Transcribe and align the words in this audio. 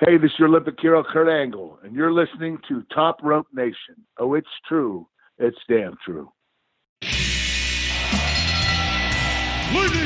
Hey, 0.00 0.16
this 0.16 0.30
is 0.30 0.38
your 0.38 0.46
Olympic 0.46 0.76
hero, 0.80 1.02
Kurt 1.02 1.28
Angle, 1.28 1.80
and 1.82 1.92
you're 1.92 2.12
listening 2.12 2.56
to 2.68 2.84
Top 2.94 3.18
Rope 3.20 3.48
Nation. 3.52 3.96
Oh, 4.16 4.34
it's 4.34 4.46
true. 4.68 5.08
It's 5.38 5.58
damn 5.68 5.96
true. 6.04 6.30
Ladies 7.02 7.18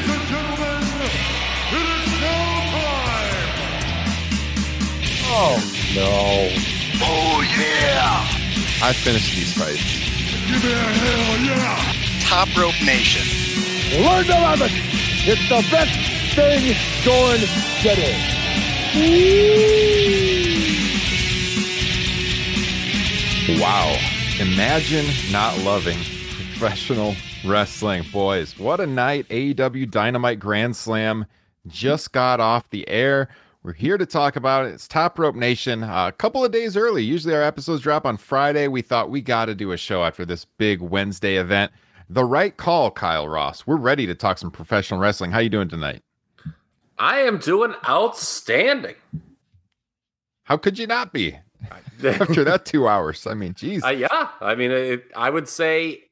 and 0.08 0.22
gentlemen, 0.32 0.82
it 1.68 1.86
is 1.92 2.08
now 2.22 2.72
time. 2.72 3.36
Oh 5.28 5.60
no! 5.94 6.48
Oh 7.04 7.42
yeah! 7.60 8.24
I 8.82 8.94
finished 8.94 9.36
these 9.36 9.52
fights. 9.52 9.84
Give 10.48 10.64
me 10.64 10.72
a 10.72 10.74
hell 10.74 11.36
yeah! 11.44 11.92
Top 12.22 12.48
Rope 12.56 12.80
Nation. 12.82 13.28
Learn 14.02 14.24
to 14.24 14.32
love 14.32 14.62
it. 14.62 14.72
It's 15.28 15.46
the 15.50 15.60
best 15.70 15.92
thing 16.34 16.74
going 17.04 17.42
today. 17.82 18.41
Wow! 23.58 23.96
Imagine 24.38 25.06
not 25.32 25.56
loving 25.60 25.96
professional 26.34 27.14
wrestling, 27.46 28.04
boys. 28.12 28.58
What 28.58 28.80
a 28.80 28.86
night! 28.86 29.26
AEW 29.30 29.90
Dynamite 29.90 30.38
Grand 30.38 30.76
Slam 30.76 31.24
just 31.68 32.12
got 32.12 32.38
off 32.40 32.68
the 32.68 32.86
air. 32.86 33.30
We're 33.62 33.72
here 33.72 33.96
to 33.96 34.04
talk 34.04 34.36
about 34.36 34.66
it. 34.66 34.74
It's 34.74 34.86
Top 34.86 35.18
Rope 35.18 35.36
Nation. 35.36 35.84
Uh, 35.84 36.08
a 36.08 36.12
couple 36.12 36.44
of 36.44 36.52
days 36.52 36.76
early. 36.76 37.02
Usually 37.02 37.34
our 37.34 37.42
episodes 37.42 37.80
drop 37.80 38.04
on 38.04 38.18
Friday. 38.18 38.68
We 38.68 38.82
thought 38.82 39.08
we 39.08 39.22
got 39.22 39.46
to 39.46 39.54
do 39.54 39.72
a 39.72 39.78
show 39.78 40.04
after 40.04 40.26
this 40.26 40.44
big 40.44 40.82
Wednesday 40.82 41.36
event. 41.36 41.72
The 42.10 42.26
right 42.26 42.54
call, 42.54 42.90
Kyle 42.90 43.26
Ross. 43.26 43.66
We're 43.66 43.76
ready 43.76 44.06
to 44.06 44.14
talk 44.14 44.36
some 44.36 44.50
professional 44.50 45.00
wrestling. 45.00 45.30
How 45.30 45.38
you 45.38 45.48
doing 45.48 45.70
tonight? 45.70 46.02
I 46.98 47.20
am 47.20 47.38
doing 47.38 47.74
outstanding. 47.88 48.96
How 50.44 50.56
could 50.56 50.78
you 50.78 50.86
not 50.86 51.12
be 51.12 51.38
after 52.04 52.44
that 52.44 52.64
two 52.64 52.86
hours? 52.88 53.26
I 53.26 53.34
mean, 53.34 53.54
geez. 53.54 53.84
Uh, 53.84 53.88
yeah, 53.88 54.28
I 54.40 54.54
mean, 54.54 54.70
it, 54.70 55.04
I 55.16 55.30
would 55.30 55.48
say 55.48 56.04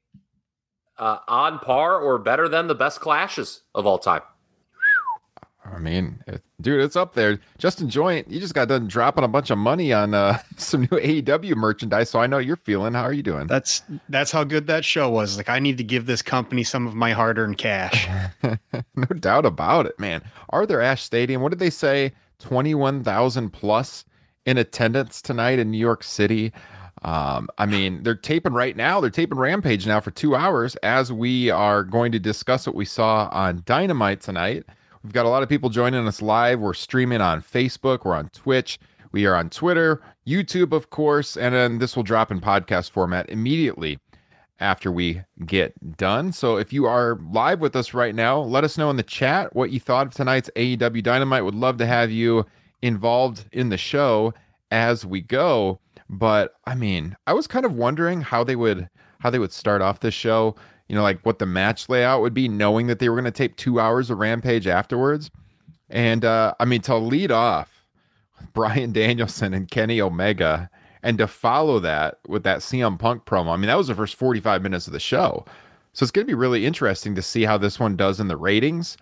uh, 0.99 1.19
on 1.27 1.59
par 1.59 1.99
or 1.99 2.19
better 2.19 2.49
than 2.49 2.67
the 2.67 2.75
best 2.75 3.01
clashes 3.01 3.63
of 3.75 3.87
all 3.87 3.99
time. 3.99 4.23
I 5.75 5.79
mean, 5.79 6.23
it, 6.27 6.43
dude, 6.61 6.81
it's 6.81 6.97
up 6.97 7.15
there. 7.15 7.39
Justin 7.59 7.89
Joint, 7.89 8.31
you 8.31 8.41
just 8.41 8.55
got 8.55 8.69
done 8.69 8.89
dropping 8.89 9.25
a 9.25 9.29
bunch 9.29 9.51
of 9.51 9.59
money 9.59 9.93
on 9.93 10.15
uh, 10.15 10.39
some 10.57 10.83
new 10.83 10.89
AEW 10.89 11.55
merchandise, 11.57 12.11
so 12.11 12.21
I 12.21 12.27
know 12.27 12.39
you're 12.39 12.57
feeling. 12.57 12.95
How 12.95 13.03
are 13.03 13.13
you 13.13 13.23
doing? 13.23 13.47
That's 13.47 13.83
that's 14.09 14.33
how 14.33 14.45
good 14.45 14.67
that 14.67 14.85
show 14.85 15.09
was. 15.09 15.37
Like 15.37 15.49
I 15.49 15.59
need 15.59 15.79
to 15.79 15.85
give 15.85 16.07
this 16.07 16.23
company 16.23 16.65
some 16.65 16.87
of 16.87 16.95
my 16.95 17.13
hard-earned 17.13 17.59
cash. 17.59 18.09
no 18.95 19.07
doubt 19.19 19.47
about 19.47 19.87
it, 19.87 19.99
man. 19.99 20.23
Arthur 20.51 20.81
Ashe 20.81 21.03
Stadium. 21.03 21.43
What 21.43 21.51
did 21.51 21.59
they 21.59 21.71
say? 21.71 22.13
Twenty-one 22.39 23.05
thousand 23.05 23.51
plus 23.51 24.05
in 24.47 24.59
attendance 24.59 25.23
tonight 25.23 25.59
in 25.59 25.71
New 25.71 25.79
York 25.79 26.03
City. 26.03 26.53
Um, 27.03 27.49
I 27.57 27.67
mean, 27.67 28.03
they're 28.03 28.15
taping 28.15 28.53
right 28.53 28.77
now. 28.77 29.01
They're 29.01 29.11
taping 29.11 29.39
Rampage 29.39 29.87
now 29.87 30.01
for 30.01 30.11
two 30.11 30.37
hours 30.37 30.77
as 30.77 31.13
we 31.13 31.51
are 31.51 31.83
going 31.83 32.13
to 32.13 32.19
discuss 32.19 32.67
what 32.67 32.77
we 32.77 32.85
saw 32.85 33.29
on 33.33 33.63
Dynamite 33.65 34.21
tonight. 34.21 34.65
We've 35.03 35.13
got 35.15 35.25
a 35.25 35.31
lot 35.31 35.43
of 35.43 35.49
people 35.49 35.71
joining 35.71 36.07
us 36.07 36.21
live. 36.21 36.61
We're 36.61 36.75
streaming 36.75 37.23
on 37.23 37.41
Facebook, 37.41 38.05
we're 38.05 38.15
on 38.15 38.29
Twitch, 38.31 38.79
we 39.13 39.25
are 39.25 39.35
on 39.35 39.49
Twitter, 39.49 40.03
YouTube, 40.27 40.73
of 40.73 40.91
course, 40.91 41.39
and 41.39 41.55
then 41.55 41.79
this 41.79 41.97
will 41.97 42.03
drop 42.03 42.31
in 42.31 42.41
podcast 42.41 42.91
format 42.91 43.29
immediately 43.31 43.99
after 44.59 44.93
we 44.93 45.23
get 45.47 45.97
done. 45.97 46.33
So 46.33 46.59
if 46.59 46.71
you 46.71 46.85
are 46.85 47.19
live 47.33 47.61
with 47.61 47.75
us 47.77 47.95
right 47.95 48.15
now, 48.15 48.41
let 48.41 48.63
us 48.63 48.77
know 48.77 48.91
in 48.91 48.97
the 48.97 49.03
chat 49.03 49.57
what 49.57 49.71
you 49.71 49.81
thought 49.81 50.07
of 50.07 50.13
tonight's 50.13 50.51
AEW 50.55 51.03
Dynamite. 51.03 51.47
Would 51.47 51.55
love 51.55 51.79
to 51.79 51.87
have 51.87 52.11
you 52.11 52.45
involved 52.83 53.47
in 53.53 53.71
the 53.71 53.79
show 53.79 54.35
as 54.71 55.07
we 55.07 55.23
go. 55.23 55.81
But 56.11 56.57
I 56.67 56.75
mean, 56.75 57.17
I 57.27 57.33
was 57.33 57.47
kind 57.47 57.65
of 57.65 57.73
wondering 57.73 58.21
how 58.21 58.45
they 58.45 58.57
would 58.57 58.89
how 59.21 59.31
they 59.31 59.39
would 59.39 59.53
start 59.53 59.81
off 59.83 60.01
this 60.01 60.15
show 60.15 60.57
you 60.91 60.97
know, 60.97 61.03
like 61.03 61.25
what 61.25 61.39
the 61.39 61.47
match 61.47 61.89
layout 61.89 62.21
would 62.21 62.35
be, 62.35 62.49
knowing 62.49 62.89
that 62.89 62.99
they 62.99 63.09
were 63.09 63.15
going 63.15 63.25
to 63.25 63.31
tape 63.31 63.55
two 63.55 63.79
hours 63.79 64.11
of 64.11 64.19
Rampage 64.19 64.67
afterwards. 64.67 65.31
And 65.89 66.25
uh, 66.25 66.55
I 66.59 66.65
mean, 66.65 66.81
to 66.81 66.97
lead 66.97 67.31
off 67.31 67.87
Bryan 68.55 68.91
Danielson 68.91 69.55
and 69.55 69.71
Kenny 69.71 70.01
Omega, 70.01 70.69
and 71.05 71.17
to 71.19 71.29
follow 71.29 71.79
that 71.79 72.19
with 72.27 72.43
that 72.43 72.59
CM 72.59 72.99
Punk 72.99 73.25
promo, 73.25 73.55
I 73.55 73.57
mean, 73.57 73.69
that 73.69 73.79
was 73.79 73.87
the 73.87 73.95
first 73.95 74.17
45 74.17 74.63
minutes 74.63 74.89
of 74.89 74.93
the 74.93 74.99
show. 74.99 75.45
So 75.93 76.03
it's 76.03 76.11
going 76.11 76.27
to 76.27 76.31
be 76.31 76.35
really 76.35 76.67
interesting 76.67 77.15
to 77.15 77.23
see 77.23 77.45
how 77.45 77.57
this 77.57 77.79
one 77.79 77.95
does 77.95 78.19
in 78.19 78.27
the 78.27 78.37
ratings. 78.37 78.97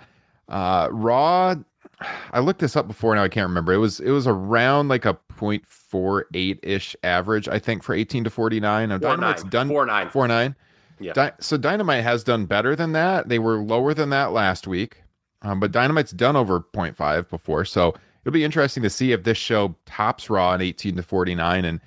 Uh, 0.50 0.88
Raw, 0.92 1.54
I 2.32 2.40
looked 2.40 2.60
this 2.60 2.76
up 2.76 2.86
before, 2.86 3.14
now 3.14 3.24
I 3.24 3.28
can't 3.30 3.48
remember. 3.48 3.72
It 3.72 3.78
was 3.78 3.98
it 4.00 4.10
was 4.10 4.26
around 4.26 4.88
like 4.88 5.06
a 5.06 5.16
0.48 5.38 6.58
ish 6.62 6.94
average, 7.02 7.48
I 7.48 7.58
think, 7.58 7.82
for 7.82 7.94
18 7.94 8.24
to 8.24 8.30
49. 8.30 8.92
I'm 8.92 9.00
49, 9.00 9.48
done. 9.48 9.68
49. 9.68 10.10
49. 10.10 10.54
Yeah. 11.00 11.12
Di- 11.12 11.32
so 11.40 11.56
Dynamite 11.56 12.02
has 12.02 12.24
done 12.24 12.46
better 12.46 12.74
than 12.74 12.92
that. 12.92 13.28
They 13.28 13.38
were 13.38 13.58
lower 13.58 13.94
than 13.94 14.10
that 14.10 14.32
last 14.32 14.66
week, 14.66 15.02
um, 15.42 15.60
but 15.60 15.72
Dynamite's 15.72 16.12
done 16.12 16.36
over 16.36 16.60
0.5 16.60 17.28
before. 17.28 17.64
So 17.64 17.94
it'll 18.24 18.32
be 18.32 18.44
interesting 18.44 18.82
to 18.82 18.90
see 18.90 19.12
if 19.12 19.24
this 19.24 19.38
show 19.38 19.74
tops 19.86 20.28
Raw 20.28 20.54
in 20.54 20.60
18 20.60 20.96
to 20.96 21.02
49 21.02 21.64
and 21.64 21.80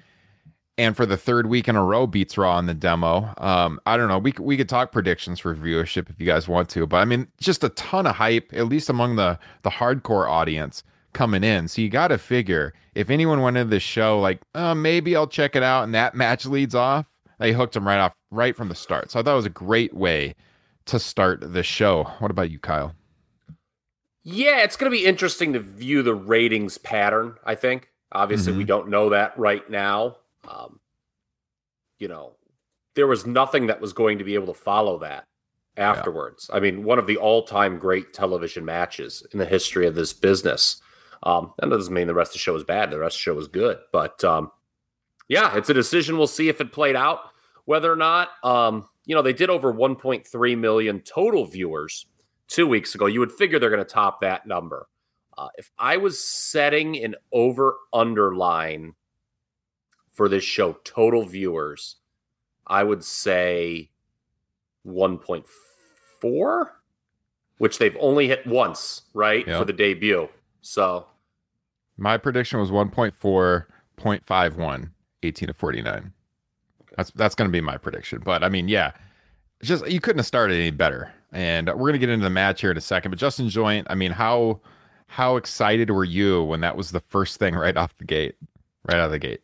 and 0.77 0.95
for 0.95 1.05
the 1.05 1.17
third 1.17 1.47
week 1.47 1.67
in 1.67 1.75
a 1.75 1.83
row 1.83 2.07
beats 2.07 2.37
Raw 2.37 2.57
in 2.57 2.65
the 2.65 2.73
demo. 2.73 3.31
Um, 3.37 3.79
I 3.85 3.97
don't 3.97 4.07
know. 4.07 4.17
We 4.17 4.33
we 4.39 4.57
could 4.57 4.69
talk 4.69 4.91
predictions 4.91 5.39
for 5.39 5.55
viewership 5.55 6.09
if 6.09 6.19
you 6.19 6.25
guys 6.25 6.47
want 6.47 6.69
to, 6.69 6.87
but 6.87 6.97
I 6.97 7.05
mean, 7.05 7.27
just 7.39 7.63
a 7.63 7.69
ton 7.69 8.07
of 8.07 8.15
hype, 8.15 8.51
at 8.53 8.67
least 8.67 8.89
among 8.89 9.15
the 9.17 9.37
the 9.63 9.69
hardcore 9.69 10.29
audience 10.29 10.83
coming 11.13 11.43
in. 11.43 11.67
So 11.67 11.81
you 11.81 11.89
got 11.89 12.07
to 12.07 12.17
figure 12.17 12.73
if 12.95 13.09
anyone 13.09 13.41
went 13.41 13.57
into 13.57 13.69
this 13.69 13.83
show 13.83 14.19
like, 14.19 14.41
uh, 14.55 14.73
maybe 14.73 15.15
I'll 15.15 15.27
check 15.27 15.55
it 15.55 15.63
out, 15.63 15.83
and 15.83 15.93
that 15.93 16.15
match 16.15 16.45
leads 16.45 16.73
off, 16.73 17.05
they 17.41 17.51
hooked 17.53 17.75
him 17.75 17.87
right 17.87 17.99
off 17.99 18.13
right 18.29 18.55
from 18.55 18.69
the 18.69 18.75
start. 18.75 19.11
So 19.11 19.19
I 19.19 19.23
thought 19.23 19.33
it 19.33 19.35
was 19.35 19.45
a 19.45 19.49
great 19.49 19.95
way 19.95 20.35
to 20.85 20.99
start 20.99 21.41
the 21.41 21.63
show. 21.63 22.03
What 22.19 22.31
about 22.31 22.51
you, 22.51 22.59
Kyle? 22.59 22.93
Yeah, 24.23 24.59
it's 24.59 24.75
going 24.75 24.91
to 24.91 24.95
be 24.95 25.05
interesting 25.05 25.53
to 25.53 25.59
view 25.59 26.03
the 26.03 26.13
ratings 26.13 26.77
pattern. 26.77 27.37
I 27.43 27.55
think 27.55 27.89
obviously 28.11 28.53
we 28.53 28.63
don't 28.63 28.89
know 28.89 29.09
that 29.09 29.37
right 29.39 29.67
now. 29.69 30.17
Um, 30.47 30.79
you 31.97 32.07
know, 32.07 32.33
there 32.95 33.07
was 33.07 33.25
nothing 33.25 33.67
that 33.67 33.81
was 33.81 33.93
going 33.93 34.19
to 34.19 34.23
be 34.23 34.35
able 34.35 34.53
to 34.53 34.59
follow 34.59 34.99
that 34.99 35.25
afterwards. 35.77 36.49
I 36.53 36.59
mean, 36.59 36.83
one 36.83 36.99
of 36.99 37.07
the 37.07 37.17
all-time 37.17 37.79
great 37.79 38.13
television 38.13 38.65
matches 38.65 39.25
in 39.33 39.39
the 39.39 39.45
history 39.45 39.87
of 39.87 39.95
this 39.95 40.13
business. 40.13 40.79
Um, 41.23 41.53
that 41.57 41.69
doesn't 41.69 41.93
mean 41.93 42.05
the 42.05 42.13
rest 42.13 42.31
of 42.31 42.33
the 42.33 42.39
show 42.39 42.55
is 42.55 42.63
bad. 42.63 42.91
The 42.91 42.99
rest 42.99 43.15
of 43.15 43.19
the 43.19 43.23
show 43.23 43.33
was 43.33 43.47
good, 43.47 43.79
but 43.91 44.23
um, 44.23 44.51
yeah, 45.31 45.55
it's 45.55 45.69
a 45.69 45.73
decision. 45.73 46.17
We'll 46.17 46.27
see 46.27 46.49
if 46.49 46.59
it 46.59 46.73
played 46.73 46.95
out. 46.97 47.19
Whether 47.65 47.91
or 47.91 47.95
not, 47.95 48.29
um, 48.43 48.87
you 49.05 49.15
know, 49.15 49.21
they 49.21 49.31
did 49.33 49.49
over 49.49 49.73
1.3 49.73 50.57
million 50.57 50.99
total 51.01 51.45
viewers 51.45 52.05
two 52.47 52.67
weeks 52.67 52.93
ago. 52.95 53.05
You 53.05 53.21
would 53.21 53.31
figure 53.31 53.57
they're 53.57 53.69
going 53.69 53.83
to 53.83 53.89
top 53.89 54.19
that 54.21 54.45
number. 54.45 54.87
Uh, 55.37 55.47
if 55.57 55.71
I 55.79 55.95
was 55.97 56.19
setting 56.19 57.01
an 57.01 57.15
over 57.31 57.77
underline 57.93 58.93
for 60.11 60.27
this 60.27 60.43
show, 60.43 60.73
total 60.83 61.23
viewers, 61.25 61.95
I 62.67 62.83
would 62.83 63.03
say 63.05 63.91
1.4, 64.85 66.65
which 67.57 67.77
they've 67.77 67.95
only 67.99 68.27
hit 68.27 68.45
once, 68.45 69.03
right, 69.13 69.47
Yeah. 69.47 69.59
for 69.59 69.65
the 69.65 69.73
debut. 69.73 70.27
So, 70.61 71.07
My 71.97 72.17
prediction 72.17 72.59
was 72.59 72.71
1.4.51, 72.71 74.89
18 75.23 75.47
to 75.47 75.53
49. 75.53 76.11
That's 76.97 77.11
that's 77.11 77.35
going 77.35 77.49
to 77.49 77.51
be 77.51 77.61
my 77.61 77.77
prediction. 77.77 78.21
But 78.23 78.43
I 78.43 78.49
mean, 78.49 78.67
yeah, 78.67 78.91
just 79.63 79.87
you 79.87 79.99
couldn't 79.99 80.19
have 80.19 80.25
started 80.25 80.55
any 80.55 80.71
better. 80.71 81.11
And 81.31 81.67
we're 81.67 81.89
going 81.89 81.93
to 81.93 81.99
get 81.99 82.09
into 82.09 82.23
the 82.23 82.29
match 82.29 82.59
here 82.59 82.71
in 82.71 82.77
a 82.77 82.81
second. 82.81 83.11
But 83.11 83.19
Justin 83.19 83.47
Joint, 83.47 83.87
I 83.89 83.95
mean, 83.95 84.11
how 84.11 84.59
how 85.07 85.37
excited 85.37 85.89
were 85.89 86.03
you 86.03 86.43
when 86.43 86.61
that 86.61 86.75
was 86.75 86.91
the 86.91 86.99
first 86.99 87.37
thing 87.37 87.55
right 87.55 87.75
off 87.77 87.97
the 87.97 88.05
gate, 88.05 88.35
right 88.89 88.97
out 88.97 89.05
of 89.05 89.11
the 89.11 89.19
gate? 89.19 89.41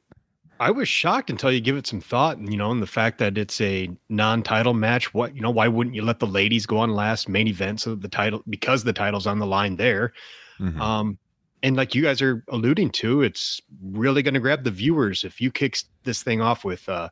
I 0.59 0.71
was 0.71 0.87
shocked 0.89 1.29
until 1.29 1.51
you 1.51 1.61
give 1.61 1.77
it 1.77 1.85
some 1.85 2.01
thought, 2.01 2.37
and 2.37 2.51
you 2.51 2.57
know, 2.57 2.71
and 2.71 2.81
the 2.81 2.87
fact 2.87 3.19
that 3.19 3.37
it's 3.37 3.61
a 3.61 3.89
non-title 4.09 4.73
match. 4.73 5.13
What 5.13 5.35
you 5.35 5.41
know, 5.41 5.51
why 5.51 5.67
wouldn't 5.67 5.95
you 5.95 6.01
let 6.01 6.19
the 6.19 6.27
ladies 6.27 6.65
go 6.65 6.79
on 6.79 6.91
last 6.91 7.29
main 7.29 7.47
event 7.47 7.81
so 7.81 7.95
the 7.95 8.07
title 8.09 8.41
because 8.49 8.83
the 8.83 8.93
title's 8.93 9.27
on 9.27 9.39
the 9.39 9.45
line 9.45 9.75
there? 9.75 10.13
Mhm. 10.59 10.79
Um, 10.79 11.17
and 11.63 11.75
like 11.75 11.95
you 11.95 12.01
guys 12.01 12.21
are 12.21 12.43
alluding 12.49 12.91
to, 12.91 13.21
it's 13.21 13.61
really 13.81 14.21
going 14.21 14.33
to 14.33 14.39
grab 14.39 14.63
the 14.63 14.71
viewers 14.71 15.23
if 15.23 15.41
you 15.41 15.51
kick 15.51 15.79
this 16.03 16.23
thing 16.23 16.41
off 16.41 16.63
with 16.63 16.87
uh, 16.87 17.09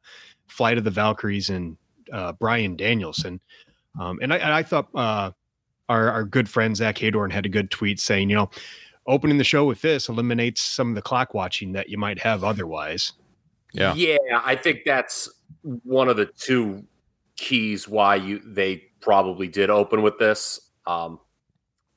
Flight 0.47 0.77
of 0.77 0.83
the 0.83 0.91
Valkyries 0.91 1.49
and 1.49 1.77
uh, 2.11 2.33
Bryan 2.33 2.75
Danielson. 2.75 3.39
Um, 3.99 4.19
and 4.21 4.33
I, 4.33 4.37
and 4.37 4.53
I 4.53 4.63
thought 4.63 4.87
uh, 4.93 5.31
our 5.89 6.11
our 6.11 6.23
good 6.23 6.49
friend 6.49 6.75
Zack 6.75 6.97
Heydorn 6.97 7.31
had 7.31 7.45
a 7.45 7.49
good 7.49 7.71
tweet 7.71 7.99
saying, 7.99 8.29
you 8.29 8.35
know, 8.35 8.49
opening 9.07 9.37
the 9.37 9.43
show 9.43 9.65
with 9.65 9.81
this 9.81 10.09
eliminates 10.09 10.61
some 10.61 10.89
of 10.89 10.95
the 10.95 11.01
clock 11.01 11.33
watching 11.33 11.71
that 11.73 11.89
you 11.89 11.97
might 11.97 12.19
have 12.19 12.43
otherwise. 12.43 13.13
Yeah. 13.73 13.93
Yeah, 13.93 14.17
I 14.33 14.55
think 14.55 14.81
that's 14.85 15.29
one 15.61 16.07
of 16.07 16.17
the 16.17 16.27
two 16.27 16.85
keys 17.35 17.87
why 17.87 18.15
you 18.15 18.39
they 18.45 18.83
probably 19.01 19.47
did 19.47 19.69
open 19.69 20.01
with 20.01 20.17
this. 20.17 20.71
Um, 20.85 21.19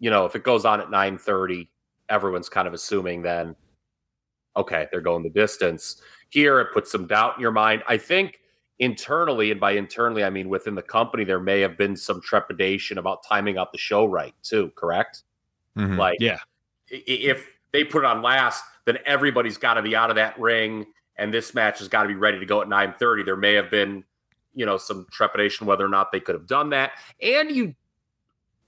you 0.01 0.11
know, 0.11 0.25
if 0.27 0.35
it 0.35 0.45
goes 0.45 0.65
on 0.65 0.81
at 0.81 0.89
9:30, 0.89 1.69
everyone's 2.09 2.49
kind 2.49 2.67
of 2.69 2.75
assuming 2.75 3.23
then 3.23 3.55
okay, 4.57 4.89
they're 4.91 5.01
going 5.01 5.23
the 5.23 5.31
distance. 5.31 6.03
Here, 6.31 6.61
it 6.61 6.73
puts 6.73 6.91
some 6.91 7.07
doubt 7.07 7.37
in 7.37 7.41
your 7.41 7.53
mind. 7.53 7.85
I 7.87 7.97
think 7.97 8.41
internally, 8.81 9.53
and 9.53 9.61
by 9.61 9.73
internally, 9.73 10.25
I 10.25 10.31
mean 10.31 10.49
within 10.49 10.75
the 10.75 10.83
company, 10.83 11.23
there 11.23 11.39
may 11.39 11.61
have 11.61 11.79
been 11.79 11.97
some 11.97 12.21
trepidation 12.21 12.99
about 12.99 13.23
timing 13.23 13.57
out 13.57 13.71
the 13.71 13.79
show 13.79 14.05
right, 14.05 14.35
too, 14.43 14.73
correct? 14.77 15.23
Mhm. 15.77 15.97
Like, 15.97 16.19
Yeah. 16.21 16.39
if 16.89 17.47
they 17.73 17.85
put 17.85 18.01
it 18.01 18.07
on 18.07 18.21
last, 18.21 18.65
then 18.85 18.99
everybody's 19.07 19.59
got 19.59 19.75
to 19.75 19.83
be 19.83 19.95
out 19.95 20.11
of 20.11 20.17
that 20.17 20.39
ring, 20.41 20.87
and 21.17 21.33
this 21.33 21.55
match 21.55 21.79
has 21.79 21.89
got 21.89 22.03
to 22.03 22.09
be 22.09 22.15
ready 22.15 22.41
to 22.41 22.47
go 22.47 22.61
at 22.61 22.69
nine 22.69 22.95
thirty. 22.99 23.23
There 23.23 23.37
may 23.37 23.55
have 23.55 23.71
been, 23.71 24.05
you 24.55 24.67
know, 24.67 24.77
some 24.77 25.07
trepidation 25.13 25.67
whether 25.67 25.85
or 25.85 25.89
not 25.89 26.11
they 26.11 26.21
could 26.21 26.35
have 26.35 26.47
done 26.47 26.71
that, 26.71 26.93
and 27.23 27.51
you 27.51 27.75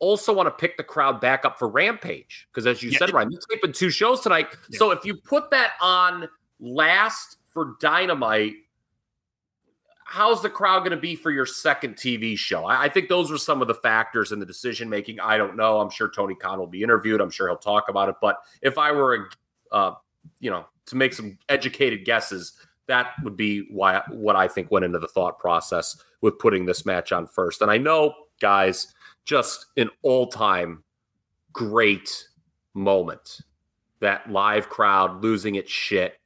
also 0.00 0.32
want 0.32 0.46
to 0.48 0.50
pick 0.50 0.76
the 0.76 0.82
crowd 0.82 1.20
back 1.20 1.44
up 1.44 1.58
for 1.58 1.68
Rampage 1.68 2.48
because, 2.50 2.66
as 2.66 2.82
you 2.82 2.90
Yeah. 2.90 2.98
said, 2.98 3.12
Ryan, 3.12 3.30
you're 3.30 3.40
taping 3.50 3.72
two 3.72 3.90
shows 3.90 4.20
tonight. 4.20 4.48
Yeah. 4.68 4.78
So 4.78 4.90
if 4.90 5.04
you 5.04 5.14
put 5.14 5.50
that 5.50 5.72
on 5.80 6.28
last 6.58 7.36
for 7.50 7.76
Dynamite. 7.80 8.54
How's 10.04 10.42
the 10.42 10.50
crowd 10.50 10.80
going 10.80 10.90
to 10.90 10.96
be 10.96 11.14
for 11.14 11.30
your 11.30 11.46
second 11.46 11.94
TV 11.94 12.36
show? 12.36 12.64
I, 12.64 12.84
I 12.84 12.88
think 12.88 13.08
those 13.08 13.30
were 13.30 13.38
some 13.38 13.62
of 13.62 13.68
the 13.68 13.74
factors 13.74 14.32
in 14.32 14.40
the 14.40 14.46
decision 14.46 14.88
making. 14.88 15.20
I 15.20 15.36
don't 15.36 15.56
know. 15.56 15.78
I'm 15.78 15.90
sure 15.90 16.10
Tony 16.10 16.34
Khan 16.34 16.58
will 16.58 16.66
be 16.66 16.82
interviewed. 16.82 17.20
I'm 17.20 17.30
sure 17.30 17.48
he'll 17.48 17.56
talk 17.56 17.88
about 17.88 18.08
it. 18.08 18.16
But 18.20 18.38
if 18.60 18.76
I 18.76 18.90
were, 18.90 19.30
uh, 19.70 19.92
you 20.40 20.50
know, 20.50 20.66
to 20.86 20.96
make 20.96 21.12
some 21.12 21.38
educated 21.48 22.04
guesses, 22.04 22.54
that 22.86 23.12
would 23.22 23.36
be 23.36 23.68
why 23.70 24.02
what 24.08 24.34
I 24.34 24.48
think 24.48 24.72
went 24.72 24.84
into 24.84 24.98
the 24.98 25.06
thought 25.06 25.38
process 25.38 25.96
with 26.22 26.40
putting 26.40 26.66
this 26.66 26.84
match 26.84 27.12
on 27.12 27.28
first. 27.28 27.62
And 27.62 27.70
I 27.70 27.78
know, 27.78 28.12
guys, 28.40 28.92
just 29.30 29.66
an 29.76 29.88
all 30.02 30.26
time 30.26 30.82
great 31.52 32.26
moment. 32.74 33.38
That 34.00 34.28
live 34.28 34.68
crowd 34.68 35.22
losing 35.22 35.54
its 35.54 35.70
shit 35.70 36.18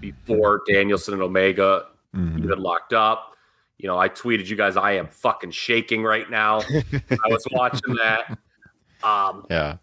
before 0.00 0.60
Danielson 0.68 1.14
and 1.14 1.22
Omega 1.22 1.86
Mhm. 2.14 2.44
even 2.44 2.58
locked 2.62 2.92
up. 2.92 3.34
You 3.78 3.86
know, 3.88 3.96
I 3.98 4.10
tweeted 4.10 4.46
you 4.48 4.56
guys, 4.56 4.76
I 4.76 4.92
am 4.92 5.06
fucking 5.08 5.52
shaking 5.52 6.02
right 6.02 6.28
now. 6.28 6.58
I 6.60 7.28
was 7.30 7.46
watching 7.52 7.94
that. 7.94 8.38
Um, 9.02 9.46
Yeah. 9.48 9.76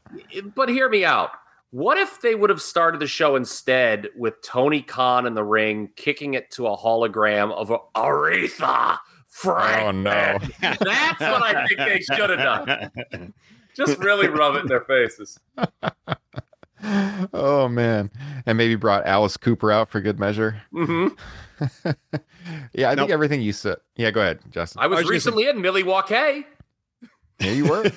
but 0.53 0.69
hear 0.69 0.87
me 0.87 1.03
out. 1.03 1.31
What 1.71 1.97
if 1.97 2.21
they 2.21 2.35
would 2.35 2.51
have 2.51 2.61
started 2.61 2.99
the 2.99 3.07
show 3.07 3.35
instead 3.35 4.09
with 4.15 4.39
Tony 4.43 4.83
Khan 4.83 5.25
in 5.25 5.33
the 5.33 5.43
ring, 5.43 5.89
kicking 5.95 6.35
it 6.35 6.51
to 6.51 6.67
a 6.67 6.77
hologram 6.77 7.51
of 7.51 7.69
Aretha 7.95 8.99
Franklin? 9.37 9.85
Oh 9.85 9.91
no. 9.91 10.37
That's 10.61 11.21
what 11.21 11.43
I 11.43 11.67
think 11.67 11.79
they 11.79 11.99
should 11.99 12.29
have 12.29 12.91
done. 13.11 13.33
Just 13.75 13.99
really 13.99 14.27
rub 14.27 14.55
it 14.55 14.61
in 14.61 14.67
their 14.67 14.81
faces. 14.81 15.39
oh 17.33 17.67
man. 17.67 18.09
And 18.45 18.57
maybe 18.57 18.75
brought 18.75 19.05
Alice 19.05 19.37
Cooper 19.37 19.71
out 19.71 19.89
for 19.89 20.01
good 20.01 20.19
measure. 20.19 20.61
hmm 20.71 21.07
yeah, 22.73 22.91
I 22.91 22.95
think 22.95 23.09
everything 23.09 23.41
you 23.41 23.53
said. 23.53 23.77
Yeah, 23.95 24.11
go 24.11 24.21
ahead, 24.21 24.39
Justin. 24.49 24.81
I 24.81 24.87
was, 24.87 24.97
was 24.97 25.03
gonna 25.05 25.11
recently 25.11 25.47
in 25.49 25.61
Milwaukee. 25.61 26.45
yeah, 27.39 27.51
you 27.51 27.67
were. 27.67 27.91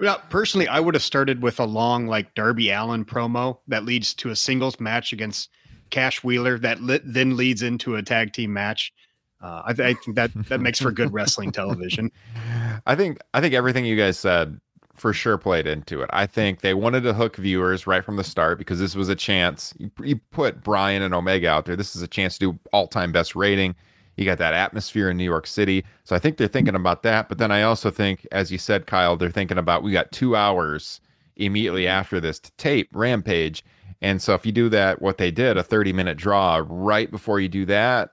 Well, 0.00 0.22
personally, 0.30 0.68
I 0.68 0.78
would 0.78 0.94
have 0.94 1.02
started 1.02 1.42
with 1.42 1.58
a 1.58 1.64
long, 1.64 2.06
like 2.06 2.34
Darby 2.34 2.70
Allin 2.70 3.04
promo 3.04 3.58
that 3.66 3.84
leads 3.84 4.14
to 4.14 4.30
a 4.30 4.36
singles 4.36 4.78
match 4.78 5.12
against 5.12 5.50
Cash 5.90 6.22
Wheeler 6.22 6.58
that 6.60 6.80
li- 6.80 7.00
then 7.02 7.36
leads 7.36 7.62
into 7.62 7.96
a 7.96 8.02
tag 8.02 8.32
team 8.32 8.52
match. 8.52 8.92
Uh, 9.40 9.62
I, 9.66 9.72
th- 9.72 9.96
I 9.96 10.00
think 10.00 10.16
that 10.16 10.30
that 10.48 10.60
makes 10.60 10.80
for 10.80 10.90
good 10.90 11.12
wrestling 11.12 11.52
television. 11.52 12.10
I 12.86 12.94
think 12.94 13.18
I 13.34 13.40
think 13.40 13.54
everything 13.54 13.84
you 13.84 13.96
guys 13.96 14.18
said 14.18 14.60
for 14.94 15.12
sure 15.12 15.38
played 15.38 15.66
into 15.66 16.02
it. 16.02 16.10
I 16.12 16.26
think 16.26 16.60
they 16.60 16.74
wanted 16.74 17.02
to 17.02 17.14
hook 17.14 17.36
viewers 17.36 17.86
right 17.86 18.04
from 18.04 18.16
the 18.16 18.24
start 18.24 18.58
because 18.58 18.78
this 18.80 18.96
was 18.96 19.08
a 19.08 19.14
chance. 19.14 19.72
You, 19.78 19.90
you 20.02 20.16
put 20.32 20.62
Brian 20.62 21.02
and 21.02 21.14
Omega 21.14 21.48
out 21.48 21.66
there. 21.66 21.76
This 21.76 21.94
is 21.94 22.02
a 22.02 22.08
chance 22.08 22.36
to 22.38 22.52
do 22.52 22.58
all-time 22.72 23.12
best 23.12 23.36
rating. 23.36 23.76
You 24.16 24.24
got 24.24 24.38
that 24.38 24.54
atmosphere 24.54 25.10
in 25.10 25.16
New 25.16 25.24
York 25.24 25.46
City. 25.46 25.84
So 26.02 26.16
I 26.16 26.18
think 26.18 26.36
they're 26.36 26.48
thinking 26.48 26.74
about 26.74 27.04
that. 27.04 27.28
But 27.28 27.38
then 27.38 27.52
I 27.52 27.62
also 27.62 27.90
think, 27.90 28.26
as 28.32 28.50
you 28.50 28.58
said, 28.58 28.86
Kyle, 28.86 29.16
they're 29.16 29.30
thinking 29.30 29.58
about 29.58 29.84
we 29.84 29.92
got 29.92 30.10
two 30.10 30.34
hours 30.34 31.00
immediately 31.36 31.86
after 31.86 32.18
this 32.18 32.40
to 32.40 32.50
tape 32.52 32.88
Rampage. 32.92 33.64
And 34.02 34.20
so 34.20 34.34
if 34.34 34.44
you 34.44 34.50
do 34.50 34.68
that, 34.70 35.00
what 35.00 35.18
they 35.18 35.30
did, 35.30 35.56
a 35.56 35.62
30 35.62 35.92
minute 35.92 36.16
draw 36.16 36.64
right 36.68 37.08
before 37.08 37.38
you 37.38 37.48
do 37.48 37.64
that, 37.66 38.10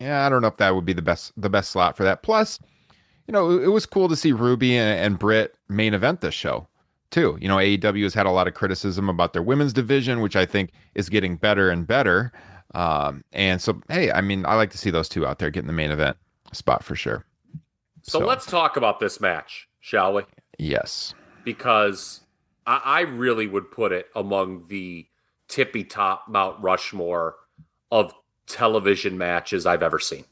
yeah, 0.00 0.26
I 0.26 0.28
don't 0.28 0.42
know 0.42 0.48
if 0.48 0.56
that 0.58 0.74
would 0.74 0.84
be 0.84 0.92
the 0.92 1.02
best 1.02 1.32
the 1.36 1.50
best 1.50 1.70
slot 1.70 1.96
for 1.96 2.04
that. 2.04 2.22
Plus, 2.22 2.58
you 3.26 3.32
know, 3.32 3.50
it, 3.50 3.64
it 3.64 3.68
was 3.68 3.86
cool 3.86 4.08
to 4.08 4.16
see 4.16 4.32
Ruby 4.32 4.76
and, 4.76 4.98
and 4.98 5.18
Britt 5.18 5.54
main 5.68 5.94
event 5.94 6.20
this 6.20 6.34
show 6.34 6.68
too. 7.10 7.38
You 7.40 7.48
know, 7.48 7.56
AEW 7.56 8.02
has 8.02 8.14
had 8.14 8.26
a 8.26 8.30
lot 8.30 8.48
of 8.48 8.54
criticism 8.54 9.08
about 9.08 9.32
their 9.32 9.42
women's 9.42 9.72
division, 9.72 10.20
which 10.20 10.36
I 10.36 10.46
think 10.46 10.72
is 10.94 11.08
getting 11.08 11.36
better 11.36 11.70
and 11.70 11.86
better. 11.86 12.32
Um, 12.74 13.24
and 13.32 13.60
so, 13.62 13.80
hey, 13.88 14.10
I 14.12 14.20
mean, 14.20 14.44
I 14.44 14.54
like 14.54 14.70
to 14.70 14.78
see 14.78 14.90
those 14.90 15.08
two 15.08 15.26
out 15.26 15.38
there 15.38 15.50
getting 15.50 15.68
the 15.68 15.72
main 15.72 15.90
event 15.90 16.16
spot 16.52 16.82
for 16.84 16.94
sure. 16.96 17.24
So, 18.02 18.20
So- 18.20 18.26
let's 18.26 18.46
talk 18.46 18.76
about 18.76 19.00
this 19.00 19.20
match, 19.20 19.68
shall 19.80 20.14
we? 20.14 20.22
Yes. 20.58 21.14
Because 21.44 22.20
I, 22.66 22.80
I 22.84 23.00
really 23.02 23.46
would 23.46 23.70
put 23.70 23.92
it 23.92 24.08
among 24.14 24.66
the 24.68 25.06
tippy 25.48 25.84
top 25.84 26.24
Mount 26.28 26.60
Rushmore 26.60 27.36
of 27.90 28.12
television 28.46 29.18
matches 29.18 29.66
I've 29.66 29.82
ever 29.82 29.98
seen. 29.98 30.24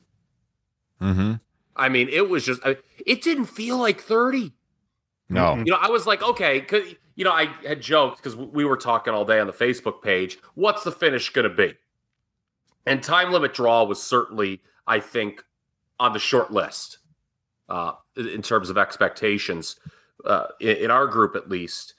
Mm-hmm. 1.01 1.35
I 1.77 1.89
mean, 1.89 2.09
it 2.09 2.29
was 2.29 2.45
just, 2.45 2.61
I, 2.65 2.77
it 3.05 3.23
didn't 3.23 3.47
feel 3.47 3.79
like 3.79 4.01
30. 4.01 4.53
No. 5.29 5.55
Mhm. 5.57 5.67
You 5.67 5.73
know, 5.73 5.79
I 5.81 5.89
was 5.89 6.07
like, 6.07 6.23
okay, 6.23 6.61
'cause, 6.61 6.83
you 7.17 7.25
know, 7.25 7.33
I 7.33 7.47
had 7.67 7.81
joked 7.81 8.19
because 8.19 8.37
we 8.37 8.65
were 8.65 8.77
talking 8.77 9.13
all 9.15 9.25
day 9.25 9.41
on 9.41 9.47
the 9.47 9.53
Facebook 9.53 10.03
page. 10.03 10.39
What's 10.55 10.85
the 10.85 10.93
finish 10.93 11.31
going 11.31 11.49
to 11.49 11.55
be? 11.55 11.75
And 12.87 13.03
time 13.03 13.33
limit 13.33 13.55
draw 13.55 13.85
was 13.85 14.03
certainly, 14.03 14.61
I 14.87 15.01
think, 15.01 15.43
on 15.99 16.13
the 16.13 16.19
short 16.19 16.53
list 16.53 16.99
uh, 17.69 17.93
in 18.17 18.43
terms 18.43 18.69
of 18.71 18.77
expectations 18.77 19.77
uh, 20.25 20.47
in, 20.61 20.77
in 20.77 20.91
our 20.91 21.07
group 21.07 21.35
at 21.35 21.49
least. 21.49 21.95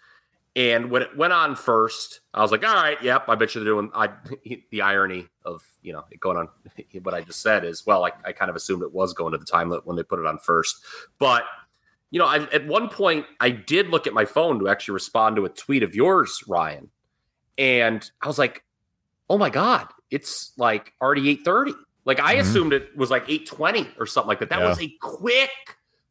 And 0.56 0.90
when 0.90 1.02
it 1.02 1.18
went 1.18 1.34
on 1.34 1.56
first, 1.56 2.22
I 2.34 2.42
was 2.42 2.50
like, 2.52 2.66
all 2.66 2.74
right, 2.74 3.02
yep, 3.04 3.28
I 3.28 3.36
bet 3.36 3.54
you 3.54 3.62
they're 3.64 3.74
doing. 3.74 3.92
I 3.94 4.10
the 4.72 4.82
irony 4.82 5.28
of 5.44 5.62
you 5.82 5.92
know 5.94 6.06
it 6.12 6.20
going 6.20 6.38
on. 6.38 6.48
What 7.04 7.14
I 7.14 7.22
just 7.22 7.42
said 7.42 7.66
is, 7.66 7.86
well, 7.86 8.06
I, 8.06 8.12
I 8.24 8.32
kind 8.32 8.50
of 8.50 8.56
assumed 8.56 8.82
it 8.82 8.94
was 8.94 9.14
going 9.14 9.34
to 9.34 9.38
the 9.38 9.46
time 9.46 9.70
when 9.84 9.96
they 9.98 10.04
put 10.04 10.20
it 10.20 10.26
on 10.26 10.38
first, 10.38 10.78
but 11.20 11.44
you 12.12 12.20
know, 12.20 12.26
I, 12.26 12.38
at 12.54 12.66
one 12.68 12.88
point 12.88 13.26
I 13.42 13.50
did 13.50 13.90
look 13.90 14.08
at 14.08 14.14
my 14.14 14.24
phone 14.26 14.60
to 14.60 14.70
actually 14.70 14.94
respond 14.94 15.36
to 15.36 15.46
a 15.46 15.50
tweet 15.50 15.84
of 15.84 15.94
yours, 15.94 16.42
Ryan, 16.48 16.90
and 17.58 18.10
I 18.22 18.28
was 18.28 18.40
like, 18.40 18.64
"Oh 19.30 19.38
my 19.38 19.50
god, 19.50 19.90
it's 20.10 20.54
like 20.58 20.94
already 21.02 21.30
eight 21.30 21.44
thirty. 21.44 21.74
Like 22.06 22.20
I 22.22 22.36
Mhm. 22.36 22.40
assumed 22.42 22.74
it 22.74 22.96
was 22.96 23.10
like 23.12 23.26
eight 23.28 23.46
twenty 23.46 23.90
or 24.00 24.06
something 24.06 24.30
like 24.30 24.40
that. 24.40 24.50
That 24.50 24.60
Yeah. 24.60 24.70
was 24.70 24.80
a 24.80 24.90
quick 25.02 25.50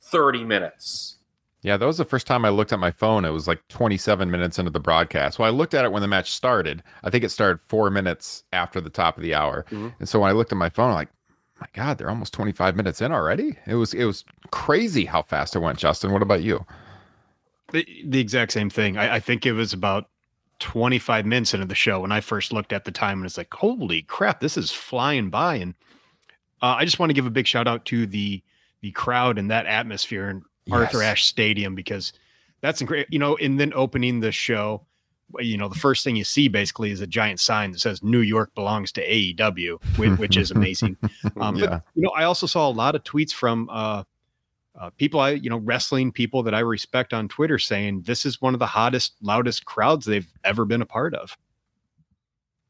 thirty 0.02 0.45
minutes. 0.45 1.16
Yeah, 1.64 1.78
that 1.78 1.87
was 1.87 1.97
the 1.97 2.04
first 2.04 2.26
time 2.26 2.44
I 2.44 2.50
looked 2.50 2.75
at 2.75 2.78
my 2.78 2.90
phone. 2.90 3.25
It 3.25 3.30
was 3.30 3.49
like 3.49 3.66
27 3.68 4.30
minutes 4.30 4.59
into 4.59 4.71
the 4.71 4.80
broadcast. 4.80 5.38
Well, 5.38 5.49
I 5.49 5.50
looked 5.50 5.73
at 5.73 5.87
it 5.87 5.92
when 5.92 6.02
the 6.02 6.09
match 6.09 6.30
started. 6.30 6.83
I 7.02 7.09
think 7.09 7.25
it 7.25 7.30
started 7.30 7.59
four 7.62 7.90
minutes 7.90 8.44
after 8.52 8.83
the 8.83 8.90
top 8.90 9.16
of 9.16 9.23
the 9.23 9.35
hour. 9.35 9.64
Mhm. 9.71 9.94
And 9.99 10.06
so 10.06 10.21
when 10.21 10.28
I 10.28 10.35
looked 10.35 10.52
at 10.52 10.59
my 10.59 10.68
phone, 10.68 10.90
I'm 10.90 10.94
like, 10.94 11.09
my 11.59 11.66
God, 11.73 11.97
they're 11.97 12.11
almost 12.11 12.35
25 12.35 12.76
minutes 12.76 13.00
in 13.00 13.12
already. 13.12 13.56
It 13.66 13.76
was 13.76 13.94
it 13.94 14.04
was 14.04 14.25
crazy 14.50 15.06
how 15.06 15.23
fast 15.23 15.56
it 15.56 15.61
went. 15.61 15.78
Justin, 15.78 16.12
what 16.12 16.21
about 16.21 16.42
you? 16.42 16.66
The, 17.73 17.87
the 18.04 18.21
exact 18.21 18.52
same 18.52 18.68
thing. 18.68 18.99
I, 18.99 19.14
I 19.14 19.21
think 19.21 19.47
it 19.47 19.52
was 19.52 19.73
about 19.73 20.11
25 20.59 21.25
minutes 21.25 21.54
into 21.54 21.64
the 21.66 21.75
show 21.75 22.00
when 22.00 22.12
I 22.12 22.21
first 22.21 22.52
looked 22.52 22.75
at 22.75 22.85
the 22.85 22.90
time 22.92 23.21
and 23.21 23.26
it's 23.26 23.38
like, 23.38 23.52
holy 23.54 24.02
crap, 24.02 24.40
this 24.40 24.59
is 24.59 24.71
flying 24.71 25.30
by. 25.30 25.54
And 25.56 25.75
uh, 26.61 26.76
I 26.78 26.85
just 26.85 26.99
want 26.99 27.09
to 27.09 27.14
give 27.14 27.26
a 27.26 27.30
big 27.30 27.47
shout 27.47 27.66
out 27.66 27.87
to 27.87 28.06
the 28.06 28.42
the 28.83 28.90
crowd 28.90 29.38
and 29.38 29.50
that 29.50 29.64
atmosphere 29.64 30.42
in 30.66 30.73
Arthur 30.73 30.99
Yes. 30.99 31.12
Ashe 31.12 31.25
Stadium 31.26 31.75
because 31.75 32.12
that's 32.61 32.80
incredible. 32.80 33.09
You 33.11 33.18
know, 33.18 33.37
and 33.37 33.59
then 33.61 33.73
opening 33.75 34.21
the 34.21 34.33
show, 34.33 34.85
you 35.38 35.56
know, 35.56 35.68
the 35.68 35.75
first 35.75 36.04
thing 36.04 36.16
you 36.16 36.25
see 36.25 36.49
basically 36.49 36.90
is 36.90 37.00
a 37.00 37.06
giant 37.06 37.40
sign 37.40 37.73
that 37.73 37.80
says 37.80 38.02
New 38.02 38.21
York 38.21 38.54
belongs 38.54 38.92
to 38.92 39.06
AEW, 39.06 39.78
which, 39.99 40.18
which 40.18 40.37
is 40.37 40.50
amazing. 40.50 40.97
Um, 41.40 41.56
Yeah. 41.56 41.66
But 41.66 41.83
you 41.94 42.02
know, 42.02 42.11
I 42.11 42.25
also 42.25 42.47
saw 42.47 42.68
a 42.68 42.71
lot 42.73 42.94
of 42.94 43.02
tweets 43.04 43.33
from 43.33 43.68
uh, 43.71 44.04
uh, 44.78 44.90
people 44.97 45.21
I, 45.21 45.30
you 45.30 45.50
know, 45.50 45.59
wrestling 45.59 46.12
people 46.12 46.42
that 46.44 46.54
I 46.54 46.61
respect 46.61 47.12
on 47.12 47.28
Twitter 47.28 47.59
saying 47.59 48.02
this 48.02 48.25
is 48.26 48.40
one 48.40 48.54
of 48.54 48.61
the 48.61 48.66
hottest, 48.66 49.14
loudest 49.23 49.64
crowds 49.64 50.06
they've 50.06 50.30
ever 50.44 50.64
been 50.64 50.83
a 50.83 50.87
part 50.87 51.14
of. 51.14 51.37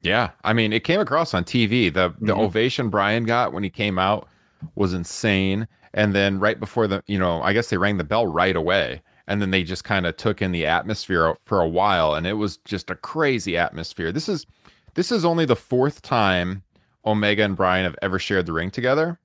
Yeah, 0.02 0.30
I 0.42 0.52
mean, 0.52 0.72
it 0.74 0.84
came 0.84 1.00
across 1.00 1.32
on 1.32 1.44
TV. 1.44 1.92
The 1.92 2.14
the 2.20 2.34
Mhm. 2.34 2.38
ovation 2.40 2.90
Brian 2.90 3.24
got 3.24 3.52
when 3.54 3.62
he 3.64 3.70
came 3.70 3.98
out 3.98 4.28
was 4.74 4.92
insane. 4.92 5.66
And 5.94 6.14
then 6.14 6.40
right 6.40 6.58
before 6.58 6.86
the, 6.86 7.02
you 7.06 7.18
know, 7.18 7.40
I 7.42 7.52
guess 7.52 7.70
they 7.70 7.78
rang 7.78 7.96
the 7.96 8.04
bell 8.04 8.26
right 8.26 8.56
away, 8.56 9.00
and 9.26 9.40
then 9.40 9.50
they 9.50 9.62
just 9.62 9.84
kind 9.84 10.06
of 10.06 10.16
took 10.16 10.42
in 10.42 10.52
the 10.52 10.66
atmosphere 10.66 11.36
for 11.44 11.60
a 11.60 11.68
while, 11.68 12.14
and 12.14 12.26
it 12.26 12.34
was 12.34 12.58
just 12.58 12.90
a 12.90 12.96
crazy 12.96 13.56
atmosphere. 13.56 14.12
This 14.12 14.28
is 14.28 14.46
this 14.94 15.10
is 15.10 15.24
only 15.24 15.44
the 15.44 15.56
fourth 15.56 16.02
time 16.02 16.62
Omega 17.06 17.44
and 17.44 17.56
Brian 17.56 17.84
have 17.84 17.96
ever 18.02 18.18
shared 18.18 18.46
the 18.46 18.52
ring 18.52 18.70
together. 18.70 19.18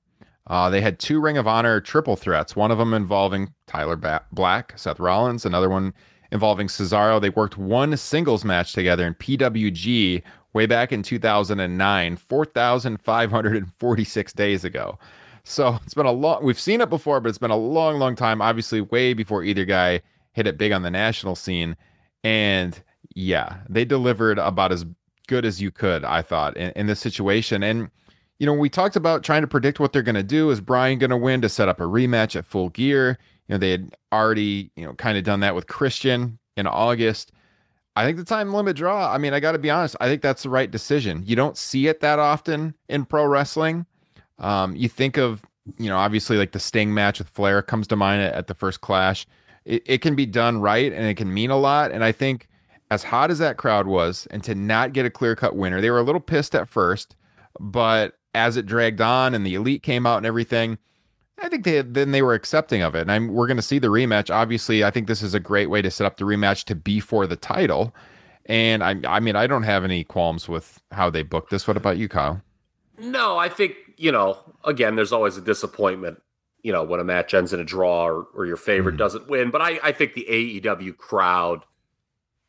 Uh, 0.46 0.70
they 0.70 0.80
had 0.80 0.98
two 0.98 1.20
Ring 1.20 1.38
of 1.38 1.46
Honor 1.46 1.80
triple 1.80 2.16
threats, 2.16 2.56
one 2.56 2.70
of 2.70 2.78
them 2.78 2.94
involving 2.94 3.52
Tyler 3.66 3.96
ba- 3.96 4.24
Black, 4.32 4.72
Seth 4.76 4.98
Rollins, 4.98 5.44
another 5.44 5.68
one 5.68 5.92
involving 6.32 6.66
Cesaro. 6.66 7.20
They 7.20 7.30
worked 7.30 7.58
one 7.58 7.96
singles 7.96 8.44
match 8.44 8.72
together 8.72 9.06
in 9.06 9.14
PWG 9.14 10.22
way 10.52 10.66
back 10.66 10.92
in 10.92 11.02
2009, 11.02 12.16
4,546 12.16 14.32
days 14.32 14.64
ago. 14.64 14.98
So 15.44 15.78
it's 15.84 15.94
been 15.94 16.06
a 16.06 16.12
long, 16.12 16.44
we've 16.44 16.60
seen 16.60 16.80
it 16.80 16.90
before, 16.90 17.20
but 17.20 17.28
it's 17.28 17.38
been 17.38 17.50
a 17.50 17.56
long, 17.56 17.98
long 17.98 18.16
time. 18.16 18.42
Obviously, 18.42 18.80
way 18.80 19.14
before 19.14 19.44
either 19.44 19.64
guy 19.64 20.00
hit 20.32 20.46
it 20.46 20.58
big 20.58 20.72
on 20.72 20.82
the 20.82 20.90
national 20.90 21.36
scene. 21.36 21.76
And 22.22 22.80
yeah, 23.14 23.58
they 23.68 23.84
delivered 23.84 24.38
about 24.38 24.72
as 24.72 24.84
good 25.26 25.44
as 25.44 25.60
you 25.60 25.70
could, 25.70 26.04
I 26.04 26.22
thought, 26.22 26.56
in, 26.56 26.72
in 26.76 26.86
this 26.86 27.00
situation. 27.00 27.62
And, 27.62 27.90
you 28.38 28.46
know, 28.46 28.52
we 28.52 28.68
talked 28.68 28.96
about 28.96 29.22
trying 29.22 29.42
to 29.42 29.48
predict 29.48 29.80
what 29.80 29.92
they're 29.92 30.02
going 30.02 30.14
to 30.14 30.22
do. 30.22 30.50
Is 30.50 30.60
Brian 30.60 30.98
going 30.98 31.10
to 31.10 31.16
win 31.16 31.40
to 31.42 31.48
set 31.48 31.68
up 31.68 31.80
a 31.80 31.84
rematch 31.84 32.36
at 32.36 32.46
full 32.46 32.68
gear? 32.70 33.18
You 33.48 33.54
know, 33.54 33.58
they 33.58 33.70
had 33.70 33.94
already, 34.12 34.70
you 34.76 34.84
know, 34.84 34.94
kind 34.94 35.18
of 35.18 35.24
done 35.24 35.40
that 35.40 35.54
with 35.54 35.66
Christian 35.66 36.38
in 36.56 36.66
August. 36.66 37.32
I 37.96 38.04
think 38.04 38.16
the 38.16 38.24
time 38.24 38.54
limit 38.54 38.76
draw, 38.76 39.12
I 39.12 39.18
mean, 39.18 39.34
I 39.34 39.40
got 39.40 39.52
to 39.52 39.58
be 39.58 39.70
honest, 39.70 39.96
I 40.00 40.06
think 40.06 40.22
that's 40.22 40.44
the 40.44 40.50
right 40.50 40.70
decision. 40.70 41.22
You 41.26 41.36
don't 41.36 41.56
see 41.56 41.88
it 41.88 42.00
that 42.00 42.18
often 42.18 42.74
in 42.88 43.04
pro 43.04 43.26
wrestling. 43.26 43.84
Um, 44.40 44.74
you 44.74 44.88
think 44.88 45.16
of, 45.16 45.42
you 45.78 45.88
know, 45.88 45.96
obviously 45.96 46.36
like 46.36 46.52
the 46.52 46.60
Sting 46.60 46.92
match 46.92 47.18
with 47.18 47.28
Flair 47.28 47.62
comes 47.62 47.86
to 47.88 47.96
mind 47.96 48.22
at, 48.22 48.34
at 48.34 48.46
the 48.46 48.54
first 48.54 48.80
clash. 48.80 49.26
It, 49.64 49.82
it 49.86 49.98
can 49.98 50.16
be 50.16 50.26
done 50.26 50.60
right 50.60 50.92
and 50.92 51.04
it 51.04 51.14
can 51.14 51.32
mean 51.32 51.50
a 51.50 51.56
lot. 51.56 51.92
And 51.92 52.02
I 52.02 52.12
think 52.12 52.48
as 52.90 53.04
hot 53.04 53.30
as 53.30 53.38
that 53.38 53.56
crowd 53.56 53.86
was, 53.86 54.26
and 54.30 54.42
to 54.44 54.54
not 54.54 54.92
get 54.92 55.06
a 55.06 55.10
clear 55.10 55.36
cut 55.36 55.54
winner, 55.54 55.80
they 55.80 55.90
were 55.90 56.00
a 56.00 56.02
little 56.02 56.20
pissed 56.20 56.54
at 56.54 56.68
first, 56.68 57.14
but 57.58 58.18
as 58.34 58.56
it 58.56 58.66
dragged 58.66 59.00
on 59.00 59.34
and 59.34 59.46
the 59.46 59.54
elite 59.54 59.82
came 59.82 60.06
out 60.06 60.16
and 60.16 60.26
everything, 60.26 60.78
I 61.42 61.48
think 61.48 61.64
they 61.64 61.80
then 61.82 62.10
they 62.10 62.22
were 62.22 62.34
accepting 62.34 62.82
of 62.82 62.94
it. 62.94 63.02
And 63.02 63.12
I'm, 63.12 63.28
we're 63.28 63.46
going 63.46 63.56
to 63.56 63.62
see 63.62 63.78
the 63.78 63.88
rematch. 63.88 64.34
Obviously, 64.34 64.84
I 64.84 64.90
think 64.90 65.06
this 65.06 65.22
is 65.22 65.34
a 65.34 65.40
great 65.40 65.70
way 65.70 65.80
to 65.82 65.90
set 65.90 66.06
up 66.06 66.16
the 66.16 66.24
rematch 66.24 66.64
to 66.64 66.74
be 66.74 67.00
for 67.00 67.26
the 67.26 67.36
title. 67.36 67.94
And 68.46 68.82
I, 68.82 68.96
I 69.06 69.20
mean, 69.20 69.36
I 69.36 69.46
don't 69.46 69.62
have 69.62 69.84
any 69.84 70.04
qualms 70.04 70.48
with 70.48 70.80
how 70.90 71.10
they 71.10 71.22
booked 71.22 71.50
this. 71.50 71.66
What 71.66 71.76
about 71.76 71.96
you, 71.98 72.08
Kyle? 72.08 72.42
No, 72.98 73.38
I 73.38 73.48
think 73.48 73.74
you 74.00 74.10
know. 74.12 74.38
Again, 74.64 74.96
there's 74.96 75.12
always 75.12 75.36
a 75.36 75.40
disappointment, 75.40 76.20
you 76.62 76.72
know, 76.72 76.82
when 76.82 77.00
a 77.00 77.04
match 77.04 77.32
ends 77.34 77.52
in 77.52 77.60
a 77.60 77.64
draw 77.64 78.06
or, 78.06 78.26
or 78.34 78.46
your 78.46 78.56
favorite 78.56 78.96
Mhm. 78.96 78.98
doesn't 78.98 79.28
win. 79.28 79.50
But 79.50 79.62
I, 79.62 79.78
I 79.82 79.92
think 79.92 80.14
the 80.14 80.26
AEW 80.28 80.96
crowd, 80.96 81.64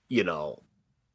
you 0.09 0.23
know, 0.23 0.61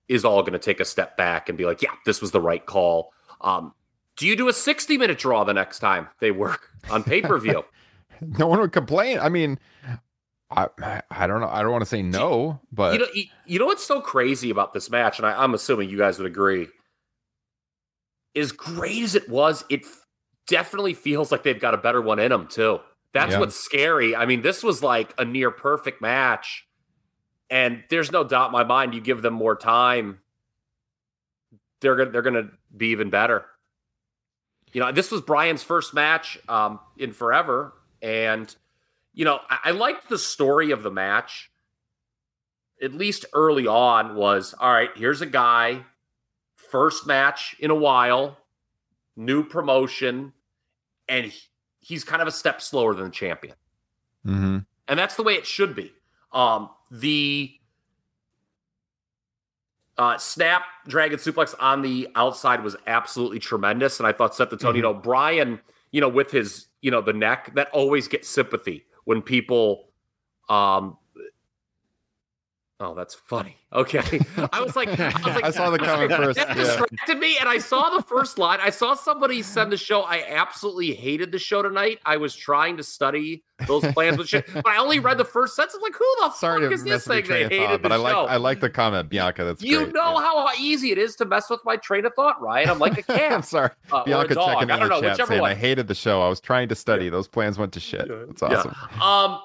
is 0.09 0.25
all 0.25 0.43
going 0.43 0.52
to 0.52 0.59
take 0.59 0.81
a 0.81 0.85
step 0.85 1.16
back 1.16 1.49
and 1.49 1.59
be 1.59 1.64
like, 1.66 1.83
yeah, 1.83 1.90
this 2.05 2.21
was 2.21 2.31
the 2.31 2.40
right 2.40 2.64
call. 2.64 3.12
Um, 3.40 3.75
do 4.16 4.26
you 4.26 4.37
do 4.37 4.49
a 4.49 4.52
60 4.52 4.97
minute 4.97 5.19
draw 5.19 5.45
the 5.45 5.52
next 5.52 5.81
time 5.81 6.09
they 6.21 6.31
work 6.31 6.71
on 6.90 7.02
pay 7.05 7.21
per 7.23 7.38
view? 7.38 7.64
No 8.23 8.47
one 8.47 8.61
would 8.61 8.73
complain. 8.73 9.19
I 9.19 9.28
mean, 9.28 9.59
I, 10.50 10.69
I 11.11 11.26
don't 11.26 11.40
know. 11.43 11.50
I 11.50 11.61
don't 11.61 11.71
want 11.71 11.83
to 11.83 11.88
say 11.90 12.00
no, 12.02 12.61
but 12.73 12.95
you 12.95 12.99
know, 13.00 13.07
you, 13.12 13.25
you 13.45 13.59
know 13.59 13.66
what's 13.66 13.85
so 13.85 14.00
crazy 14.00 14.49
about 14.49 14.73
this 14.73 14.88
match, 14.88 15.19
and 15.19 15.26
I, 15.26 15.43
I'm 15.43 15.52
assuming 15.52 15.90
you 15.90 15.99
guys 15.99 16.16
would 16.19 16.26
agree. 16.26 16.69
As 18.35 18.52
great 18.52 19.02
as 19.02 19.14
it 19.14 19.28
was, 19.28 19.64
it 19.69 19.85
definitely 20.46 20.94
feels 20.94 21.32
like 21.32 21.42
they've 21.42 21.60
got 21.60 21.74
a 21.74 21.78
better 21.78 22.00
one 22.00 22.18
in 22.18 22.30
them 22.30 22.46
too. 22.46 22.80
That's 23.12 23.32
Yeah. 23.32 23.40
what's 23.40 23.56
scary. 23.56 24.14
I 24.14 24.26
mean, 24.26 24.42
this 24.42 24.62
was 24.62 24.82
like 24.82 25.14
a 25.18 25.24
near 25.24 25.50
perfect 25.50 26.00
match, 26.00 26.66
and 27.50 27.84
there's 27.88 28.12
no 28.12 28.24
doubt 28.24 28.46
in 28.46 28.52
my 28.52 28.64
mind. 28.64 28.94
You 28.94 29.00
give 29.00 29.22
them 29.22 29.34
more 29.34 29.56
time, 29.56 30.20
they're 31.80 31.96
gonna 31.96 32.10
they're 32.10 32.22
gonna 32.22 32.50
be 32.76 32.88
even 32.88 33.10
better. 33.10 33.46
You 34.72 34.80
know, 34.80 34.92
this 34.92 35.10
was 35.10 35.20
Brian's 35.22 35.62
first 35.62 35.94
match 35.94 36.38
um, 36.48 36.80
in 36.98 37.12
forever, 37.12 37.72
and 38.02 38.54
you 39.14 39.24
know, 39.24 39.40
I, 39.48 39.58
I 39.66 39.70
liked 39.70 40.08
the 40.08 40.18
story 40.18 40.70
of 40.70 40.82
the 40.82 40.90
match 40.90 41.50
at 42.82 42.92
least 42.92 43.24
early 43.32 43.66
on 43.66 44.14
was 44.16 44.54
all 44.60 44.70
right 44.70 44.90
here's 44.96 45.22
a 45.22 45.26
guy 45.26 45.82
first 46.56 47.06
match 47.06 47.56
in 47.58 47.70
a 47.70 47.74
while 47.74 48.36
new 49.16 49.42
promotion 49.42 50.32
and 51.08 51.26
he- 51.26 51.48
he's 51.80 52.04
kind 52.04 52.20
of 52.22 52.28
a 52.28 52.32
step 52.32 52.60
slower 52.60 52.94
than 52.94 53.04
the 53.06 53.10
champion. 53.10 53.54
Mhm. 54.26 54.66
and 54.88 54.98
that's 54.98 55.14
the 55.16 55.22
way 55.22 55.34
it 55.34 55.46
should 55.46 55.75
be. 55.76 55.92
Um 56.32 56.70
the 56.90 57.52
uh 59.98 60.18
snap 60.18 60.62
dragon 60.86 61.18
suplex 61.18 61.54
on 61.58 61.82
the 61.82 62.08
outside 62.14 62.62
was 62.62 62.76
absolutely 62.86 63.38
tremendous. 63.38 63.98
And 63.98 64.06
i 64.06 64.12
thought 64.12 64.34
set 64.34 64.50
the 64.50 64.56
tone 64.56 64.76
you 64.76 64.82
know 64.82 64.92
brian 64.94 65.60
you 65.90 66.00
know 66.00 66.08
with 66.08 66.30
his 66.30 66.66
you 66.82 66.90
know 66.90 67.00
the 67.00 67.12
neck 67.12 67.52
that 67.54 67.68
always 67.72 68.06
gets 68.08 68.28
sympathy 68.28 68.84
when 69.04 69.22
people 69.22 69.88
um 70.48 70.98
Oh, 72.78 72.95
that's 72.95 73.14
funny. 73.14 73.56
Okay. 73.76 74.21
I 74.52 74.62
was 74.62 74.75
like, 74.75 74.88
I, 74.99 75.09
was 75.09 75.14
like, 75.26 75.45
I 75.45 75.50
saw 75.50 75.68
the 75.68 75.78
comment 75.78 76.11
first, 76.11 76.38
That 76.38 76.56
yeah. 77.09 77.14
me, 77.14 77.37
and 77.38 77.47
I 77.47 77.59
saw 77.59 77.90
the 77.90 78.02
first 78.02 78.38
line. 78.38 78.59
I 78.62 78.71
saw 78.71 78.95
somebody 78.95 79.42
send 79.42 79.71
the 79.71 79.76
show. 79.76 80.00
I 80.00 80.25
absolutely 80.26 80.95
hated 80.95 81.30
the 81.30 81.38
show 81.38 81.61
tonight. 81.61 81.99
I 82.06 82.16
was 82.16 82.35
trying 82.35 82.78
to 82.78 82.83
study 82.83 83.45
those 83.66 83.85
plans 83.92 84.16
with 84.16 84.28
shit, 84.28 84.47
but 84.54 84.66
I 84.66 84.78
only 84.78 84.99
read 84.99 85.18
the 85.18 85.26
first 85.26 85.56
sentence. 85.56 85.75
I'm 85.75 85.83
like, 85.83 85.92
who 85.95 86.06
the 86.21 86.30
sorry 86.30 86.62
fuck 86.62 86.73
is 86.73 86.85
this 86.85 87.06
thing? 87.06 87.26
They 87.26 87.42
hated 87.42 87.59
thought, 87.68 87.83
but 87.83 87.92
I 87.92 87.97
like 87.97 88.12
show. 88.14 88.25
I 88.25 88.37
like 88.38 88.61
the 88.61 88.71
comment, 88.71 89.11
Bianca. 89.11 89.45
That's 89.45 89.62
you 89.62 89.80
great. 89.83 89.92
know 89.92 90.18
Yeah. 90.18 90.25
how 90.25 90.49
easy 90.59 90.90
it 90.90 90.97
is 90.97 91.16
to 91.16 91.26
mess 91.26 91.50
with 91.50 91.61
my 91.66 91.76
train 91.76 92.06
of 92.06 92.14
thought, 92.14 92.40
Ryan. 92.40 92.71
I'm 92.71 92.78
like 92.78 93.06
a 93.06 93.12
I'm 93.12 93.18
cat 93.18 93.45
sorry, 93.45 93.71
uh, 93.92 94.04
Bianca 94.04 94.37
checking 94.37 94.71
I 94.71 94.75
in 94.75 94.88
don't 94.88 95.02
the 95.02 95.09
know, 95.11 95.14
chat 95.16 95.28
saying 95.28 95.42
one. 95.42 95.50
I 95.50 95.54
hated 95.54 95.87
the 95.88 95.95
show. 95.95 96.23
I 96.23 96.28
was 96.30 96.40
trying 96.40 96.68
to 96.71 96.75
study. 96.75 97.11
Those 97.11 97.28
plans 97.28 97.59
went 97.59 97.75
to 97.75 97.80
shit. 97.80 98.09
That's 98.09 98.40
Yeah. 98.40 98.49
awesome. 98.59 99.02
Um, 99.02 99.40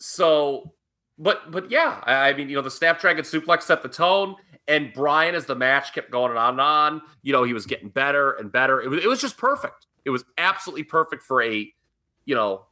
so, 0.00 0.72
but 1.18 1.50
but 1.50 1.70
yeah, 1.70 2.00
I, 2.04 2.28
I 2.30 2.32
mean, 2.34 2.48
you 2.48 2.56
know, 2.56 2.62
the 2.62 2.70
Snapdragon 2.70 3.24
suplex 3.24 3.62
set 3.62 3.82
the 3.82 3.88
tone, 3.88 4.36
and 4.66 4.92
Brian, 4.94 5.34
as 5.34 5.46
the 5.46 5.54
match 5.54 5.92
kept 5.92 6.10
going 6.10 6.36
on 6.36 6.50
and 6.54 6.60
on, 6.60 7.02
you 7.22 7.32
know, 7.32 7.42
he 7.44 7.52
was 7.52 7.66
getting 7.66 7.88
better 7.88 8.32
and 8.32 8.50
better. 8.52 8.80
It 8.80 8.88
was 8.88 9.02
it 9.04 9.08
was 9.08 9.20
just 9.20 9.36
perfect. 9.36 9.86
It 10.04 10.10
was 10.10 10.24
absolutely 10.38 10.84
perfect 10.84 11.22
for 11.22 11.42
a, 11.42 11.70
you 12.24 12.34
know, 12.34 12.66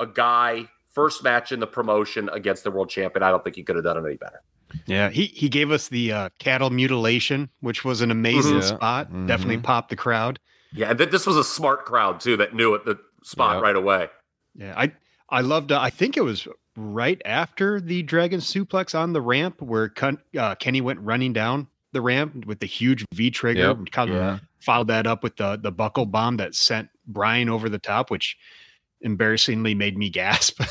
a 0.00 0.06
guy 0.06 0.68
first 0.92 1.22
match 1.22 1.52
in 1.52 1.60
the 1.60 1.66
promotion 1.66 2.28
against 2.32 2.64
the 2.64 2.70
world 2.70 2.90
champion. 2.90 3.22
I 3.22 3.30
don't 3.30 3.44
think 3.44 3.54
he 3.56 3.62
could 3.62 3.76
have 3.76 3.84
done 3.84 3.96
it 3.96 4.04
any 4.06 4.16
better. 4.16 4.42
Yeah, 4.86 5.10
he 5.10 5.26
he 5.26 5.48
gave 5.48 5.70
us 5.70 5.88
the 5.88 6.12
uh, 6.12 6.28
cattle 6.38 6.70
mutilation, 6.70 7.50
which 7.60 7.84
was 7.84 8.00
an 8.00 8.10
amazing 8.10 8.56
Mhm. 8.60 8.62
spot. 8.76 9.12
Mhm. 9.12 9.26
Definitely 9.26 9.58
popped 9.58 9.90
the 9.90 9.96
crowd. 9.96 10.38
Yeah, 10.72 10.88
and 10.90 10.98
th- 10.98 11.10
this 11.10 11.26
was 11.26 11.36
a 11.36 11.42
smart 11.44 11.84
crowd 11.84 12.20
too 12.20 12.36
that 12.36 12.54
knew 12.54 12.74
at 12.76 12.84
the 12.84 12.96
spot 13.24 13.56
Yep. 13.56 13.62
right 13.64 13.76
away. 13.76 14.08
Yeah, 14.54 14.74
I 14.76 14.92
I 15.30 15.40
loved. 15.42 15.72
Uh, 15.72 15.80
I 15.80 15.90
think 15.90 16.16
it 16.16 16.22
was 16.22 16.46
right 16.76 17.20
after 17.24 17.80
the 17.80 18.02
dragon 18.02 18.40
suplex 18.40 18.98
on 18.98 19.12
the 19.12 19.20
ramp 19.20 19.60
where 19.62 19.88
Ken, 19.88 20.18
uh, 20.38 20.54
Kenny 20.56 20.80
went 20.80 21.00
running 21.00 21.32
down 21.32 21.66
the 21.92 22.00
ramp 22.00 22.46
with 22.46 22.60
the 22.60 22.66
huge 22.66 23.04
V 23.14 23.30
trigger. 23.30 23.60
Yep. 23.60 23.76
and 23.78 23.90
kind 23.92 24.10
of 24.10 24.16
Yeah. 24.16 24.38
Followed 24.60 24.88
that 24.88 25.06
up 25.06 25.22
with 25.22 25.36
the 25.36 25.56
the 25.56 25.72
buckle 25.72 26.04
bomb 26.06 26.36
that 26.36 26.54
sent 26.54 26.88
Brian 27.06 27.48
over 27.48 27.68
the 27.68 27.78
top, 27.78 28.10
which 28.10 28.36
embarrassingly 29.00 29.74
made 29.74 29.96
me 29.96 30.10
gasp. 30.10 30.60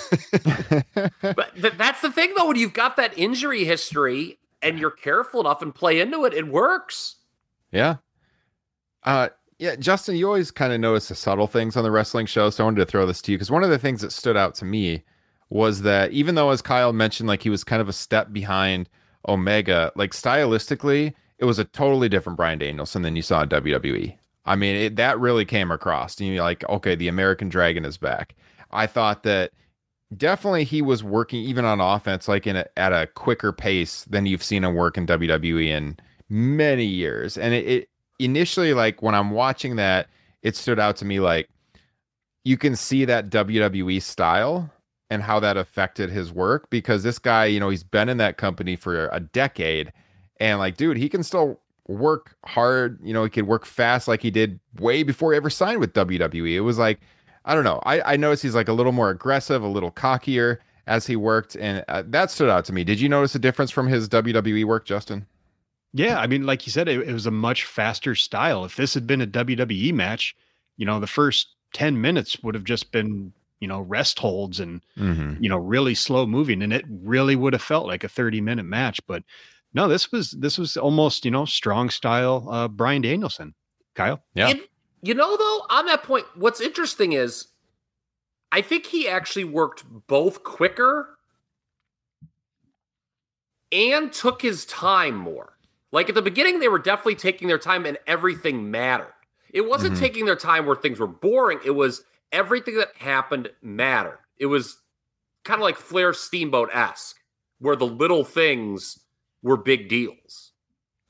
But 1.21 1.55
th- 1.55 1.73
that's 1.77 2.01
the 2.01 2.11
thing, 2.11 2.33
though, 2.37 2.47
when 2.47 2.55
you've 2.57 2.73
got 2.73 2.95
that 2.97 3.17
injury 3.17 3.63
history 3.65 4.37
and 4.61 4.77
you're 4.77 4.91
careful 4.91 5.39
enough 5.41 5.61
and 5.61 5.73
play 5.73 5.99
into 5.99 6.25
it, 6.25 6.33
it 6.33 6.47
works. 6.47 7.15
Yeah. 7.71 7.95
Uh 9.03 9.29
yeah, 9.59 9.75
Justin, 9.75 10.15
you 10.15 10.25
always 10.25 10.51
kind 10.51 10.71
of 10.71 10.79
notice 10.79 11.09
the 11.09 11.15
subtle 11.15 11.45
things 11.45 11.75
on 11.75 11.83
the 11.83 11.91
wrestling 11.91 12.25
show. 12.25 12.49
So 12.49 12.63
I 12.63 12.65
wanted 12.65 12.79
to 12.79 12.85
throw 12.85 13.05
this 13.05 13.21
to 13.23 13.31
you 13.31 13.37
because 13.37 13.51
one 13.51 13.63
of 13.63 13.69
the 13.69 13.77
things 13.77 14.01
that 14.01 14.13
stood 14.13 14.37
out 14.37 14.55
to 14.55 14.65
me 14.65 15.03
was 15.49 15.81
that 15.81 16.11
even 16.11 16.35
though, 16.35 16.49
as 16.49 16.61
Kyle 16.61 16.93
mentioned, 16.93 17.27
like 17.27 17.43
he 17.43 17.49
was 17.49 17.65
kind 17.65 17.81
of 17.81 17.89
a 17.89 17.93
step 17.93 18.31
behind 18.31 18.87
Omega, 19.27 19.91
like 19.95 20.11
stylistically, 20.11 21.13
it 21.39 21.45
was 21.45 21.59
a 21.59 21.65
totally 21.65 22.07
different 22.07 22.37
Bryan 22.37 22.57
Danielson 22.57 23.01
than 23.01 23.17
you 23.17 23.21
saw 23.21 23.43
in 23.43 23.49
WWE. 23.49 24.15
I 24.45 24.55
mean, 24.55 24.75
it, 24.77 24.95
that 24.95 25.19
really 25.19 25.45
came 25.45 25.71
across. 25.71 26.17
And 26.19 26.29
you're 26.29 26.43
like, 26.43 26.67
okay, 26.69 26.95
the 26.95 27.09
American 27.09 27.49
Dragon 27.49 27.83
is 27.83 27.97
back. 27.97 28.35
I 28.71 28.87
thought 28.87 29.23
that 29.23 29.51
definitely 30.15 30.63
he 30.63 30.81
was 30.81 31.03
working 31.03 31.41
even 31.41 31.65
on 31.65 31.81
offense, 31.81 32.29
like 32.29 32.47
in 32.47 32.55
a, 32.55 32.65
at 32.77 32.93
a 32.93 33.07
quicker 33.07 33.51
pace 33.51 34.05
than 34.05 34.25
you've 34.25 34.43
seen 34.43 34.63
him 34.63 34.73
work 34.73 34.97
in 34.97 35.05
WWE 35.05 35.67
in 35.67 35.97
many 36.29 36.85
years. 36.85 37.37
And 37.37 37.53
it, 37.53 37.67
it 37.67 37.89
initially, 38.19 38.73
like 38.73 39.01
when 39.01 39.15
I'm 39.15 39.31
watching 39.31 39.77
that, 39.77 40.07
it 40.41 40.55
stood 40.55 40.79
out 40.79 40.95
to 40.97 41.05
me 41.05 41.19
like 41.19 41.49
you 42.43 42.57
can 42.57 42.75
see 42.75 43.05
that 43.05 43.29
WWE 43.29 44.01
style 44.01 44.71
and 45.09 45.23
how 45.23 45.39
that 45.39 45.57
affected 45.57 46.09
his 46.09 46.31
work 46.31 46.69
because 46.69 47.03
this 47.03 47.19
guy, 47.19 47.45
you 47.45 47.59
know, 47.59 47.69
he's 47.69 47.83
been 47.83 48.09
in 48.09 48.17
that 48.17 48.37
company 48.37 48.75
for 48.75 49.09
a 49.11 49.19
decade 49.19 49.91
and 50.39 50.59
like, 50.59 50.77
dude, 50.77 50.97
he 50.97 51.09
can 51.09 51.23
still 51.23 51.59
work 51.87 52.35
hard. 52.45 52.99
You 53.03 53.13
know, 53.13 53.23
he 53.23 53.29
could 53.29 53.47
work 53.47 53.65
fast 53.65 54.07
like 54.07 54.21
he 54.21 54.31
did 54.31 54.59
way 54.79 55.03
before 55.03 55.33
he 55.33 55.37
ever 55.37 55.49
signed 55.49 55.79
with 55.79 55.93
WWE. 55.93 56.53
It 56.53 56.61
was 56.61 56.77
like, 56.77 56.99
I 57.45 57.55
don't 57.55 57.63
know. 57.63 57.81
I, 57.85 58.13
I 58.13 58.17
noticed 58.17 58.43
he's 58.43 58.55
like 58.55 58.67
a 58.67 58.73
little 58.73 58.91
more 58.91 59.09
aggressive, 59.09 59.63
a 59.63 59.67
little 59.67 59.91
cockier 59.91 60.59
as 60.87 61.07
he 61.07 61.15
worked. 61.15 61.55
And 61.55 61.83
uh, 61.87 62.03
that 62.07 62.31
stood 62.31 62.49
out 62.49 62.65
to 62.65 62.73
me. 62.73 62.83
Did 62.83 63.01
you 63.01 63.09
notice 63.09 63.35
a 63.35 63.39
difference 63.39 63.71
from 63.71 63.87
his 63.87 64.07
WWE 64.07 64.65
work, 64.65 64.85
Justin? 64.85 65.25
Yeah, 65.93 66.19
I 66.19 66.27
mean, 66.27 66.45
like 66.45 66.65
you 66.67 66.71
said, 66.71 66.87
it, 66.87 67.07
it 67.07 67.13
was 67.13 67.25
a 67.25 67.31
much 67.31 67.65
faster 67.65 68.13
style. 68.15 68.63
If 68.65 68.75
this 68.75 68.93
had 68.93 69.07
been 69.07 69.21
a 69.21 69.27
WWE 69.27 69.93
match, 69.93 70.35
you 70.77 70.85
know, 70.85 70.99
the 70.99 71.07
first 71.07 71.55
10 71.73 71.99
minutes 71.99 72.41
would 72.43 72.53
have 72.55 72.63
just 72.63 72.91
been, 72.91 73.33
you 73.59 73.67
know, 73.67 73.81
rest 73.81 74.19
holds 74.19 74.59
and, 74.59 74.81
Mm-hmm. 74.97 75.41
you 75.43 75.49
know, 75.49 75.57
really 75.57 75.95
slow 75.95 76.25
moving. 76.25 76.61
And 76.61 76.71
it 76.73 76.85
really 76.87 77.35
would 77.35 77.53
have 77.53 77.61
felt 77.61 77.87
like 77.87 78.03
a 78.03 78.09
30 78.09 78.39
minute 78.41 78.65
match. 78.65 78.99
But 79.07 79.23
No, 79.73 79.87
this 79.87 80.11
was 80.11 80.31
this 80.31 80.57
was 80.57 80.77
almost 80.77 81.25
you 81.25 81.31
know 81.31 81.45
strong 81.45 81.89
style 81.89 82.47
uh, 82.49 82.67
Bryan 82.67 83.01
Danielson. 83.01 83.53
Kyle, 83.95 84.21
Yeah. 84.35 84.49
And, 84.49 84.61
you 85.01 85.13
know, 85.13 85.35
though, 85.37 85.65
on 85.69 85.85
that 85.87 86.03
point, 86.03 86.25
what's 86.35 86.61
interesting 86.61 87.13
is 87.13 87.47
I 88.51 88.61
think 88.61 88.85
he 88.85 89.07
actually 89.07 89.43
worked 89.45 89.83
both 90.07 90.43
quicker 90.43 91.17
and 93.71 94.11
took 94.11 94.41
his 94.41 94.65
time 94.65 95.15
more. 95.15 95.53
Like 95.91 96.09
at 96.09 96.15
the 96.15 96.21
beginning, 96.21 96.59
they 96.59 96.67
were 96.67 96.79
definitely 96.79 97.15
taking 97.15 97.47
their 97.47 97.57
time 97.57 97.85
and 97.85 97.97
everything 98.07 98.69
mattered. 98.69 99.13
It 99.51 99.61
wasn't 99.67 99.95
Mhm. 99.95 99.99
taking 99.99 100.25
their 100.25 100.35
time 100.35 100.65
where 100.65 100.75
things 100.75 100.99
were 100.99 101.07
boring, 101.07 101.59
it 101.65 101.71
was 101.71 102.03
everything 102.31 102.75
that 102.75 102.95
happened 102.97 103.49
mattered. 103.61 104.19
It 104.37 104.45
was 104.45 104.77
kind 105.43 105.59
of 105.59 105.63
like 105.63 105.77
Flair 105.77 106.13
Steamboat 106.13 106.69
esque, 106.71 107.17
where 107.57 107.75
the 107.75 107.87
little 107.87 108.23
things 108.23 108.99
were 109.41 109.57
big 109.57 109.89
deals. 109.89 110.51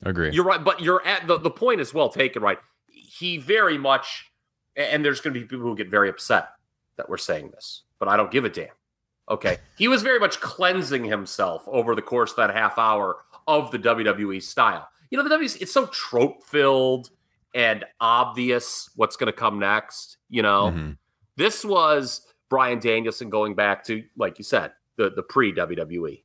Agree. 0.02 0.30
You're 0.30 0.44
right, 0.44 0.64
but 0.64 0.80
you're 0.80 1.04
at 1.06 1.26
the, 1.26 1.36
the 1.38 1.50
point 1.50 1.80
is 1.82 1.92
well 1.92 2.08
taken, 2.08 2.42
right? 2.42 2.58
He 2.88 3.36
very 3.36 3.76
much, 3.76 4.30
and 4.76 5.04
there's 5.04 5.20
going 5.20 5.34
to 5.34 5.40
be 5.40 5.44
people 5.46 5.66
who 5.66 5.76
get 5.76 5.90
very 5.90 6.08
upset 6.08 6.48
that 6.96 7.10
we're 7.10 7.18
saying 7.18 7.50
this, 7.50 7.82
but 7.98 8.08
I 8.08 8.16
don't 8.16 8.30
give 8.30 8.46
a 8.46 8.48
damn. 8.48 8.68
Okay. 9.28 9.58
He 9.76 9.88
was 9.88 10.02
very 10.02 10.18
much 10.18 10.40
cleansing 10.40 11.04
himself 11.04 11.62
over 11.66 11.94
the 11.94 12.02
course 12.02 12.30
of 12.30 12.36
that 12.38 12.50
half 12.54 12.78
hour 12.78 13.18
of 13.58 13.70
the 13.70 13.78
WWE 13.78 14.42
style. 14.42 14.88
You 15.10 15.18
know, 15.18 15.24
the 15.28 15.34
WWE, 15.34 15.60
it's 15.62 15.72
so 15.72 15.86
trope 15.86 16.44
filled 16.44 17.10
and 17.54 17.84
obvious 18.00 18.88
what's 18.96 19.16
going 19.16 19.26
to 19.26 19.32
come 19.32 19.58
next. 19.58 20.18
You 20.28 20.42
know, 20.42 20.70
Mhm. 20.70 20.96
this 21.36 21.64
was 21.64 22.26
Bryan 22.48 22.78
Danielson 22.78 23.28
going 23.30 23.54
back 23.54 23.84
to, 23.86 24.04
like 24.16 24.38
you 24.38 24.44
said, 24.44 24.72
the, 24.96 25.10
the 25.10 25.22
pre 25.22 25.52
WWE. 25.52 26.22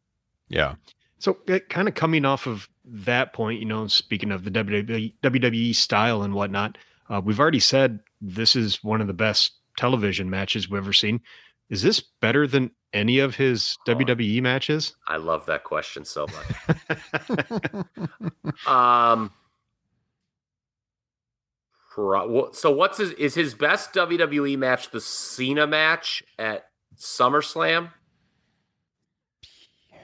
Yeah. 0.49 0.75
So, 1.17 1.33
kind 1.69 1.87
of 1.87 1.95
coming 1.95 2.25
off 2.25 2.45
of 2.45 2.69
that 2.83 3.33
point, 3.33 3.59
you 3.59 3.65
know, 3.65 3.87
speaking 3.87 4.31
of 4.31 4.43
the 4.43 4.51
WWE, 4.51 5.13
WWE 5.23 5.73
style 5.73 6.21
and 6.21 6.33
whatnot, 6.35 6.77
uh, 7.09 7.21
we've 7.23 7.39
already 7.39 7.59
said 7.59 7.99
this 8.21 8.55
is 8.55 8.83
one 8.83 9.01
of 9.01 9.07
the 9.07 9.13
best 9.13 9.53
television 9.77 10.29
matches 10.29 10.69
we've 10.69 10.77
ever 10.83 10.93
seen. 10.93 11.19
Is 11.69 11.81
this 11.81 11.99
better 11.99 12.45
than 12.45 12.69
any 12.95 13.19
of 13.19 13.35
his 13.35 13.77
Oh. 13.87 13.93
WWE 13.93 14.41
matches? 14.41 14.95
I 15.07 15.17
love 15.17 15.45
that 15.45 15.63
question 15.63 16.03
so 16.05 16.25
much. 16.27 17.87
Um. 18.67 19.31
pro- 21.93 22.51
So 22.53 22.71
what's 22.71 22.97
his 22.97 23.11
is 23.11 23.35
his 23.35 23.53
best 23.53 23.93
WWE 23.93 24.57
match 24.57 24.89
the 24.91 25.01
Cena 25.01 25.67
match 25.67 26.23
at 26.39 26.65
SummerSlam? 26.97 27.91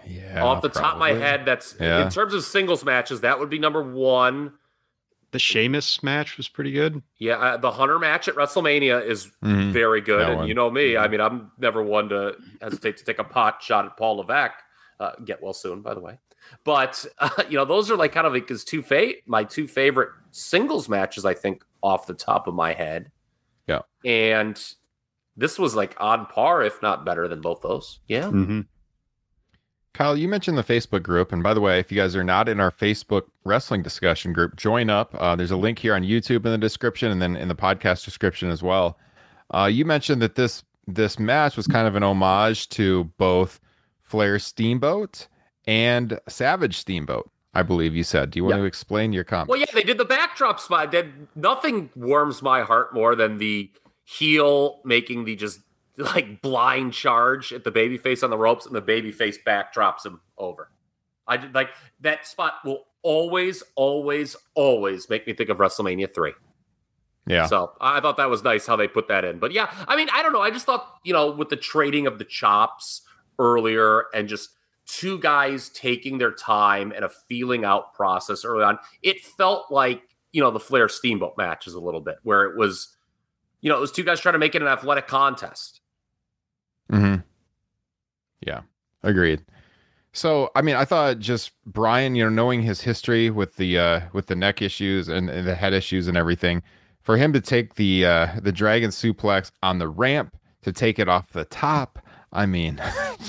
yeah. 0.05 0.43
Off 0.43 0.61
the 0.61 0.69
top 0.69 0.93
of 0.93 0.99
my 0.99 1.11
head, 1.13 1.45
that's 1.45 1.75
Yeah. 1.79 2.03
in 2.03 2.09
terms 2.09 2.33
of 2.33 2.43
singles 2.43 2.83
matches, 2.83 3.21
that 3.21 3.39
would 3.39 3.49
be 3.49 3.59
number 3.59 3.81
one. 3.81 4.53
The 5.31 5.39
Sheamus 5.39 6.03
match 6.03 6.37
was 6.37 6.47
pretty 6.47 6.71
good. 6.71 7.01
Yeah, 7.17 7.37
uh, 7.37 7.57
the 7.57 7.71
Hunter 7.71 7.97
match 7.99 8.27
at 8.27 8.35
WrestleMania 8.35 9.05
is 9.05 9.31
Mhm. 9.43 9.71
very 9.71 10.01
good, 10.01 10.21
That 10.21 10.29
and 10.31 10.37
one. 10.39 10.47
you 10.47 10.53
know 10.53 10.69
me. 10.69 10.97
I 10.97 11.07
Mhm. 11.07 11.11
mean, 11.11 11.21
I'm 11.21 11.51
never 11.57 11.81
one 11.81 12.09
to 12.09 12.35
hesitate 12.61 12.97
to 12.97 13.03
take 13.05 13.19
a 13.19 13.23
pot 13.23 13.61
shot 13.63 13.85
at 13.85 13.95
Paul 13.97 14.17
Levesque. 14.17 14.59
Uh, 14.99 15.11
get 15.25 15.41
well 15.41 15.53
soon, 15.53 15.81
by 15.81 15.93
the 15.93 15.99
way. 16.01 16.19
But 16.63 17.05
uh, 17.19 17.29
you 17.49 17.57
know, 17.57 17.65
those 17.65 17.89
are 17.89 17.95
like 17.95 18.11
kind 18.11 18.27
of 18.27 18.33
like 18.33 18.49
his 18.49 18.63
two 18.63 18.81
fa- 18.81 19.13
my 19.25 19.43
two 19.43 19.67
favorite 19.67 20.09
singles 20.31 20.87
matches. 20.89 21.25
I 21.25 21.33
think 21.33 21.63
off 21.81 22.05
the 22.07 22.13
top 22.13 22.47
of 22.47 22.53
my 22.53 22.73
head. 22.73 23.11
Yeah. 23.67 23.81
and 24.03 24.61
this 25.37 25.57
was 25.57 25.75
like 25.75 25.95
on 25.99 26.25
par, 26.25 26.61
if 26.61 26.81
not 26.81 27.05
better 27.05 27.27
than 27.29 27.39
both 27.39 27.61
those. 27.61 27.99
Yeah, 28.07 28.25
Mm-hmm. 28.25 28.61
Kyle, 29.93 30.15
you 30.17 30.27
mentioned 30.27 30.57
the 30.57 30.63
Facebook 30.63 31.03
group, 31.03 31.33
and 31.33 31.43
by 31.43 31.53
the 31.53 31.59
way, 31.59 31.77
if 31.79 31.91
you 31.91 31.97
guys 31.97 32.15
are 32.15 32.23
not 32.23 32.47
in 32.47 32.59
our 32.61 32.71
Facebook 32.71 33.23
wrestling 33.43 33.81
discussion 33.81 34.31
group, 34.31 34.55
join 34.55 34.89
up. 34.89 35.13
Uh, 35.15 35.35
there's 35.35 35.51
a 35.51 35.57
link 35.57 35.79
here 35.79 35.93
on 35.93 36.03
YouTube 36.03 36.45
in 36.45 36.51
the 36.51 36.57
description, 36.57 37.11
and 37.11 37.21
then 37.21 37.35
in 37.35 37.49
the 37.49 37.55
podcast 37.55 38.05
description 38.05 38.49
as 38.49 38.63
well. 38.63 38.97
Uh, 39.53 39.65
you 39.71 39.83
mentioned 39.85 40.21
that 40.21 40.35
this 40.35 40.63
this 40.87 41.19
match 41.19 41.55
was 41.57 41.67
kind 41.67 41.87
of 41.87 41.95
an 41.95 42.03
homage 42.03 42.67
to 42.69 43.03
both 43.17 43.59
Flair 44.01 44.39
Steamboat 44.39 45.27
and 45.67 46.19
Savage 46.27 46.77
Steamboat. 46.77 47.29
I 47.53 47.61
believe 47.61 47.93
you 47.93 48.03
said. 48.03 48.31
Do 48.31 48.39
you 48.39 48.45
want 48.45 48.55
Yeah. 48.55 48.61
to 48.61 48.65
explain 48.65 49.11
your 49.11 49.25
comment? 49.25 49.49
Well, 49.49 49.59
yeah, 49.59 49.65
they 49.73 49.83
did 49.83 49.97
the 49.97 50.05
backdrop 50.05 50.59
spot. 50.59 50.91
That 50.93 51.05
nothing 51.35 51.89
warms 51.95 52.41
my 52.41 52.61
heart 52.61 52.93
more 52.93 53.13
than 53.13 53.37
the 53.39 53.69
heel 54.05 54.79
making 54.85 55.25
the 55.25 55.35
just 55.35 55.59
like 56.15 56.41
blind 56.41 56.93
charge 56.93 57.53
at 57.53 57.63
the 57.63 57.71
babyface 57.71 58.23
on 58.23 58.29
the 58.29 58.37
ropes, 58.37 58.65
and 58.65 58.75
the 58.75 58.81
baby 58.81 59.11
babyface 59.11 59.37
backdrops 59.45 60.05
him 60.05 60.21
over. 60.37 60.69
I 61.27 61.37
did 61.37 61.53
like 61.53 61.69
that 62.01 62.25
spot 62.25 62.55
will 62.65 62.85
always, 63.03 63.63
always, 63.75 64.35
always 64.55 65.09
make 65.09 65.25
me 65.27 65.33
think 65.33 65.49
of 65.49 65.57
WrestleMania 65.57 66.13
three. 66.13 66.33
yeah. 67.25 67.45
So 67.45 67.71
I 67.79 67.99
thought 67.99 68.17
that 68.17 68.29
was 68.29 68.43
nice 68.43 68.65
how 68.65 68.75
they 68.75 68.87
put 68.87 69.07
that 69.07 69.25
in. 69.25 69.39
But 69.39 69.51
yeah, 69.51 69.73
I 69.87 69.95
mean, 69.95 70.07
I 70.13 70.21
don't 70.21 70.33
know. 70.33 70.41
I 70.41 70.51
just 70.51 70.65
thought, 70.65 70.99
you 71.03 71.13
know, 71.13 71.31
with 71.31 71.49
the 71.49 71.55
trading 71.55 72.07
of 72.07 72.19
the 72.19 72.25
chops 72.25 73.01
earlier 73.39 74.05
and 74.13 74.27
just 74.27 74.49
two 74.85 75.19
guys 75.19 75.69
taking 75.69 76.17
their 76.17 76.31
time 76.31 76.91
and 76.91 77.05
a 77.05 77.09
feeling 77.09 77.63
out 77.63 77.93
process 77.93 78.43
early 78.43 78.63
on, 78.63 78.77
it 79.01 79.23
felt 79.23 79.71
like, 79.71 80.01
you 80.31 80.41
know, 80.41 80.51
the 80.51 80.59
Flair 80.59 80.89
Steamboat 80.89 81.33
matches 81.37 81.73
a 81.73 81.79
little 81.79 82.01
bit, 82.01 82.15
where 82.23 82.43
it 82.43 82.57
was, 82.57 82.95
you 83.61 83.69
know, 83.69 83.77
it 83.77 83.81
was 83.81 83.91
two 83.91 84.03
guys 84.03 84.19
trying 84.19 84.33
to 84.33 84.39
make 84.39 84.55
it 84.55 84.61
an 84.61 84.67
athletic 84.67 85.07
contest. 85.07 85.80
Hmm 86.91 87.15
Yeah, 88.45 88.61
agreed. 89.03 89.43
So, 90.13 90.51
I 90.55 90.61
mean, 90.61 90.75
I 90.75 90.83
thought 90.83 91.19
just 91.19 91.51
Brian, 91.65 92.15
you 92.15 92.23
know, 92.25 92.29
knowing 92.29 92.61
his 92.61 92.81
history 92.81 93.29
with 93.29 93.55
the 93.55 93.77
uh 93.77 94.01
with 94.13 94.27
the 94.27 94.35
neck 94.35 94.61
issues 94.61 95.07
and, 95.07 95.29
and 95.29 95.47
the 95.47 95.55
head 95.55 95.73
issues 95.73 96.07
and 96.07 96.17
everything, 96.17 96.61
for 97.01 97.15
him 97.17 97.31
to 97.33 97.39
take 97.41 97.75
the 97.75 98.05
uh 98.05 98.27
the 98.41 98.51
dragon 98.51 98.89
suplex 98.89 99.51
on 99.63 99.79
the 99.79 99.87
ramp 99.87 100.35
to 100.63 100.73
take 100.73 100.99
it 100.99 101.07
off 101.07 101.31
the 101.31 101.45
top, 101.45 101.99
I 102.33 102.45
mean, 102.45 102.81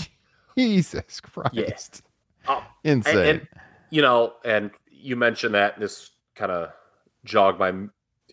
Jesus 0.58 1.20
Christ, 1.20 2.02
Oh, 2.48 2.64
insane. 2.84 3.16
and, 3.16 3.28
and, 3.28 3.48
you 3.90 4.02
know, 4.02 4.34
and 4.44 4.70
you 4.90 5.14
mentioned 5.16 5.54
that 5.54 5.74
and 5.74 5.82
this 5.82 6.10
kind 6.34 6.50
of 6.50 6.70
jogged 7.24 7.60
my, 7.60 7.68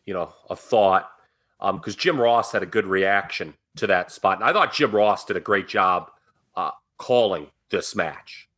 you 0.05 0.13
know, 0.13 0.33
a 0.49 0.55
thought 0.55 1.11
um 1.59 1.77
because 1.77 1.95
Jim 1.95 2.19
Ross 2.19 2.51
had 2.51 2.63
a 2.63 2.65
good 2.65 2.87
reaction 2.87 3.53
to 3.77 3.87
that 3.87 4.11
spot, 4.11 4.39
and 4.39 4.43
I 4.43 4.53
thought 4.53 4.73
Jim 4.73 4.91
Ross 4.91 5.25
did 5.25 5.37
a 5.37 5.41
great 5.41 5.67
job 5.67 6.11
uh, 6.55 6.71
calling 6.97 7.47
this 7.69 7.95
match. 7.95 8.49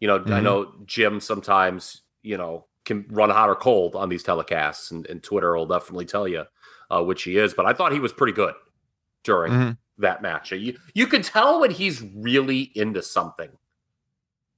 You 0.00 0.08
know, 0.08 0.16
I 0.16 0.18
Mhm. 0.40 0.42
know 0.42 0.74
Jim 0.84 1.20
sometimes, 1.20 2.02
you 2.22 2.36
know, 2.36 2.66
can 2.84 3.06
run 3.08 3.30
hot 3.30 3.48
or 3.48 3.54
cold 3.56 3.94
on 3.96 4.08
these 4.08 4.22
telecasts, 4.24 4.90
and, 4.90 5.06
and 5.06 5.22
Twitter 5.22 5.56
will 5.56 5.66
definitely 5.66 6.04
tell 6.04 6.28
you 6.28 6.44
uh, 6.90 7.02
which 7.02 7.22
he 7.24 7.36
is. 7.38 7.52
But 7.54 7.66
I 7.66 7.72
thought 7.72 7.92
he 7.92 7.98
was 8.00 8.12
pretty 8.12 8.32
good 8.32 8.54
during 9.24 9.52
Mhm. 9.52 9.78
that 9.98 10.22
match. 10.22 10.52
You 10.52 10.78
you 10.94 11.06
can 11.06 11.22
tell 11.22 11.60
when 11.60 11.70
he's 11.70 12.02
really 12.02 12.70
into 12.76 13.02
something 13.02 13.50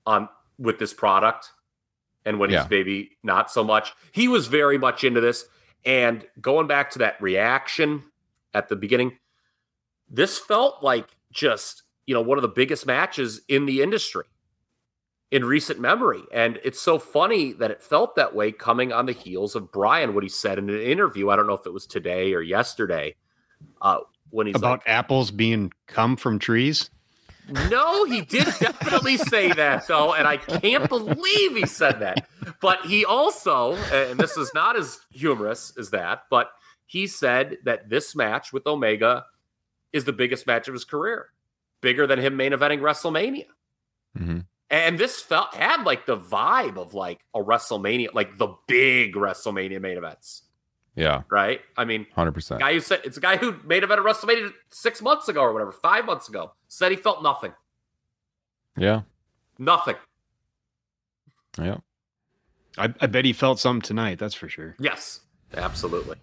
on 0.06 0.28
with 0.58 0.78
this 0.78 0.92
product 0.92 1.52
and 2.24 2.38
when 2.38 2.50
Yeah. 2.50 2.62
he's 2.62 2.70
maybe 2.70 3.16
not 3.22 3.50
so 3.50 3.62
much. 3.62 3.94
He 4.12 4.28
was 4.28 4.46
very 4.48 4.76
much 4.76 5.04
into 5.04 5.20
this. 5.20 5.48
And 5.84 6.26
going 6.40 6.66
back 6.66 6.90
to 6.90 6.98
that 6.98 7.20
reaction 7.22 8.10
at 8.52 8.68
the 8.68 8.76
beginning, 8.76 9.18
this 10.10 10.38
felt 10.38 10.82
like 10.82 11.08
just, 11.30 11.82
you 12.06 12.14
know, 12.14 12.22
one 12.22 12.38
of 12.38 12.42
the 12.42 12.48
biggest 12.48 12.86
matches 12.86 13.40
in 13.48 13.66
the 13.66 13.82
industry 13.82 14.24
in 15.30 15.44
recent 15.44 15.78
memory. 15.78 16.22
And 16.32 16.58
it's 16.64 16.80
so 16.80 16.98
funny 16.98 17.52
that 17.54 17.70
it 17.70 17.82
felt 17.82 18.16
that 18.16 18.34
way 18.34 18.50
coming 18.50 18.92
on 18.92 19.06
the 19.06 19.12
heels 19.12 19.54
of 19.54 19.70
Brian, 19.70 20.14
what 20.14 20.22
he 20.22 20.28
said 20.28 20.58
in 20.58 20.70
an 20.70 20.80
interview. 20.80 21.28
I 21.28 21.36
don't 21.36 21.46
know 21.46 21.52
if 21.54 21.66
it 21.66 21.72
was 21.72 21.86
today 21.86 22.32
or 22.32 22.40
yesterday. 22.40 23.14
Uh, 23.82 23.98
when 24.30 24.46
he's 24.46 24.56
About 24.56 24.80
like, 24.80 24.88
apples 24.88 25.30
being 25.30 25.72
come 25.86 26.16
from 26.16 26.38
trees. 26.38 26.90
no, 27.70 28.04
he 28.04 28.20
did 28.22 28.44
definitely 28.58 29.16
say 29.16 29.52
that 29.52 29.86
though, 29.86 30.14
and 30.14 30.26
I 30.28 30.36
can't 30.36 30.88
believe 30.88 31.56
he 31.56 31.66
said 31.66 32.00
that. 32.00 32.26
But 32.60 32.84
he 32.86 33.04
also, 33.04 33.74
and 33.92 34.18
this 34.18 34.36
is 34.36 34.50
not 34.54 34.76
as 34.76 35.00
humorous 35.10 35.72
as 35.78 35.90
that, 35.90 36.24
but 36.30 36.50
he 36.86 37.06
said 37.06 37.58
that 37.64 37.88
this 37.88 38.14
match 38.16 38.52
with 38.52 38.66
Omega 38.66 39.24
is 39.92 40.04
the 40.04 40.12
biggest 40.12 40.46
match 40.46 40.68
of 40.68 40.74
his 40.74 40.84
career, 40.84 41.30
bigger 41.80 42.06
than 42.06 42.18
him 42.18 42.36
main 42.36 42.52
eventing 42.52 42.80
WrestleMania. 42.80 43.46
Mhm. 44.16 44.46
And 44.70 44.98
this 44.98 45.20
felt 45.20 45.54
had 45.54 45.84
like 45.84 46.04
the 46.06 46.16
vibe 46.18 46.76
of 46.76 46.92
like 46.92 47.20
a 47.34 47.38
WrestleMania, 47.40 48.12
like 48.12 48.36
the 48.36 48.54
big 48.66 49.14
WrestleMania 49.14 49.80
main 49.80 49.96
events, 49.96 50.42
Yeah, 50.94 51.22
right? 51.30 51.62
I 51.76 51.84
mean, 51.86 52.06
hundred 52.14 52.32
percent. 52.32 52.60
guy 52.60 52.74
who 52.74 52.80
said 52.80 53.00
it's 53.04 53.16
a 53.16 53.20
guy 53.20 53.36
who 53.38 53.56
made 53.64 53.82
event 53.82 54.00
at 54.00 54.04
WrestleMania 54.06 54.52
six 54.70 55.00
months 55.00 55.28
ago 55.28 55.40
or 55.40 55.52
whatever, 55.54 55.72
five 55.72 56.04
months 56.04 56.28
ago, 56.28 56.52
said 56.68 56.90
he 56.92 56.96
felt 56.98 57.22
nothing. 57.22 57.54
Yeah, 58.76 59.02
Nothing. 59.58 59.96
yeah. 61.58 61.78
I, 62.76 62.94
I 63.00 63.06
bet 63.06 63.24
he 63.24 63.32
felt 63.32 63.58
some 63.58 63.80
tonight. 63.80 64.18
That's 64.20 64.34
for 64.34 64.48
sure. 64.48 64.76
Yes, 64.78 65.20
absolutely. 65.56 66.16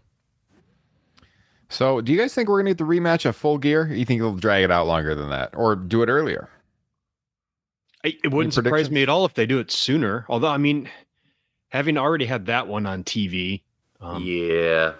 So, 1.69 2.01
do 2.01 2.11
you 2.11 2.17
guys 2.17 2.33
think 2.33 2.49
we're 2.49 2.59
gonna 2.59 2.71
get 2.71 2.77
the 2.77 2.83
rematch 2.83 3.25
of 3.25 3.35
Full 3.35 3.57
Gear? 3.57 3.83
Or 3.83 3.93
you 3.93 4.05
think 4.05 4.21
they'll 4.21 4.35
drag 4.35 4.63
it 4.63 4.71
out 4.71 4.87
longer 4.87 5.15
than 5.15 5.29
that, 5.29 5.55
or 5.55 5.75
do 5.75 6.01
it 6.03 6.09
earlier? 6.09 6.49
It, 8.03 8.19
it 8.23 8.31
wouldn't 8.31 8.53
surprise 8.53 8.91
me 8.91 9.01
at 9.01 9.09
all 9.09 9.25
if 9.25 9.33
they 9.33 9.45
do 9.45 9.59
it 9.59 9.71
sooner. 9.71 10.25
Although, 10.29 10.49
I 10.49 10.57
mean, 10.57 10.89
having 11.69 11.97
already 11.97 12.25
had 12.25 12.45
that 12.45 12.67
one 12.67 12.85
on 12.85 13.03
TV, 13.03 13.63
um, 13.99 14.21
yeah, 14.23 14.93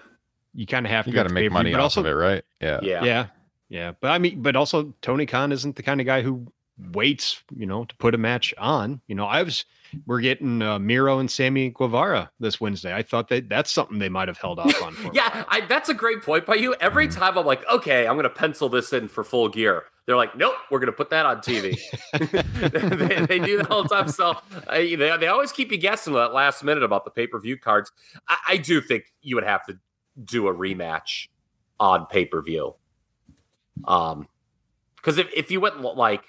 you 0.54 0.66
kind 0.66 0.84
of 0.86 0.90
have 0.90 1.04
to 1.04 1.10
You 1.10 1.14
got 1.14 1.28
to 1.28 1.32
make 1.32 1.52
money 1.52 1.70
but 1.70 1.78
off 1.78 1.84
also, 1.84 2.00
of 2.00 2.06
it, 2.06 2.10
right? 2.10 2.44
Yeah. 2.60 2.80
yeah, 2.82 3.04
Yeah, 3.04 3.26
yeah. 3.68 3.92
But 4.00 4.10
I 4.10 4.18
mean, 4.18 4.42
but 4.42 4.56
also 4.56 4.92
Tony 5.02 5.26
Khan 5.26 5.52
isn't 5.52 5.76
the 5.76 5.82
kind 5.82 6.00
of 6.00 6.06
guy 6.06 6.22
who 6.22 6.50
waits, 6.92 7.42
you 7.54 7.66
know, 7.66 7.84
to 7.84 7.94
put 7.96 8.14
a 8.14 8.18
match 8.18 8.52
on. 8.58 9.00
You 9.06 9.14
know, 9.14 9.26
I 9.26 9.42
was 9.42 9.64
we're 10.06 10.20
getting 10.20 10.62
uh, 10.62 10.78
Miro 10.78 11.18
and 11.18 11.30
Sammy 11.30 11.70
Guevara 11.70 12.30
this 12.40 12.60
Wednesday. 12.60 12.94
I 12.94 13.02
thought 13.02 13.28
that 13.28 13.48
that's 13.48 13.70
something 13.72 13.98
they 13.98 14.08
might 14.08 14.28
have 14.28 14.38
held 14.38 14.58
off 14.58 14.82
on. 14.82 14.94
For 14.94 15.10
Yeah. 15.14 15.44
I, 15.48 15.62
that's 15.68 15.88
a 15.88 15.94
great 15.94 16.22
point 16.22 16.46
by 16.46 16.54
you. 16.56 16.74
Every 16.80 17.08
Mhm. 17.08 17.14
time 17.16 17.38
I'm 17.38 17.46
like, 17.46 17.66
okay, 17.68 18.06
I'm 18.06 18.14
going 18.14 18.24
to 18.24 18.30
pencil 18.30 18.68
this 18.68 18.92
in 18.92 19.08
for 19.08 19.24
full 19.24 19.48
gear. 19.48 19.84
They're 20.06 20.16
like, 20.16 20.36
nope, 20.36 20.54
we're 20.70 20.78
going 20.78 20.86
to 20.86 20.92
put 20.92 21.10
that 21.10 21.26
on 21.26 21.38
TV. 21.38 21.76
they, 22.12 23.26
they 23.26 23.38
do 23.44 23.56
that 23.58 23.70
all 23.70 23.82
the 23.82 23.88
time. 23.88 24.08
So 24.08 24.30
uh, 24.30 24.38
they, 24.68 24.94
they 24.96 25.26
always 25.26 25.50
keep 25.52 25.72
you 25.72 25.78
guessing 25.78 26.12
that 26.14 26.32
last 26.32 26.62
minute 26.62 26.82
about 26.84 27.04
the 27.04 27.10
pay 27.10 27.26
per 27.26 27.40
view 27.40 27.58
cards. 27.58 27.90
I, 28.28 28.36
I 28.50 28.56
do 28.58 28.80
think 28.80 29.04
you 29.22 29.34
would 29.34 29.44
have 29.44 29.66
to 29.66 29.78
do 30.24 30.46
a 30.48 30.54
rematch 30.54 31.28
on 31.80 32.06
pay 32.06 32.24
per 32.24 32.40
view. 32.42 32.74
Um, 33.84 34.28
because 34.96 35.18
if, 35.18 35.28
if 35.34 35.50
you 35.50 35.60
went 35.60 35.80
like, 35.80 36.22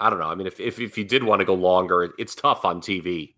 I 0.00 0.10
don't 0.10 0.18
know. 0.18 0.26
I 0.28 0.34
mean, 0.34 0.46
if, 0.46 0.60
if, 0.60 0.78
if 0.78 0.98
you 0.98 1.04
did 1.04 1.24
want 1.24 1.40
to 1.40 1.44
go 1.44 1.54
longer, 1.54 2.12
it's 2.18 2.34
tough 2.34 2.64
on 2.64 2.80
TV. 2.80 3.34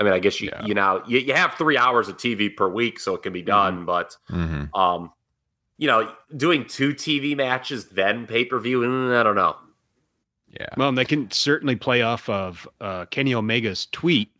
I 0.00 0.04
mean, 0.04 0.12
I 0.12 0.18
guess 0.18 0.40
you 0.40 0.48
Yeah. 0.52 0.64
you 0.64 0.74
know 0.74 1.02
you, 1.06 1.18
you 1.18 1.34
have 1.34 1.54
three 1.54 1.76
hours 1.76 2.08
of 2.08 2.16
TV 2.16 2.54
per 2.54 2.68
week, 2.68 3.00
so 3.00 3.14
it 3.14 3.22
can 3.22 3.32
be 3.32 3.42
done. 3.42 3.84
But 3.84 4.16
hmm 4.28 4.64
um, 4.74 5.12
you 5.76 5.86
know, 5.86 6.12
doing 6.36 6.64
two 6.66 6.90
TV 6.94 7.36
matches 7.36 7.86
then 7.86 8.26
pay 8.26 8.44
per 8.44 8.58
view, 8.58 8.82
I 9.16 9.22
don't 9.22 9.34
know. 9.36 9.56
Yeah. 10.58 10.68
Well, 10.76 10.88
and 10.88 10.96
they 10.98 11.04
can 11.04 11.30
certainly 11.30 11.76
play 11.76 12.02
off 12.02 12.28
of 12.28 12.66
uh, 12.80 13.04
Kenny 13.06 13.34
Omega's 13.34 13.86
tweet 13.92 14.30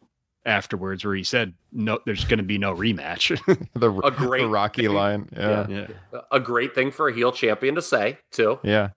afterwards, 0.47 1.05
where 1.05 1.15
he 1.15 1.23
said, 1.23 1.53
"No, 1.71 1.99
there's 2.07 2.25
going 2.25 2.39
to 2.39 2.45
be 2.45 2.57
no 2.59 2.75
rematch." 2.75 3.39
The, 3.75 3.93
A 4.05 4.11
great 4.11 4.43
the 4.43 4.49
Rocky 4.49 4.87
thing. 4.87 4.95
line. 4.95 5.29
Yeah. 5.37 5.67
yeah. 5.69 5.87
A 6.33 6.41
great 6.41 6.75
thing 6.75 6.91
for 6.91 7.09
a 7.09 7.13
heel 7.15 7.31
champion 7.33 7.75
to 7.75 7.83
say 7.83 8.19
too. 8.31 8.59
Yeah. 8.63 8.91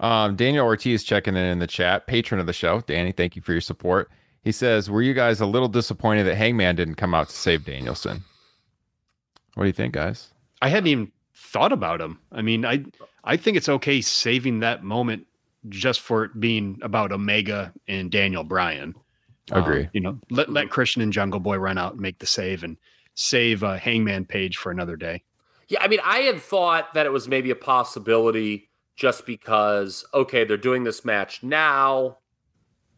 Um, 0.00 0.36
Daniel 0.36 0.66
Ortiz 0.66 1.02
checking 1.04 1.36
in 1.36 1.44
in 1.44 1.58
the 1.58 1.66
chat, 1.66 2.06
patron 2.06 2.40
of 2.40 2.46
the 2.46 2.52
show. 2.52 2.80
Danny, 2.82 3.12
thank 3.12 3.34
you 3.34 3.42
for 3.42 3.52
your 3.52 3.60
support. 3.60 4.10
He 4.42 4.52
says, 4.52 4.90
"Were 4.90 5.02
you 5.02 5.14
guys 5.14 5.40
a 5.40 5.46
little 5.46 5.68
disappointed 5.68 6.24
that 6.24 6.36
Hangman 6.36 6.76
didn't 6.76 6.96
come 6.96 7.14
out 7.14 7.28
to 7.28 7.34
save 7.34 7.64
Danielson?" 7.64 8.22
What 9.54 9.64
do 9.64 9.68
you 9.68 9.72
think, 9.72 9.94
guys? 9.94 10.34
I 10.60 10.68
hadn't 10.68 10.88
even 10.88 11.12
thought 11.34 11.72
about 11.72 12.00
him. 12.00 12.18
I 12.30 12.42
mean, 12.42 12.64
I 12.66 12.84
I 13.24 13.36
think 13.36 13.56
it's 13.56 13.68
okay 13.68 14.00
saving 14.00 14.60
that 14.60 14.84
moment 14.84 15.26
just 15.68 16.00
for 16.00 16.24
it 16.24 16.38
being 16.38 16.78
about 16.82 17.10
Omega 17.10 17.72
and 17.88 18.10
Daniel 18.10 18.44
Bryan. 18.44 18.94
Um, 19.50 19.62
Agree. 19.62 19.88
you 19.92 20.00
know, 20.00 20.18
let 20.30 20.50
let 20.50 20.70
Christian 20.70 21.02
and 21.02 21.12
Jungle 21.12 21.40
Boy 21.40 21.56
run 21.56 21.78
out 21.78 21.92
and 21.92 22.00
make 22.00 22.18
the 22.18 22.26
save 22.26 22.62
and 22.62 22.76
save 23.14 23.64
uh, 23.64 23.76
Hangman 23.76 24.26
Page 24.26 24.58
for 24.58 24.70
another 24.70 24.96
day. 24.96 25.22
Yeah, 25.68 25.82
I 25.82 25.88
mean, 25.88 26.00
I 26.04 26.18
had 26.18 26.40
thought 26.40 26.94
that 26.94 27.06
it 27.06 27.12
was 27.12 27.26
maybe 27.26 27.50
a 27.50 27.56
possibility 27.56 28.65
just 28.96 29.26
because 29.26 30.04
okay, 30.12 30.44
they're 30.44 30.56
doing 30.56 30.82
this 30.82 31.04
match 31.04 31.42
now 31.42 32.18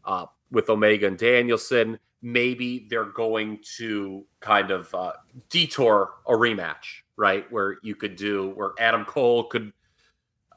uh, 0.05 0.25
with 0.49 0.69
Omega 0.69 1.07
and 1.07 1.17
Danielson. 1.17 1.99
Maybe 2.21 2.87
they're 2.89 3.05
going 3.05 3.59
to 3.77 4.25
kind 4.39 4.71
of 4.71 4.93
uh, 4.93 5.13
detour 5.49 6.11
a 6.27 6.31
rematch, 6.31 7.03
right? 7.15 7.49
Where 7.51 7.77
you 7.81 7.95
could 7.95 8.15
do 8.15 8.49
where 8.55 8.71
Adam 8.79 9.05
Cole 9.05 9.45
could 9.45 9.71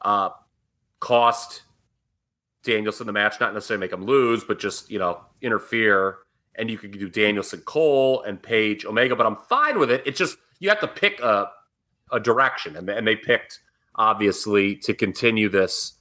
uh, 0.01 0.29
cost 0.99 1.63
Danielson 2.63 3.07
the 3.07 3.13
match, 3.13 3.39
not 3.39 3.53
necessarily 3.53 3.81
make 3.81 3.93
him 3.93 4.05
lose, 4.05 4.43
but 4.43 4.59
just 4.59 4.89
you 4.89 4.99
know 4.99 5.21
interfere, 5.41 6.19
and 6.55 6.69
you 6.69 6.77
could 6.77 6.91
do 6.91 7.09
Danielson 7.09 7.61
Cole 7.61 8.21
and 8.23 8.41
Page 8.41 8.85
Omega. 8.85 9.15
But 9.15 9.25
I'm 9.25 9.35
fine 9.35 9.79
with 9.79 9.91
it. 9.91 10.03
It's 10.05 10.17
just 10.17 10.37
you 10.59 10.69
have 10.69 10.79
to 10.79 10.87
pick 10.87 11.19
a 11.21 11.49
a 12.11 12.19
direction, 12.19 12.75
and, 12.77 12.89
and 12.89 13.05
they 13.05 13.15
picked 13.15 13.59
obviously 13.95 14.75
to 14.77 14.93
continue 14.93 15.49
this 15.49 15.93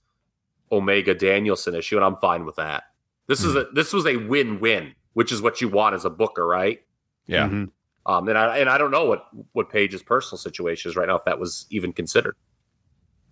Omega 0.71 1.15
Danielson 1.15 1.75
issue, 1.75 1.97
and 1.97 2.05
I'm 2.05 2.17
fine 2.17 2.45
with 2.45 2.57
that. 2.57 2.85
This 3.29 3.45
is 3.45 3.55
a 3.55 3.67
this 3.75 3.93
was 3.93 4.07
a 4.07 4.17
win 4.17 4.61
win, 4.61 4.95
which 5.15 5.33
is 5.33 5.41
what 5.41 5.61
you 5.61 5.69
want 5.69 5.95
as 5.95 6.05
a 6.05 6.11
booker, 6.11 6.47
right? 6.47 6.81
Yeah. 7.27 7.49
Mhm. 7.49 7.71
Um, 8.05 8.29
and 8.29 8.37
I 8.37 8.59
and 8.59 8.69
I 8.69 8.79
don't 8.79 8.91
know 8.91 9.05
what 9.05 9.27
what 9.53 9.71
Page's 9.71 10.03
personal 10.03 10.39
situation 10.39 10.91
is 10.91 10.97
right 10.97 11.07
now, 11.07 11.17
if 11.17 11.25
that 11.25 11.39
was 11.39 11.67
even 11.71 11.93
considered. 11.93 12.37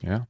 Yeah. 0.00 0.22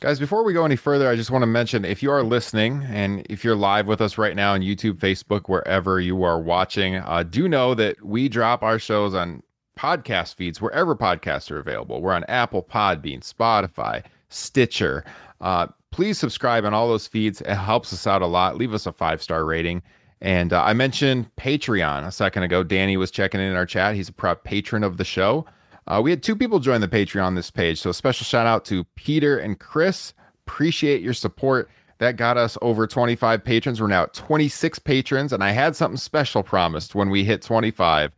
Guys, 0.00 0.20
before 0.20 0.44
we 0.44 0.52
go 0.52 0.64
any 0.64 0.76
further, 0.76 1.08
I 1.08 1.16
just 1.16 1.32
want 1.32 1.42
to 1.42 1.46
mention 1.46 1.84
if 1.84 2.04
you 2.04 2.12
are 2.12 2.22
listening 2.22 2.84
and 2.88 3.26
if 3.28 3.42
you're 3.42 3.56
live 3.56 3.88
with 3.88 4.00
us 4.00 4.16
right 4.16 4.36
now 4.36 4.52
on 4.52 4.60
YouTube, 4.60 4.94
Facebook, 4.94 5.48
wherever 5.48 6.00
you 6.00 6.22
are 6.22 6.40
watching, 6.40 6.94
uh, 6.94 7.24
do 7.24 7.48
know 7.48 7.74
that 7.74 8.00
we 8.04 8.28
drop 8.28 8.62
our 8.62 8.78
shows 8.78 9.12
on 9.12 9.42
podcast 9.78 10.34
feeds 10.34 10.60
wherever 10.60 10.96
podcasts 10.96 11.50
are 11.50 11.58
available. 11.58 12.02
We're 12.02 12.12
on 12.12 12.24
Apple, 12.24 12.62
Podbean, 12.62 13.20
Spotify, 13.20 14.04
Stitcher. 14.28 15.04
Uh, 15.40 15.68
please 15.92 16.18
subscribe 16.18 16.64
on 16.64 16.74
all 16.74 16.88
those 16.88 17.06
feeds. 17.06 17.40
It 17.42 17.54
helps 17.54 17.92
us 17.92 18.06
out 18.06 18.20
a 18.20 18.26
lot. 18.26 18.56
Leave 18.56 18.74
us 18.74 18.86
a 18.86 18.92
five 18.92 19.22
star 19.22 19.44
rating. 19.44 19.82
And 20.20 20.52
uh, 20.52 20.62
I 20.64 20.72
mentioned 20.72 21.30
Patreon 21.36 22.04
a 22.04 22.10
second 22.10 22.42
ago. 22.42 22.64
Danny 22.64 22.96
was 22.96 23.12
checking 23.12 23.40
in 23.40 23.54
our 23.54 23.66
chat. 23.66 23.94
He's 23.94 24.08
a 24.08 24.12
proud 24.12 24.42
patron 24.42 24.82
of 24.82 24.96
the 24.96 25.04
show. 25.04 25.46
Uh, 25.86 26.00
we 26.02 26.10
had 26.10 26.22
two 26.22 26.34
people 26.34 26.58
join 26.58 26.80
the 26.80 26.88
Patreon 26.88 27.36
this 27.36 27.50
page. 27.50 27.80
So 27.80 27.90
a 27.90 27.94
special 27.94 28.24
shout 28.24 28.46
out 28.46 28.64
to 28.66 28.84
Peter 28.96 29.38
and 29.38 29.58
Chris. 29.58 30.12
Appreciate 30.46 31.02
your 31.02 31.14
support. 31.14 31.70
That 31.98 32.16
got 32.16 32.36
us 32.36 32.58
over 32.62 32.86
25 32.86 33.42
patrons. 33.42 33.80
We're 33.80 33.86
now 33.86 34.04
at 34.04 34.14
26 34.14 34.80
patrons. 34.80 35.32
And 35.32 35.42
I 35.42 35.50
had 35.50 35.76
something 35.76 35.96
special 35.96 36.42
promised 36.42 36.94
when 36.94 37.10
we 37.10 37.24
hit 37.24 37.42
25. 37.42 38.12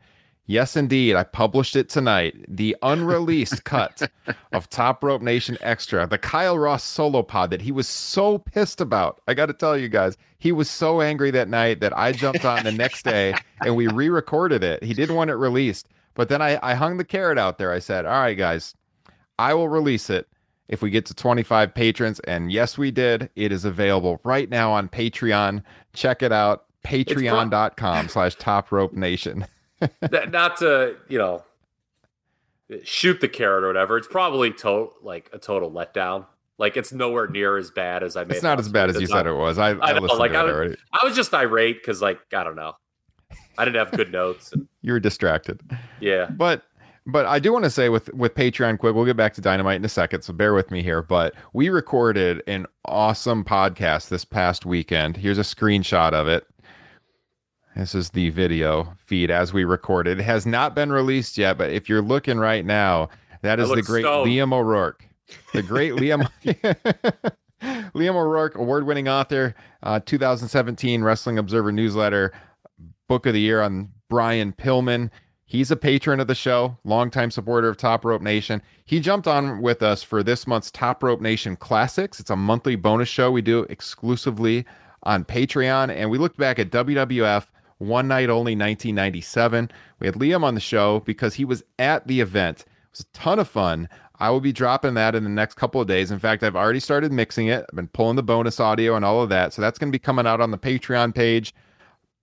Yes, 0.51 0.75
indeed. 0.75 1.15
I 1.15 1.23
published 1.23 1.77
it 1.77 1.89
tonight. 1.89 2.35
The 2.49 2.77
unreleased 2.83 3.63
cut 3.65 4.11
of 4.51 4.69
Top 4.69 5.05
Rope 5.05 5.23
Nation 5.23 5.57
Extra, 5.61 6.09
the 6.09 6.19
Kyle 6.19 6.59
Ross 6.59 6.83
solo 6.83 7.23
pod 7.23 7.51
that 7.51 7.63
he 7.63 7.71
was 7.71 7.87
so 7.87 8.39
pissed 8.39 8.81
about. 8.81 9.21
I 9.29 9.35
got 9.35 9.47
to 9.47 9.53
tell 9.53 9.79
you 9.79 9.89
guys, 9.89 10.17
he 10.41 10.51
was 10.51 10.69
so 10.69 11.03
angry 11.03 11.31
that 11.31 11.49
night 11.49 11.79
that 11.83 11.97
I 11.97 12.11
jumped 12.11 12.45
on 12.45 12.65
the 12.65 12.73
next 12.73 13.05
day 13.05 13.33
and 13.65 13.77
we 13.77 13.87
re 13.87 14.09
recorded 14.09 14.65
it. 14.65 14.83
He 14.83 14.93
didn't 14.93 15.15
want 15.15 15.31
it 15.31 15.37
released. 15.37 15.87
But 16.15 16.29
then 16.29 16.43
I, 16.43 16.59
I 16.69 16.75
hung 16.75 16.97
the 16.97 17.05
carrot 17.05 17.39
out 17.39 17.59
there. 17.59 17.73
I 17.73 17.79
said, 17.79 18.05
All 18.05 18.21
right, 18.21 18.37
guys, 18.37 18.75
I 19.39 19.55
will 19.55 19.69
release 19.69 20.11
it 20.11 20.27
if 20.69 20.83
we 20.83 20.91
get 20.91 21.07
to 21.07 21.15
25 21.15 21.73
patrons. 21.73 22.19
And 22.27 22.51
yes, 22.51 22.77
we 22.77 22.91
did. 22.91 23.31
It 23.37 23.53
is 23.53 23.65
available 23.65 24.21
right 24.25 24.51
now 24.51 24.73
on 24.73 24.89
Patreon. 24.89 25.63
Check 25.93 26.25
it 26.25 26.33
out. 26.33 26.65
Patreon.com 26.85 28.09
slash 28.09 28.35
top 28.35 28.73
rope 28.73 28.95
nation. 28.95 29.47
Not 30.31 30.57
to 30.59 30.97
you 31.09 31.19
know 31.19 31.45
shoot 32.85 33.21
the 33.21 33.29
carrot 33.29 33.65
or 33.65 33.67
whatever. 33.67 33.97
It's 33.97 34.07
probably 34.09 34.53
to- 34.55 34.91
like 35.03 35.31
a 35.33 35.39
total 35.39 35.71
letdown. 35.71 36.27
Like 36.59 36.77
it's 36.77 36.93
nowhere 36.93 37.27
near 37.27 37.57
as 37.57 37.71
bad 37.71 38.03
as 38.03 38.17
I 38.17 38.25
made. 38.25 38.35
It's 38.35 38.43
not 38.43 38.59
as 38.61 38.69
bad 38.69 38.91
as 38.91 39.01
you 39.01 39.07
said 39.07 39.27
it 39.27 39.33
was. 39.33 39.57
I, 39.59 39.71
I, 39.71 39.91
I 39.91 39.99
know, 39.99 40.01
like, 40.15 40.33
it 40.33 40.37
I- 40.37 40.41
already. 40.41 40.77
I 40.93 41.05
was 41.05 41.17
just 41.17 41.33
irate 41.33 41.81
because 41.81 42.03
like 42.03 42.21
I 42.35 42.45
don't 42.45 42.57
know, 42.57 42.75
I 43.57 43.65
didn't 43.65 43.79
have 43.79 43.91
good 43.97 44.13
notes. 44.13 44.53
And, 44.53 44.69
You 44.83 44.93
were 44.95 45.01
distracted. 45.01 45.61
yeah, 46.01 46.27
But 46.31 46.63
but 47.07 47.25
I 47.27 47.39
do 47.39 47.53
want 47.53 47.65
to 47.65 47.71
say 47.71 47.89
with 47.89 48.13
with 48.15 48.35
Patreon 48.35 48.79
quick, 48.79 48.95
we'll 48.95 49.05
get 49.07 49.17
back 49.17 49.33
to 49.35 49.41
Dynamite 49.41 49.77
in 49.77 49.85
a 49.85 49.89
second, 49.89 50.23
so 50.23 50.33
bear 50.35 50.53
with 50.55 50.71
me 50.71 50.83
here. 50.83 51.03
But 51.03 51.35
we 51.55 51.71
recorded 51.71 52.43
an 52.47 52.67
awesome 52.85 53.43
podcast 53.43 54.09
this 54.11 54.25
past 54.27 54.65
weekend. 54.67 55.17
Here's 55.17 55.39
a 55.39 55.43
screenshot 55.43 56.13
of 56.13 56.29
it. 56.29 56.47
This 57.77 57.95
is 57.95 58.11
the 58.11 58.31
video 58.31 58.95
feed 58.99 59.31
as 59.31 59.53
we 59.53 59.65
recorded. 59.65 60.19
It 60.19 60.25
has 60.25 60.45
not 60.45 60.75
been 60.75 60.91
released 60.91 61.39
yet, 61.39 61.57
but 61.57 61.71
if 61.71 61.89
you're 61.89 62.03
looking 62.03 62.39
right 62.39 62.65
now, 62.65 63.09
that 63.43 63.61
is 63.61 63.69
the 63.69 63.83
great 63.83 64.03
stoned. 64.03 64.31
Liam 64.31 64.53
O'Rourke. 64.53 65.07
The 65.55 65.63
great 65.63 65.93
Liam 65.93 66.29
Liam 67.95 68.15
O'Rourke, 68.15 68.57
award-winning 68.57 69.09
author, 69.09 69.55
uh, 69.83 70.01
2017 70.01 71.03
Wrestling 71.03 71.39
Observer 71.39 71.71
newsletter, 71.71 72.33
book 73.09 73.27
of 73.27 73.35
the 73.35 73.41
year 73.41 73.63
on 73.63 73.91
Brian 74.09 74.53
Pillman. 74.53 75.11
He's 75.45 75.71
a 75.71 75.77
patron 75.77 76.21
of 76.21 76.27
the 76.27 76.35
show, 76.35 76.77
longtime 76.85 77.31
supporter 77.31 77.69
of 77.69 77.77
Top 77.77 78.05
Rope 78.05 78.23
Nation. 78.23 78.63
He 78.85 79.01
jumped 79.01 79.27
on 79.27 79.63
with 79.63 79.83
us 79.83 80.03
for 80.03 80.23
this 80.23 80.47
month's 80.47 80.71
Top 80.71 81.03
Rope 81.03 81.21
Nation 81.21 81.57
Classics. 81.57 82.21
It's 82.21 82.31
a 82.31 82.37
monthly 82.37 82.77
bonus 82.77 83.09
show 83.09 83.31
we 83.31 83.43
do 83.43 83.67
exclusively 83.69 84.65
on 85.03 85.25
Patreon. 85.25 85.91
And 85.91 86.11
we 86.11 86.19
looked 86.19 86.37
back 86.37 86.59
at 86.59 86.71
WWF 86.71 87.47
One 87.81 88.09
Night 88.09 88.29
Only 88.31 88.53
1997. 88.55 89.71
We 89.99 90.07
had 90.07 90.15
Liam 90.17 90.45
on 90.45 90.55
the 90.55 90.61
show 90.61 91.01
because 91.01 91.35
he 91.35 91.45
was 91.45 91.63
at 91.79 92.07
the 92.07 92.21
event. 92.21 92.61
It 92.61 92.67
was 92.93 93.01
a 93.01 93.19
ton 93.19 93.39
of 93.39 93.49
fun. 93.49 93.89
I 94.19 94.29
will 94.31 94.41
be 94.41 94.53
dropping 94.53 94.95
that 94.95 95.15
in 95.15 95.25
the 95.25 95.31
next 95.31 95.55
couple 95.55 95.81
of 95.81 95.87
days. 95.89 96.11
In 96.11 96.19
fact, 96.19 96.43
I've 96.43 96.57
already 96.57 96.81
started 96.81 97.11
mixing 97.11 97.47
it. 97.47 97.65
I've 97.71 97.77
been 97.77 97.89
pulling 97.89 98.17
the 98.17 98.23
bonus 98.23 98.61
audio 98.61 98.95
and 98.95 99.05
all 99.05 99.23
of 99.23 99.31
that. 99.31 99.55
So 99.55 99.63
that's 99.63 99.79
going 99.79 99.91
to 99.91 99.95
be 99.95 99.99
coming 99.99 100.27
out 100.27 100.41
on 100.43 100.51
the 100.51 100.59
Patreon 100.59 101.15
page 101.15 101.55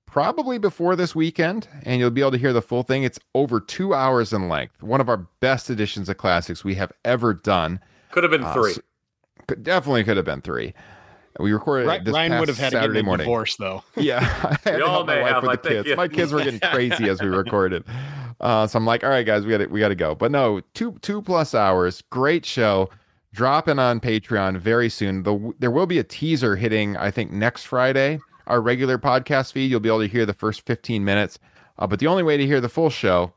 probably 0.05 0.57
before 0.59 0.95
this 0.95 1.15
weekend, 1.15 1.67
and 1.83 1.99
you'll 1.99 2.11
be 2.11 2.21
able 2.21 2.31
to 2.31 2.37
hear 2.37 2.53
the 2.53 2.61
full 2.61 2.83
thing. 2.83 3.03
It's 3.03 3.19
over 3.35 3.59
two 3.59 3.93
hours 3.93 4.31
in 4.31 4.47
length. 4.47 4.81
One 4.83 5.01
of 5.01 5.09
our 5.09 5.17
best 5.41 5.69
editions 5.69 6.07
of 6.07 6.17
classics 6.17 6.63
we 6.63 6.75
have 6.75 6.91
ever 7.03 7.33
done. 7.33 7.79
could 8.11 8.23
have 8.23 8.31
been 8.31 8.43
Uh, 8.43 8.53
three. 8.53 8.73
so- 8.73 8.81
could, 9.47 9.63
definitely 9.63 10.03
could 10.03 10.17
have 10.17 10.25
been 10.25 10.41
three. 10.41 10.73
We 11.39 11.51
recorded 11.53 11.87
Ryan, 11.87 12.03
this 12.03 12.13
Ryan 12.13 12.31
past 12.31 12.39
would 12.39 12.47
have 12.49 12.57
had 12.57 12.71
Saturday 12.71 12.87
to 12.87 12.93
get 12.93 12.99
a 12.99 13.03
morning. 13.03 13.25
divorce 13.25 13.55
though. 13.57 13.83
Yeah, 13.95 14.19
I 14.19 14.57
had 14.69 14.75
We 14.77 14.81
all 14.81 14.89
help 14.91 15.07
my 15.07 15.15
may 15.15 15.21
wife 15.21 15.31
have, 15.33 15.43
I 15.43 15.55
the 15.55 15.61
think, 15.61 15.73
kids. 15.75 15.87
yeah. 15.89 15.95
My 15.95 16.07
kids 16.07 16.31
were 16.33 16.43
getting 16.43 16.59
crazy 16.71 17.09
as 17.09 17.21
we 17.21 17.27
recorded. 17.27 17.83
Uh, 18.39 18.67
so 18.67 18.77
I'm 18.77 18.85
like, 18.85 19.03
all 19.03 19.09
right, 19.09 19.25
guys, 19.25 19.45
we 19.45 19.51
got 19.51 19.57
to 19.59 19.67
we 19.67 19.79
got 19.79 19.89
to 19.89 19.95
go. 19.95 20.15
But 20.15 20.31
no, 20.31 20.61
two 20.73 20.97
two 21.01 21.21
plus 21.21 21.53
hours, 21.55 22.01
great 22.09 22.45
show. 22.45 22.89
Dropping 23.33 23.77
on 23.77 23.99
Patreon 23.99 24.57
very 24.57 24.89
soon. 24.89 25.21
The, 25.23 25.53
there 25.59 25.69
will 25.69 25.85
be 25.85 25.99
a 25.99 26.03
teaser 26.03 26.55
hitting, 26.55 26.97
I 26.97 27.11
think, 27.11 27.31
next 27.31 27.65
Friday. 27.65 28.19
Our 28.47 28.61
regular 28.61 28.97
podcast 28.97 29.51
feed. 29.51 29.69
You'll 29.69 29.79
be 29.81 29.89
able 29.89 29.99
to 29.99 30.07
hear 30.07 30.25
the 30.25 30.33
first 30.33 30.65
15 30.65 31.03
minutes. 31.05 31.37
Uh, 31.77 31.85
but 31.85 31.99
the 31.99 32.07
only 32.07 32.23
way 32.23 32.37
to 32.37 32.47
hear 32.47 32.59
the 32.61 32.69
full 32.69 32.89
show, 32.89 33.33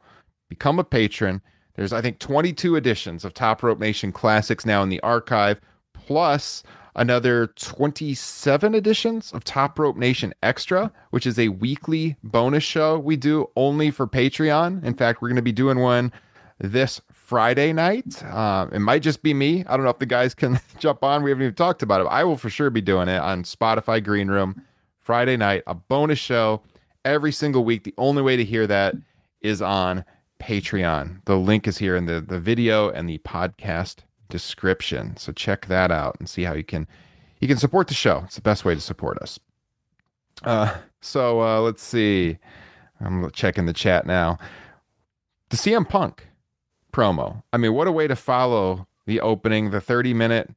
become 0.49 0.79
a 0.79 0.85
patron. 0.85 1.43
There's, 1.75 1.93
I 1.93 2.01
think, 2.01 2.19
22 2.19 2.77
editions 2.77 3.25
of 3.27 3.35
Top 3.35 3.63
Rope 3.63 3.79
Nation 3.81 4.11
classics 4.13 4.65
now 4.65 4.83
in 4.83 4.89
the 4.89 5.01
archive, 5.01 5.61
plus 5.93 6.63
another 6.95 7.49
27 7.57 8.75
editions 8.75 9.33
of 9.33 9.45
Top 9.45 9.79
Rope 9.79 9.97
Nation 9.97 10.35
Extra, 10.43 10.93
which 11.11 11.27
is 11.27 11.39
a 11.39 11.49
weekly 11.49 12.17
bonus 12.23 12.65
show 12.65 12.99
we 12.99 13.17
do 13.17 13.49
only 13.57 13.91
for 13.91 14.07
Patreon. 14.07 14.85
In 14.85 14.95
fact, 14.95 15.23
we're 15.23 15.29
going 15.29 15.37
to 15.37 15.43
be 15.43 15.53
doing 15.53 15.79
one 15.79 16.13
this 16.59 17.01
Friday 17.13 17.73
night. 17.73 18.23
Uh, 18.25 18.67
it 18.73 18.81
might 18.81 19.03
just 19.03 19.23
be 19.23 19.33
me. 19.33 19.65
I 19.67 19.77
don't 19.77 19.85
know 19.85 19.91
if 19.91 19.99
the 19.99 20.07
guys 20.07 20.35
can 20.35 20.61
jump 20.79 21.05
on. 21.05 21.23
We 21.23 21.31
haven't 21.31 21.45
even 21.45 21.55
talked 21.55 21.83
about 21.83 22.01
it. 22.01 22.09
I 22.11 22.25
will 22.25 22.37
for 22.37 22.51
sure 22.51 22.71
be 22.71 22.81
doing 22.81 23.09
it 23.09 23.21
on 23.21 23.45
Spotify 23.45 24.03
Green 24.03 24.29
Room 24.29 24.63
Friday 24.99 25.37
night, 25.37 25.63
a 25.67 25.75
bonus 25.75 26.19
show 26.19 26.63
every 27.05 27.33
single 27.33 27.65
week. 27.65 27.85
The 27.85 27.95
only 27.99 28.23
way 28.23 28.37
to 28.37 28.45
hear 28.45 28.67
that 28.67 28.95
is 29.41 29.63
on 29.63 30.05
Patreon. 30.41 31.25
The 31.25 31.37
link 31.37 31.69
is 31.69 31.79
here 31.79 31.97
in 31.97 32.07
the, 32.07 32.21
the 32.21 32.41
video 32.41 32.91
and 32.91 33.09
the 33.09 33.19
podcast 33.19 33.99
description. 34.31 35.17
So 35.17 35.33
check 35.33 35.67
that 35.67 35.91
out 35.91 36.17
and 36.19 36.29
see 36.29 36.45
how 36.45 36.55
you 36.55 36.65
can 36.65 36.87
you 37.41 37.49
can 37.49 37.57
support 37.57 37.89
the 37.89 37.95
show. 37.95 38.23
It's 38.25 38.37
the 38.37 38.43
best 38.43 38.65
way 38.65 38.75
to 38.75 38.81
support 38.81 39.19
us. 39.19 39.39
Uh, 40.43 40.77
so 41.01 41.41
uh, 41.43 41.61
let's 41.61 41.83
see. 41.83 42.39
I'm 43.01 43.31
checking 43.31 43.67
the 43.67 43.73
chat 43.73 44.07
now. 44.07 44.39
The 45.49 45.57
CM 45.57 45.89
Punk 45.89 46.27
promo. 46.93 47.43
I 47.53 47.57
mean, 47.57 47.75
what 47.75 47.89
a 47.89 47.93
way 47.93 48.07
to 48.07 48.17
follow 48.17 48.87
the 49.07 49.21
opening, 49.21 49.71
the 49.71 49.81
30 49.81 50.15
minute 50.15 50.51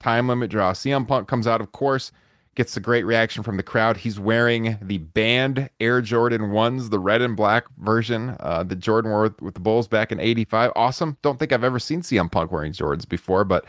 time 0.00 0.28
limit 0.28 0.50
draw. 0.50 0.72
CM 0.72 1.08
Punk 1.08 1.26
comes 1.28 1.46
out, 1.46 1.60
of 1.60 1.72
course, 1.72 2.12
gets 2.56 2.76
a 2.76 2.80
great 2.80 3.04
reaction 3.04 3.42
from 3.42 3.58
the 3.58 3.62
crowd. 3.62 3.98
He's 3.98 4.18
wearing 4.18 4.78
the 4.80 4.98
banned 4.98 5.68
Air 5.78 6.00
Jordan 6.00 6.50
1s, 6.50 6.90
the 6.90 6.98
red 6.98 7.20
and 7.22 7.36
black 7.36 7.66
version, 7.78 8.34
uh, 8.40 8.64
the 8.64 8.74
Jordan 8.74 9.10
wore 9.10 9.22
with, 9.22 9.40
with 9.42 9.54
the 9.54 9.60
Bulls 9.60 9.86
back 9.86 10.10
in 10.10 10.18
85. 10.18 10.72
Awesome. 10.74 11.16
Don't 11.22 11.38
think 11.38 11.52
I've 11.52 11.64
ever 11.64 11.78
seen 11.78 12.00
CM 12.00 12.32
Punk 12.32 12.50
wearing 12.50 12.72
Jordans 12.72 13.08
before, 13.08 13.44
but 13.44 13.66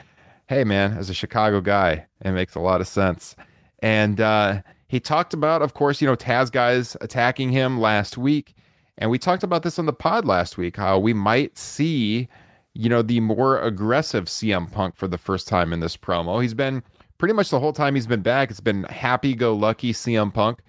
hey, 0.48 0.64
man, 0.64 0.98
as 0.98 1.10
a 1.10 1.14
Chicago 1.14 1.60
guy, 1.60 2.08
it 2.22 2.32
makes 2.32 2.56
a 2.56 2.60
lot 2.62 2.80
of 2.80 2.88
sense. 2.88 3.36
And 3.80 4.22
uh, 4.22 4.62
he 4.88 5.02
talked 5.02 5.34
about, 5.34 5.62
of 5.62 5.74
course, 5.74 6.02
you 6.02 6.08
know, 6.08 6.16
Taz 6.16 6.50
guys 6.50 6.96
attacking 7.02 7.52
him 7.52 7.80
last 7.80 8.18
week. 8.18 8.56
And 8.98 9.12
we 9.12 9.20
talked 9.20 9.44
about 9.44 9.64
this 9.64 9.78
on 9.78 9.86
the 9.86 9.94
pod 9.94 10.26
last 10.26 10.58
week, 10.58 10.78
how 10.78 10.98
we 10.98 11.14
might 11.14 11.58
see, 11.58 12.30
you 12.74 12.90
know, 12.90 13.02
the 13.02 13.20
more 13.20 13.62
aggressive 13.62 14.26
CM 14.26 14.72
Punk 14.72 14.96
for 14.96 15.08
the 15.08 15.18
first 15.18 15.48
time 15.48 15.74
in 15.74 15.82
this 15.82 15.98
promo. 15.98 16.42
He's 16.42 16.54
been 16.54 16.82
pretty 17.18 17.34
much 17.34 17.50
the 17.50 17.60
whole 17.60 17.74
time 17.74 17.96
he's 17.96 18.08
been 18.08 18.22
back, 18.22 18.50
it's 18.50 18.60
been 18.60 18.84
happy 18.86 19.34
go 19.34 19.56
lucky 19.56 19.94
CM 19.94 20.34
Punk. 20.34 20.60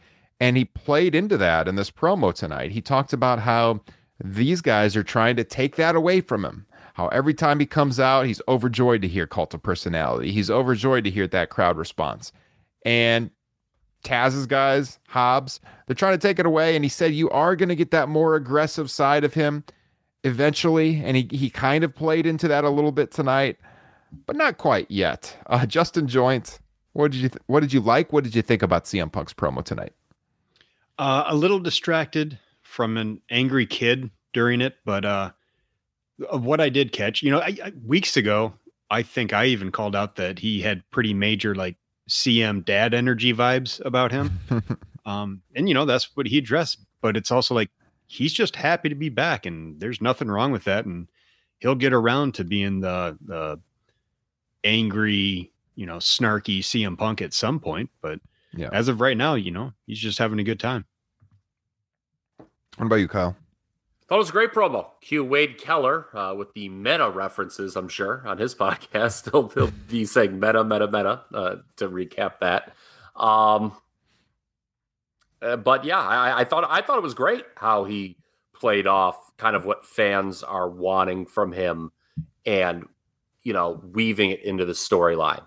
And 0.40 0.56
he 0.56 0.64
played 0.64 1.14
into 1.14 1.36
that 1.38 1.66
in 1.66 1.74
this 1.74 1.90
promo 1.90 2.32
tonight. 2.32 2.70
He 2.70 2.80
talked 2.80 3.12
about 3.12 3.40
how 3.40 3.80
these 4.22 4.60
guys 4.60 4.96
are 4.96 5.02
trying 5.02 5.36
to 5.36 5.44
take 5.44 5.76
that 5.76 5.96
away 5.96 6.20
from 6.20 6.44
him. 6.44 6.66
How 6.94 7.08
every 7.08 7.34
time 7.34 7.60
he 7.60 7.66
comes 7.66 8.00
out, 8.00 8.26
he's 8.26 8.42
overjoyed 8.48 9.02
to 9.02 9.08
hear 9.08 9.26
cult 9.26 9.54
of 9.54 9.62
personality. 9.62 10.32
He's 10.32 10.50
overjoyed 10.50 11.04
to 11.04 11.10
hear 11.10 11.26
that 11.28 11.50
crowd 11.50 11.76
response. 11.76 12.32
And 12.84 13.30
Taz's 14.02 14.46
guys, 14.46 14.98
Hobbs, 15.08 15.60
they're 15.86 15.94
trying 15.94 16.18
to 16.18 16.26
take 16.26 16.38
it 16.38 16.46
away. 16.46 16.74
And 16.74 16.84
he 16.84 16.88
said, 16.88 17.14
You 17.14 17.30
are 17.30 17.56
going 17.56 17.68
to 17.68 17.76
get 17.76 17.90
that 17.92 18.08
more 18.08 18.34
aggressive 18.34 18.90
side 18.90 19.24
of 19.24 19.34
him 19.34 19.64
eventually. 20.24 21.00
And 21.04 21.16
he, 21.16 21.28
he 21.30 21.50
kind 21.50 21.84
of 21.84 21.94
played 21.94 22.26
into 22.26 22.48
that 22.48 22.64
a 22.64 22.70
little 22.70 22.92
bit 22.92 23.10
tonight, 23.10 23.58
but 24.26 24.36
not 24.36 24.58
quite 24.58 24.90
yet. 24.90 25.36
Uh, 25.46 25.66
Justin 25.66 26.06
Joint, 26.06 26.58
what 26.92 27.12
did 27.12 27.20
you 27.20 27.28
th- 27.28 27.42
what 27.46 27.60
did 27.60 27.72
you 27.72 27.80
like? 27.80 28.12
What 28.12 28.24
did 28.24 28.34
you 28.34 28.42
think 28.42 28.62
about 28.62 28.84
CM 28.84 29.10
Punk's 29.10 29.32
promo 29.32 29.64
tonight? 29.64 29.92
Uh, 30.98 31.24
a 31.26 31.34
little 31.34 31.60
distracted 31.60 32.38
from 32.62 32.96
an 32.96 33.20
angry 33.30 33.66
kid 33.66 34.10
during 34.32 34.60
it, 34.60 34.76
but 34.84 35.04
uh, 35.04 35.30
of 36.28 36.44
what 36.44 36.60
I 36.60 36.68
did 36.68 36.92
catch, 36.92 37.22
you 37.22 37.30
know, 37.30 37.38
I, 37.38 37.56
I, 37.64 37.72
weeks 37.86 38.16
ago, 38.16 38.52
I 38.90 39.02
think 39.02 39.32
I 39.32 39.46
even 39.46 39.70
called 39.70 39.94
out 39.94 40.16
that 40.16 40.38
he 40.38 40.60
had 40.60 40.82
pretty 40.90 41.14
major 41.14 41.54
like 41.54 41.76
CM 42.08 42.64
dad 42.64 42.94
energy 42.94 43.32
vibes 43.32 43.84
about 43.84 44.10
him. 44.10 44.40
um, 45.06 45.42
and 45.54 45.68
you 45.68 45.74
know, 45.74 45.84
that's 45.84 46.16
what 46.16 46.26
he 46.26 46.38
addressed, 46.38 46.78
but 47.00 47.16
it's 47.16 47.30
also 47.30 47.54
like 47.54 47.70
he's 48.06 48.32
just 48.32 48.56
happy 48.56 48.88
to 48.88 48.94
be 48.94 49.08
back 49.08 49.46
and 49.46 49.78
there's 49.80 50.00
nothing 50.00 50.28
wrong 50.28 50.50
with 50.50 50.64
that. 50.64 50.86
And 50.86 51.08
he'll 51.58 51.74
get 51.74 51.92
around 51.92 52.34
to 52.34 52.44
being 52.44 52.80
the 52.80 53.16
the 53.24 53.60
angry, 54.64 55.52
you 55.74 55.86
know, 55.86 55.96
snarky 55.96 56.58
CM 56.60 56.96
Punk 56.98 57.22
at 57.22 57.32
some 57.34 57.60
point. 57.60 57.90
But 58.00 58.20
Yeah. 58.52 58.70
as 58.72 58.88
of 58.88 59.00
right 59.00 59.16
now, 59.16 59.34
you 59.34 59.50
know, 59.50 59.72
he's 59.86 59.98
just 59.98 60.18
having 60.18 60.38
a 60.38 60.44
good 60.44 60.60
time. 60.60 60.84
What 62.76 62.86
about 62.86 62.96
you, 62.96 63.08
Kyle? 63.08 63.36
Thought 64.08 64.14
it 64.14 64.18
was 64.18 64.28
a 64.30 64.32
great 64.32 64.52
promo. 64.52 64.86
Cue 65.02 65.22
Wade 65.24 65.58
Keller 65.58 66.06
uh, 66.16 66.34
with 66.34 66.54
the 66.54 66.68
meta 66.70 67.10
references, 67.10 67.76
I'm 67.76 67.88
sure, 67.88 68.22
on 68.26 68.38
his 68.38 68.54
podcast. 68.56 69.30
He'll, 69.30 69.48
he'll 69.48 69.72
be 69.88 70.04
saying 70.06 70.38
meta, 70.40 70.64
meta, 70.64 70.86
meta 70.86 71.22
uh, 71.34 71.56
to 71.76 71.88
recap 71.88 72.38
that. 72.40 72.74
Um, 73.16 73.72
uh, 75.42 75.56
but 75.56 75.84
yeah, 75.84 75.98
I, 76.00 76.40
I 76.40 76.44
thought 76.44 76.64
I 76.68 76.80
thought 76.82 76.96
it 76.98 77.02
was 77.02 77.14
great 77.14 77.44
how 77.56 77.84
he 77.84 78.16
played 78.54 78.86
off 78.86 79.36
kind 79.36 79.54
of 79.54 79.64
what 79.64 79.84
fans 79.84 80.42
are 80.42 80.68
wanting 80.70 81.26
from 81.26 81.52
him, 81.52 81.92
and 82.46 82.88
you 83.42 83.52
know, 83.52 83.80
weaving 83.92 84.30
it 84.30 84.42
into 84.42 84.64
the 84.64 84.72
storyline. 84.72 85.46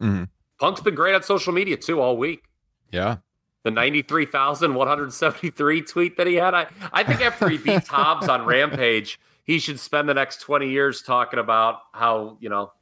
Mhm. 0.00 0.28
Punk's 0.58 0.80
been 0.80 0.94
great 0.94 1.14
on 1.14 1.22
social 1.22 1.52
media 1.52 1.76
too 1.76 2.00
all 2.00 2.16
week 2.16 2.44
Yeah. 2.90 3.16
the 3.64 3.70
93,173 3.70 5.82
tweet 5.82 6.16
that 6.16 6.26
he 6.26 6.34
had. 6.34 6.54
I, 6.54 6.66
I 6.92 7.04
think 7.04 7.20
after 7.20 7.48
he 7.48 7.58
beats 7.58 7.88
Hobbs 7.88 8.28
on 8.28 8.44
Rampage, 8.44 9.18
he 9.44 9.58
should 9.58 9.80
spend 9.80 10.08
the 10.08 10.14
next 10.14 10.40
20 10.40 10.68
years 10.68 11.02
talking 11.02 11.38
about 11.38 11.80
how, 11.92 12.36
you 12.40 12.48
know, 12.48 12.72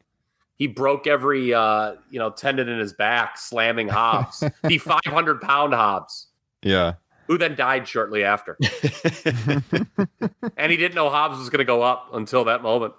he 0.57 0.67
broke 0.67 1.07
every, 1.07 1.55
uh, 1.55 1.95
you 2.11 2.19
know, 2.19 2.31
tendon 2.31 2.69
in 2.69 2.79
his 2.79 2.93
back 2.93 3.39
slamming 3.39 3.89
Hobbs, 3.89 4.45
the 4.65 4.79
500 4.79 5.41
pound 5.41 5.73
Hobbs, 5.73 6.29
Yeah. 6.63 6.95
who 7.29 7.39
then 7.39 7.55
died 7.57 7.89
shortly 7.89 8.25
after. 8.25 8.59
And 10.57 10.71
he 10.71 10.77
didn't 10.77 10.95
know 10.95 11.09
Hobbs 11.09 11.39
was 11.39 11.49
going 11.49 11.61
to 11.61 11.65
go 11.65 11.81
up 11.83 12.09
until 12.13 12.45
that 12.45 12.63
moment. 12.63 12.93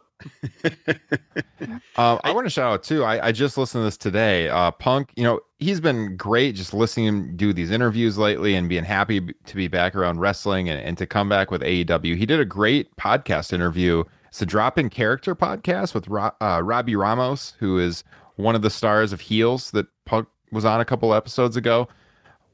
Um, 1.98 2.20
I, 2.24 2.32
want 2.32 2.46
to 2.46 2.50
shout 2.50 2.74
out 2.74 2.84
too. 2.84 3.04
I, 3.04 3.28
I 3.28 3.32
just 3.32 3.58
listened 3.58 3.82
to 3.82 3.86
this 3.86 3.98
today. 3.98 4.50
Uh, 4.50 4.72
Punk, 4.72 5.12
you 5.16 5.24
know, 5.24 5.40
he's 5.60 5.80
been 5.80 6.16
great 6.18 6.56
just 6.56 6.74
listening 6.74 7.06
to 7.06 7.10
him 7.10 7.36
do 7.38 7.54
these 7.54 7.72
interviews 7.72 8.18
lately 8.18 8.56
and 8.56 8.68
being 8.68 8.84
happy 8.84 9.22
to 9.22 9.56
be 9.56 9.68
back 9.68 9.96
around 9.96 10.20
wrestling 10.20 10.70
and, 10.70 10.80
and 10.82 10.98
to 10.98 11.06
come 11.06 11.30
back 11.30 11.52
with 11.52 11.62
AEW. 11.62 12.18
He 12.18 12.26
did 12.26 12.40
a 12.40 12.46
great 12.46 12.96
podcast 12.98 13.54
interview. 13.54 14.04
It's 14.28 14.42
a 14.42 14.46
drop 14.46 14.78
in 14.78 14.90
character 14.90 15.36
podcast 15.36 15.94
with 15.94 16.08
Ro- 16.08 16.32
uh, 16.42 16.62
Robbie 16.64 16.96
Ramos, 16.96 17.54
who 17.60 17.78
is 17.78 18.04
one 18.38 18.56
of 18.56 18.62
the 18.62 18.70
stars 18.70 19.14
of 19.14 19.22
Heels 19.22 19.72
that 19.72 19.88
Punk 20.06 20.28
was 20.52 20.66
on 20.66 20.82
a 20.82 20.86
couple 20.86 21.14
episodes 21.14 21.56
ago. 21.56 21.88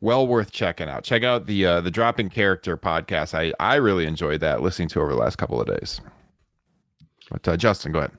Well 0.02 0.28
worth 0.28 0.52
checking 0.52 0.90
out. 0.90 1.04
Check 1.04 1.24
out 1.24 1.48
the 1.48 1.66
uh, 1.66 1.82
the 1.82 1.90
drop 1.90 2.20
in 2.20 2.30
character 2.30 2.78
podcast. 2.78 3.34
I 3.34 3.52
I 3.60 3.76
really 3.76 4.06
enjoyed 4.06 4.42
that 4.42 4.62
listening 4.62 4.90
to 4.90 5.02
over 5.02 5.12
the 5.12 5.18
last 5.20 5.38
couple 5.38 5.60
of 5.60 5.68
days. 5.68 6.02
But 7.30 7.48
uh, 7.48 7.58
Justin, 7.58 7.92
go 7.92 8.00
ahead. 8.00 8.12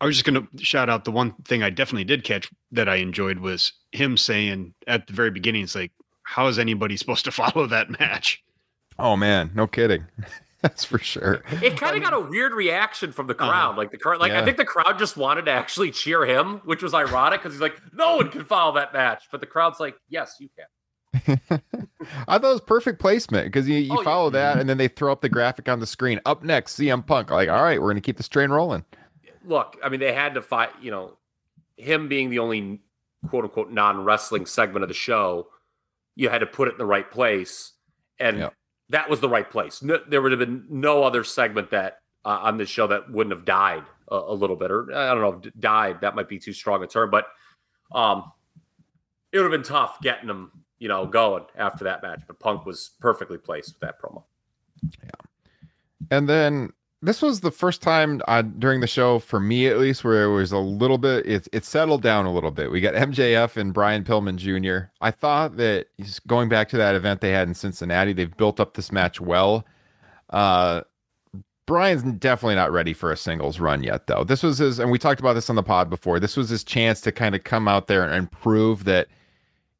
I 0.00 0.06
was 0.06 0.16
just 0.16 0.26
going 0.26 0.46
to 0.46 0.64
shout 0.64 0.90
out 0.90 1.04
the 1.04 1.10
one 1.10 1.32
thing 1.44 1.62
I 1.62 1.70
definitely 1.70 2.04
did 2.04 2.22
catch 2.22 2.50
that 2.72 2.88
I 2.88 2.96
enjoyed 2.96 3.38
was 3.38 3.72
him 3.92 4.16
saying 4.16 4.74
at 4.86 5.06
the 5.06 5.14
very 5.14 5.30
beginning, 5.30 5.62
it's 5.64 5.74
like, 5.74 5.92
how 6.22 6.46
is 6.48 6.58
anybody 6.58 6.96
supposed 6.98 7.24
to 7.24 7.32
follow 7.32 7.66
that 7.66 7.98
match? 7.98 8.42
Oh 8.98 9.16
man, 9.16 9.50
no 9.54 9.66
kidding. 9.66 10.06
That's 10.62 10.84
for 10.84 10.98
sure. 10.98 11.44
It 11.62 11.78
kind 11.78 11.96
of 11.96 12.02
got 12.02 12.12
a 12.14 12.18
weird 12.20 12.52
reaction 12.52 13.12
from 13.12 13.26
the 13.26 13.34
crowd. 13.34 13.76
Like 13.76 13.90
the 13.90 13.98
crowd, 13.98 14.20
like 14.20 14.32
Yeah. 14.32 14.40
I 14.40 14.44
think 14.44 14.56
the 14.56 14.64
crowd 14.64 14.98
just 14.98 15.16
wanted 15.16 15.44
to 15.44 15.52
actually 15.52 15.90
cheer 15.92 16.24
him, 16.24 16.60
which 16.64 16.82
was 16.82 16.92
ironic 16.94 17.40
because 17.40 17.52
he's 17.52 17.60
like, 17.60 17.80
no 17.92 18.16
one 18.16 18.30
can 18.30 18.44
follow 18.44 18.74
that 18.74 18.92
match. 18.92 19.24
But 19.30 19.40
the 19.40 19.46
crowd's 19.46 19.78
like, 19.78 19.96
yes, 20.08 20.36
you 20.40 20.48
can. 20.56 20.66
I 22.28 22.38
thought 22.38 22.44
it 22.44 22.52
was 22.52 22.60
perfect 22.60 23.00
placement 23.00 23.46
because 23.46 23.68
you, 23.68 23.78
you 23.78 23.92
Oh, 23.92 23.98
yeah. 24.00 24.04
follow 24.04 24.30
that 24.30 24.58
and 24.58 24.68
then 24.68 24.78
they 24.78 24.88
throw 24.88 25.12
up 25.12 25.20
the 25.20 25.28
graphic 25.28 25.68
on 25.68 25.80
the 25.80 25.86
screen. 25.86 26.20
Up 26.26 26.42
next, 26.42 26.78
CM 26.78 27.06
Punk. 27.06 27.30
Like, 27.30 27.48
all 27.48 27.62
right, 27.62 27.80
we're 27.80 27.90
gonna 27.90 28.00
keep 28.00 28.16
this 28.16 28.28
train 28.28 28.50
rolling. 28.50 28.84
look, 29.44 29.76
I 29.82 29.88
mean, 29.88 30.00
they 30.00 30.12
had 30.12 30.34
to 30.34 30.42
fight, 30.42 30.70
you 30.80 30.90
know, 30.90 31.16
him 31.76 32.08
being 32.08 32.30
the 32.30 32.38
only 32.40 32.80
quote 33.28 33.44
unquote 33.44 33.70
non 33.70 34.04
wrestling 34.04 34.46
segment 34.46 34.82
of 34.82 34.88
the 34.88 34.94
show, 34.94 35.48
you 36.14 36.28
had 36.28 36.38
to 36.38 36.46
put 36.46 36.68
it 36.68 36.72
in 36.72 36.78
the 36.78 36.86
right 36.86 37.10
place. 37.10 37.72
And 38.18 38.38
Yep. 38.38 38.54
that 38.90 39.10
was 39.10 39.20
the 39.20 39.28
right 39.28 39.48
place. 39.50 39.82
No, 39.82 39.98
there 40.08 40.22
would 40.22 40.32
have 40.32 40.38
been 40.38 40.64
no 40.70 41.02
other 41.04 41.22
segment 41.24 41.70
that 41.70 41.98
uh, 42.24 42.38
on 42.42 42.56
this 42.56 42.68
show 42.68 42.86
that 42.88 43.10
wouldn't 43.10 43.34
have 43.36 43.44
died 43.44 43.84
a, 44.10 44.16
a 44.16 44.32
little 44.34 44.56
bit, 44.56 44.70
or 44.70 44.90
I 44.92 45.12
don't 45.14 45.20
know, 45.20 45.40
if 45.44 45.54
died, 45.60 46.00
that 46.00 46.14
might 46.16 46.28
be 46.28 46.38
too 46.38 46.52
strong 46.52 46.82
a 46.82 46.86
term, 46.86 47.10
but 47.10 47.26
um, 47.92 48.32
it 49.32 49.38
would 49.38 49.44
have 49.44 49.52
been 49.52 49.62
tough 49.62 50.00
getting 50.00 50.28
him, 50.28 50.50
you 50.78 50.88
know, 50.88 51.06
going 51.06 51.44
after 51.56 51.84
that 51.84 52.02
match. 52.02 52.22
But 52.26 52.38
Punk 52.38 52.66
was 52.66 52.90
perfectly 53.00 53.38
placed 53.38 53.74
with 53.74 53.80
that 53.80 54.00
promo. 54.00 54.24
Yeah. 55.02 55.10
And 56.10 56.28
then 56.28 56.72
this 57.02 57.22
was 57.22 57.40
the 57.40 57.50
first 57.50 57.82
time 57.82 58.20
uh, 58.26 58.42
during 58.42 58.80
the 58.80 58.86
show 58.86 59.18
for 59.18 59.38
me 59.38 59.66
at 59.66 59.78
least 59.78 60.02
where 60.02 60.24
it 60.24 60.32
was 60.32 60.52
a 60.52 60.58
little 60.58 60.98
bit 60.98 61.26
it, 61.26 61.48
it 61.52 61.64
settled 61.64 62.02
down 62.02 62.26
a 62.26 62.32
little 62.32 62.50
bit 62.50 62.70
we 62.70 62.80
got 62.80 62.94
mjf 62.94 63.56
and 63.56 63.72
brian 63.72 64.02
pillman 64.02 64.36
jr 64.36 64.90
i 65.00 65.10
thought 65.10 65.56
that 65.56 65.86
going 66.26 66.48
back 66.48 66.68
to 66.68 66.76
that 66.76 66.94
event 66.94 67.20
they 67.20 67.30
had 67.30 67.46
in 67.48 67.54
cincinnati 67.54 68.12
they've 68.12 68.36
built 68.36 68.58
up 68.60 68.74
this 68.74 68.90
match 68.90 69.20
well 69.20 69.64
uh 70.30 70.80
brian's 71.66 72.02
definitely 72.18 72.54
not 72.54 72.72
ready 72.72 72.92
for 72.92 73.12
a 73.12 73.16
singles 73.16 73.60
run 73.60 73.82
yet 73.82 74.06
though 74.06 74.24
this 74.24 74.42
was 74.42 74.58
his 74.58 74.78
and 74.78 74.90
we 74.90 74.98
talked 74.98 75.20
about 75.20 75.34
this 75.34 75.50
on 75.50 75.56
the 75.56 75.62
pod 75.62 75.90
before 75.90 76.18
this 76.18 76.36
was 76.36 76.48
his 76.48 76.64
chance 76.64 77.00
to 77.00 77.12
kind 77.12 77.34
of 77.34 77.44
come 77.44 77.68
out 77.68 77.88
there 77.88 78.08
and 78.08 78.30
prove 78.32 78.84
that 78.84 79.08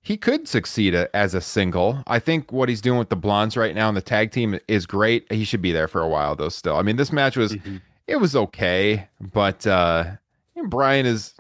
he 0.07 0.17
could 0.17 0.47
succeed 0.47 0.95
a, 0.95 1.15
as 1.17 1.35
a 1.35 1.41
single. 1.41 2.01
I 2.07 2.21
think 2.21 2.53
what 2.53 2.69
he's 2.69 2.81
doing 2.81 2.97
with 2.99 3.09
the 3.09 3.17
Blondes 3.17 3.57
right 3.57 3.75
now 3.75 3.89
in 3.89 3.97
the 3.97 4.01
tag 4.01 4.31
team 4.31 4.57
is 4.69 4.87
great. 4.87 5.31
He 5.33 5.45
should 5.45 5.61
be 5.63 5.73
there 5.73 5.89
for 5.89 6.01
a 6.01 6.09
while 6.09 6.37
though. 6.37 6.49
Still, 6.49 6.77
I 6.77 6.83
mean, 6.83 6.95
this 6.97 7.11
match 7.13 7.37
was 7.37 7.55
Mhm. 7.55 7.81
it 8.07 8.17
was 8.17 8.37
okay, 8.37 9.09
but 9.21 9.67
uh, 9.67 10.05
Brian 10.69 11.07
is 11.07 11.35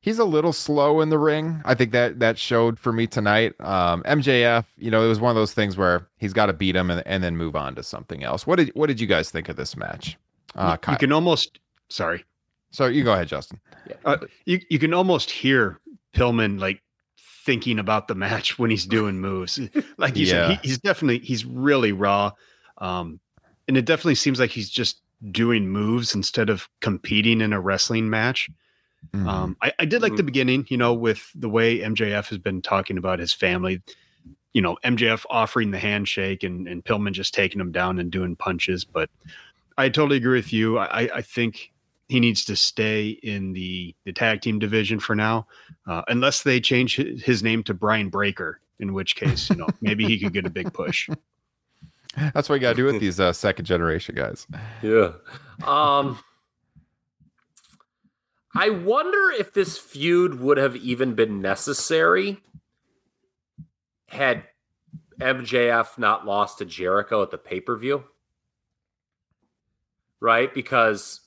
he's 0.00 0.18
a 0.20 0.24
little 0.24 0.52
slow 0.52 1.00
in 1.00 1.08
the 1.08 1.18
ring. 1.18 1.60
I 1.64 1.74
think 1.74 1.90
that 1.92 2.20
that 2.20 2.38
showed 2.38 2.78
for 2.78 2.92
me 2.92 3.06
tonight. 3.08 3.54
Um, 3.60 4.02
MJF, 4.04 4.64
you 4.76 4.90
know, 4.92 5.04
it 5.04 5.08
was 5.08 5.18
one 5.18 5.30
of 5.30 5.36
those 5.36 5.52
things 5.52 5.76
where 5.76 6.06
he's 6.18 6.32
got 6.32 6.46
to 6.46 6.52
beat 6.52 6.76
him 6.76 6.90
and, 6.90 7.02
and 7.06 7.22
then 7.24 7.36
move 7.36 7.56
on 7.56 7.74
to 7.74 7.82
something 7.82 8.22
else. 8.22 8.46
What 8.46 8.56
did 8.56 8.70
what 8.74 8.86
did 8.86 9.00
you 9.00 9.08
guys 9.08 9.30
think 9.30 9.48
of 9.48 9.56
this 9.56 9.76
match? 9.76 10.16
Uh, 10.54 10.72
you 10.74 10.78
Kyle. 10.78 10.96
can 10.96 11.12
almost 11.12 11.58
sorry. 11.88 12.24
so 12.70 12.86
you 12.86 13.02
go 13.02 13.12
ahead, 13.14 13.26
Justin. 13.28 13.58
Uh, 14.04 14.18
you 14.44 14.60
you 14.70 14.78
can 14.78 14.94
almost 14.94 15.28
hear 15.30 15.78
Pillman 16.14 16.60
like 16.60 16.80
thinking 17.48 17.78
about 17.78 18.08
the 18.08 18.14
match 18.14 18.58
when 18.58 18.68
he's 18.70 18.84
doing 18.84 19.18
moves. 19.20 19.58
Like 19.96 20.16
you 20.18 20.26
said, 20.26 20.50
Yeah. 20.50 20.56
he, 20.60 20.68
he's 20.68 20.78
definitely 20.78 21.20
he's 21.20 21.46
really 21.46 21.92
raw, 21.92 22.32
um, 22.76 23.20
and 23.66 23.74
it 23.78 23.86
definitely 23.86 24.16
seems 24.16 24.38
like 24.38 24.50
he's 24.50 24.68
just 24.68 25.00
doing 25.32 25.66
moves 25.68 26.14
instead 26.14 26.50
of 26.50 26.68
competing 26.80 27.40
in 27.40 27.54
a 27.54 27.60
wrestling 27.60 28.10
match. 28.10 28.50
Mhm. 29.14 29.26
Um, 29.26 29.56
I, 29.62 29.72
I 29.78 29.84
did 29.86 30.02
like 30.02 30.16
the 30.16 30.22
beginning, 30.22 30.66
you 30.68 30.76
know, 30.76 30.92
with 30.92 31.30
the 31.34 31.48
way 31.48 31.78
MJF 31.78 32.28
has 32.28 32.38
been 32.38 32.60
talking 32.60 32.98
about 32.98 33.18
his 33.18 33.32
family. 33.32 33.80
You 34.52 34.60
know, 34.60 34.76
MJF 34.84 35.24
offering 35.30 35.70
the 35.70 35.78
handshake 35.78 36.42
and 36.42 36.68
and 36.68 36.84
Pillman 36.84 37.12
just 37.12 37.32
taking 37.32 37.60
him 37.62 37.72
down 37.72 37.98
and 37.98 38.10
doing 38.10 38.36
punches. 38.36 38.84
But 38.84 39.08
I 39.78 39.88
totally 39.88 40.18
agree 40.18 40.38
with 40.38 40.52
you. 40.52 40.78
I, 40.78 41.08
I 41.14 41.22
think 41.22 41.72
he 42.08 42.20
needs 42.20 42.44
to 42.46 42.56
stay 42.56 43.08
in 43.22 43.52
the 43.52 43.94
the 44.04 44.12
tag 44.12 44.40
team 44.40 44.58
division 44.58 44.98
for 44.98 45.14
now, 45.14 45.46
uh, 45.86 46.02
unless 46.08 46.42
they 46.42 46.60
change 46.60 46.96
his, 46.96 47.22
his 47.22 47.42
name 47.42 47.62
to 47.64 47.74
Bron 47.74 48.08
Breakker. 48.08 48.60
In 48.80 48.92
which 48.92 49.16
case, 49.16 49.50
you 49.50 49.56
know, 49.56 49.66
maybe 49.80 50.04
he 50.04 50.20
could 50.20 50.32
get 50.32 50.46
a 50.46 50.50
big 50.50 50.72
push. 50.72 51.08
That's 52.32 52.48
what 52.48 52.56
you 52.56 52.60
got 52.60 52.70
to 52.70 52.76
do 52.76 52.84
with 52.84 53.00
these 53.00 53.18
uh, 53.18 53.32
second 53.32 53.64
generation 53.64 54.14
guys. 54.14 54.46
Yeah. 54.82 55.12
Um 55.64 56.18
I 58.54 58.70
wonder 58.70 59.30
if 59.30 59.52
this 59.52 59.78
feud 59.78 60.40
would 60.40 60.56
have 60.56 60.74
even 60.76 61.14
been 61.14 61.40
necessary 61.40 62.38
had 64.06 64.44
MJF 65.20 65.98
not 65.98 66.26
lost 66.26 66.58
to 66.58 66.64
Jericho 66.64 67.22
at 67.22 67.30
the 67.30 67.38
pay-per-view. 67.38 68.04
Right? 70.20 70.52
Because 70.52 71.20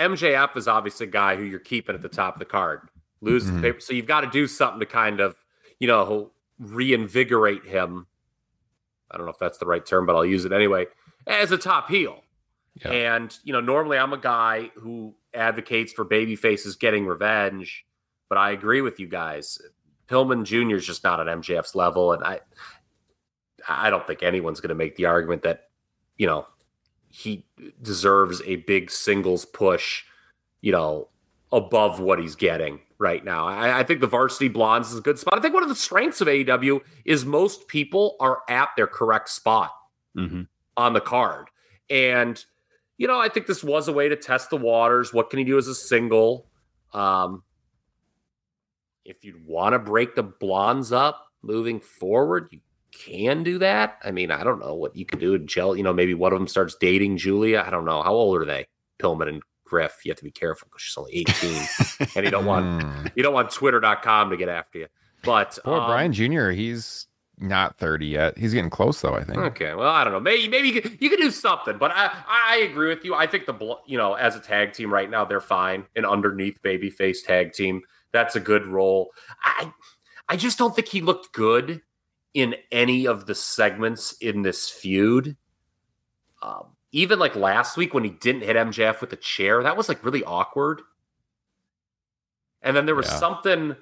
MJF 0.00 0.56
is 0.56 0.66
obviously 0.66 1.06
a 1.06 1.10
guy 1.10 1.36
who 1.36 1.44
you're 1.44 1.58
keeping 1.58 1.94
at 1.94 2.02
the 2.02 2.08
top 2.08 2.34
of 2.34 2.38
the 2.38 2.44
card. 2.46 2.88
Loses 3.20 3.50
Mhm. 3.50 3.56
the 3.56 3.60
paper. 3.62 3.80
So 3.80 3.92
you've 3.92 4.06
got 4.06 4.22
to 4.22 4.30
do 4.30 4.46
something 4.46 4.80
to 4.80 4.86
kind 4.86 5.20
of, 5.20 5.36
you 5.78 5.86
know, 5.86 6.32
reinvigorate 6.58 7.64
him. 7.66 8.06
I 9.10 9.16
don't 9.16 9.26
know 9.26 9.32
if 9.32 9.38
that's 9.38 9.58
the 9.58 9.66
right 9.66 9.84
term, 9.84 10.06
but 10.06 10.16
I'll 10.16 10.24
use 10.24 10.44
it 10.44 10.52
anyway. 10.52 10.86
As 11.26 11.52
a 11.52 11.58
top 11.58 11.88
heel. 11.90 12.22
Yeah. 12.74 12.90
And, 12.92 13.36
you 13.44 13.52
know, 13.52 13.60
normally 13.60 13.98
I'm 13.98 14.12
a 14.12 14.18
guy 14.18 14.70
who 14.76 15.14
advocates 15.34 15.92
for 15.92 16.04
baby 16.04 16.36
faces 16.36 16.76
getting 16.76 17.06
revenge, 17.06 17.84
but 18.28 18.38
I 18.38 18.50
agree 18.52 18.80
with 18.80 18.98
you 19.00 19.06
guys. 19.06 19.60
Pillman 20.08 20.44
Jr. 20.44 20.76
is 20.76 20.86
just 20.86 21.04
not 21.04 21.20
on 21.20 21.26
MJF's 21.28 21.74
level. 21.74 22.12
And 22.12 22.24
I 22.24 22.40
I 23.68 23.90
don't 23.90 24.06
think 24.06 24.22
anyone's 24.22 24.60
going 24.60 24.70
to 24.70 24.74
make 24.74 24.96
the 24.96 25.04
argument 25.04 25.42
that, 25.42 25.68
you 26.16 26.26
know, 26.26 26.46
he 27.10 27.44
deserves 27.82 28.40
a 28.46 28.56
big 28.56 28.90
singles 28.90 29.44
push, 29.44 30.04
you 30.60 30.72
know, 30.72 31.08
above 31.52 31.98
what 32.00 32.18
he's 32.20 32.36
getting 32.36 32.80
right 32.98 33.24
now. 33.24 33.46
I, 33.46 33.80
I 33.80 33.82
think 33.82 34.00
the 34.00 34.06
varsity 34.06 34.48
blondes 34.48 34.92
is 34.92 34.98
a 34.98 35.02
good 35.02 35.18
spot. 35.18 35.36
I 35.36 35.40
think 35.42 35.52
one 35.54 35.62
of 35.64 35.68
the 35.68 35.74
strengths 35.74 36.20
of 36.20 36.28
AEW 36.28 36.80
is 37.04 37.24
most 37.24 37.66
people 37.66 38.16
are 38.20 38.42
at 38.48 38.68
their 38.76 38.86
correct 38.86 39.28
spot 39.30 39.72
Mhm. 40.16 40.46
on 40.76 40.92
the 40.92 41.00
card. 41.00 41.48
And, 41.88 42.42
you 42.98 43.08
know, 43.08 43.18
I 43.18 43.28
think 43.28 43.46
this 43.46 43.64
was 43.64 43.88
a 43.88 43.92
way 43.92 44.08
to 44.08 44.16
test 44.16 44.50
the 44.50 44.56
waters. 44.56 45.12
What 45.12 45.30
can 45.30 45.38
he 45.40 45.44
do 45.44 45.58
as 45.58 45.66
a 45.66 45.74
single? 45.74 46.46
Um, 46.92 47.42
if 49.04 49.24
you'd 49.24 49.44
want 49.46 49.72
to 49.72 49.78
break 49.78 50.14
the 50.14 50.22
blondes 50.22 50.92
up 50.92 51.26
moving 51.42 51.80
forward, 51.80 52.48
you 52.52 52.60
can 52.92 53.42
do 53.42 53.58
that. 53.58 53.98
I 54.04 54.10
mean, 54.10 54.30
I 54.30 54.44
don't 54.44 54.60
know 54.60 54.74
what 54.74 54.94
you 54.96 55.04
could 55.04 55.18
do. 55.20 55.38
Gel, 55.38 55.76
you 55.76 55.82
know, 55.82 55.92
maybe 55.92 56.14
one 56.14 56.32
of 56.32 56.38
them 56.38 56.48
starts 56.48 56.76
dating 56.80 57.16
Julia. 57.18 57.62
I 57.66 57.70
don't 57.70 57.84
know. 57.84 58.02
How 58.02 58.12
old 58.12 58.40
are 58.40 58.44
they? 58.44 58.66
Pillman 59.00 59.28
and 59.28 59.42
Griff. 59.64 60.00
You 60.04 60.10
have 60.10 60.18
to 60.18 60.24
be 60.24 60.30
careful 60.30 60.68
because 60.68 60.82
she's 60.82 60.96
only 60.96 61.12
18 61.16 62.08
and 62.16 62.24
you 62.24 62.30
don't 62.30 62.44
want 62.46 62.64
Mm. 62.82 63.12
you 63.14 63.22
don't 63.22 63.34
want 63.34 63.50
twitter.com 63.50 64.30
to 64.30 64.36
get 64.36 64.48
after 64.48 64.80
you. 64.80 64.86
But 65.22 65.58
Boy, 65.64 65.72
um, 65.74 65.86
Brian 65.86 66.12
Jr. 66.12 66.50
He's 66.50 67.06
not 67.38 67.78
thirty 67.78 68.06
yet. 68.06 68.36
He's 68.36 68.52
getting 68.52 68.68
close 68.70 69.00
though. 69.00 69.14
I 69.14 69.24
think. 69.24 69.38
Okay, 69.38 69.74
well, 69.74 69.88
I 69.88 70.04
don't 70.04 70.12
know. 70.12 70.20
Maybe 70.20 70.48
maybe 70.48 70.68
you 70.68 70.82
could, 70.82 70.98
you 71.00 71.08
could 71.08 71.18
do 71.18 71.30
something, 71.30 71.78
but 71.78 71.90
I 71.94 72.10
I 72.26 72.66
agree 72.70 72.88
with 72.88 73.04
you. 73.04 73.14
I 73.14 73.26
think 73.26 73.46
the 73.46 73.76
you 73.86 73.96
know 73.96 74.14
as 74.14 74.36
a 74.36 74.40
tag 74.40 74.72
team 74.72 74.92
right 74.92 75.08
now 75.10 75.24
they're 75.24 75.40
fine. 75.40 75.86
An 75.96 76.04
underneath 76.04 76.60
babyface 76.62 77.24
tag 77.24 77.52
team 77.52 77.80
that's 78.12 78.34
a 78.36 78.40
good 78.40 78.66
role. 78.66 79.10
I 79.44 79.72
I 80.28 80.36
just 80.36 80.58
don't 80.58 80.74
think 80.74 80.88
he 80.88 81.00
looked 81.00 81.32
good 81.32 81.80
in 82.34 82.54
any 82.70 83.06
of 83.06 83.26
the 83.26 83.34
segments 83.34 84.12
in 84.20 84.42
this 84.42 84.68
feud. 84.68 85.36
Um, 86.42 86.76
even 86.92 87.18
like 87.18 87.36
last 87.36 87.76
week 87.76 87.92
when 87.94 88.04
he 88.04 88.10
didn't 88.10 88.42
hit 88.42 88.56
MJF 88.56 89.00
with 89.00 89.10
the 89.10 89.16
chair, 89.16 89.62
that 89.62 89.76
was 89.76 89.88
like 89.88 90.04
really 90.04 90.24
awkward. 90.24 90.82
And 92.62 92.76
then 92.76 92.86
there 92.86 92.94
was 92.94 93.06
Yeah. 93.06 93.18
something 93.18 93.76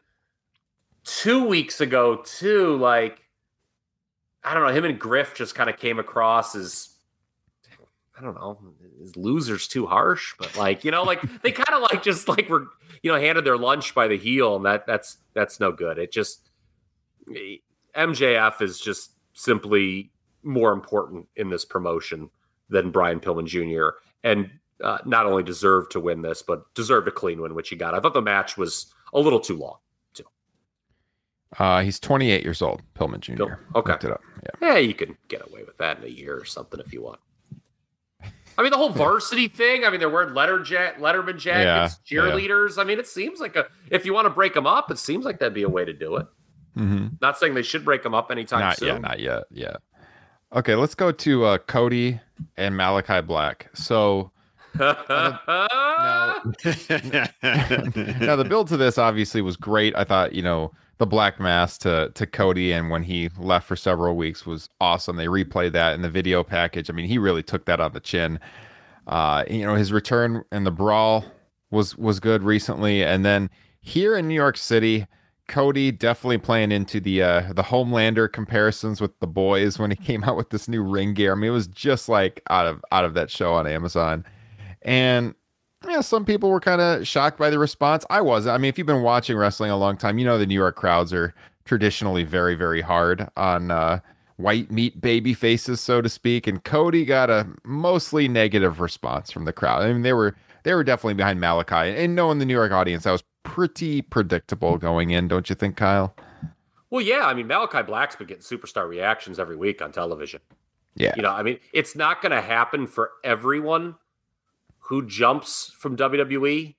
two 1.05 1.45
weeks 1.45 1.81
ago 1.81 2.17
too, 2.17 2.77
like 2.77 3.25
I 4.45 4.55
don't 4.55 4.67
know, 4.67 4.73
him 4.73 4.85
and 4.85 4.99
Griff 4.99 5.35
just 5.35 5.55
kind 5.55 5.69
of 5.69 5.77
came 5.79 5.99
across 5.99 6.55
as 6.55 6.91
I 8.17 8.21
don't 8.21 8.35
know, 8.35 8.59
is 9.01 9.17
losers 9.17 9.69
too 9.69 9.87
harsh, 9.87 10.35
but 10.39 10.57
like, 10.57 10.85
you 10.85 10.91
know, 10.91 11.05
like 11.05 11.21
they 11.43 11.53
kind 11.53 11.81
of 11.83 11.89
like 11.91 12.03
just 12.03 12.29
like 12.29 12.49
were, 12.49 12.67
you 13.03 13.13
know, 13.13 13.19
handed 13.19 13.45
their 13.45 13.57
lunch 13.57 13.95
by 13.95 14.09
the 14.09 14.17
heel, 14.19 14.57
and 14.57 14.65
that 14.65 14.87
that's 14.87 15.19
that's 15.35 15.61
no 15.61 15.71
good. 15.71 15.99
It 15.99 16.13
just 16.13 16.51
MJF 17.99 18.63
is 18.63 18.81
just 18.81 19.13
simply 19.35 20.11
more 20.43 20.73
important 20.73 21.27
in 21.37 21.51
this 21.51 21.65
promotion 21.65 22.31
than 22.71 22.91
Brian 22.91 23.21
Pillman 23.21 23.47
Jr. 23.47 23.97
and 24.23 24.51
uh, 24.83 24.99
not 25.05 25.27
only 25.27 25.43
deserved 25.43 25.91
to 25.93 26.01
win 26.01 26.23
this, 26.23 26.43
but 26.43 26.73
deserved 26.75 27.09
a 27.09 27.11
clean 27.11 27.41
win, 27.41 27.55
which 27.55 27.69
he 27.71 27.77
got. 27.77 27.95
I 27.95 28.01
thought 28.01 28.15
the 28.15 28.23
match 28.23 28.57
was 28.57 28.93
a 29.13 29.19
little 29.21 29.41
too 29.41 29.57
long. 29.57 29.77
Uh, 31.59 31.81
he's 31.81 31.99
28 31.99 32.43
years 32.45 32.61
old. 32.61 32.83
Pillman 32.95 33.21
Jr. 33.21 33.37
Pill- 33.37 33.51
okay. 33.77 33.93
Looked 33.93 34.05
it 34.05 34.11
up. 34.11 34.21
Yeah. 34.61 34.69
Yeah, 34.75 34.79
you 34.79 34.93
can 34.93 35.17
get 35.29 35.41
away 35.49 35.65
with 35.65 35.79
that 35.79 35.97
in 35.99 36.05
a 36.05 36.09
year 36.09 36.37
or 36.39 36.45
something 36.45 36.79
if 36.79 36.93
you 36.93 37.03
want. 37.03 37.21
I 38.59 38.63
mean, 38.63 38.71
the 38.71 38.77
whole 38.77 38.91
varsity 39.07 39.49
thing. 39.49 39.85
I 39.85 39.91
mean, 39.91 39.99
they're 39.99 40.11
wearing 40.11 40.35
letter 40.35 40.63
jack, 40.63 40.99
Letterman 40.99 41.39
jackets, 41.39 41.99
Yeah, 42.11 42.25
yeah. 42.27 42.31
cheerleaders. 42.33 42.77
I 42.79 42.85
mean, 42.85 42.99
it 42.99 43.07
seems 43.07 43.41
like 43.41 43.57
a. 43.57 43.67
If 43.91 44.05
you 44.05 44.13
want 44.13 44.27
to 44.27 44.31
break 44.31 44.53
them 44.53 44.67
up, 44.67 44.91
it 44.91 44.99
seems 44.99 45.25
like 45.25 45.39
that'd 45.39 45.55
be 45.55 45.63
a 45.63 45.69
way 45.71 45.87
to 45.87 45.93
do 45.95 46.17
it. 46.17 46.27
Mm-hmm. 46.79 47.09
Not 47.21 47.39
saying 47.39 47.55
they 47.55 47.63
should 47.63 47.85
break 47.85 48.03
them 48.03 48.15
up 48.15 48.31
anytime 48.31 48.61
Not 48.61 48.79
soon. 48.79 48.89
yet. 48.89 49.01
Not 49.01 49.21
yet. 49.21 49.45
Yeah. 49.51 49.77
Okay, 50.55 50.75
let's 50.75 50.95
go 50.95 51.13
to 51.13 51.45
uh, 51.45 51.59
Cody 51.59 52.21
and 52.57 52.77
Malachi 52.77 53.21
Black. 53.21 53.69
So 53.75 54.31
now 54.79 54.95
the 58.37 58.47
build 58.49 58.69
to 58.69 58.77
this 58.77 58.97
obviously 58.97 59.43
was 59.43 59.57
great. 59.57 59.95
I 59.97 60.05
thought, 60.05 60.33
you 60.35 60.43
know, 60.43 60.73
the 60.99 61.07
black 61.07 61.41
mist 61.41 61.83
to 61.83 62.11
to 62.15 62.27
Cody 62.27 62.73
and 62.73 62.91
when 62.91 63.03
he 63.03 63.31
left 63.39 63.67
for 63.67 63.77
several 63.77 64.17
weeks 64.17 64.47
was 64.47 64.69
awesome. 64.81 65.17
They 65.17 65.27
replayed 65.27 65.73
that 65.73 65.95
in 65.95 66.03
the 66.03 66.11
video 66.11 66.43
package. 66.43 66.91
I 66.91 66.93
mean, 66.93 67.07
he 67.07 67.19
really 67.19 67.43
took 67.43 67.65
that 67.67 67.81
on 67.81 67.93
the 67.93 68.01
chin. 68.01 68.39
Uh, 69.07 69.45
you 69.49 69.65
know, 69.65 69.75
his 69.75 69.93
return 69.93 70.45
in 70.53 70.65
the 70.65 70.71
brawl 70.71 71.25
was 71.71 71.97
was 71.97 72.21
good 72.21 72.43
recently, 72.43 73.03
and 73.05 73.25
then 73.25 73.49
here 73.81 74.17
in 74.17 74.29
New 74.29 74.35
York 74.35 74.57
City, 74.57 75.07
Cody 75.49 75.91
definitely 75.91 76.39
playing 76.39 76.71
into 76.71 77.01
the 77.01 77.23
uh, 77.23 77.53
the 77.53 77.63
Homelander 77.63 78.31
comparisons 78.31 79.01
with 79.01 79.19
the 79.21 79.27
boys 79.27 79.79
when 79.79 79.91
he 79.91 79.97
came 80.05 80.23
out 80.25 80.37
with 80.37 80.51
this 80.51 80.69
new 80.69 80.83
ring 80.83 81.15
gear. 81.15 81.33
I 81.33 81.35
mean, 81.35 81.51
it 81.51 81.55
was 81.55 81.67
just 81.67 82.09
like 82.09 82.43
out 82.51 82.67
of 82.67 82.85
out 82.93 83.05
of 83.05 83.15
that 83.15 83.31
show 83.31 83.55
on 83.55 83.67
Amazon, 83.67 84.25
and 84.83 85.35
yeah, 85.87 86.01
some 86.01 86.25
people 86.25 86.51
were 86.51 86.61
kind 86.61 86.81
of 86.81 87.07
shocked 87.07 87.39
by 87.39 87.51
the 87.51 87.59
response. 87.59 88.05
I 88.11 88.21
was. 88.21 88.47
I 88.47 88.59
mean, 88.59 88.69
if 88.69 88.79
you've 88.79 88.87
been 88.87 89.03
watching 89.03 89.37
wrestling 89.37 89.71
a 89.71 89.77
long 89.77 89.97
time, 89.97 90.19
you 90.19 90.25
know 90.25 90.39
the 90.39 90.47
New 90.47 90.55
York 90.55 90.77
crowds 90.77 91.13
are 91.13 91.35
traditionally 91.65 92.25
very, 92.25 92.55
very 92.55 92.81
hard 92.81 93.29
on 93.37 93.71
uh, 93.71 94.01
white 94.37 94.71
meat 94.71 95.01
baby 95.01 95.35
faces, 95.35 95.81
so 95.81 96.01
to 96.01 96.09
speak. 96.09 96.47
And 96.47 96.65
Cody 96.65 97.05
got 97.05 97.31
a 97.31 97.47
mostly 97.65 98.27
negative 98.27 98.81
response 98.81 99.31
from 99.31 99.45
the 99.45 99.53
crowd. 99.53 99.83
I 99.83 99.93
mean, 99.93 100.03
they 100.03 100.13
were 100.13 100.35
they 100.65 100.75
were 100.75 100.85
definitely 100.85 101.15
behind 101.15 101.41
Malachi. 101.41 101.95
And 101.97 102.15
knowing 102.15 102.39
the 102.39 102.45
New 102.45 102.55
York 102.55 102.73
audience, 102.73 103.05
that 103.05 103.13
was 103.13 103.23
pretty 103.49 104.03
predictable 104.03 104.79
going 104.79 105.11
in, 105.11 105.29
don't 105.29 105.49
you 105.49 105.57
think, 105.57 105.77
Kyle? 105.77 106.15
Well, 106.91 107.03
yeah. 107.03 107.27
I 107.27 107.35
mean, 107.35 107.47
Malachi 107.47 107.83
Black's 107.83 108.17
been 108.17 108.27
getting 108.27 108.43
superstar 108.43 108.89
reactions 108.89 109.39
every 109.39 109.57
week 109.57 109.83
on 109.83 109.93
television. 109.93 110.41
Yeah. 110.95 111.13
You 111.17 111.23
know, 111.23 111.31
I 111.31 111.43
mean, 111.43 111.59
it's 111.73 111.95
not 111.95 112.23
going 112.23 112.33
to 112.33 112.41
happen 112.41 112.87
for 112.87 113.11
everyone 113.23 113.97
who 114.79 115.07
jumps 115.07 115.73
from 115.79 115.97
WWE 115.97 116.75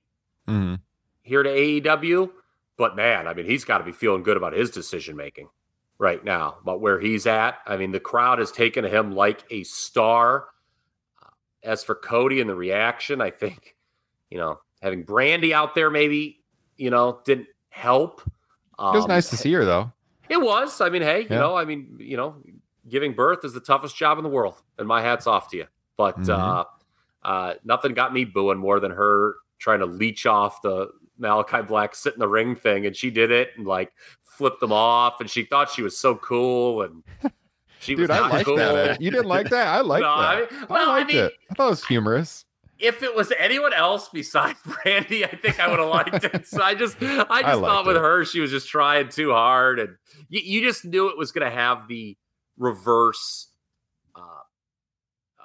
hmm 0.46 0.74
here 1.22 1.42
to 1.42 1.50
AEW. 1.50 2.30
But 2.76 2.96
man, 2.96 3.28
I 3.28 3.34
mean, 3.34 3.46
he's 3.46 3.64
got 3.64 3.78
to 3.78 3.84
be 3.84 3.92
feeling 3.92 4.22
good 4.22 4.36
about 4.36 4.52
his 4.52 4.70
decision 4.70 5.16
making 5.16 5.48
right 5.98 6.24
now, 6.24 6.56
about 6.62 6.80
where 6.80 6.98
he's 6.98 7.26
at. 7.26 7.58
I 7.66 7.76
mean, 7.76 7.92
the 7.92 8.00
crowd 8.00 8.38
has 8.40 8.50
taken 8.50 8.84
him 8.84 9.12
like 9.12 9.44
a 9.50 9.62
star. 9.64 10.46
As 11.62 11.84
for 11.84 11.94
Cody 11.94 12.40
and 12.40 12.48
the 12.48 12.54
reaction, 12.54 13.20
I 13.20 13.30
think, 13.30 13.76
you 14.30 14.38
know, 14.38 14.60
having 14.80 15.04
Brandi 15.04 15.52
out 15.52 15.74
there 15.74 15.90
maybe, 15.90 16.39
you 16.80 16.90
know, 16.90 17.20
didn't 17.24 17.46
help. 17.68 18.22
It 18.26 18.82
was 18.82 19.04
Um, 19.04 19.08
nice 19.08 19.28
to 19.30 19.36
see 19.36 19.52
her, 19.52 19.64
though. 19.64 19.92
It 20.28 20.40
was. 20.40 20.80
I 20.80 20.88
mean, 20.88 21.02
hey, 21.02 21.20
you 21.22 21.26
Yeah. 21.30 21.38
know, 21.40 21.56
I 21.56 21.64
mean, 21.64 21.96
you 22.00 22.16
know, 22.16 22.36
giving 22.88 23.12
birth 23.12 23.44
is 23.44 23.52
the 23.52 23.60
toughest 23.60 23.96
job 23.96 24.16
in 24.18 24.24
the 24.24 24.30
world, 24.30 24.54
and 24.78 24.88
my 24.88 25.02
hat's 25.02 25.26
off 25.26 25.50
to 25.50 25.56
you. 25.58 25.66
But 25.96 26.18
Mhm. 26.18 26.30
uh, 26.30 26.64
uh, 27.28 27.54
nothing 27.64 27.92
got 27.94 28.12
me 28.12 28.24
booing 28.24 28.58
more 28.58 28.80
than 28.80 28.90
her 28.92 29.34
trying 29.58 29.80
to 29.80 29.86
leech 29.86 30.24
off 30.26 30.62
the 30.62 30.88
Malachi 31.18 31.60
Black 31.62 31.94
sit 31.94 32.14
in 32.14 32.20
the 32.20 32.28
ring 32.28 32.56
thing, 32.56 32.86
and 32.86 32.96
she 32.96 33.10
did 33.10 33.30
it 33.30 33.50
and 33.58 33.66
like 33.66 33.92
flipped 34.22 34.60
them 34.60 34.72
off, 34.72 35.20
and 35.20 35.28
she 35.28 35.42
thought 35.44 35.68
she 35.70 35.82
was 35.82 35.98
so 35.98 36.14
cool, 36.14 36.80
and 36.82 37.02
she 37.80 37.94
was 37.94 38.04
Dude, 38.08 38.10
I 38.10 38.20
not 38.20 38.30
like 38.32 38.46
cool. 38.46 38.56
that. 38.56 39.02
You 39.02 39.10
didn't 39.10 39.26
like 39.26 39.50
that? 39.50 39.66
I 39.68 39.80
like 39.82 40.00
No, 40.00 40.08
I 40.08 40.36
that. 40.40 40.50
mean- 40.52 40.60
I, 40.62 40.64
well, 40.72 40.90
I 40.90 40.96
liked 40.98 41.08
mean- 41.12 41.24
it. 41.24 41.32
I 41.50 41.54
thought 41.54 41.66
it 41.66 41.70
was 41.70 41.84
humorous. 41.84 42.46
If 42.80 43.02
it 43.02 43.14
was 43.14 43.32
anyone 43.38 43.72
else 43.72 44.08
besides 44.12 44.58
Brandi, 44.66 45.24
I 45.24 45.36
think 45.36 45.60
I 45.60 45.68
would 45.68 45.78
have 45.78 45.88
liked 45.88 46.24
it. 46.24 46.46
So 46.46 46.62
I 46.62 46.74
just, 46.74 46.96
I 47.02 47.06
just 47.06 47.30
I 47.32 47.54
thought 47.60 47.86
with 47.86 47.96
it. 47.96 48.00
her, 48.00 48.24
she 48.24 48.40
was 48.40 48.50
just 48.50 48.68
trying 48.68 49.08
too 49.08 49.32
hard, 49.32 49.78
and 49.78 49.96
you, 50.28 50.40
you 50.42 50.62
just 50.66 50.84
knew 50.84 51.08
it 51.08 51.18
was 51.18 51.32
going 51.32 51.48
to 51.48 51.54
have 51.54 51.88
the 51.88 52.16
reverse 52.56 53.48
uh, 54.16 54.20
uh, 54.20 55.42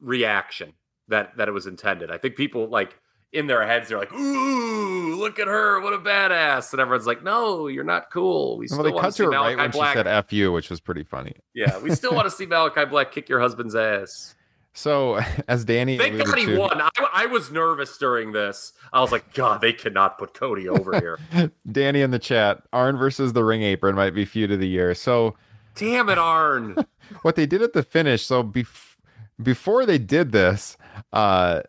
reaction 0.00 0.72
that 1.08 1.36
that 1.36 1.48
it 1.48 1.52
was 1.52 1.66
intended. 1.66 2.10
I 2.10 2.18
think 2.18 2.36
people 2.36 2.68
like 2.68 2.98
in 3.32 3.46
their 3.46 3.64
heads, 3.66 3.88
they're 3.88 3.98
like, 3.98 4.12
"Ooh, 4.12 5.14
look 5.16 5.38
at 5.38 5.46
her, 5.46 5.80
what 5.80 5.92
a 5.92 5.98
badass!" 5.98 6.72
And 6.72 6.80
everyone's 6.80 7.06
like, 7.06 7.22
"No, 7.22 7.66
you're 7.68 7.84
not 7.84 8.10
cool. 8.12 8.58
We 8.58 8.66
Well, 8.70 8.80
still 8.80 8.92
want 8.94 9.06
to 9.06 9.12
see 9.12 9.26
Malachi 9.26 9.56
right 9.56 9.72
Black." 9.72 9.92
she 9.94 9.98
said 9.98 10.06
"f 10.06 10.32
you," 10.32 10.52
which 10.52 10.70
was 10.70 10.80
pretty 10.80 11.04
funny. 11.04 11.34
yeah, 11.54 11.78
we 11.78 11.94
still 11.94 12.14
want 12.14 12.26
to 12.26 12.30
see 12.30 12.46
Malachi 12.54 12.84
Black 12.86 13.12
kick 13.12 13.28
your 13.28 13.40
husband's 13.40 13.74
ass. 13.74 14.34
So, 14.72 15.20
as 15.48 15.64
Danny 15.64 15.98
Thank 15.98 16.24
God 16.24 16.38
he 16.38 16.46
to, 16.46 16.58
won. 16.58 16.80
I, 16.80 16.90
I 17.12 17.26
was 17.26 17.50
nervous 17.50 17.96
during 17.98 18.32
this. 18.32 18.72
I 18.92 19.00
was 19.00 19.12
like, 19.12 19.34
God, 19.34 19.60
they 19.60 19.72
cannot 19.72 20.18
put 20.18 20.34
Cody 20.34 20.68
over 20.68 20.98
here. 20.98 21.18
Danny 21.70 22.02
in 22.02 22.10
the 22.10 22.18
chat, 22.18 22.62
Arn 22.72 22.96
versus 22.96 23.32
the 23.32 23.44
Ring 23.44 23.62
Apron 23.62 23.94
might 23.94 24.14
be 24.14 24.24
feud 24.24 24.50
of 24.50 24.60
the 24.60 24.68
year. 24.68 24.94
So, 24.94 25.36
Damn 25.74 26.08
it, 26.08 26.18
Arn. 26.18 26.76
what 27.22 27.36
they 27.36 27.46
did 27.46 27.62
at 27.62 27.72
the 27.72 27.82
finish, 27.82 28.24
so 28.24 28.42
bef- 28.42 28.96
before 29.42 29.86
they 29.86 29.98
did 29.98 30.32
this, 30.32 30.76
uh 31.12 31.62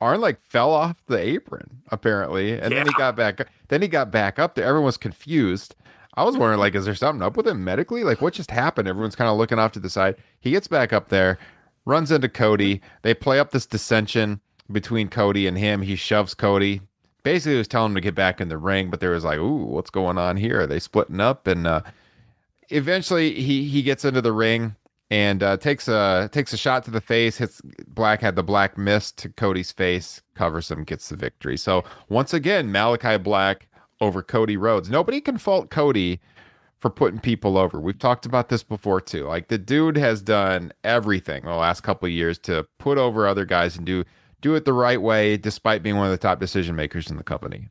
Arn 0.00 0.20
like 0.20 0.40
fell 0.42 0.72
off 0.72 1.02
the 1.06 1.18
apron 1.18 1.82
apparently, 1.90 2.52
and 2.52 2.72
then 2.72 2.86
he 2.86 2.92
got 2.94 3.16
back. 3.16 3.48
Then 3.68 3.80
he 3.82 3.88
got 3.88 4.10
back 4.10 4.38
up 4.38 4.54
there. 4.54 4.66
Everyone 4.66 4.84
was 4.84 4.96
confused. 4.96 5.74
I 6.14 6.24
was 6.24 6.36
wondering, 6.36 6.60
like, 6.60 6.74
is 6.74 6.86
there 6.86 6.94
something 6.94 7.22
up 7.22 7.36
with 7.36 7.46
him 7.46 7.62
medically? 7.62 8.02
Like, 8.02 8.22
what 8.22 8.32
just 8.32 8.50
happened? 8.50 8.88
Everyone's 8.88 9.16
kind 9.16 9.28
of 9.30 9.36
looking 9.36 9.58
off 9.58 9.72
to 9.72 9.80
the 9.80 9.90
side. 9.90 10.16
He 10.40 10.50
gets 10.50 10.66
back 10.66 10.92
up 10.92 11.08
there, 11.08 11.38
runs 11.86 12.10
into 12.10 12.28
Cody. 12.28 12.82
They 13.00 13.14
play 13.14 13.38
up 13.38 13.52
this 13.52 13.64
dissension 13.64 14.40
between 14.70 15.08
Cody 15.08 15.46
and 15.46 15.56
him. 15.56 15.80
He 15.80 15.96
shoves 15.96 16.34
Cody. 16.34 16.82
Basically, 17.22 17.56
was 17.56 17.66
telling 17.66 17.92
him 17.92 17.94
to 17.94 18.00
get 18.02 18.14
back 18.14 18.40
in 18.40 18.48
the 18.48 18.58
ring, 18.58 18.90
but 18.90 19.00
there 19.00 19.10
was 19.10 19.24
like, 19.24 19.38
ooh, 19.38 19.64
what's 19.64 19.90
going 19.90 20.18
on 20.18 20.36
here? 20.36 20.60
Are 20.60 20.66
they 20.66 20.78
splitting 20.78 21.20
up? 21.20 21.46
And 21.46 21.66
uh, 21.66 21.80
eventually, 22.68 23.32
he 23.40 23.64
he 23.64 23.82
gets 23.82 24.04
into 24.04 24.20
the 24.20 24.32
ring 24.32 24.76
and 25.10 25.42
uh, 25.42 25.56
takes 25.56 25.88
a 25.88 26.28
takes 26.32 26.52
a 26.52 26.56
shot 26.56 26.84
to 26.84 26.90
the 26.92 27.00
face. 27.00 27.38
Hits 27.38 27.60
Black 27.88 28.20
had 28.20 28.36
the 28.36 28.44
black 28.44 28.78
mist 28.78 29.18
to 29.18 29.28
Cody's 29.28 29.72
face, 29.72 30.22
covers 30.36 30.70
him, 30.70 30.84
gets 30.84 31.08
the 31.08 31.16
victory. 31.16 31.56
So 31.56 31.84
once 32.08 32.32
again, 32.32 32.70
Malachi 32.70 33.18
Black 33.18 33.68
over 34.00 34.22
Cody 34.22 34.56
Rhodes. 34.56 34.88
Nobody 34.88 35.20
can 35.20 35.38
fault 35.38 35.70
Cody 35.70 36.20
for 36.86 36.90
putting 36.90 37.18
people 37.18 37.58
over. 37.58 37.80
We've 37.80 37.98
talked 37.98 38.26
about 38.26 38.48
this 38.48 38.62
before 38.62 39.00
too. 39.00 39.26
Like 39.26 39.48
the 39.48 39.58
dude 39.58 39.96
has 39.96 40.22
done 40.22 40.72
everything 40.84 41.42
the 41.44 41.54
last 41.54 41.80
couple 41.80 42.06
of 42.06 42.12
years 42.12 42.38
to 42.40 42.64
put 42.78 42.96
over 42.96 43.26
other 43.26 43.44
guys 43.44 43.76
and 43.76 43.84
do 43.84 44.04
do 44.40 44.54
it 44.54 44.64
the 44.64 44.72
right 44.72 45.02
way, 45.02 45.36
despite 45.36 45.82
being 45.82 45.96
one 45.96 46.06
of 46.06 46.12
the 46.12 46.18
top 46.18 46.38
decision 46.38 46.76
makers 46.76 47.10
in 47.10 47.16
the 47.16 47.24
company. 47.24 47.68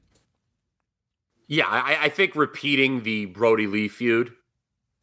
Yeah, 1.47 1.67
I, 1.67 2.05
I 2.05 2.09
think 2.09 2.35
repeating 2.35 3.03
the 3.03 3.27
Brodie 3.27 3.67
Lee 3.67 3.87
feud 3.87 4.33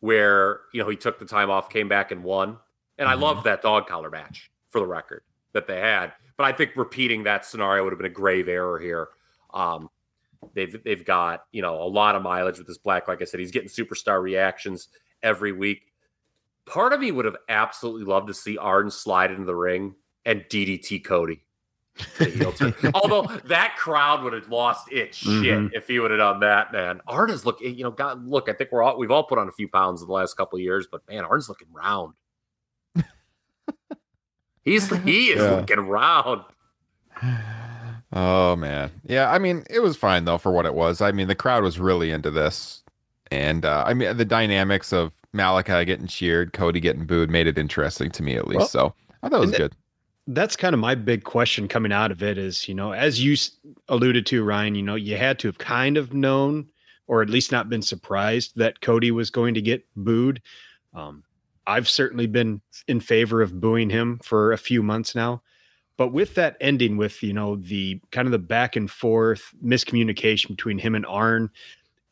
where, 0.01 0.61
you 0.75 0.83
know, 0.83 0.89
he 0.91 0.97
took 0.97 1.19
the 1.19 1.25
time 1.25 1.51
off, 1.51 1.71
came 1.71 1.89
back 1.89 2.11
and 2.11 2.23
won. 2.23 2.59
And 2.99 3.09
I 3.09 3.15
Mhm. 3.15 3.21
love 3.21 3.45
that 3.45 3.63
dog 3.63 3.87
collar 3.87 4.11
match 4.11 4.51
for 4.69 4.81
the 4.81 4.87
record 4.87 5.23
that 5.53 5.67
they 5.67 5.81
had. 5.81 6.13
But 6.37 6.45
I 6.45 6.53
think 6.53 6.73
repeating 6.77 7.23
that 7.23 7.47
scenario 7.47 7.85
would 7.85 7.93
have 7.93 7.99
been 7.99 8.07
a 8.07 8.15
grave 8.15 8.49
error 8.49 8.79
here. 8.79 9.09
Um, 9.55 9.89
they've 10.55 10.83
they've 10.85 11.05
got, 11.05 11.45
you 11.53 11.63
know, 11.63 11.83
a 11.83 11.87
lot 11.89 12.15
of 12.17 12.23
mileage 12.23 12.59
with 12.59 12.67
this 12.67 12.79
black. 12.79 13.09
Like 13.09 13.23
I 13.23 13.25
said, 13.25 13.41
he's 13.41 13.51
getting 13.51 13.69
superstar 13.69 14.21
reactions 14.23 14.89
every 15.23 15.53
week. 15.53 15.93
Part 16.67 16.93
of 16.93 17.01
me 17.01 17.11
would 17.11 17.25
have 17.25 17.37
absolutely 17.49 18.05
loved 18.05 18.29
to 18.29 18.35
see 18.35 18.57
Arden 18.59 18.91
slide 18.91 19.31
into 19.33 19.45
the 19.45 19.55
ring 19.55 19.95
and 20.25 20.45
DDT 20.49 21.05
Cody. 21.05 21.43
for 22.15 22.25
the 22.25 22.31
heel 22.31 22.53
turn. 22.53 22.75
Although 22.95 23.25
that 23.45 23.77
crowd 23.77 24.23
would 24.23 24.33
have 24.33 24.49
lost 24.49 24.91
its 24.91 25.19
shit 25.19 25.31
Mhm. 25.59 25.71
if 25.75 25.87
he 25.89 25.99
would 25.99 26.11
have 26.11 26.19
done 26.21 26.41
that, 26.41 26.73
man. 26.73 27.01
Arden's 27.07 27.45
look, 27.45 27.61
you 27.61 27.83
know, 27.85 27.91
God, 27.91 28.27
look. 28.27 28.49
I 28.49 28.55
think 28.55 28.73
we're 28.73 28.83
all 28.83 28.97
we've 28.99 29.11
all 29.11 29.25
put 29.25 29.39
on 29.39 29.47
a 29.49 29.53
few 29.53 29.69
pounds 29.69 30.01
in 30.01 30.07
the 30.09 30.15
last 30.15 30.35
couple 30.35 30.57
of 30.57 30.63
years, 30.63 30.87
but 30.91 31.03
man, 31.09 31.25
Arden's 31.25 31.49
looking 31.51 31.69
round. 31.71 32.15
He's 34.63 34.89
he 35.05 35.31
is 35.33 35.41
Yeah. 35.41 35.57
looking 35.57 35.81
round. 35.81 36.43
Oh 38.13 38.57
man, 38.57 38.91
yeah. 39.05 39.31
I 39.31 39.39
mean, 39.39 39.65
it 39.71 39.81
was 39.81 39.97
fine 39.97 40.25
though 40.25 40.39
for 40.39 40.53
what 40.53 40.67
it 40.67 40.75
was. 40.75 41.01
I 41.01 41.13
mean, 41.13 41.29
the 41.29 41.35
crowd 41.35 41.63
was 41.63 41.79
really 41.79 42.11
into 42.11 42.31
this, 42.31 42.83
and 43.31 43.65
uh, 43.65 43.85
I 43.87 43.95
mean, 43.95 44.17
the 44.17 44.25
dynamics 44.25 44.93
of 44.93 45.13
Malachi 45.33 45.85
getting 45.85 46.07
cheered, 46.07 46.53
Cody 46.53 46.81
getting 46.81 47.07
booed, 47.07 47.31
made 47.31 47.47
it 47.47 47.59
interesting 47.59 48.11
to 48.11 48.23
me 48.23 48.37
at 48.37 48.47
least. 48.47 48.59
Well, 48.59 48.69
so 48.69 48.95
I 49.23 49.29
thought 49.29 49.39
it 49.39 49.41
was 49.41 49.51
and 49.51 49.59
good. 49.59 49.77
that's 50.27 50.57
kind 50.57 50.75
of 50.75 50.81
my 50.81 50.95
big 50.95 51.25
question 51.25 51.69
coming 51.69 51.93
out 51.93 52.11
of 52.11 52.23
it 52.23 52.37
is, 52.37 52.69
you 52.69 52.75
know, 52.75 52.93
as 52.93 53.23
you 53.23 53.37
alluded 53.89 54.27
to, 54.27 54.45
Ryan, 54.45 54.75
you 54.75 54.83
know, 54.83 54.95
you 54.95 55.17
had 55.17 55.39
to 55.41 55.49
have 55.49 55.59
kind 55.59 55.97
of 55.97 56.13
known 56.13 56.69
or 57.07 57.23
at 57.23 57.31
least 57.31 57.53
not 57.53 57.69
been 57.69 57.83
surprised 57.83 58.53
that 58.57 58.81
Cody 58.81 59.11
was 59.11 59.31
going 59.31 59.55
to 59.55 59.63
get 59.63 59.85
booed. 59.97 60.41
Um, 60.95 61.25
I've 61.67 61.89
certainly 61.89 62.27
been 62.27 62.61
in 62.89 63.01
favor 63.01 63.43
of 63.43 63.61
booing 63.61 63.91
him 63.91 64.19
for 64.23 64.53
a 64.53 64.59
few 64.59 64.83
months 64.83 65.15
now. 65.15 65.43
But 65.97 66.09
with 66.09 66.35
that 66.37 66.57
ending 66.61 66.97
with, 66.97 67.23
you 67.23 67.33
know, 67.33 67.57
the 67.57 68.01
kind 68.11 68.27
of 68.27 68.33
the 68.33 68.39
back 68.39 68.77
and 68.77 68.91
forth 68.91 69.55
miscommunication 69.65 70.49
between 70.49 70.79
him 70.79 70.95
and 70.95 71.07
Arn, 71.07 71.51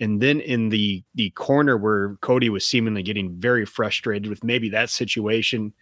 and 0.00 0.20
then 0.20 0.40
in 0.40 0.68
the 0.68 1.02
the 1.14 1.30
corner 1.30 1.76
where 1.76 2.16
Cody 2.20 2.48
was 2.48 2.66
seemingly 2.66 3.02
getting 3.02 3.32
very 3.36 3.64
frustrated 3.64 4.28
with 4.28 4.44
maybe 4.44 4.68
that 4.70 4.90
situation 4.90 5.72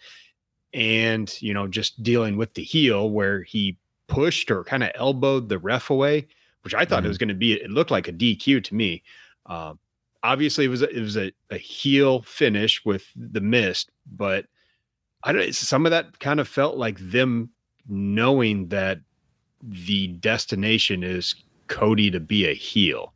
and 0.75 1.41
you 1.41 1.55
know 1.55 1.67
just 1.67 2.03
dealing 2.03 2.37
with 2.37 2.55
the 2.55 2.63
heel 2.63 3.11
where 3.11 3.43
he 3.43 3.77
pushed 4.07 4.51
or 4.51 4.65
kind 4.65 4.83
of 4.83 4.91
elbowed 4.95 5.49
the 5.49 5.59
ref 5.59 5.91
away 5.91 6.27
which 6.63 6.75
i 6.75 6.85
thought 6.85 7.05
it 7.05 7.09
was 7.09 7.19
going 7.19 7.29
to 7.29 7.35
be 7.35 7.55
it 7.55 7.71
looked 7.71 7.91
like 7.91 8.09
a 8.09 8.13
dq 8.13 8.63
to 8.63 8.75
me. 8.75 9.03
Um, 9.47 9.79
obviously 10.23 10.65
it 10.67 10.69
was 10.69 10.83
a, 10.83 10.91
it 10.95 11.01
was 11.01 11.17
a, 11.17 11.33
a 11.51 11.57
heel 11.57 12.23
finish 12.23 12.85
with 12.85 13.07
the 13.17 13.41
mist 13.41 13.91
but 14.11 14.47
i 15.25 15.33
don't 15.33 15.55
some 15.55 15.87
of 15.87 15.91
that 15.91 16.19
kind 16.19 16.41
of 16.41 16.49
felt 16.49 16.77
like 16.77 16.99
them 16.99 17.51
knowing 17.89 18.69
that 18.69 19.01
the 19.63 20.09
destination 20.09 21.03
is 21.03 21.35
cody 21.67 22.11
to 22.11 22.21
be 22.21 22.47
a 22.47 22.55
heel 22.55 23.13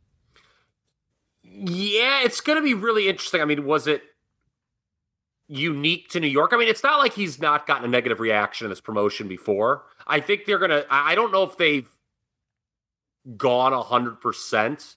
Yeah, 1.43 2.21
it's 2.23 2.41
going 2.41 2.57
to 2.57 2.63
be 2.63 2.73
really 2.73 3.07
interesting. 3.09 3.41
I 3.41 3.45
mean, 3.45 3.65
was 3.65 3.87
it 3.87 4.03
unique 5.47 6.09
to 6.09 6.19
New 6.19 6.27
York? 6.27 6.51
I 6.53 6.57
mean, 6.57 6.67
it's 6.67 6.83
not 6.83 6.99
like 6.99 7.13
he's 7.13 7.39
not 7.39 7.67
gotten 7.67 7.85
a 7.85 7.87
negative 7.87 8.19
reaction 8.19 8.65
in 8.65 8.69
this 8.69 8.81
promotion 8.81 9.27
before. 9.27 9.83
I 10.07 10.19
think 10.19 10.45
they're 10.45 10.59
going 10.59 10.71
to, 10.71 10.85
I 10.89 11.15
don't 11.15 11.31
know 11.31 11.43
if 11.43 11.57
they've 11.57 11.87
gone 13.37 13.71
100% 13.71 14.95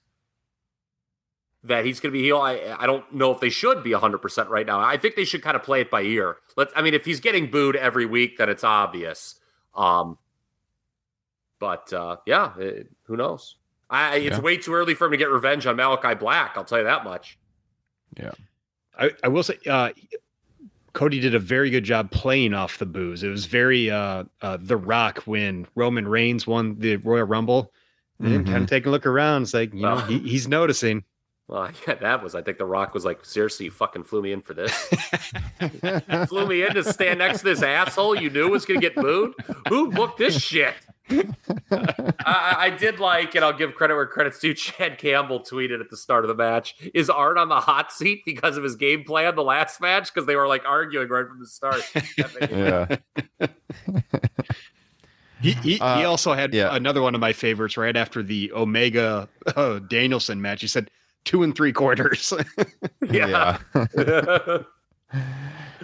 that 1.63 1.85
he's 1.85 1.99
going 1.99 2.11
to 2.11 2.17
be 2.17 2.23
heel. 2.23 2.37
I, 2.39 2.75
I 2.79 2.85
don't 2.85 3.13
know 3.13 3.31
if 3.31 3.39
they 3.39 3.49
should 3.49 3.83
be 3.83 3.91
100% 3.91 4.49
right 4.49 4.65
now. 4.65 4.79
I 4.79 4.97
think 4.97 5.15
they 5.15 5.25
should 5.25 5.41
kind 5.41 5.55
of 5.55 5.63
play 5.63 5.81
it 5.81 5.91
by 5.91 6.01
ear. 6.01 6.37
Let's, 6.55 6.71
I 6.75 6.81
mean, 6.81 6.93
if 6.93 7.05
he's 7.05 7.19
getting 7.19 7.51
booed 7.51 7.75
every 7.75 8.05
week, 8.05 8.37
then 8.37 8.49
it's 8.49 8.63
obvious. 8.63 9.35
Um, 9.77 10.17
But 11.59 11.91
uh, 11.93 12.17
yeah, 12.25 12.57
it, 12.57 12.89
who 13.03 13.15
knows? 13.17 13.55
I, 13.89 14.17
it's 14.17 14.37
Yeah. 14.37 14.41
way 14.43 14.57
too 14.57 14.73
early 14.73 14.93
for 14.93 15.05
him 15.05 15.11
to 15.11 15.17
get 15.17 15.29
revenge 15.29 15.65
on 15.65 15.75
Malachi 15.75 16.13
Black. 16.15 16.53
I'll 16.57 16.65
tell 16.65 16.77
you 16.79 16.83
that 16.83 17.03
much. 17.03 17.37
Yeah, 18.17 18.31
I, 18.97 19.11
I 19.23 19.27
will 19.29 19.43
say, 19.43 19.57
uh, 19.67 19.91
Cody 20.93 21.19
did 21.19 21.35
a 21.35 21.39
very 21.39 21.69
good 21.69 21.83
job 21.83 22.11
playing 22.11 22.53
off 22.53 22.79
the 22.79 22.85
booze. 22.85 23.23
It 23.23 23.29
was 23.29 23.45
very 23.45 23.89
uh, 23.89 24.23
uh, 24.41 24.57
The 24.59 24.77
Rock 24.77 25.19
when 25.25 25.67
Roman 25.75 26.07
Reigns 26.07 26.45
won 26.47 26.77
the 26.79 26.97
Royal 26.97 27.25
Rumble. 27.25 27.71
And 28.19 28.45
Mhm. 28.47 28.51
kind 28.51 28.63
of 28.63 28.69
take 28.69 28.87
a 28.87 28.89
look 28.89 29.05
around. 29.05 29.43
It's 29.43 29.53
like, 29.53 29.71
you 29.75 29.81
know, 29.81 29.97
he, 29.97 30.17
he's 30.17 30.47
noticing. 30.47 31.03
Well, 31.47 31.69
yeah, 31.87 31.95
that 31.95 32.21
was. 32.23 32.35
I 32.35 32.41
think 32.41 32.57
The 32.57 32.65
Rock 32.65 32.93
was 32.93 33.05
like, 33.05 33.23
seriously, 33.23 33.65
you 33.65 33.71
fucking 33.71 34.03
flew 34.03 34.21
me 34.21 34.31
in 34.33 34.41
for 34.41 34.53
this. 34.53 34.73
flew 36.27 36.45
me 36.45 36.63
in 36.63 36.73
to 36.73 36.83
stand 36.83 37.19
next 37.19 37.39
to 37.39 37.45
this 37.45 37.61
asshole 37.61 38.15
you 38.19 38.29
knew 38.29 38.49
was 38.49 38.65
going 38.65 38.81
to 38.81 38.85
get 38.85 38.95
booed. 38.95 39.33
Who 39.69 39.91
booked 39.91 40.17
this 40.17 40.41
shit? 40.41 40.73
I, 41.09 41.23
I- 42.25 42.55
I 42.59 42.69
did 42.71 42.99
like, 42.99 43.33
and 43.35 43.45
I'll 43.45 43.53
give 43.57 43.75
credit 43.75 43.95
where 43.95 44.05
credit's 44.05 44.39
due. 44.39 44.53
Chad 44.53 44.97
Campbell 44.97 45.39
tweeted 45.39 45.79
at 45.79 45.89
the 45.89 45.95
start 45.95 46.25
of 46.25 46.27
the 46.27 46.35
match: 46.35 46.75
"Is 46.93 47.09
Arn 47.09 47.37
on 47.37 47.47
the 47.47 47.61
hot 47.61 47.93
seat 47.93 48.23
because 48.25 48.57
of 48.57 48.63
his 48.65 48.75
game 48.75 49.05
plan 49.05 49.35
the 49.35 49.43
last 49.43 49.79
match? 49.79 50.13
Because 50.13 50.27
they 50.27 50.35
were 50.35 50.47
like 50.49 50.65
arguing 50.65 51.07
right 51.07 51.25
from 51.25 51.39
the 51.39 51.47
start." 51.47 51.81
yeah. 52.51 52.97
He 55.39 55.51
he, 55.51 55.79
Uh, 55.79 55.99
he 55.99 56.03
also 56.03 56.33
had 56.33 56.51
yeah. 56.53 56.75
another 56.75 57.01
one 57.01 57.13
of 57.13 57.21
my 57.21 57.31
favorites 57.31 57.77
right 57.77 57.95
after 57.95 58.23
the 58.23 58.51
Omega 58.53 59.29
uh, 59.55 59.77
Danielson 59.79 60.41
match. 60.41 60.61
He 60.61 60.67
said 60.67 60.89
two 61.27 61.43
and 61.43 61.53
three 61.55 61.73
quarters. 61.73 62.33
yeah. 63.11 63.57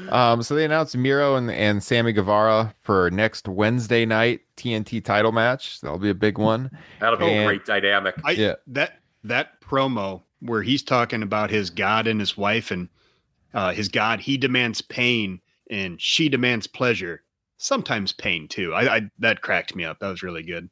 um, 0.10 0.42
so 0.42 0.56
they 0.56 0.66
announced 0.66 0.96
Miro 0.96 1.36
and, 1.36 1.52
and 1.52 1.84
Sammy 1.84 2.14
Guevara 2.14 2.74
for 2.82 3.12
next 3.12 3.48
Wednesday 3.48 4.06
night 4.06 4.42
TNT 4.58 5.04
title 5.04 5.32
match. 5.34 5.82
That'll 5.82 6.00
be 6.00 6.10
a 6.10 6.16
big 6.16 6.38
one. 6.38 6.72
That'll 7.00 7.20
be 7.20 7.28
a 7.28 7.46
great 7.46 7.66
dynamic. 7.66 8.16
I 8.24 8.32
Yeah. 8.32 8.56
that 8.68 9.00
that 9.26 9.62
promo 9.62 10.24
where 10.40 10.64
he's 10.64 10.82
talking 10.82 11.22
about 11.22 11.50
his 11.50 11.70
God 11.70 12.08
and 12.08 12.20
his 12.20 12.38
wife 12.38 12.72
and 12.72 12.88
uh, 13.54 13.72
his 13.74 13.88
God, 13.90 14.20
he 14.20 14.38
demands 14.38 14.82
pain 14.82 15.40
and 15.70 16.02
she 16.02 16.30
demands 16.30 16.68
pleasure. 16.68 17.22
Sometimes 17.58 18.14
pain 18.14 18.48
too. 18.48 18.74
I, 18.74 18.96
I 18.98 19.02
that 19.20 19.42
cracked 19.42 19.76
me 19.76 19.84
up. 19.84 20.00
That 20.00 20.10
was 20.10 20.24
really 20.24 20.44
good. 20.44 20.70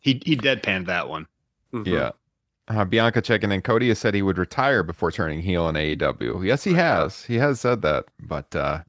He 0.00 0.20
he 0.24 0.36
deadpanned 0.36 0.86
that 0.86 1.08
one. 1.08 1.26
Mhm. 1.72 1.86
Yeah. 1.86 2.10
Uh, 2.68 2.84
Bianca 2.84 3.20
checking 3.20 3.50
in. 3.50 3.60
Cody 3.60 3.88
has 3.88 3.98
said 3.98 4.14
he 4.14 4.22
would 4.22 4.38
retire 4.38 4.82
before 4.82 5.10
turning 5.10 5.40
heel 5.42 5.68
in 5.68 5.74
AEW. 5.74 6.46
Yes, 6.46 6.62
he 6.64 6.72
has. 6.74 7.24
He 7.24 7.34
has 7.36 7.60
said 7.60 7.82
that, 7.82 8.04
but 8.20 8.54
uh, 8.54 8.82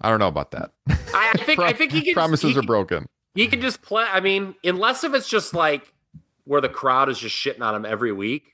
I 0.00 0.08
don't 0.10 0.20
know 0.20 0.28
about 0.28 0.52
that. 0.52 0.70
I, 0.88 1.32
I 1.34 1.38
think. 1.44 1.60
I 1.60 1.72
think 1.72 1.92
he 1.92 2.02
can. 2.02 2.14
Promises 2.14 2.52
he, 2.52 2.58
are 2.58 2.62
broken. 2.62 3.06
He 3.34 3.48
can 3.48 3.60
just 3.60 3.82
play. 3.82 4.04
I 4.10 4.20
mean, 4.20 4.54
unless 4.62 5.02
if 5.04 5.14
it's 5.14 5.28
just 5.28 5.52
like 5.54 5.92
where 6.44 6.60
the 6.60 6.68
crowd 6.68 7.08
is 7.08 7.18
just 7.18 7.34
shitting 7.34 7.60
on 7.62 7.74
him 7.74 7.84
every 7.84 8.12
week. 8.12 8.52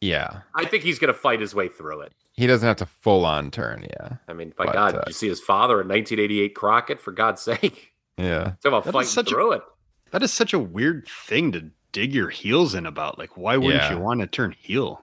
Yeah, 0.00 0.40
I 0.54 0.64
think 0.66 0.82
he's 0.82 0.98
going 0.98 1.12
to 1.12 1.18
fight 1.18 1.40
his 1.40 1.54
way 1.54 1.68
through 1.68 2.00
it. 2.02 2.12
he 2.32 2.46
doesn't 2.46 2.66
have 2.66 2.76
to 2.76 2.86
full 2.86 3.24
on 3.24 3.50
turn. 3.50 3.86
Yeah, 3.88 4.16
I 4.28 4.34
mean, 4.34 4.52
by 4.56 4.66
But, 4.66 4.72
God, 4.74 4.94
uh, 4.94 4.98
did 5.00 5.08
you 5.08 5.12
see 5.14 5.28
his 5.28 5.40
father 5.40 5.80
in 5.80 5.88
1988 5.88 6.54
Crockett? 6.54 7.00
For 7.00 7.10
God's 7.12 7.40
sake, 7.42 7.92
yeah. 8.18 8.52
talk 8.62 8.64
about 8.64 8.84
That 8.84 8.90
is 8.90 8.92
fighting 8.94 9.08
such 9.08 9.26
a- 9.28 9.30
through 9.30 9.52
it. 9.52 9.62
That 10.10 10.22
is 10.22 10.32
such 10.32 10.52
a 10.52 10.58
weird 10.58 11.08
thing 11.08 11.52
to 11.52 11.70
dig 11.94 12.12
your 12.12 12.28
heels 12.28 12.74
in 12.74 12.84
about. 12.84 13.18
Like, 13.18 13.38
why 13.38 13.56
wouldn't 13.56 13.82
Yeah. 13.82 13.92
you 13.94 13.98
want 13.98 14.20
to 14.20 14.26
turn 14.26 14.52
heel? 14.52 15.02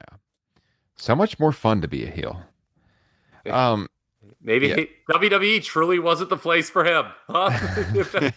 Yeah. 0.00 0.16
So 0.96 1.14
much 1.16 1.38
more 1.38 1.52
fun 1.52 1.80
to 1.80 1.88
be 1.88 2.04
a 2.04 2.10
heel. 2.10 2.42
Um, 3.48 3.88
Maybe 4.44 4.68
Yeah. 4.68 4.84
WWE 5.10 5.62
truly 5.62 5.98
wasn't 6.00 6.28
the 6.30 6.36
place 6.36 6.68
for 6.68 6.84
him. 6.84 7.06
Huh? 7.28 7.50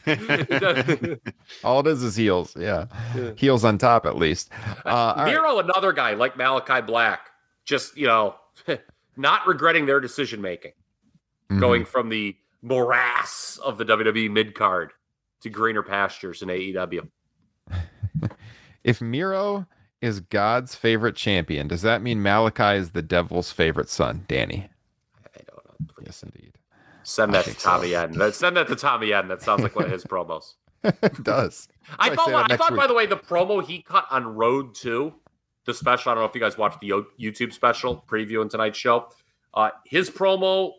all 1.64 1.80
it 1.82 1.88
is 1.88 2.04
is 2.04 2.16
heels. 2.16 2.56
Yeah, 2.58 2.86
Yeah. 3.16 3.32
heels 3.36 3.66
on 3.66 3.78
top 3.78 4.06
at 4.06 4.16
least. 4.16 4.50
Uh, 4.86 4.90
all 4.90 5.16
right. 5.18 5.32
Miro, 5.32 5.60
another 5.60 5.92
guy 5.94 6.14
like 6.14 6.38
Malachi 6.38 6.82
Black, 6.82 7.30
just 7.66 7.98
you 7.98 8.06
know, 8.08 8.36
not 9.18 9.48
regretting 9.48 9.86
their 9.88 10.00
decision 10.00 10.42
making, 10.42 10.74
Mhm. 11.52 11.60
going 11.60 11.86
from 11.86 12.10
the 12.10 12.36
morass 12.62 13.58
of 13.64 13.78
the 13.78 13.86
WWE 13.86 14.30
mid 14.30 14.54
card 14.56 14.92
to 15.42 15.50
greener 15.50 15.84
pastures 15.84 16.42
in 16.42 16.50
AEW. 16.50 17.08
If 18.86 19.01
Miro 19.01 19.66
is 19.99 20.20
God's 20.20 20.76
favorite 20.76 21.16
champion, 21.16 21.68
does 21.68 21.82
that 21.82 22.03
mean 22.03 22.22
Malachi 22.22 22.78
is 22.78 22.91
the 22.91 23.01
devil's 23.01 23.51
favorite 23.51 23.89
son, 23.89 24.26
Danny? 24.28 24.70
I 25.36 25.41
don't 25.49 25.66
know. 25.82 25.88
Yes, 26.05 26.22
indeed. 26.22 26.53
Send 27.01 27.34
that 27.34 27.45
to 27.45 27.49
think 27.49 27.59
so. 27.61 27.70
Tommy 27.72 27.89
Yen. 27.89 28.32
Send 28.32 28.57
that 28.57 28.68
to 28.68 28.76
Tommy 28.76 29.07
Yen. 29.07 29.28
That 29.28 29.41
sounds 29.41 29.63
like 29.63 29.76
one 29.76 29.86
of 29.86 29.91
his 29.91 30.05
promos. 30.05 30.53
it 30.84 31.24
does. 31.24 31.68
I 31.97 32.11
Probably 32.11 32.34
thought. 32.34 32.51
I 32.51 32.57
thought, 32.57 32.76
by 32.76 32.86
the 32.86 32.93
way, 32.93 33.07
the 33.07 33.18
promo 33.18 33.66
he 33.66 33.82
cut 33.82 34.05
on 34.11 34.36
Road 34.36 34.76
Two, 34.76 35.16
the 35.66 35.74
special. 35.74 36.11
I 36.11 36.16
don't 36.16 36.24
know 36.24 36.30
if 36.30 36.36
you 36.36 36.41
guys 36.41 36.55
watched 36.55 36.80
the 36.82 36.91
YouTube 37.20 37.53
special 37.53 38.05
previewing 38.07 38.51
tonight's 38.51 38.78
show. 38.78 39.09
Uh, 39.51 39.72
his 39.84 40.11
promo 40.11 40.74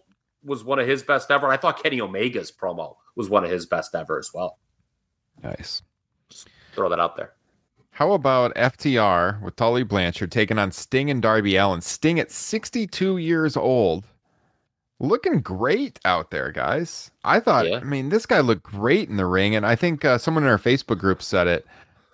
was 0.44 0.62
one 0.62 0.78
of 0.78 0.86
his 0.86 1.02
best 1.02 1.32
ever. 1.32 1.48
I 1.48 1.56
thought 1.56 1.82
Kenny 1.82 2.00
Omega's 2.00 2.52
promo 2.52 2.94
was 3.16 3.28
one 3.28 3.42
of 3.42 3.50
his 3.50 3.66
best 3.66 3.96
ever 3.96 4.16
as 4.16 4.30
well. 4.32 4.60
Nice. 5.42 5.82
Throw 6.76 6.88
that 6.90 7.00
out 7.00 7.16
there. 7.16 7.32
How 7.90 8.12
about 8.12 8.54
FTR 8.54 9.40
with 9.40 9.56
Tully 9.56 9.82
Blanchard 9.82 10.30
taking 10.30 10.58
on 10.58 10.70
Sting 10.70 11.10
and 11.10 11.22
Darby 11.22 11.56
Allin? 11.56 11.80
Sting 11.80 12.20
at 12.20 12.30
62 12.30 13.16
years 13.16 13.56
old. 13.56 14.04
Looking 15.00 15.40
great 15.40 15.98
out 16.04 16.30
there, 16.30 16.52
guys. 16.52 17.10
I 17.24 17.40
thought, 17.40 17.66
Yeah. 17.66 17.78
I 17.78 17.84
mean, 17.84 18.10
this 18.10 18.26
guy 18.26 18.40
looked 18.40 18.62
great 18.64 19.08
in 19.08 19.16
the 19.16 19.26
ring. 19.26 19.54
And 19.56 19.64
I 19.64 19.76
think 19.76 20.04
uh, 20.04 20.18
someone 20.18 20.44
in 20.44 20.50
our 20.50 20.58
Facebook 20.58 20.98
group 20.98 21.22
said 21.22 21.46
it. 21.46 21.66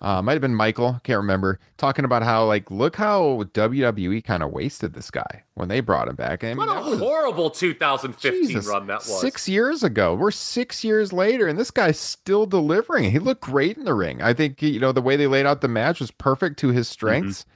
Uh, 0.02 0.20
might 0.20 0.32
have 0.32 0.40
been 0.42 0.54
Michael, 0.54 1.00
can't 1.04 1.18
remember, 1.18 1.60
talking 1.76 2.04
about 2.04 2.24
how, 2.24 2.44
like, 2.44 2.68
look 2.72 2.96
how 2.96 3.44
WWE 3.54 4.24
kind 4.24 4.42
of 4.42 4.50
wasted 4.50 4.94
this 4.94 5.12
guy 5.12 5.44
when 5.54 5.68
they 5.68 5.78
brought 5.78 6.08
him 6.08 6.16
back. 6.16 6.42
I 6.42 6.48
mean, 6.48 6.56
What 6.56 6.68
a 6.76 6.90
was- 6.90 6.98
horrible 6.98 7.50
2015 7.50 8.48
Jesus, 8.48 8.66
run 8.66 8.88
that 8.88 8.96
was. 8.98 9.20
Six 9.20 9.48
years 9.48 9.84
ago. 9.84 10.14
We're 10.16 10.32
six 10.32 10.82
years 10.82 11.12
later, 11.12 11.46
and 11.46 11.56
this 11.56 11.70
guy's 11.70 12.00
still 12.00 12.46
delivering. 12.46 13.12
He 13.12 13.20
looked 13.20 13.42
great 13.42 13.76
in 13.78 13.84
the 13.84 13.94
ring. 13.94 14.20
I 14.20 14.32
think 14.32 14.60
you 14.60 14.80
know 14.80 14.90
the 14.90 15.00
way 15.00 15.14
they 15.14 15.28
laid 15.28 15.46
out 15.46 15.60
the 15.60 15.68
match 15.68 16.00
was 16.00 16.10
perfect 16.10 16.58
to 16.58 16.68
his 16.70 16.88
strengths. 16.88 17.46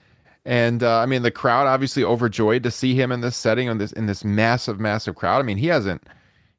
And 0.45 0.85
uh, 0.85 1.01
I 1.01 1.07
mean, 1.07 1.23
the 1.23 1.33
crowd 1.33 1.67
obviously 1.67 2.05
overjoyed 2.05 2.63
to 2.63 2.71
see 2.71 2.95
him 2.95 3.11
in 3.11 3.23
this 3.23 3.37
setting 3.37 3.69
on 3.69 3.79
this 3.79 3.91
in 3.91 4.07
this 4.07 4.25
massive, 4.25 4.79
massive 4.79 5.17
crowd. 5.17 5.41
I 5.41 5.43
mean, 5.43 5.57
he 5.57 5.67
hasn't 5.67 6.05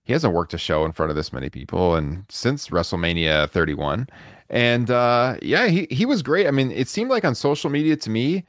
he 0.03 0.11
hasn't 0.11 0.33
worked 0.33 0.53
a 0.53 0.57
show 0.57 0.83
in 0.83 0.91
front 0.91 1.11
of 1.11 1.15
this 1.15 1.31
many 1.31 1.49
people, 1.49 1.95
and 1.95 2.25
since 2.27 2.67
WrestleMania 2.67 3.49
31. 3.49 4.09
And 4.49 4.89
uh, 4.89 5.37
yeah, 5.41 5.67
he 5.67 5.87
he 5.91 6.05
was 6.05 6.21
great. 6.21 6.47
I 6.47 6.51
mean, 6.51 6.71
it 6.71 6.87
seemed 6.87 7.09
like 7.09 7.25
on 7.25 7.35
social 7.35 7.69
media 7.69 7.95
to 7.97 8.09
me, 8.09 8.45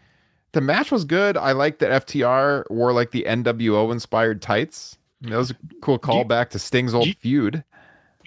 the 0.53 0.61
match 0.61 0.93
was 0.93 1.05
good. 1.05 1.37
I 1.37 1.53
like 1.53 1.79
that 1.81 2.07
FTR 2.07 2.71
wore 2.71 2.93
like 2.93 3.11
the 3.11 3.25
NWO 3.29 3.91
inspired 3.93 4.41
tights. 4.41 4.97
That 5.23 5.37
was 5.37 5.51
a 5.51 5.57
cool 5.83 5.95
you- 5.95 5.99
callback 6.01 6.51
to 6.51 6.59
Sting's 6.61 6.95
old 6.95 7.07
you- 7.09 7.15
feud. 7.15 7.65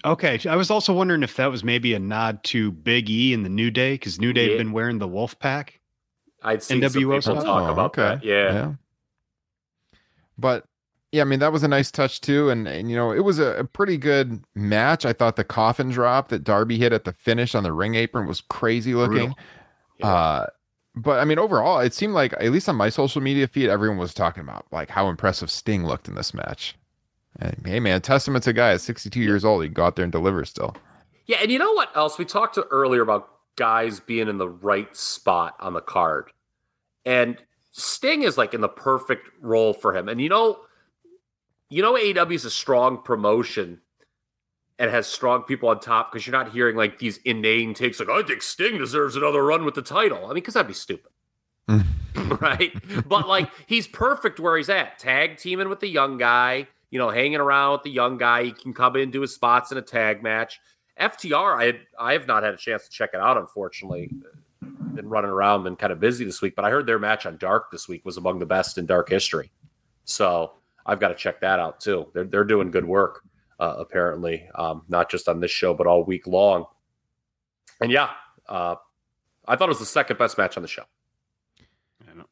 Okay, 0.04 0.38
I 0.48 0.56
was 0.56 0.68
also 0.70 0.92
wondering 0.92 1.22
if 1.22 1.36
that 1.36 1.46
was 1.46 1.62
maybe 1.62 1.94
a 1.94 1.98
nod 2.00 2.42
to 2.44 2.72
Big 2.72 3.08
E 3.08 3.32
and 3.32 3.44
the 3.44 3.48
New 3.48 3.70
Day 3.70 3.94
because 3.94 4.18
New 4.20 4.32
Day 4.32 4.46
Yeah. 4.46 4.50
had 4.50 4.58
been 4.58 4.72
wearing 4.72 4.98
the 4.98 5.06
wolf 5.08 5.38
pack. 5.38 5.78
I'd 6.42 6.60
seen 6.62 6.82
some 6.82 6.90
NWO 6.90 7.18
people 7.18 7.20
stuff? 7.22 7.44
talk 7.44 7.68
Oh, 7.68 7.72
about 7.72 7.92
that. 7.94 8.24
Yeah. 8.24 8.72
But 10.36 10.66
yeah, 11.12 11.20
I 11.20 11.24
mean 11.24 11.40
that 11.40 11.52
was 11.52 11.62
a 11.62 11.68
nice 11.68 11.90
touch 11.90 12.22
too, 12.22 12.48
and, 12.48 12.66
and 12.66 12.90
you 12.90 12.96
know 12.96 13.12
it 13.12 13.20
was 13.20 13.38
a, 13.38 13.58
a 13.58 13.64
pretty 13.64 13.98
good 13.98 14.42
match. 14.54 15.04
I 15.04 15.12
thought 15.12 15.36
the 15.36 15.44
coffin 15.44 15.90
drop 15.90 16.28
that 16.28 16.42
Darby 16.42 16.78
hit 16.78 16.94
at 16.94 17.04
the 17.04 17.12
finish 17.12 17.54
on 17.54 17.62
the 17.62 17.72
ring 17.72 17.94
apron 17.94 18.26
was 18.26 18.40
crazy 18.40 18.94
looking. 18.94 19.34
Yeah. 19.98 20.06
Uh, 20.06 20.46
but 20.96 21.20
I 21.20 21.26
mean 21.26 21.38
overall, 21.38 21.80
it 21.80 21.92
seemed 21.92 22.14
like 22.14 22.32
at 22.34 22.50
least 22.50 22.68
on 22.68 22.76
my 22.76 22.88
social 22.88 23.20
media 23.20 23.46
feed, 23.46 23.68
everyone 23.68 23.98
was 23.98 24.14
talking 24.14 24.42
about 24.42 24.66
like 24.72 24.88
how 24.88 25.08
impressive 25.08 25.50
Sting 25.50 25.84
looked 25.84 26.08
in 26.08 26.14
this 26.14 26.32
match. 26.32 26.76
And 27.40 27.56
hey 27.66 27.78
man, 27.78 28.00
testament 28.00 28.44
to 28.44 28.50
a 28.50 28.54
guy 28.54 28.72
at 28.72 28.80
62 28.80 29.20
years 29.20 29.44
old, 29.44 29.62
he 29.62 29.68
can 29.68 29.74
go 29.74 29.84
out 29.84 29.96
there 29.96 30.04
and 30.04 30.12
deliver 30.12 30.44
still. 30.46 30.74
Yeah, 31.26 31.38
and 31.42 31.52
you 31.52 31.58
know 31.58 31.72
what 31.72 31.94
else? 31.94 32.16
We 32.18 32.24
talked 32.24 32.54
to 32.54 32.64
earlier 32.70 33.02
about 33.02 33.28
guys 33.56 34.00
being 34.00 34.28
in 34.28 34.38
the 34.38 34.48
right 34.48 34.94
spot 34.96 35.56
on 35.60 35.74
the 35.74 35.80
card. 35.80 36.30
And 37.04 37.36
Sting 37.70 38.22
is 38.22 38.38
like 38.38 38.54
in 38.54 38.60
the 38.62 38.68
perfect 38.68 39.28
role 39.40 39.74
for 39.74 39.94
him. 39.94 40.08
And 40.08 40.20
you 40.20 40.28
know, 40.28 40.60
you 41.72 41.80
know 41.80 41.94
AEW 41.94 42.34
is 42.34 42.44
a 42.44 42.50
strong 42.50 42.98
promotion 42.98 43.80
and 44.78 44.90
has 44.90 45.06
strong 45.06 45.42
people 45.42 45.70
on 45.70 45.80
top 45.80 46.12
because 46.12 46.26
you're 46.26 46.36
not 46.36 46.52
hearing 46.52 46.76
like 46.76 46.98
these 46.98 47.16
inane 47.24 47.72
takes 47.72 47.98
like, 47.98 48.10
I 48.10 48.22
think 48.22 48.42
Sting 48.42 48.76
deserves 48.76 49.16
another 49.16 49.42
run 49.42 49.64
with 49.64 49.74
the 49.74 49.82
title. 49.82 50.18
I 50.24 50.28
mean, 50.28 50.34
because 50.34 50.54
that'd 50.54 50.68
be 50.68 50.74
stupid. 50.74 51.10
Mm. 51.70 51.86
right? 52.42 52.72
But 53.08 53.26
like 53.26 53.50
he's 53.66 53.86
perfect 53.86 54.38
where 54.38 54.56
he's 54.58 54.68
at. 54.68 54.98
Tag 54.98 55.38
teaming 55.38 55.70
with 55.70 55.80
the 55.80 55.88
young 55.88 56.18
guy, 56.18 56.68
you 56.90 56.98
know, 56.98 57.08
hanging 57.08 57.40
around 57.40 57.72
with 57.72 57.82
the 57.84 57.90
young 57.90 58.18
guy. 58.18 58.44
He 58.44 58.52
can 58.52 58.74
come 58.74 58.96
in, 58.96 59.10
do 59.10 59.22
his 59.22 59.34
spots 59.34 59.72
in 59.72 59.78
a 59.78 59.82
tag 59.82 60.22
match. 60.22 60.60
FTR, 61.00 61.56
I 61.56 61.80
I 61.98 62.12
have 62.12 62.26
not 62.26 62.42
had 62.42 62.52
a 62.52 62.58
chance 62.58 62.84
to 62.84 62.90
check 62.90 63.10
it 63.14 63.20
out, 63.20 63.38
unfortunately. 63.38 64.10
Been 64.60 65.08
running 65.08 65.30
around, 65.30 65.64
been 65.64 65.76
kind 65.76 65.92
of 65.92 66.00
busy 66.00 66.26
this 66.26 66.42
week, 66.42 66.54
but 66.54 66.66
I 66.66 66.70
heard 66.70 66.86
their 66.86 66.98
match 66.98 67.24
on 67.24 67.38
Dark 67.38 67.70
this 67.70 67.88
week 67.88 68.04
was 68.04 68.18
among 68.18 68.40
the 68.40 68.46
best 68.46 68.76
in 68.76 68.84
Dark 68.84 69.08
history. 69.08 69.50
So 70.04 70.52
I've 70.86 71.00
got 71.00 71.08
to 71.08 71.14
check 71.14 71.40
that 71.40 71.58
out 71.58 71.80
too. 71.80 72.08
They're 72.14 72.24
they're 72.24 72.44
doing 72.44 72.70
good 72.70 72.84
work. 72.86 73.22
uh, 73.60 73.76
apparently, 73.78 74.48
um, 74.56 74.82
not 74.88 75.08
just 75.10 75.28
on 75.28 75.40
this 75.40 75.50
show, 75.50 75.72
but 75.72 75.86
all 75.86 76.04
week 76.04 76.26
long. 76.26 76.64
And 77.80 77.92
yeah, 77.92 78.10
uh, 78.48 78.74
I 79.46 79.56
thought 79.56 79.66
it 79.66 79.68
was 79.68 79.78
the 79.78 79.86
second 79.86 80.18
best 80.18 80.36
match 80.36 80.56
on 80.56 80.62
the 80.62 80.68
show. 80.68 80.84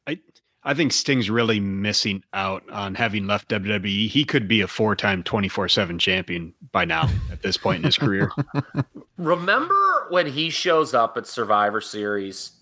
I. 0.07 0.13
I 0.13 0.21
I 0.63 0.75
think 0.75 0.93
Sting's 0.93 1.31
really 1.31 1.59
missing 1.59 2.23
out 2.35 2.69
on 2.69 2.95
having 2.95 3.27
left 3.27 3.49
WWE. 3.49 4.09
He 4.09 4.27
could 4.27 4.47
be 4.47 4.61
a 4.61 4.69
four-time 4.69 5.23
24/7 5.23 5.99
champion 5.99 6.53
by 6.71 6.85
now 6.85 7.09
at 7.33 7.41
this 7.41 7.57
point 7.57 7.79
in 7.79 7.85
his 7.85 7.97
career. 7.97 8.31
Remember 9.17 10.07
when 10.11 10.27
he 10.27 10.51
shows 10.51 10.93
up 10.93 11.17
at 11.17 11.27
Survivor 11.27 11.81
Series 11.81 12.53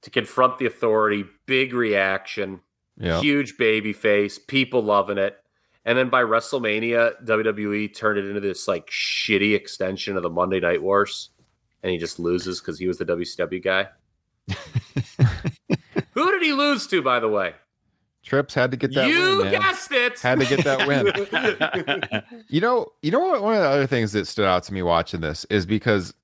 to 0.00 0.08
confront 0.08 0.56
the 0.58 0.64
authority, 0.64 1.26
big 1.44 1.74
reaction, 1.74 2.60
Yeah. 2.96 3.20
huge 3.20 3.56
baby 3.58 3.92
face, 3.92 4.38
people 4.38 4.82
loving 4.82 5.18
it. 5.18 5.36
And 5.84 5.98
then 5.98 6.08
by 6.08 6.22
WrestleMania, 6.22 7.24
WWE 7.24 7.94
turned 7.94 8.18
it 8.18 8.24
into 8.26 8.40
this 8.40 8.66
like 8.68 8.86
shitty 8.88 9.54
extension 9.54 10.16
of 10.16 10.22
the 10.22 10.30
Monday 10.30 10.60
Night 10.60 10.82
Wars. 10.82 11.30
And 11.82 11.92
he 11.92 11.98
just 11.98 12.18
loses 12.18 12.60
because 12.60 12.78
he 12.78 12.86
was 12.86 12.96
the 12.98 13.04
WCW 13.04 13.62
guy. 13.62 13.88
Who 16.12 16.32
did 16.32 16.42
he 16.42 16.52
lose 16.52 16.86
to, 16.88 17.02
by 17.02 17.20
the 17.20 17.28
way? 17.28 17.54
Trips 18.22 18.54
had 18.54 18.70
to 18.70 18.76
get 18.78 18.94
that 18.94 19.08
you 19.08 19.38
win. 19.42 19.50
guessed 19.50 19.92
it. 19.92 20.18
Had 20.20 20.40
to 20.40 20.46
get 20.46 20.64
that 20.64 20.86
win. 20.88 22.24
You 22.48 22.60
know, 22.60 22.86
you 23.02 23.10
know 23.10 23.20
what? 23.20 23.42
One 23.42 23.54
of 23.54 23.60
the 23.60 23.68
other 23.68 23.86
things 23.86 24.12
that 24.12 24.26
stood 24.26 24.46
out 24.46 24.62
to 24.64 24.72
me 24.74 24.80
watching 24.82 25.20
this 25.20 25.44
is 25.50 25.66
because 25.66 26.14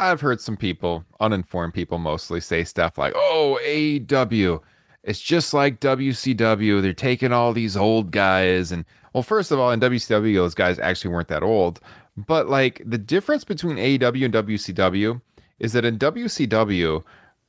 I've 0.00 0.20
heard 0.20 0.40
some 0.40 0.56
people, 0.56 1.04
uninformed 1.20 1.74
people 1.74 1.98
mostly, 1.98 2.40
say 2.40 2.64
stuff 2.64 2.96
like, 2.98 3.12
"Oh, 3.16 3.58
AEW, 3.64 4.60
it's 5.04 5.20
just 5.20 5.52
like 5.52 5.80
WCW. 5.80 6.80
They're 6.80 6.92
taking 6.92 7.32
all 7.32 7.52
these 7.52 7.76
old 7.76 8.10
guys." 8.10 8.72
And 8.72 8.84
well, 9.12 9.22
first 9.22 9.50
of 9.50 9.58
all, 9.58 9.70
in 9.70 9.80
WCW, 9.80 10.34
those 10.34 10.54
guys 10.54 10.78
actually 10.78 11.12
weren't 11.12 11.28
that 11.28 11.42
old. 11.42 11.80
But 12.16 12.48
like 12.48 12.82
the 12.84 12.98
difference 12.98 13.44
between 13.44 13.76
AEW 13.76 14.24
and 14.24 14.34
WCW 14.34 15.20
is 15.58 15.72
that 15.72 15.84
in 15.84 15.98
WCW, 15.98 17.02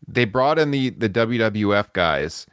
they 0.08 0.26
brought 0.26 0.60
in 0.60 0.72
the 0.72 0.90
the 0.92 1.10
WWF 1.10 1.94
guys 1.94 2.48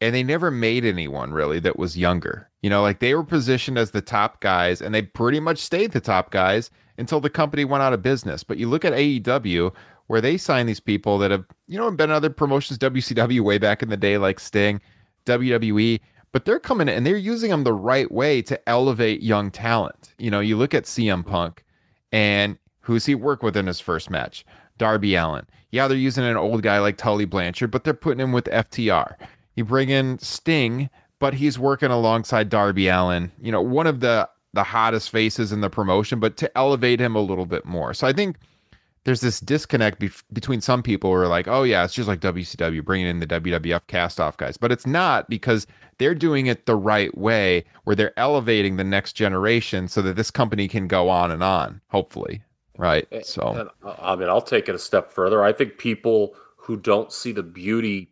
and 0.00 0.14
they 0.14 0.22
never 0.22 0.50
made 0.50 0.84
anyone 0.84 1.32
really 1.32 1.60
that 1.60 1.78
was 1.78 1.96
younger. 1.96 2.50
You 2.62 2.70
know, 2.70 2.82
like 2.82 2.98
they 2.98 3.14
were 3.14 3.24
positioned 3.24 3.78
as 3.78 3.90
the 3.90 4.00
top 4.00 4.40
guys 4.40 4.82
and 4.82 4.94
they 4.94 5.02
pretty 5.02 5.40
much 5.40 5.58
stayed 5.58 5.92
the 5.92 6.00
top 6.00 6.30
guys 6.30 6.70
until 6.98 7.20
the 7.20 7.30
company 7.30 7.64
went 7.64 7.82
out 7.82 7.92
of 7.92 8.02
business. 8.02 8.44
But 8.44 8.58
you 8.58 8.68
look 8.68 8.84
at 8.84 8.92
AEW 8.92 9.72
where 10.06 10.20
they 10.20 10.36
sign 10.36 10.66
these 10.66 10.80
people 10.80 11.18
that 11.18 11.30
have, 11.30 11.44
you 11.66 11.78
know, 11.78 11.90
been 11.90 12.10
in 12.10 12.16
other 12.16 12.30
promotions, 12.30 12.78
WCW 12.78 13.40
way 13.40 13.58
back 13.58 13.82
in 13.82 13.88
the 13.88 13.96
day, 13.96 14.18
like 14.18 14.38
Sting, 14.38 14.80
WWE, 15.26 16.00
but 16.32 16.44
they're 16.44 16.60
coming 16.60 16.88
in 16.88 16.94
and 16.94 17.06
they're 17.06 17.16
using 17.16 17.50
them 17.50 17.64
the 17.64 17.72
right 17.72 18.10
way 18.10 18.42
to 18.42 18.68
elevate 18.68 19.22
young 19.22 19.50
talent. 19.50 20.14
You 20.18 20.30
know, 20.30 20.40
you 20.40 20.56
look 20.56 20.74
at 20.74 20.84
CM 20.84 21.24
Punk 21.24 21.64
and 22.12 22.58
who's 22.80 23.06
he 23.06 23.14
work 23.14 23.42
with 23.42 23.56
in 23.56 23.66
his 23.66 23.80
first 23.80 24.10
match? 24.10 24.44
Darby 24.76 25.14
Allin. 25.14 25.46
Yeah, 25.70 25.88
they're 25.88 25.96
using 25.96 26.24
an 26.24 26.36
old 26.36 26.62
guy 26.62 26.78
like 26.78 26.96
Tully 26.96 27.24
Blanchard, 27.24 27.70
but 27.70 27.84
they're 27.84 27.94
putting 27.94 28.20
him 28.20 28.32
with 28.32 28.44
FTR. 28.46 29.14
You 29.56 29.64
bring 29.64 29.88
in 29.88 30.18
Sting, 30.18 30.90
but 31.18 31.34
he's 31.34 31.58
working 31.58 31.90
alongside 31.90 32.48
Darby 32.48 32.88
Allin. 32.88 33.32
You 33.40 33.52
know, 33.52 33.62
one 33.62 33.86
of 33.86 34.00
the 34.00 34.28
the 34.52 34.62
hottest 34.62 35.10
faces 35.10 35.50
in 35.50 35.60
the 35.60 35.70
promotion, 35.70 36.20
but 36.20 36.36
to 36.36 36.56
elevate 36.56 37.00
him 37.00 37.16
a 37.16 37.20
little 37.20 37.44
bit 37.44 37.64
more. 37.64 37.92
So 37.92 38.06
I 38.06 38.12
think 38.12 38.36
there's 39.04 39.20
this 39.20 39.38
disconnect 39.40 40.02
between 40.32 40.60
some 40.60 40.82
people 40.82 41.10
who 41.10 41.16
are 41.16 41.28
like, 41.28 41.46
oh 41.46 41.62
yeah, 41.62 41.84
it's 41.84 41.94
just 41.94 42.08
like 42.08 42.20
WCW 42.20 42.82
bringing 42.84 43.06
in 43.06 43.20
the 43.20 43.26
WWF 43.26 43.86
cast 43.86 44.18
off 44.18 44.36
guys, 44.36 44.56
but 44.56 44.72
it's 44.72 44.86
not 44.86 45.28
because 45.28 45.66
they're 45.98 46.14
doing 46.14 46.46
it 46.46 46.66
the 46.66 46.74
right 46.74 47.16
way, 47.16 47.64
where 47.84 47.94
they're 47.94 48.18
elevating 48.18 48.76
the 48.76 48.84
next 48.84 49.12
generation 49.12 49.88
so 49.88 50.00
that 50.02 50.16
this 50.16 50.30
company 50.30 50.66
can 50.68 50.88
go 50.88 51.08
on 51.08 51.30
and 51.30 51.42
on, 51.42 51.80
hopefully, 51.88 52.42
right? 52.78 53.06
So 53.24 53.48
And, 53.48 53.68
uh, 53.84 53.94
I 54.00 54.16
mean, 54.16 54.28
I'll 54.28 54.40
take 54.42 54.68
it 54.68 54.74
a 54.74 54.78
step 54.78 55.12
further. 55.12 55.44
I 55.44 55.52
think 55.52 55.78
people 55.78 56.34
who 56.56 56.76
don't 56.76 57.12
see 57.12 57.30
the 57.32 57.42
beauty 57.42 58.10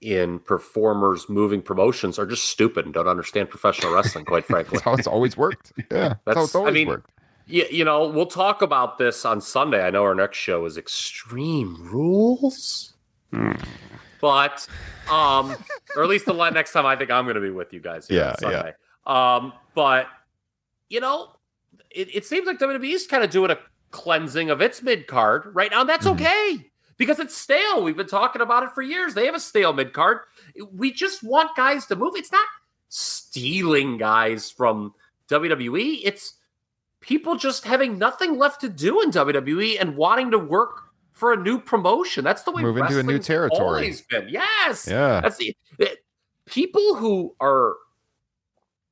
in 0.00 0.38
performers 0.38 1.28
moving 1.28 1.62
promotions 1.62 2.18
are 2.18 2.26
just 2.26 2.44
stupid 2.46 2.84
and 2.84 2.94
don't 2.94 3.08
understand 3.08 3.50
professional 3.50 3.92
wrestling, 3.94 4.24
quite 4.24 4.44
frankly. 4.46 4.72
that's 4.78 4.84
how 4.84 4.94
it's 4.94 5.06
always 5.06 5.36
worked. 5.36 5.72
Yeah, 5.76 5.84
that's, 5.84 6.00
how 6.00 6.14
That's- 6.24 6.44
it's 6.46 6.54
I 6.54 6.58
always 6.58 6.74
mean, 6.74 6.88
worked. 6.88 7.10
Yeah, 7.46 7.64
you 7.70 7.84
know, 7.84 8.08
we'll 8.08 8.26
talk 8.26 8.60
about 8.62 8.98
this 8.98 9.24
on 9.24 9.40
Sunday. 9.40 9.84
I 9.86 9.90
know 9.90 10.02
our 10.02 10.14
next 10.14 10.38
show 10.38 10.64
is 10.64 10.76
Extreme 10.76 11.88
Rules. 11.90 12.94
But 14.20 14.66
um 15.10 15.54
or 15.94 16.02
at 16.02 16.08
least 16.08 16.26
the 16.26 16.50
next 16.50 16.72
time 16.72 16.86
I 16.86 16.96
think 16.96 17.10
I'm 17.10 17.24
going 17.24 17.34
to 17.36 17.40
be 17.40 17.50
with 17.50 17.72
you 17.72 17.80
guys 17.80 18.08
here 18.08 18.18
Yeah, 18.20 18.30
on 18.30 18.38
Sunday. 18.38 18.72
Um 19.06 19.52
but 19.74 20.06
you 20.88 21.00
know, 21.00 21.32
it, 21.90 22.14
it 22.14 22.24
seems 22.26 22.46
like 22.46 22.58
WWE 22.58 22.92
is 22.92 23.06
kind 23.06 23.22
of 23.22 23.30
doing 23.30 23.50
a 23.50 23.58
cleansing 23.90 24.50
of 24.50 24.60
its 24.60 24.82
mid 24.82 25.06
card 25.06 25.50
right 25.54 25.70
now. 25.70 25.80
And 25.82 25.88
that's 25.88 26.06
Mhm. 26.06 26.12
okay 26.14 26.70
because 26.96 27.18
it's 27.20 27.36
stale. 27.36 27.82
We've 27.82 27.96
been 27.96 28.06
talking 28.06 28.40
about 28.42 28.62
it 28.64 28.70
for 28.74 28.82
years. 28.82 29.14
They 29.14 29.26
have 29.26 29.34
a 29.34 29.40
stale 29.40 29.72
mid 29.72 29.92
card. 29.92 30.20
We 30.72 30.92
just 30.92 31.22
want 31.22 31.54
guys 31.56 31.86
to 31.86 31.96
move. 31.96 32.14
It's 32.16 32.32
not 32.32 32.46
stealing 32.88 33.98
guys 33.98 34.50
from 34.50 34.94
WWE. 35.28 36.00
It's 36.04 36.34
people 37.06 37.36
just 37.36 37.64
having 37.64 37.98
nothing 37.98 38.36
left 38.36 38.60
to 38.60 38.68
do 38.68 39.00
in 39.00 39.10
WWE 39.10 39.80
and 39.80 39.96
wanting 39.96 40.32
to 40.32 40.38
work 40.38 40.82
for 41.12 41.32
a 41.32 41.36
new 41.36 41.58
promotion. 41.58 42.24
That's 42.24 42.42
the 42.42 42.50
way 42.50 42.62
Move 42.62 42.76
into 42.76 42.98
a 42.98 43.02
new 43.02 43.18
territory. 43.18 43.60
Always 43.64 44.02
been. 44.02 44.28
Yes. 44.28 44.86
Yeah. 44.88 45.20
That's 45.20 45.36
the 45.36 45.56
it- 45.78 46.04
people 46.46 46.96
who 46.96 47.34
are 47.40 47.76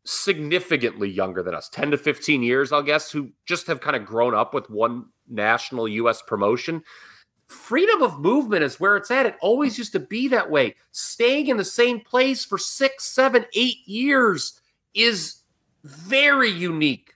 significantly 0.05 1.11
younger 1.11 1.43
than 1.43 1.55
us, 1.55 1.69
10 1.71 1.91
to 1.91 1.99
15 1.99 2.43
years, 2.43 2.73
I'll 2.73 2.83
guess, 2.83 3.11
who 3.11 3.31
just 3.47 3.67
have 3.67 3.81
kind 3.81 3.97
of 3.97 4.05
grown 4.05 4.35
up 4.35 4.55
with 4.55 4.71
one 4.71 5.07
national 5.29 5.89
US 5.89 6.23
promotion. 6.23 6.83
Freedom 7.47 8.03
of 8.03 8.19
movement 8.21 8.65
is 8.65 8.79
where 8.81 8.97
it's 8.97 9.11
at. 9.11 9.27
It 9.27 9.37
always 9.41 9.77
used 9.77 9.93
to 9.93 10.01
be 10.01 10.29
that 10.29 10.51
way. 10.51 10.77
Staying 10.93 11.49
in 11.49 11.57
the 11.57 11.65
same 11.65 12.01
place 12.01 12.45
for 12.45 12.59
six, 12.59 13.05
seven, 13.05 13.45
eight 13.55 13.87
years 13.87 14.61
is 14.95 15.41
very 15.83 16.51
unique 16.51 17.14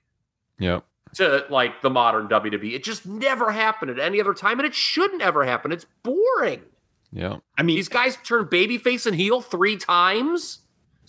Yep. 0.59 0.85
to 1.15 1.45
like 1.51 1.83
the 1.83 1.91
modern 1.91 2.29
WWE. 2.29 2.73
It 2.75 2.85
just 2.85 3.07
never 3.07 3.51
happened 3.53 3.91
at 3.91 3.99
any 3.99 4.21
other 4.21 4.35
time, 4.35 4.59
and 4.59 4.67
it 4.67 4.75
shouldn't 4.75 5.23
ever 5.23 5.45
happen. 5.45 5.73
It's 5.73 5.87
boring. 6.03 6.63
Yeah. 7.11 7.37
I 7.57 7.63
mean, 7.63 7.77
These 7.77 7.89
guys 7.89 8.17
turn 8.25 8.45
babyface 8.47 9.07
and 9.07 9.17
heel 9.17 9.41
three 9.41 9.77
times. 9.77 10.61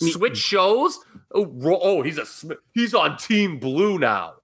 Me- 0.01 0.11
Switch 0.11 0.37
shows. 0.37 0.99
Oh, 1.35 1.51
oh, 1.65 2.01
he's 2.03 2.17
a 2.17 2.25
he's 2.73 2.93
on 2.93 3.17
Team 3.17 3.59
Blue 3.59 3.99
now. 3.99 4.35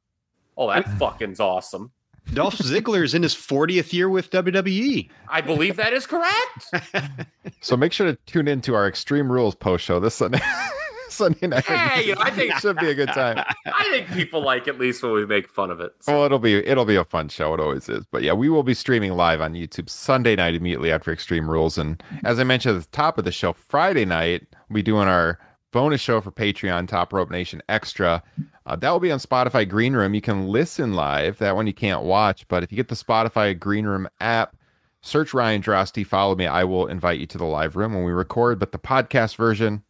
Oh, 0.57 0.69
that 0.69 0.85
fucking's 0.99 1.39
awesome. 1.39 1.91
Dolph 2.33 2.57
Ziggler 2.57 3.03
is 3.03 3.13
in 3.13 3.21
his 3.23 3.35
40th 3.35 3.93
year 3.93 4.09
with. 4.09 4.31
WWE. 4.31 5.09
I 5.29 5.41
believe 5.41 5.75
that 5.77 5.93
is 5.93 6.05
correct. 6.07 6.65
So 7.61 7.77
make 7.77 7.93
sure 7.93 8.07
to 8.07 8.15
tune 8.25 8.47
into 8.47 8.73
our 8.75 8.87
Extreme 8.87 9.31
Rules 9.31 9.55
post 9.55 9.85
show 9.85 9.99
this 9.99 10.15
Sunday. 10.15 10.39
Sunday 11.15 11.47
night. 11.47 11.65
Hey, 11.65 12.07
you 12.07 12.15
know, 12.15 12.21
I 12.21 12.29
think- 12.31 12.51
it 12.53 12.59
should 12.59 12.77
be 12.77 12.89
a 12.89 12.93
good 12.93 13.09
time. 13.09 13.37
I 13.65 13.89
think 13.89 14.09
people 14.11 14.41
like 14.41 14.67
at 14.67 14.79
least 14.79 15.01
when 15.03 15.13
we 15.13 15.25
make 15.25 15.49
fun 15.49 15.71
of 15.71 15.79
it. 15.79 15.93
So, 16.01 16.13
Well, 16.13 16.25
it'll 16.25 16.39
be 16.39 16.55
it'll 16.55 16.85
be 16.85 16.95
a 16.95 17.05
fun 17.05 17.29
show. 17.29 17.53
It 17.53 17.59
always 17.59 17.87
is. 17.89 18.05
But 18.11 18.23
yeah, 18.23 18.33
we 18.33 18.49
will 18.49 18.63
be 18.63 18.73
streaming 18.73 19.13
live 19.13 19.41
on 19.41 19.53
YouTube 19.53 19.89
Sunday 19.89 20.35
night 20.35 20.55
immediately 20.55 20.91
after 20.91 21.11
Extreme 21.11 21.49
Rules. 21.49 21.77
And 21.77 22.01
as 22.23 22.39
I 22.39 22.43
mentioned 22.43 22.75
at 22.77 22.81
the 22.83 22.89
top 22.95 23.17
of 23.17 23.25
the 23.25 23.31
show, 23.31 23.53
Friday 23.53 24.05
night 24.05 24.43
we'll 24.69 24.75
be 24.75 24.83
doing 24.83 25.07
our 25.07 25.39
bonus 25.71 25.99
show 26.01 26.21
for 26.21 26.31
Patreon, 26.31 26.87
Top 26.87 27.11
Rope 27.11 27.29
Nation 27.29 27.61
Extra. 27.67 28.23
Uh, 28.65 28.75
that 28.77 28.89
will 28.89 28.99
be 28.99 29.11
on 29.11 29.19
Spotify 29.19 29.67
Green 29.67 29.93
Room. 29.93 30.13
You 30.13 30.21
can 30.21 30.47
listen 30.47 30.93
live. 30.93 31.37
That 31.39 31.55
one 31.55 31.67
you 31.67 31.73
can't 31.73 32.03
watch. 32.03 32.47
But 32.47 32.63
if 32.63 32.71
you 32.71 32.75
get 32.77 32.87
the 32.87 32.95
Spotify 32.95 33.57
Green 33.59 33.85
Room 33.85 34.07
app, 34.21 34.55
search 35.01 35.33
Ryan 35.33 35.61
Droste, 35.61 36.05
follow 36.07 36.35
me. 36.35 36.47
I 36.47 36.63
will 36.63 36.87
invite 36.87 37.19
you 37.19 37.25
to 37.27 37.37
the 37.37 37.45
live 37.45 37.75
room 37.75 37.93
when 37.93 38.03
we 38.05 38.11
record. 38.11 38.57
But 38.57 38.71
the 38.71 38.79
podcast 38.79 39.35
version 39.35 39.83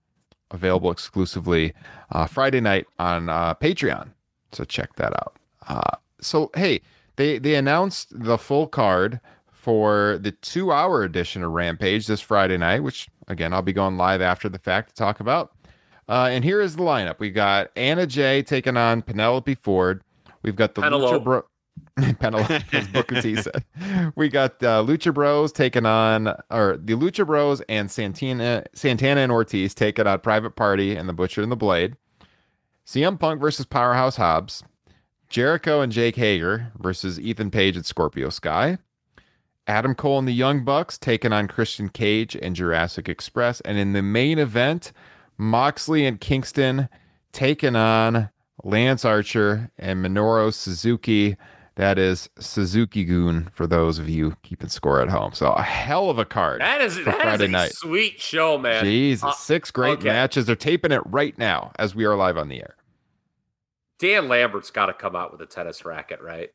available 0.52 0.92
exclusively 0.92 1.74
uh, 2.12 2.26
Friday 2.26 2.62
night 2.62 2.86
on 3.00 3.30
uh, 3.30 3.54
Patreon. 3.56 4.10
So 4.52 4.64
check 4.64 4.96
that 4.96 5.14
out. 5.14 5.38
Uh, 5.68 5.98
so 6.22 6.52
hey, 6.56 6.82
they 7.16 7.40
they 7.40 7.56
announced 7.56 8.10
the 8.12 8.38
full 8.38 8.68
card 8.68 9.20
for 9.52 10.20
the 10.22 10.32
two 10.32 10.72
hour 10.72 11.04
edition 11.04 11.44
of 11.44 11.52
Rampage 11.52 12.08
this 12.08 12.22
Friday 12.22 12.58
night, 12.58 12.82
which 12.82 13.08
again 13.28 13.54
I'll 13.54 13.62
be 13.62 13.74
going 13.74 13.98
live 13.98 14.22
after 14.22 14.50
the 14.50 14.60
fact 14.60 14.90
to 14.90 14.96
talk 14.96 15.20
about. 15.20 15.52
Uh, 16.08 16.30
and 16.32 16.44
here 16.44 16.62
is 16.62 16.76
the 16.76 16.84
lineup: 16.84 17.20
we 17.20 17.32
got 17.32 17.72
Anna 17.76 18.06
Jay 18.06 18.44
taking 18.44 18.78
on 18.78 19.02
Penelope 19.02 19.56
Ford. 19.56 20.04
We've 20.44 20.56
got 20.56 20.76
the 20.76 20.82
Penelope. 20.82 21.20
Lucha 21.20 21.24
Bro. 21.24 21.44
Penelope, 22.20 22.64
as 22.74 22.88
Booker 22.90 23.22
T 23.22 23.36
said. 23.36 23.64
We 24.16 24.28
got 24.30 24.62
uh, 24.62 24.84
Lucha 24.84 25.14
Bros 25.14 25.52
taking 25.52 25.86
on, 25.86 26.28
or 26.50 26.78
the 26.78 26.94
Lucha 26.94 27.26
Bros 27.26 27.62
and 27.70 27.90
Santana, 27.90 28.66
Santana 28.74 29.22
and 29.22 29.32
Ortiz 29.32 29.74
taking 29.74 30.06
on 30.06 30.20
Private 30.20 30.56
Party 30.56 30.96
and 30.96 31.08
the 31.08 31.14
Butcher 31.14 31.42
and 31.42 31.52
the 31.52 31.56
Blade. 31.56 31.96
CM 32.86 33.20
Punk 33.20 33.40
versus 33.40 33.66
Powerhouse 33.66 34.18
Hobbs. 34.18 34.64
Jericho 35.30 35.82
and 35.82 35.92
Jake 35.92 36.16
Hager 36.16 36.72
versus 36.78 37.20
Ethan 37.20 37.50
Page 37.50 37.76
and 37.76 37.86
Scorpio 37.86 38.30
Sky. 38.30 38.78
Adam 39.68 39.96
Cole 39.96 40.20
and 40.20 40.28
the 40.28 40.34
Young 40.34 40.64
Bucks 40.64 40.98
taking 40.98 41.34
on 41.34 41.48
Christian 41.48 41.90
Cage 41.90 42.36
and 42.40 42.56
Jurassic 42.56 43.10
Express. 43.10 43.62
And 43.62 43.78
in 43.78 43.94
the 43.94 44.04
main 44.04 44.38
event, 44.38 44.92
Moxley 45.38 46.06
and 46.06 46.22
Kingston 46.22 46.88
taking 47.32 47.76
on 47.76 48.30
Lance 48.66 49.06
Archer, 49.06 49.70
and 49.78 50.04
Minoru 50.04 50.54
Suzuki. 50.54 51.38
That 51.76 52.00
is 52.00 52.30
Suzuki 52.40 53.04
Gun 53.04 53.50
for 53.54 53.68
those 53.68 54.00
of 54.00 54.08
you 54.08 54.38
keeping 54.44 54.70
score 54.70 55.02
at 55.02 55.10
home. 55.10 55.34
So 55.34 55.52
a 55.52 55.62
hell 55.62 56.10
of 56.10 56.18
a 56.18 56.24
card. 56.24 56.62
That 56.62 56.80
is 56.80 56.96
that 57.04 57.08
is 57.08 57.22
Friday 57.22 57.46
a 57.46 57.48
night. 57.50 57.74
sweet 57.74 58.20
show, 58.20 58.58
man. 58.58 58.86
Jesus, 58.86 59.24
Uh, 59.24 59.32
six 59.34 59.72
great 59.72 60.00
okay. 60.00 60.08
matches. 60.08 60.46
They're 60.46 60.56
taping 60.56 60.94
it 60.94 61.02
right 61.06 61.38
now 61.38 61.72
as 61.78 61.94
we 61.94 62.06
are 62.06 62.16
live 62.16 62.38
on 62.38 62.48
the 62.48 62.60
air. 62.62 62.76
Dan 64.00 64.30
Lambert's 64.30 64.72
got 64.72 64.86
to 64.88 64.94
come 64.94 65.16
out 65.18 65.32
with 65.34 65.42
a 65.42 65.46
tennis 65.46 65.84
racket, 65.84 66.22
right? 66.22 66.52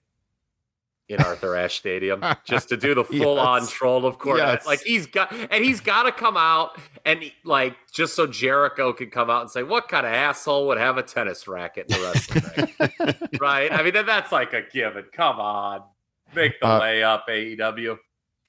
In 1.11 1.21
Arthur 1.23 1.57
Ashe 1.57 1.77
Stadium, 1.79 2.25
just 2.45 2.69
to 2.69 2.77
do 2.77 2.95
the 2.95 3.05
full 3.19 3.39
on 3.39 3.67
troll 3.67 4.07
of 4.07 4.19
course. 4.19 4.39
Yes. 4.39 4.65
Like 4.65 4.81
he's 4.83 5.07
got, 5.07 5.33
and 5.33 5.65
he's 5.65 5.81
got 5.81 6.05
to 6.05 6.13
come 6.13 6.37
out 6.37 6.79
and 7.05 7.21
like 7.45 7.75
just 7.93 8.15
so 8.15 8.27
Jericho 8.27 8.93
can 8.93 9.11
come 9.11 9.29
out 9.29 9.43
and 9.43 9.51
say, 9.51 9.63
"What 9.63 9.89
kind 9.89 10.07
of 10.07 10.13
asshole 10.13 10.67
would 10.69 10.79
have 10.79 10.99
a 10.99 11.03
tennis 11.03 11.49
racket 11.49 11.87
in 11.91 12.01
the 12.01 12.07
wrestling 12.07 12.89
ring?" 12.99 13.41
right? 13.41 13.73
I 13.73 13.83
mean, 13.83 13.95
that, 13.95 14.07
that's 14.07 14.31
like 14.31 14.53
a 14.53 14.63
given. 14.73 15.05
Come 15.13 15.41
on, 15.41 15.83
make 16.35 16.59
the 16.61 16.67
Uh, 16.67 16.81
layup, 16.81 17.23
AEW. 17.29 17.99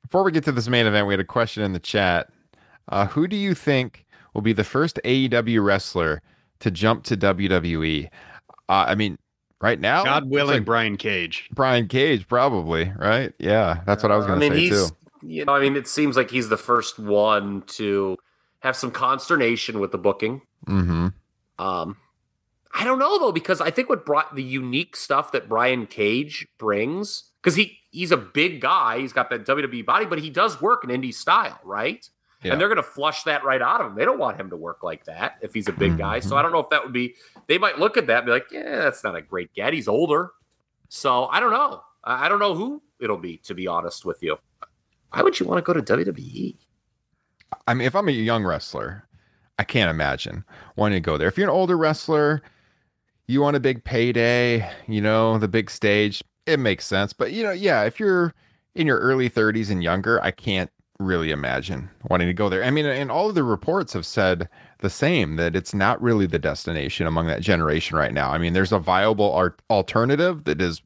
Before 0.04 0.24
we 0.24 0.32
get 0.32 0.44
to 0.44 0.52
this 0.52 0.68
main 0.68 0.86
event, 0.86 1.08
we 1.08 1.14
had 1.14 1.20
a 1.22 1.24
question 1.26 1.64
in 1.64 1.74
the 1.74 1.80
chat. 1.80 2.30
Uh, 2.90 3.08
who 3.08 3.28
do 3.28 3.36
you 3.36 3.54
think 3.56 4.06
will 4.34 4.42
be 4.42 4.54
the 4.54 4.64
first 4.64 5.00
AEW 5.06 5.64
wrestler 5.64 6.22
to 6.60 6.70
jump 6.70 7.06
to 7.06 7.18
WWE? 7.18 8.08
Uh, 8.70 8.86
I 8.88 8.96
mean, 8.96 9.18
right 9.62 9.80
now, 9.80 10.04
God 10.04 10.30
willing, 10.30 10.58
like 10.58 10.66
Brian 10.66 10.98
Cage. 10.98 11.50
Brian 11.54 11.88
Cage, 11.88 12.28
probably, 12.28 12.92
right? 12.98 13.34
Yeah, 13.40 13.82
that's 13.86 14.04
what 14.04 14.12
I 14.12 14.18
was 14.18 14.26
going 14.26 14.40
to 14.40 14.50
mean, 14.50 14.58
say 14.58 14.60
he's, 14.60 14.90
too. 14.90 14.96
you 15.22 15.46
know, 15.46 15.54
I 15.54 15.62
mean, 15.62 15.76
it 15.76 15.88
seems 15.88 16.16
like 16.18 16.30
he's 16.32 16.50
the 16.50 16.58
first 16.58 17.00
one 17.00 17.64
to 17.68 18.18
have 18.60 18.76
some 18.76 18.92
consternation 18.92 19.80
with 19.80 19.92
the 19.92 19.98
booking. 19.98 20.42
Mm-hmm. 20.68 21.08
Um, 21.60 21.98
I 22.74 22.84
don't 22.84 23.00
know 23.00 23.20
though 23.20 23.32
because 23.32 23.62
I 23.62 23.70
think 23.70 23.90
what 23.90 24.06
brought 24.06 24.36
the 24.36 24.44
unique 24.44 24.96
stuff 24.96 25.32
that 25.34 25.50
Brian 25.50 25.88
Cage 25.88 26.48
brings 26.58 27.32
because 27.42 27.56
he 27.56 27.80
he's 27.92 28.12
a 28.12 28.18
big 28.18 28.62
guy, 28.62 29.00
he's 29.00 29.14
got 29.14 29.30
that 29.30 29.46
WWE 29.46 29.86
body, 29.86 30.06
but 30.06 30.20
he 30.20 30.30
does 30.30 30.62
work 30.62 30.84
in 30.84 30.90
indie 30.90 31.14
style, 31.14 31.60
right? 31.64 32.08
Yeah. 32.44 32.52
And 32.54 32.62
they're 32.62 32.68
going 32.68 32.78
to 32.78 32.84
flush 32.84 33.24
that 33.24 33.44
right 33.44 33.62
out 33.62 33.82
of 33.82 33.88
him. 33.88 33.96
They 33.96 34.06
don't 34.06 34.18
want 34.18 34.40
him 34.40 34.50
to 34.50 34.58
work 34.58 34.82
like 34.84 35.06
that 35.06 35.38
if 35.42 35.54
he's 35.54 35.68
a 35.68 35.74
big 35.74 35.98
guy. 35.98 36.20
So. 36.20 36.36
I 36.36 36.40
mm-hmm. 36.40 36.44
don't 36.44 36.52
know 36.54 36.60
if 36.60 36.70
that 36.70 36.84
would 36.84 36.94
be. 36.94 37.16
They 37.48 37.58
might 37.58 37.78
look 37.78 37.98
at 37.98 38.08
that 38.08 38.18
and 38.20 38.26
be 38.26 38.32
like, 38.32 38.52
"Yeah, 38.52 38.80
that's 38.80 39.04
not 39.04 39.16
a 39.16 39.22
great 39.22 39.54
get. 39.54 39.74
He's 39.74 39.88
older." 39.88 40.32
So 40.90 41.28
I 41.28 41.40
don't 41.40 41.52
know. 41.52 41.82
I 42.04 42.28
don't 42.28 42.40
know 42.40 42.56
who 42.56 42.82
it'll 43.00 43.18
be. 43.18 43.38
To 43.38 43.54
be 43.54 43.68
honest 43.68 44.06
with 44.06 44.24
you, 44.24 44.38
why 45.12 45.22
would 45.22 45.40
you 45.40 45.46
want 45.46 45.64
to 45.64 45.74
go 45.74 45.80
to? 45.80 45.82
WWE? 45.82 46.56
I 47.68 47.74
mean, 47.74 47.86
if 47.86 47.96
I'm 47.96 48.08
a 48.08 48.12
young 48.12 48.44
wrestler, 48.44 49.08
I 49.60 49.64
can't 49.64 49.90
imagine 49.90 50.44
wanting 50.76 51.02
to 51.02 51.06
go 51.06 51.18
there. 51.18 51.28
If 51.28 51.38
you're 51.38 51.48
an 51.48 51.54
older 51.54 51.78
wrestler, 51.78 52.42
you 53.28 53.42
want 53.42 53.56
a 53.56 53.60
big 53.60 53.84
payday, 53.84 54.70
you 54.88 55.02
know, 55.02 55.38
the 55.38 55.48
big 55.48 55.70
stage, 55.70 56.24
it 56.46 56.60
makes 56.60 56.86
sense. 56.86 57.14
But, 57.14 57.32
you 57.32 57.44
know, 57.44 57.52
yeah, 57.52 57.84
if 57.84 58.00
you're 58.00 58.34
in 58.76 58.88
your 58.88 59.00
early 59.00 59.30
30s 59.30 59.70
and 59.70 59.84
younger, 59.84 60.22
I 60.24 60.32
can't 60.32 60.72
really 61.02 61.32
imagine 61.32 61.90
wanting 62.10 62.28
to 62.28 62.34
go 62.34 62.50
there. 62.50 62.64
I 62.64 62.72
mean, 62.72 62.86
and 62.86 63.12
all 63.12 63.30
of 63.30 63.36
the 63.36 63.44
reports 63.44 63.94
have 63.94 64.06
said 64.06 64.48
the 64.80 64.90
same 64.90 65.36
that 65.36 65.56
it's 65.56 65.74
not 65.74 66.02
really 66.02 66.26
the 66.26 66.40
destination 66.40 67.08
among 67.08 67.28
that 67.28 67.42
generation 67.42 67.98
right 67.98 68.14
now. 68.14 68.32
I 68.32 68.38
mean, 68.38 68.54
there's 68.54 68.72
a 68.72 68.80
viable 68.80 69.32
art- 69.34 69.62
alternative 69.70 70.44
that 70.46 70.62
is 70.62 70.82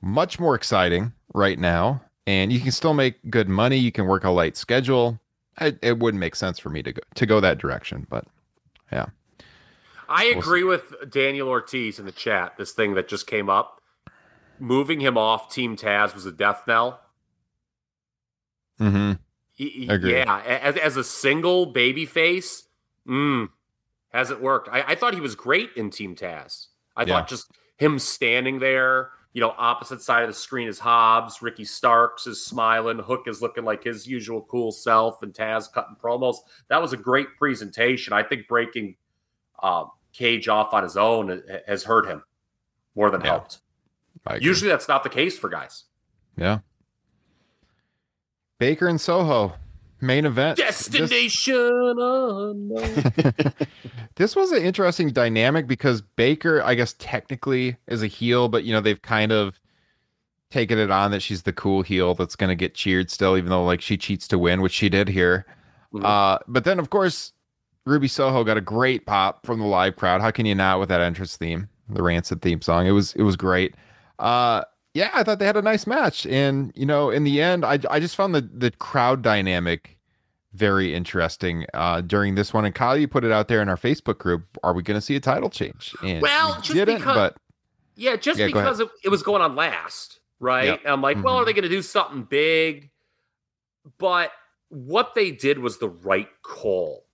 much 0.00 0.38
more 0.38 0.54
exciting 0.54 1.12
right 1.34 1.58
now, 1.58 2.00
and 2.26 2.52
you 2.52 2.60
can 2.60 2.72
still 2.72 2.94
make 2.94 3.16
good 3.30 3.48
money. 3.48 3.76
You 3.76 3.92
can 3.92 4.06
work 4.06 4.24
a 4.24 4.30
light 4.30 4.56
schedule. 4.56 5.18
It, 5.60 5.78
it 5.82 5.98
wouldn't 5.98 6.20
make 6.20 6.36
sense 6.36 6.58
for 6.58 6.70
me 6.70 6.82
to 6.82 6.92
go 6.92 7.02
to 7.14 7.26
go 7.26 7.40
that 7.40 7.58
direction, 7.58 8.06
but 8.08 8.24
yeah. 8.92 9.06
I 10.08 10.30
We'll 10.30 10.38
agree 10.38 10.62
with 10.62 11.10
Daniel 11.10 11.48
Ortiz 11.48 11.98
in 11.98 12.06
the 12.06 12.12
chat. 12.12 12.56
This 12.56 12.72
thing 12.72 12.94
that 12.94 13.08
just 13.08 13.26
came 13.26 13.48
up, 13.48 13.80
moving 14.58 15.00
him 15.00 15.18
off 15.18 15.52
Team 15.52 15.76
Taz 15.76 16.14
was 16.14 16.26
a 16.26 16.32
death 16.32 16.62
knell. 16.66 17.00
Mm-hmm. 18.80 19.12
Y- 19.58 19.86
y- 19.88 19.94
Agreed. 19.94 20.12
Yeah, 20.12 20.40
as, 20.42 20.76
as 20.76 20.96
a 20.96 21.04
single 21.04 21.66
baby 21.66 22.04
face, 22.06 22.64
mm, 23.08 23.48
hasn't 24.12 24.40
worked. 24.42 24.68
I, 24.70 24.82
I 24.88 24.94
thought 24.94 25.14
he 25.14 25.20
was 25.20 25.34
great 25.34 25.70
in 25.76 25.90
Team 25.90 26.14
Taz. 26.14 26.66
I 26.96 27.02
Yeah. 27.02 27.14
thought 27.14 27.28
just 27.28 27.50
him 27.78 27.98
standing 27.98 28.58
there, 28.58 29.10
you 29.32 29.40
know, 29.40 29.54
opposite 29.58 30.00
side 30.02 30.22
of 30.22 30.28
the 30.28 30.34
screen 30.34 30.66
is 30.68 30.78
Hobbs, 30.78 31.42
Ricky 31.42 31.64
Starks 31.64 32.26
is 32.26 32.42
smiling, 32.44 32.98
Hook 32.98 33.24
is 33.26 33.42
looking 33.42 33.64
like 33.64 33.84
his 33.84 34.06
usual 34.06 34.42
cool 34.42 34.72
self, 34.72 35.22
and 35.22 35.32
Taz 35.32 35.70
cutting 35.72 35.96
promos. 36.02 36.36
That 36.68 36.80
was 36.80 36.92
a 36.94 36.96
great 36.96 37.28
presentation. 37.38 38.12
I 38.12 38.22
think 38.22 38.48
breaking 38.48 38.96
um, 39.62 39.90
Cage 40.12 40.48
off 40.48 40.72
on 40.72 40.82
his 40.82 40.96
own 40.96 41.42
has 41.66 41.82
hurt 41.84 42.06
him 42.06 42.22
more 42.94 43.10
than 43.10 43.20
Yeah. 43.20 43.26
helped. 43.28 43.58
Usually 44.40 44.70
that's 44.70 44.88
not 44.88 45.02
the 45.02 45.08
case 45.10 45.38
for 45.38 45.48
guys. 45.48 45.84
yeah. 46.36 46.58
Baker 48.58 48.86
and 48.88 49.00
Soho 49.00 49.54
main 50.00 50.24
event. 50.26 50.56
This- 50.56 50.86
Destination 50.86 51.54
unknown. 51.98 52.72
this 54.16 54.36
was 54.36 54.52
an 54.52 54.62
interesting 54.62 55.10
dynamic 55.10 55.66
because 55.66 56.02
Baker, 56.02 56.62
I 56.62 56.74
guess, 56.74 56.94
technically 56.98 57.76
is 57.86 58.02
a 58.02 58.06
heel, 58.06 58.48
but 58.48 58.64
you 58.64 58.72
know 58.72 58.80
they've 58.80 59.00
kind 59.02 59.32
of 59.32 59.58
taken 60.50 60.78
it 60.78 60.90
on 60.90 61.10
that 61.10 61.20
she's 61.20 61.42
the 61.42 61.52
cool 61.52 61.82
heel 61.82 62.14
that's 62.14 62.36
going 62.36 62.48
to 62.48 62.54
get 62.54 62.74
cheered 62.74 63.10
still, 63.10 63.36
even 63.36 63.50
though 63.50 63.64
like 63.64 63.80
she 63.80 63.96
cheats 63.96 64.28
to 64.28 64.38
win, 64.38 64.60
which 64.62 64.72
she 64.72 64.88
did 64.88 65.08
here. 65.08 65.44
Mhm. 65.92 66.04
Uh, 66.04 66.38
but 66.46 66.64
then 66.64 66.78
of 66.78 66.90
course 66.90 67.32
Ruby 67.84 68.08
Soho 68.08 68.44
got 68.44 68.56
a 68.56 68.60
great 68.60 69.06
pop 69.06 69.44
from 69.46 69.58
the 69.60 69.66
live 69.66 69.96
crowd. 69.96 70.20
How 70.20 70.30
can 70.30 70.46
you 70.46 70.54
not 70.54 70.78
with 70.80 70.88
that 70.88 71.00
entrance 71.00 71.36
theme, 71.36 71.68
the 71.88 72.02
Rancid 72.02 72.42
theme 72.42 72.60
song? 72.62 72.86
It 72.86 72.92
was 72.92 73.12
it 73.14 73.22
was 73.22 73.36
great. 73.36 73.74
Uh, 74.18 74.62
yeah, 74.96 75.10
I 75.14 75.22
thought 75.22 75.38
they 75.38 75.46
had 75.46 75.56
a 75.56 75.62
nice 75.62 75.86
match, 75.86 76.26
and 76.26 76.72
you 76.74 76.86
know, 76.86 77.10
in 77.10 77.24
the 77.24 77.40
end, 77.42 77.64
I 77.64 77.78
I 77.90 78.00
just 78.00 78.16
found 78.16 78.34
the 78.34 78.40
the 78.40 78.70
crowd 78.70 79.22
dynamic 79.22 79.98
very 80.54 80.94
interesting 80.94 81.66
uh, 81.74 82.00
during 82.00 82.34
this 82.34 82.54
one. 82.54 82.64
And 82.64 82.74
Kyle, 82.74 82.96
you 82.96 83.06
put 83.06 83.24
it 83.24 83.30
out 83.30 83.48
there 83.48 83.60
in 83.60 83.68
our 83.68 83.76
Facebook 83.76 84.16
group. 84.16 84.42
Are 84.64 84.72
we 84.72 84.82
going 84.82 84.96
to 84.96 85.02
see 85.02 85.14
a 85.14 85.20
title 85.20 85.50
change? 85.50 85.94
And 86.02 86.22
Well, 86.22 86.48
we 86.56 86.62
just 86.62 86.72
didn't, 86.72 86.96
because- 86.96 87.14
but 87.14 87.36
Yeah, 87.94 88.16
just 88.16 88.38
Yeah, 88.40 88.46
because 88.46 88.80
it, 88.80 88.88
it 89.04 89.10
was 89.10 89.22
going 89.22 89.42
on 89.42 89.54
last, 89.54 90.20
right? 90.40 90.80
I'm 90.86 91.02
like, 91.02 91.22
well, 91.22 91.34
Mhm. 91.36 91.42
are 91.42 91.44
they 91.44 91.52
going 91.52 91.64
to 91.64 91.68
do 91.68 91.82
something 91.82 92.22
big? 92.24 92.90
But 93.98 94.32
what 94.68 95.14
they 95.14 95.30
did 95.30 95.58
was 95.58 95.76
the 95.78 95.88
right 95.90 96.28
call. 96.42 97.04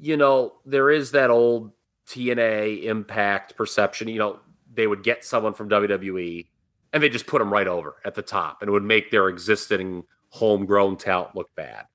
You 0.00 0.16
know, 0.16 0.54
there 0.64 0.88
is 0.90 1.10
that 1.12 1.28
old 1.30 1.72
TNA 2.08 2.84
impact 2.84 3.54
perception. 3.56 4.08
You 4.08 4.18
know, 4.18 4.40
they 4.72 4.86
would 4.86 5.02
get 5.02 5.24
someone 5.24 5.54
from 5.54 5.68
WWE 5.68 6.46
and 6.92 7.02
they 7.02 7.08
just 7.08 7.26
put 7.26 7.38
them 7.38 7.52
right 7.52 7.66
over 7.66 7.96
at 8.04 8.14
the 8.14 8.22
top 8.22 8.60
and 8.60 8.68
it 8.68 8.72
would 8.72 8.82
make 8.82 9.10
their 9.10 9.28
existing 9.28 10.04
homegrown 10.30 10.96
talent 10.96 11.34
look 11.34 11.54
bad. 11.54 11.86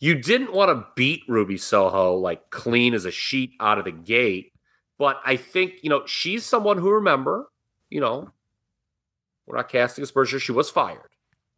You 0.00 0.14
didn't 0.14 0.52
want 0.52 0.70
to 0.70 0.86
beat 0.96 1.22
Ruby 1.28 1.56
Soho 1.56 2.14
like 2.16 2.50
clean 2.50 2.94
as 2.94 3.04
a 3.04 3.10
sheet 3.10 3.52
out 3.60 3.78
of 3.78 3.84
the 3.84 3.92
gate 3.92 4.52
but 4.98 5.20
I 5.24 5.36
think, 5.36 5.82
you 5.82 5.90
know, 5.90 6.06
she's 6.06 6.44
someone 6.44 6.78
who 6.78 6.90
remember, 6.90 7.46
you 7.90 8.00
know, 8.00 8.30
we're 9.46 9.56
not 9.56 9.68
casting 9.68 10.04
aspersions. 10.04 10.42
She 10.42 10.52
was 10.52 10.70
fired. 10.70 11.10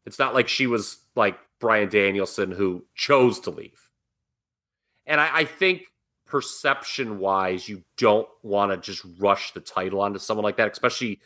It's 0.06 0.18
not 0.18 0.34
like 0.34 0.48
she 0.48 0.66
was 0.66 0.98
like 1.14 1.38
Bryan 1.60 1.88
Danielson 1.88 2.50
who 2.50 2.84
chose 2.94 3.40
to 3.40 3.50
leave. 3.50 3.90
And 5.06 5.20
I, 5.20 5.38
I 5.38 5.44
think 5.44 5.82
perception 6.36 7.18
wise, 7.18 7.66
you 7.66 7.82
don't 7.96 8.28
want 8.42 8.70
to 8.70 8.76
just 8.76 9.06
rush 9.18 9.52
the 9.52 9.60
title 9.60 10.02
onto 10.02 10.18
someone 10.18 10.44
like 10.44 10.58
that, 10.58 10.70
especially 10.70 11.18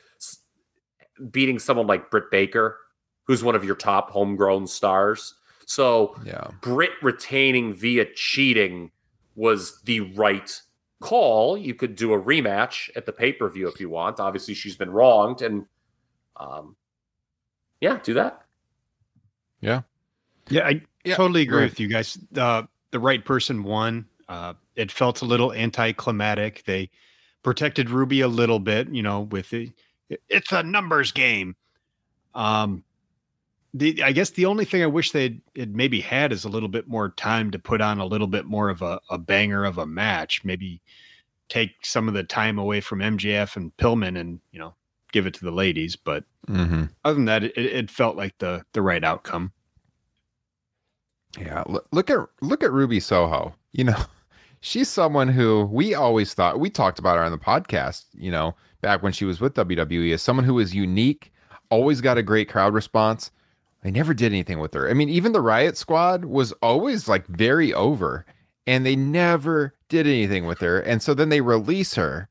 beating 1.33 1.59
someone 1.59 1.89
like 1.89 2.13
Britt 2.13 2.31
Baker, 2.31 2.79
who's 3.25 3.43
one 3.43 3.57
of 3.57 3.65
your 3.65 3.75
top 3.75 4.11
homegrown 4.11 4.69
stars. 4.69 5.35
So 5.67 6.15
yeah, 6.25 6.47
Britt 6.61 6.93
retaining 7.03 7.75
via 7.75 8.05
cheating 8.15 8.93
was 9.35 9.81
the 9.83 9.99
right 10.15 10.49
call. 11.01 11.59
You 11.59 11.75
could 11.75 11.97
do 11.97 12.13
a 12.13 12.23
rematch 12.23 12.89
at 12.95 13.05
the 13.05 13.13
pay 13.13 13.33
per 13.33 13.49
view 13.49 13.67
if 13.67 13.81
you 13.81 13.91
want. 13.91 14.21
Obviously, 14.21 14.55
she's 14.55 14.77
been 14.77 14.91
wronged, 14.91 15.43
and 15.43 15.67
um, 16.37 16.77
yeah, 17.81 17.99
do 18.01 18.15
that. 18.15 18.45
Yeah, 19.61 19.83
yeah, 20.51 20.69
I 20.69 20.83
Yeah, 21.05 21.17
totally 21.17 21.43
agree 21.43 21.63
right. 21.63 21.65
with 21.65 21.81
you 21.81 21.89
guys. 21.89 22.17
Uh, 22.37 22.63
the 22.93 23.01
right 23.01 23.25
person 23.25 23.65
won. 23.65 24.07
Uh, 24.31 24.55
it 24.77 24.93
felt 24.93 25.23
a 25.23 25.25
little 25.25 25.53
anticlimactic. 25.53 26.63
They 26.65 26.89
protected 27.43 27.91
Ruby 27.91 28.21
a 28.21 28.29
little 28.29 28.61
bit, 28.61 28.89
you 28.89 29.03
know, 29.03 29.23
with 29.23 29.51
the 29.51 29.73
it's 30.29 30.53
a 30.53 30.63
numbers 30.63 31.11
game. 31.11 31.57
Um, 32.35 32.85
the 33.75 34.03
I 34.05 34.13
guess 34.13 34.31
the 34.31 34.47
only 34.47 34.65
thing 34.65 34.83
I 34.83 34.87
wish 34.87 35.11
they'd 35.11 35.41
had 35.57 35.75
maybe 35.75 36.01
had 36.01 36.33
is 36.33 36.45
a 36.45 36.49
little 36.49 36.69
bit 36.69 36.87
more 36.89 37.11
time 37.11 37.51
to 37.51 37.59
put 37.59 37.81
on 37.81 37.99
a 37.99 38.07
little 38.07 38.29
bit 38.29 38.47
more 38.47 38.69
of 38.69 38.83
a, 38.83 39.01
a 39.11 39.19
banger 39.19 39.65
of 39.65 39.79
a 39.79 39.87
match. 39.87 40.45
Maybe 40.45 40.81
take 41.49 41.73
some 41.83 42.07
of 42.07 42.15
the 42.15 42.23
time 42.23 42.57
away 42.59 42.81
from 42.81 43.01
MJF 43.01 43.57
and 43.57 43.77
Pillman 43.79 44.17
and 44.19 44.41
you 44.53 44.61
know 44.61 44.75
give 45.13 45.27
it 45.27 45.35
to 45.35 45.45
the 45.45 45.51
ladies. 45.51 45.97
But 45.97 46.25
hmm 46.47 46.85
other 47.05 47.15
than 47.15 47.25
that, 47.25 47.43
it, 47.43 47.57
it 47.57 47.91
felt 47.91 48.17
like 48.17 48.39
the 48.39 48.65
the 48.75 48.83
right 48.83 49.03
outcome. 49.03 49.53
yeah. 51.39 51.65
Look 51.93 52.11
at 52.11 52.19
look 52.41 52.63
at 52.63 52.73
Ruby 52.73 53.01
Soho. 53.01 53.55
You 53.73 53.85
know, 53.85 53.97
she's 54.61 54.89
someone 54.89 55.29
who 55.29 55.65
we 55.65 55.95
always 55.95 56.35
thought 56.35 56.61
we 56.61 56.71
talked 56.71 56.99
about 56.99 57.17
her 57.17 57.25
on 57.25 57.33
the 57.33 57.39
podcast, 57.39 58.05
you 58.15 58.31
know, 58.31 58.55
back 58.81 59.03
when 59.03 59.13
she 59.13 59.25
was 59.25 59.41
with 59.41 59.55
WWE 59.55 60.13
as 60.13 60.23
someone 60.23 60.45
who 60.45 60.55
was 60.55 60.75
unique, 60.75 61.33
always 61.71 62.01
got 62.01 62.19
a 62.19 62.23
great 62.23 62.49
crowd 62.49 62.75
response. 62.75 63.31
They 63.83 63.91
never 63.91 64.13
did 64.13 64.33
anything 64.33 64.59
with 64.59 64.75
her. 64.75 64.91
I 64.91 64.93
mean, 64.93 65.09
even 65.09 65.33
the 65.33 65.41
Riot 65.41 65.77
Squad 65.77 66.27
was 66.27 66.53
always 66.63 67.09
like 67.09 67.27
very 67.27 67.73
over, 67.73 68.27
and 68.67 68.85
they 68.85 68.97
never 68.97 69.75
did 69.89 70.07
anything 70.07 70.45
with 70.45 70.59
her. 70.61 70.81
And 70.81 71.03
so 71.03 71.15
then 71.15 71.31
they 71.31 71.41
release 71.41 71.95
her, 71.95 72.29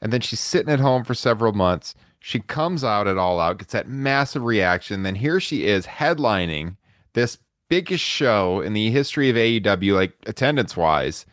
and 0.00 0.12
then 0.12 0.20
she's 0.20 0.40
sitting 0.40 0.72
at 0.72 0.80
home 0.80 1.02
for 1.02 1.14
several 1.14 1.52
months. 1.52 1.94
She 2.20 2.40
comes 2.40 2.84
out 2.84 3.08
at 3.08 3.18
All 3.18 3.40
Out, 3.40 3.58
gets 3.58 3.72
that 3.72 3.88
massive 3.88 4.42
reaction. 4.42 5.02
Then 5.02 5.16
here 5.16 5.40
she 5.40 5.66
is 5.66 5.86
headlining 5.86 6.76
this 7.12 7.38
biggest 7.68 8.04
show 8.04 8.60
in 8.60 8.72
the 8.72 8.90
history 8.90 9.28
of 9.28 9.36
AEW, 9.36 9.94
like 9.94 10.12
attendance 10.26 10.76
wise. 10.76 11.26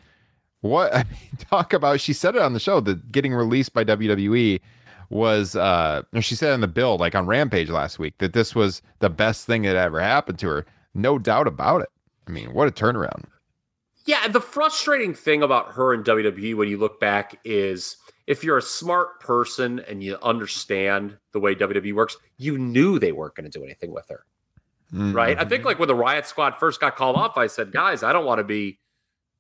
What 0.64 0.95
I 0.95 1.03
mean, 1.03 1.38
talk 1.49 1.74
about? 1.74 1.99
She 1.99 2.14
said 2.14 2.36
it 2.36 2.41
on 2.41 2.53
the 2.53 2.59
show 2.59 2.80
that 2.80 3.11
getting 3.11 3.34
released 3.34 3.74
by 3.74 3.84
WWE 3.84 4.61
was, 5.09 5.55
uh, 5.55 6.03
or 6.14 6.22
she 6.22 6.36
said 6.36 6.53
on 6.53 6.61
the 6.61 6.68
bill, 6.68 6.97
like 6.97 7.16
on 7.16 7.28
Rampage 7.28 7.70
last 7.70 7.99
week, 7.99 8.18
that 8.20 8.34
this 8.34 8.55
was 8.55 8.82
the 8.99 9.09
best 9.09 9.45
thing 9.45 9.64
that 9.64 9.76
ever 9.76 9.99
happened 9.99 10.39
to 10.39 10.47
her. 10.47 10.66
No 10.93 11.20
doubt 11.20 11.47
about 11.47 11.82
it. 11.82 11.89
I 12.28 12.32
mean, 12.32 12.53
what 12.53 12.68
a 12.68 12.72
turnaround. 12.72 13.26
Yeah, 14.05 14.28
the 14.28 14.41
frustrating 14.41 15.14
thing 15.14 15.43
about 15.43 15.74
her 15.74 15.93
in 15.93 16.03
WWE 16.03 16.55
when 16.55 16.70
you 16.70 16.78
look 16.78 16.99
back 16.99 17.39
is 17.43 17.97
if 18.26 18.43
you're 18.43 18.57
a 18.57 18.61
smart 18.61 19.20
person 19.20 19.80
and 19.82 20.01
you 20.01 20.18
understand 20.22 21.18
the 21.34 21.39
way 21.39 21.55
WWE 21.55 21.93
works, 21.93 22.16
you 22.38 22.57
knew 22.57 22.99
they 22.99 23.11
weren't 23.11 23.36
going 23.36 23.49
to 23.49 23.57
do 23.57 23.64
anything 23.64 23.93
with 23.93 24.07
her. 24.09 24.26
Right? 24.93 25.39
I 25.39 25.45
think 25.45 25.66
like 25.66 25.80
when 25.80 25.88
the 25.88 25.95
Riot 25.95 26.28
Squad 26.28 26.55
first 26.55 26.80
got 26.80 26.95
called 26.95 27.16
off, 27.16 27.36
I 27.36 27.47
said, 27.47 27.72
"Guys, 27.72 28.03
I 28.03 28.14
don't 28.14 28.26
want 28.26 28.38
to 28.38 28.43
be, 28.43 28.78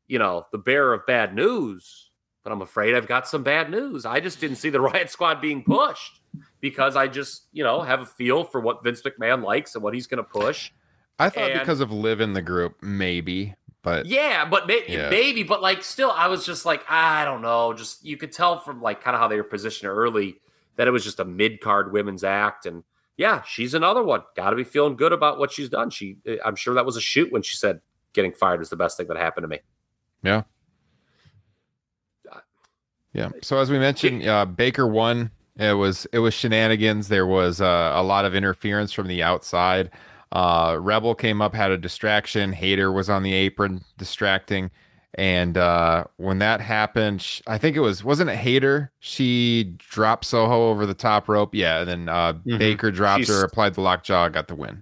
you 0.07 0.19
know, 0.19 0.45
the 0.51 0.57
bearer 0.57 0.93
of 0.93 1.05
bad 1.05 1.33
news, 1.35 2.11
but 2.43 2.51
I'm 2.51 2.61
afraid 2.61 2.95
I've 2.95 3.07
got 3.07 3.27
some 3.27 3.43
bad 3.43 3.69
news. 3.71 4.05
I 4.05 4.19
just 4.19 4.39
didn't 4.39 4.57
see 4.57 4.69
the 4.69 4.81
Riot 4.91 5.09
Squad 5.09 5.41
being 5.41 5.63
pushed 5.63 6.21
because 6.59 6.95
I 6.95 7.07
just, 7.07 7.47
you 7.51 7.63
know, 7.63 7.81
have 7.81 8.01
a 8.01 8.05
feel 8.05 8.43
for 8.43 8.59
what 8.61 8.83
Vince 8.83 9.01
McMahon 9.01 9.43
likes 9.43 9.75
and 9.75 9.83
what 9.83 9.93
he's 9.93 10.07
going 10.07 10.17
to 10.17 10.23
push. 10.29 10.71
I 11.19 11.29
thought 11.29 11.51
and- 11.51 11.59
because 11.59 11.79
of 11.79 11.91
Liv 11.91 12.21
in 12.21 12.33
the 12.33 12.41
group, 12.41 12.75
maybe, 12.81 13.53
but 13.81 14.05
Yeah, 14.05 14.45
but 14.45 14.67
may- 14.67 14.85
Yeah. 14.87 15.09
maybe, 15.09 15.43
but 15.43 15.61
like 15.61 15.83
still, 15.83 16.11
I 16.11 16.27
was 16.27 16.45
just 16.45 16.65
like, 16.65 16.83
I 16.89 17.23
don't 17.25 17.41
know. 17.41 17.73
Just 17.73 18.03
you 18.05 18.17
could 18.17 18.31
tell 18.31 18.59
from 18.59 18.81
like 18.81 19.01
kind 19.03 19.15
of 19.15 19.21
how 19.21 19.27
they 19.27 19.35
were 19.37 19.43
positioned 19.43 19.89
early 19.91 20.35
that 20.75 20.87
it 20.87 20.91
was 20.91 21.03
just 21.03 21.19
a 21.19 21.25
mid 21.25 21.61
card 21.61 21.91
women's 21.93 22.23
act, 22.23 22.65
and 22.65 22.83
yeah, 23.15 23.43
she's 23.43 23.75
another 23.75 24.01
one. 24.01 24.23
Got 24.35 24.49
to 24.49 24.55
be 24.55 24.63
feeling 24.63 24.95
good 24.95 25.13
about 25.13 25.37
what 25.37 25.51
she's 25.51 25.69
done. 25.69 25.91
She, 25.91 26.17
eh, 26.25 26.37
I'm 26.43 26.55
sure 26.55 26.73
that 26.73 26.85
was 26.85 26.97
a 26.97 27.01
shoot 27.01 27.31
when 27.31 27.43
she 27.43 27.55
said 27.57 27.79
getting 28.13 28.33
fired 28.33 28.59
was 28.59 28.71
the 28.71 28.75
best 28.75 28.97
thing 28.97 29.05
that 29.07 29.17
happened 29.17 29.43
to 29.43 29.47
me. 29.47 29.59
Yeah. 30.23 30.43
Yeah. 33.13 33.29
So 33.41 33.59
as 33.59 33.69
we 33.69 33.77
mentioned, 33.77 34.25
uh, 34.27 34.45
Baker 34.45 34.87
won. 34.87 35.29
It 35.57 35.73
was 35.73 36.07
it 36.11 36.19
was 36.19 36.33
shenanigans. 36.33 37.09
There 37.09 37.27
was 37.27 37.61
uh, 37.61 37.91
a 37.93 38.01
lot 38.01 38.25
of 38.25 38.33
interference 38.33 38.91
from 38.91 39.07
the 39.07 39.21
outside. 39.21 39.91
Uh, 40.31 40.77
Rebel 40.81 41.13
came 41.13 41.41
up, 41.43 41.53
had 41.53 41.69
a 41.69 41.77
distraction. 41.77 42.53
Hayter 42.53 42.91
was 42.91 43.07
on 43.09 43.21
the 43.21 43.33
apron, 43.33 43.83
distracting. 43.99 44.71
And 45.15 45.59
uh, 45.59 46.05
when 46.17 46.39
that 46.39 46.59
happened, 46.59 47.21
sh- 47.21 47.41
I 47.45 47.59
think 47.59 47.75
it 47.77 47.81
was 47.81 48.03
wasn't 48.03 48.31
it 48.31 48.37
Hayter? 48.37 48.91
She 48.99 49.75
dropped 49.77 50.25
Soho 50.25 50.69
over 50.71 50.87
the 50.87 50.95
top 50.95 51.29
rope. 51.29 51.53
Yeah, 51.53 51.81
and 51.81 51.87
then 51.89 52.09
uh, 52.09 52.33
Mhm. 52.47 52.57
Baker 52.57 52.89
dropped 52.89 53.25
She's- 53.25 53.29
her, 53.37 53.43
applied 53.45 53.75
the 53.75 53.81
lockjaw, 53.81 54.29
got 54.29 54.47
the 54.47 54.55
win. 54.55 54.81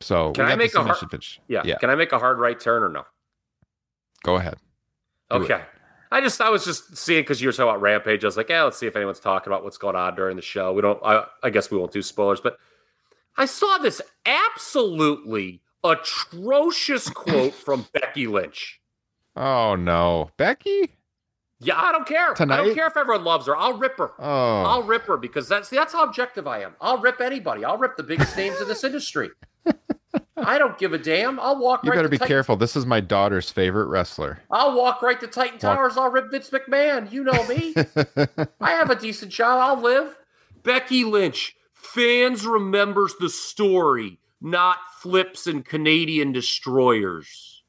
So 0.00 0.32
Can 0.32 0.46
I 0.46 0.56
make 0.56 0.74
a 0.74 0.78
har- 0.82 0.94
submission 0.94 1.08
finish. 1.08 1.40
Yeah. 1.48 1.62
Yeah. 1.64 1.76
Can 1.78 1.90
I 1.90 1.94
make 1.94 2.12
a 2.12 2.18
hard 2.18 2.38
right 2.38 2.58
turn 2.58 2.82
or 2.82 2.88
no? 2.88 3.04
Go 4.22 4.36
ahead. 4.36 4.56
Do 5.30 5.36
it. 5.36 5.40
Okay. 5.42 5.62
I 6.12 6.20
just 6.20 6.40
I 6.40 6.50
was 6.50 6.64
just 6.64 6.96
seeing 6.96 7.22
because 7.22 7.40
you 7.40 7.48
were 7.48 7.52
talking 7.52 7.68
about 7.70 7.80
Rampage. 7.80 8.24
I 8.24 8.26
was 8.26 8.36
like, 8.36 8.48
yeah, 8.48 8.64
let's 8.64 8.76
see 8.78 8.86
if 8.86 8.96
anyone's 8.96 9.20
talking 9.20 9.52
about 9.52 9.62
what's 9.62 9.78
going 9.78 9.94
on 9.94 10.16
during 10.16 10.36
the 10.36 10.42
show. 10.42 10.72
We 10.72 10.82
don't. 10.82 10.98
I, 11.04 11.24
I 11.42 11.50
guess 11.50 11.70
we 11.70 11.78
won't 11.78 11.92
do 11.92 12.02
spoilers, 12.02 12.40
but 12.40 12.58
I 13.36 13.46
saw 13.46 13.78
this 13.78 14.02
absolutely 14.26 15.62
atrocious 15.84 17.08
quote 17.10 17.54
from 17.64 17.86
Becky 17.92 18.26
Lynch. 18.26 18.80
Oh 19.36 19.76
no, 19.76 20.30
Becky. 20.36 20.96
Yeah, 21.60 21.76
I 21.78 21.92
don't 21.92 22.08
care. 22.08 22.32
I 22.32 22.56
don't 22.56 22.74
care 22.74 22.86
if 22.86 22.96
everyone 22.96 23.22
loves 23.22 23.46
her. 23.46 23.56
I'll 23.56 23.76
rip 23.76 23.98
her. 23.98 24.10
Oh, 24.18 24.62
I'll 24.64 24.82
rip 24.82 25.04
her 25.06 25.16
because 25.16 25.46
that's 25.46 25.68
that's 25.68 25.92
how 25.92 26.04
objective 26.04 26.46
I 26.48 26.62
am. 26.62 26.74
I'll 26.80 26.98
rip 26.98 27.20
anybody. 27.20 27.64
I'll 27.64 27.78
rip 27.78 27.96
the 27.96 28.02
biggest 28.02 28.36
names 28.36 28.60
in 28.60 28.66
this 28.66 28.82
industry. 28.82 29.28
I 30.36 30.58
don't 30.58 30.78
give 30.78 30.92
a 30.92 30.98
damn. 30.98 31.38
I'll 31.40 31.58
walk 31.58 31.84
you 31.84 31.90
right 31.90 31.96
better 31.96 32.08
to 32.08 32.10
be 32.10 32.16
Titan- 32.18 32.28
careful. 32.28 32.56
This 32.56 32.76
is 32.76 32.86
my 32.86 33.00
daughter's 33.00 33.50
favorite 33.50 33.86
wrestler. 33.86 34.42
I'll 34.50 34.76
walk 34.76 35.02
right 35.02 35.20
to 35.20 35.26
Titan 35.26 35.54
Walk- 35.54 35.60
Towers. 35.76 35.96
I'll 35.96 36.10
rip 36.10 36.30
Vince 36.30 36.50
McMahon. 36.50 37.10
You 37.12 37.24
know 37.24 37.46
me. 37.46 37.74
I 38.60 38.70
have 38.72 38.90
a 38.90 38.94
decent 38.94 39.32
job. 39.32 39.58
I'll 39.60 39.82
live. 39.82 40.16
Becky 40.62 41.04
Lynch. 41.04 41.56
Fans 41.74 42.46
remembers 42.46 43.14
the 43.18 43.28
story, 43.28 44.18
not 44.40 44.78
flips 45.00 45.46
and 45.46 45.64
Canadian 45.64 46.32
destroyers. 46.32 47.62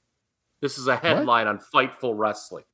This 0.61 0.77
is 0.77 0.87
a 0.87 0.95
headline 0.97 1.47
on 1.47 1.59
Fightful 1.73 2.13
Wrestling. 2.15 2.65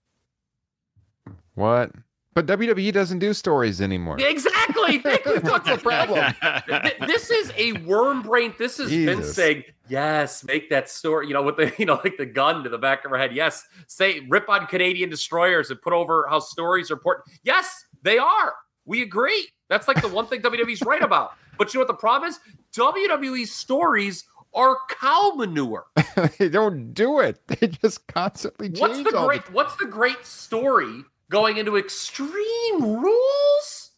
what? 1.56 1.92
But 2.38 2.46
WWE 2.46 2.94
doesn't 2.94 3.18
do 3.18 3.34
stories 3.34 3.82
anymore. 3.82 4.18
Exactly. 4.20 5.00
Thank 5.04 5.26
you. 5.26 5.40
That's 5.40 5.68
the 5.68 5.80
problem. 5.80 6.36
This 7.08 7.32
is 7.32 7.52
a 7.58 7.72
worm 7.82 8.22
brain. 8.22 8.54
This 8.60 8.80
is 8.80 8.92
Vince 8.92 9.34
saying, 9.34 9.64
"Yes, 9.90 10.44
make 10.44 10.70
that 10.70 10.88
story." 10.88 11.28
You 11.30 11.34
know, 11.34 11.42
with 11.42 11.56
the 11.58 11.74
you 11.80 11.88
know, 11.88 12.00
like 12.04 12.16
the 12.16 12.28
gun 12.28 12.64
to 12.64 12.70
the 12.70 12.78
back 12.78 13.04
of 13.06 13.10
her 13.10 13.18
head. 13.18 13.34
Yes, 13.34 13.66
say 13.88 14.20
rip 14.30 14.50
on 14.50 14.68
Canadian 14.68 15.10
destroyers 15.10 15.72
and 15.72 15.82
put 15.82 15.94
over 15.94 16.28
how 16.30 16.38
stories 16.38 16.92
are 16.92 16.94
important. 16.94 17.26
Yes, 17.42 17.86
they 18.04 18.20
are. 18.20 18.54
We 18.86 19.02
agree. 19.02 19.48
That's 19.68 19.88
like 19.88 20.00
the 20.04 20.08
one 20.08 20.28
thing 20.28 20.44
WWE's 20.44 20.84
right 20.84 21.02
about. 21.02 21.32
But 21.58 21.74
you 21.74 21.80
know 21.80 21.86
what 21.86 21.88
the 21.88 21.96
problem 21.96 22.30
is? 22.30 22.40
WWE's 22.76 23.52
stories 23.52 24.26
are 24.54 24.78
cow 24.90 25.34
manure. 25.36 25.88
they 26.38 26.50
don't 26.50 26.94
do 26.94 27.20
it. 27.20 27.42
They 27.48 27.70
just 27.70 28.06
constantly 28.06 28.68
change 28.68 28.80
What's 28.80 28.98
the 29.12 29.26
great? 29.26 29.52
What's 29.52 29.76
the 29.78 29.88
great 29.88 30.24
story 30.24 31.04
going 31.30 31.58
into 31.58 31.78
Extreme 31.78 32.82
Rules? 32.82 33.92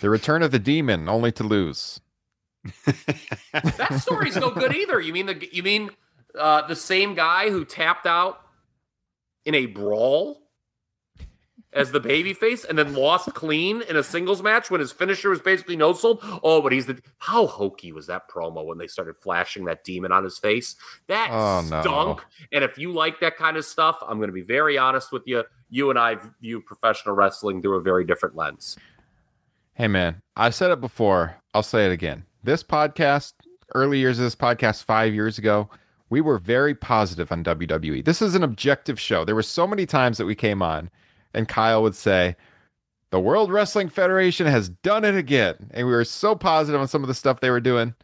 the, 0.00 0.10
return 0.10 0.42
of 0.42 0.50
the 0.50 0.58
demon, 0.58 1.08
only 1.08 1.32
to 1.32 1.44
lose. 1.44 2.00
That 3.52 4.00
story's 4.00 4.36
no 4.36 4.50
good 4.50 4.74
either. 4.74 5.00
You 5.00 5.12
mean 5.12 5.26
the 5.26 5.48
you 5.52 5.62
mean 5.62 5.90
uh, 6.38 6.66
the 6.66 6.76
same 6.76 7.14
guy 7.14 7.50
who 7.50 7.64
tapped 7.64 8.06
out 8.06 8.40
in 9.44 9.54
a 9.54 9.66
brawl 9.66 10.41
as 11.72 11.90
the 11.90 12.00
babyface 12.00 12.64
and 12.68 12.78
then 12.78 12.94
lost 12.94 13.32
clean 13.34 13.82
in 13.88 13.96
a 13.96 14.02
singles 14.02 14.42
match 14.42 14.70
when 14.70 14.80
his 14.80 14.92
finisher 14.92 15.30
was 15.30 15.40
basically 15.40 15.76
no 15.76 15.92
sold? 15.92 16.18
Oh, 16.42 16.60
but 16.62 16.72
he's 16.72 16.86
the 16.86 17.00
how 17.18 17.46
hokey 17.46 17.92
was 17.92 18.06
that 18.08 18.28
promo 18.28 18.64
when 18.64 18.78
they 18.78 18.86
started 18.86 19.16
flashing 19.16 19.64
that 19.66 19.84
demon 19.84 20.12
on 20.12 20.24
his 20.24 20.38
face? 20.38 20.76
That 21.06 21.30
Oh, 21.30 21.62
no. 21.70 21.80
stunk. 21.82 22.24
And 22.52 22.62
if 22.64 22.76
you 22.78 22.92
like 22.92 23.20
that 23.20 23.36
kind 23.36 23.56
of 23.56 23.64
stuff, 23.64 23.98
I'm 24.06 24.18
going 24.18 24.28
to 24.28 24.34
be 24.34 24.42
very 24.42 24.76
honest 24.78 25.12
with 25.12 25.22
you. 25.26 25.44
You 25.70 25.90
and 25.90 25.98
I 25.98 26.18
view 26.40 26.60
professional 26.60 27.14
wrestling 27.14 27.62
through 27.62 27.76
a 27.78 27.80
very 27.82 28.04
different 28.04 28.36
lens. 28.36 28.76
Hey 29.74 29.88
man, 29.88 30.20
I've 30.36 30.54
said 30.54 30.70
it 30.70 30.80
before. 30.82 31.34
I'll 31.54 31.62
say 31.62 31.86
it 31.86 31.92
again. 31.92 32.24
This 32.44 32.62
podcast, 32.62 33.32
early 33.74 33.98
years 33.98 34.18
of 34.18 34.24
this 34.24 34.36
podcast, 34.36 34.84
five 34.84 35.14
years 35.14 35.38
ago, 35.38 35.70
we 36.10 36.20
were 36.20 36.36
very 36.38 36.74
positive 36.74 37.32
on 37.32 37.42
WWE. 37.42 38.04
This 38.04 38.20
is 38.20 38.34
an 38.34 38.42
objective 38.42 39.00
show. 39.00 39.24
There 39.24 39.34
were 39.34 39.42
so 39.42 39.66
many 39.66 39.86
times 39.86 40.18
that 40.18 40.26
we 40.26 40.34
came 40.34 40.60
on, 40.60 40.90
and 41.34 41.48
Kyle 41.48 41.82
would 41.82 41.94
say, 41.94 42.36
"The 43.10 43.20
World 43.20 43.50
Wrestling 43.52 43.88
Federation 43.88 44.46
has 44.46 44.68
done 44.68 45.04
it 45.04 45.14
again," 45.14 45.70
and 45.72 45.86
we 45.86 45.92
were 45.92 46.04
so 46.04 46.34
positive 46.34 46.80
on 46.80 46.88
some 46.88 47.02
of 47.02 47.08
the 47.08 47.14
stuff 47.14 47.40
they 47.40 47.50
were 47.50 47.60
doing. 47.60 47.94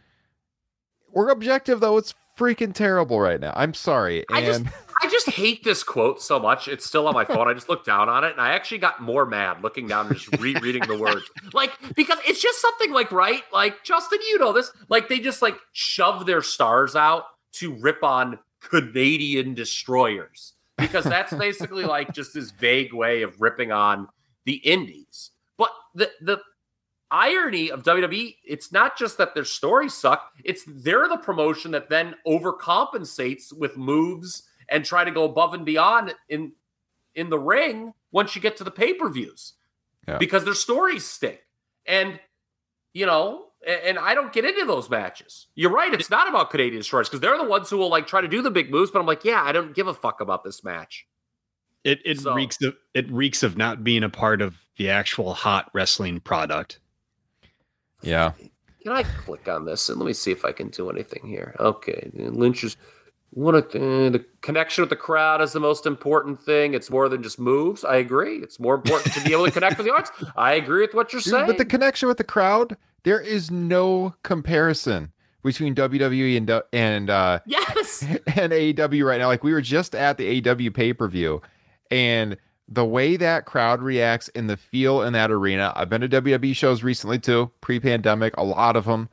We're 1.12 1.30
objective 1.30 1.80
though. 1.80 1.96
It's 1.96 2.14
freaking 2.38 2.72
terrible 2.72 3.20
right 3.20 3.40
now. 3.40 3.52
I'm 3.56 3.74
sorry. 3.74 4.24
I 4.30 4.40
just- 4.44 4.64
I 5.02 5.08
just 5.08 5.30
hate 5.30 5.62
this 5.62 5.84
quote 5.84 6.20
so 6.20 6.40
much. 6.40 6.66
It's 6.66 6.84
still 6.84 7.06
on 7.06 7.14
my 7.14 7.24
phone. 7.24 7.46
I 7.48 7.54
just 7.54 7.68
looked 7.68 7.86
down 7.86 8.08
on 8.08 8.24
it 8.24 8.32
and 8.32 8.40
I 8.40 8.50
actually 8.50 8.78
got 8.78 9.00
more 9.00 9.24
mad 9.24 9.62
looking 9.62 9.86
down 9.86 10.08
and 10.08 10.16
just 10.16 10.40
rereading 10.40 10.82
the 10.88 10.96
words. 10.98 11.22
Like, 11.52 11.70
because 11.94 12.18
it's 12.26 12.42
just 12.42 12.60
something 12.60 12.92
like, 12.92 13.12
right? 13.12 13.42
Like, 13.52 13.84
Justin, 13.84 14.18
you 14.28 14.38
know 14.38 14.52
this. 14.52 14.72
Like, 14.88 15.08
they 15.08 15.20
just 15.20 15.40
like 15.40 15.54
shove 15.72 16.26
their 16.26 16.42
stars 16.42 16.96
out 16.96 17.26
to 17.54 17.72
rip 17.74 18.02
on 18.02 18.40
Canadian 18.60 19.54
destroyers 19.54 20.54
because 20.78 21.04
that's 21.04 21.34
basically 21.34 21.84
like 21.84 22.12
just 22.12 22.32
this 22.34 22.50
vague 22.50 22.92
way 22.92 23.22
of 23.22 23.40
ripping 23.40 23.72
on 23.72 24.08
the 24.44 24.54
indies. 24.54 25.30
But 25.56 25.70
the, 25.94 26.10
the, 26.20 26.40
irony 27.10 27.70
of 27.70 27.82
WWE, 27.82 28.36
it's 28.44 28.70
not 28.70 28.98
just 28.98 29.18
that 29.18 29.34
their 29.34 29.44
stories 29.44 29.94
suck, 29.94 30.30
it's 30.44 30.62
they're 30.66 31.08
the 31.08 31.16
promotion 31.16 31.70
that 31.70 31.88
then 31.88 32.14
overcompensates 32.26 33.52
with 33.52 33.76
moves 33.76 34.42
and 34.68 34.84
try 34.84 35.04
to 35.04 35.10
go 35.10 35.24
above 35.24 35.54
and 35.54 35.64
beyond 35.64 36.14
in 36.28 36.52
in 37.14 37.30
the 37.30 37.38
ring 37.38 37.92
once 38.12 38.36
you 38.36 38.42
get 38.42 38.56
to 38.58 38.64
the 38.64 38.70
pay-per-views. 38.70 39.54
Yeah. 40.06 40.18
Because 40.18 40.44
their 40.44 40.54
stories 40.54 41.04
stink. 41.04 41.40
And 41.86 42.20
you 42.92 43.06
know, 43.06 43.47
And, 43.66 43.80
and 43.82 43.98
I 43.98 44.14
don't 44.14 44.32
get 44.32 44.44
into 44.44 44.64
those 44.64 44.88
matches. 44.88 45.46
You're 45.54 45.70
right. 45.70 45.92
It's 45.92 46.10
not 46.10 46.28
about 46.28 46.50
Canadian 46.50 46.80
destroyers 46.80 47.08
because 47.08 47.20
they're 47.20 47.38
the 47.38 47.48
ones 47.48 47.68
who 47.70 47.76
will 47.76 47.90
like 47.90 48.06
try 48.06 48.20
to 48.20 48.28
do 48.28 48.42
the 48.42 48.50
big 48.50 48.70
moves. 48.70 48.90
But 48.90 49.00
I'm 49.00 49.06
like, 49.06 49.24
yeah, 49.24 49.42
I 49.42 49.52
don't 49.52 49.74
give 49.74 49.86
a 49.88 49.94
fuck 49.94 50.20
about 50.20 50.44
this 50.44 50.62
match. 50.64 51.06
It 51.84 52.00
it 52.04 52.20
So- 52.20 52.34
reeks 52.34 52.60
of 52.62 52.76
it 52.94 53.10
reeks 53.10 53.42
of 53.42 53.56
not 53.56 53.84
being 53.84 54.02
a 54.02 54.08
part 54.08 54.42
of 54.42 54.56
the 54.76 54.90
actual 54.90 55.34
hot 55.34 55.70
wrestling 55.74 56.20
product. 56.20 56.80
Yeah. 58.02 58.32
Can 58.82 58.92
I 58.92 59.02
click 59.02 59.48
on 59.48 59.64
this 59.64 59.88
and 59.88 59.98
let 59.98 60.06
me 60.06 60.12
see 60.12 60.30
if 60.30 60.44
I 60.44 60.52
can 60.52 60.68
do 60.68 60.88
anything 60.88 61.26
here? 61.26 61.54
Okay, 61.58 62.10
Lynch 62.14 62.62
is 62.62 62.76
what 63.30 63.54
a, 63.54 63.58
uh, 63.58 64.10
the 64.10 64.24
connection 64.40 64.82
with 64.82 64.90
the 64.90 64.96
crowd 64.96 65.42
is 65.42 65.52
the 65.52 65.60
most 65.60 65.86
important 65.86 66.40
thing. 66.40 66.74
It's 66.74 66.90
more 66.90 67.08
than 67.08 67.22
just 67.22 67.38
moves. 67.38 67.84
I 67.84 67.96
agree. 67.96 68.36
It's 68.38 68.58
more 68.58 68.74
important 68.74 69.12
to 69.14 69.20
be 69.22 69.32
able 69.32 69.44
to 69.44 69.50
connect 69.50 69.78
with 69.78 69.86
the 69.86 69.92
audience. 69.92 70.10
I 70.36 70.54
agree 70.54 70.82
with 70.82 70.94
what 70.94 71.12
you're 71.12 71.20
Dude, 71.20 71.32
saying. 71.32 71.46
but 71.46 71.58
the 71.58 71.64
connection 71.64 72.08
with 72.08 72.16
the 72.16 72.24
crowd, 72.24 72.76
there 73.04 73.20
is 73.20 73.50
no 73.50 74.14
comparison 74.22 75.12
between 75.42 75.74
WWE 75.74 76.36
and 76.36 76.62
and 76.72 77.10
uh, 77.10 77.40
yes, 77.46 78.02
and 78.36 78.52
AEW 78.52 79.06
right 79.06 79.18
now. 79.18 79.28
Like 79.28 79.44
we 79.44 79.52
were 79.52 79.60
just 79.60 79.94
at 79.94 80.16
the 80.16 80.40
AEW 80.40 80.72
pay 80.72 80.92
per 80.92 81.06
view, 81.06 81.42
and 81.90 82.36
the 82.68 82.84
way 82.84 83.16
that 83.16 83.46
crowd 83.46 83.82
reacts 83.82 84.28
and 84.34 84.48
the 84.48 84.56
feel 84.56 85.02
in 85.02 85.12
that 85.14 85.30
arena. 85.30 85.72
I've 85.74 85.88
been 85.88 86.02
to 86.02 86.08
WWE 86.08 86.54
shows 86.54 86.82
recently 86.82 87.18
too, 87.18 87.50
pre 87.60 87.80
pandemic, 87.80 88.36
a 88.36 88.44
lot 88.44 88.76
of 88.76 88.84
them. 88.84 89.08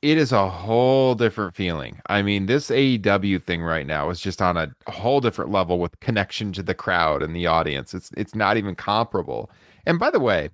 It 0.00 0.16
is 0.16 0.30
a 0.30 0.48
whole 0.48 1.16
different 1.16 1.56
feeling. 1.56 2.00
I 2.06 2.22
mean, 2.22 2.46
this 2.46 2.70
AEW 2.70 3.42
thing 3.42 3.62
right 3.62 3.86
now 3.86 4.10
is 4.10 4.20
just 4.20 4.40
on 4.40 4.56
a 4.56 4.72
whole 4.88 5.20
different 5.20 5.50
level 5.50 5.80
with 5.80 5.98
connection 5.98 6.52
to 6.52 6.62
the 6.62 6.74
crowd 6.74 7.20
and 7.22 7.34
the 7.34 7.48
audience. 7.48 7.94
It's 7.94 8.10
it's 8.16 8.34
not 8.34 8.56
even 8.56 8.76
comparable. 8.76 9.50
And 9.86 9.98
by 9.98 10.10
the 10.10 10.20
way, 10.20 10.50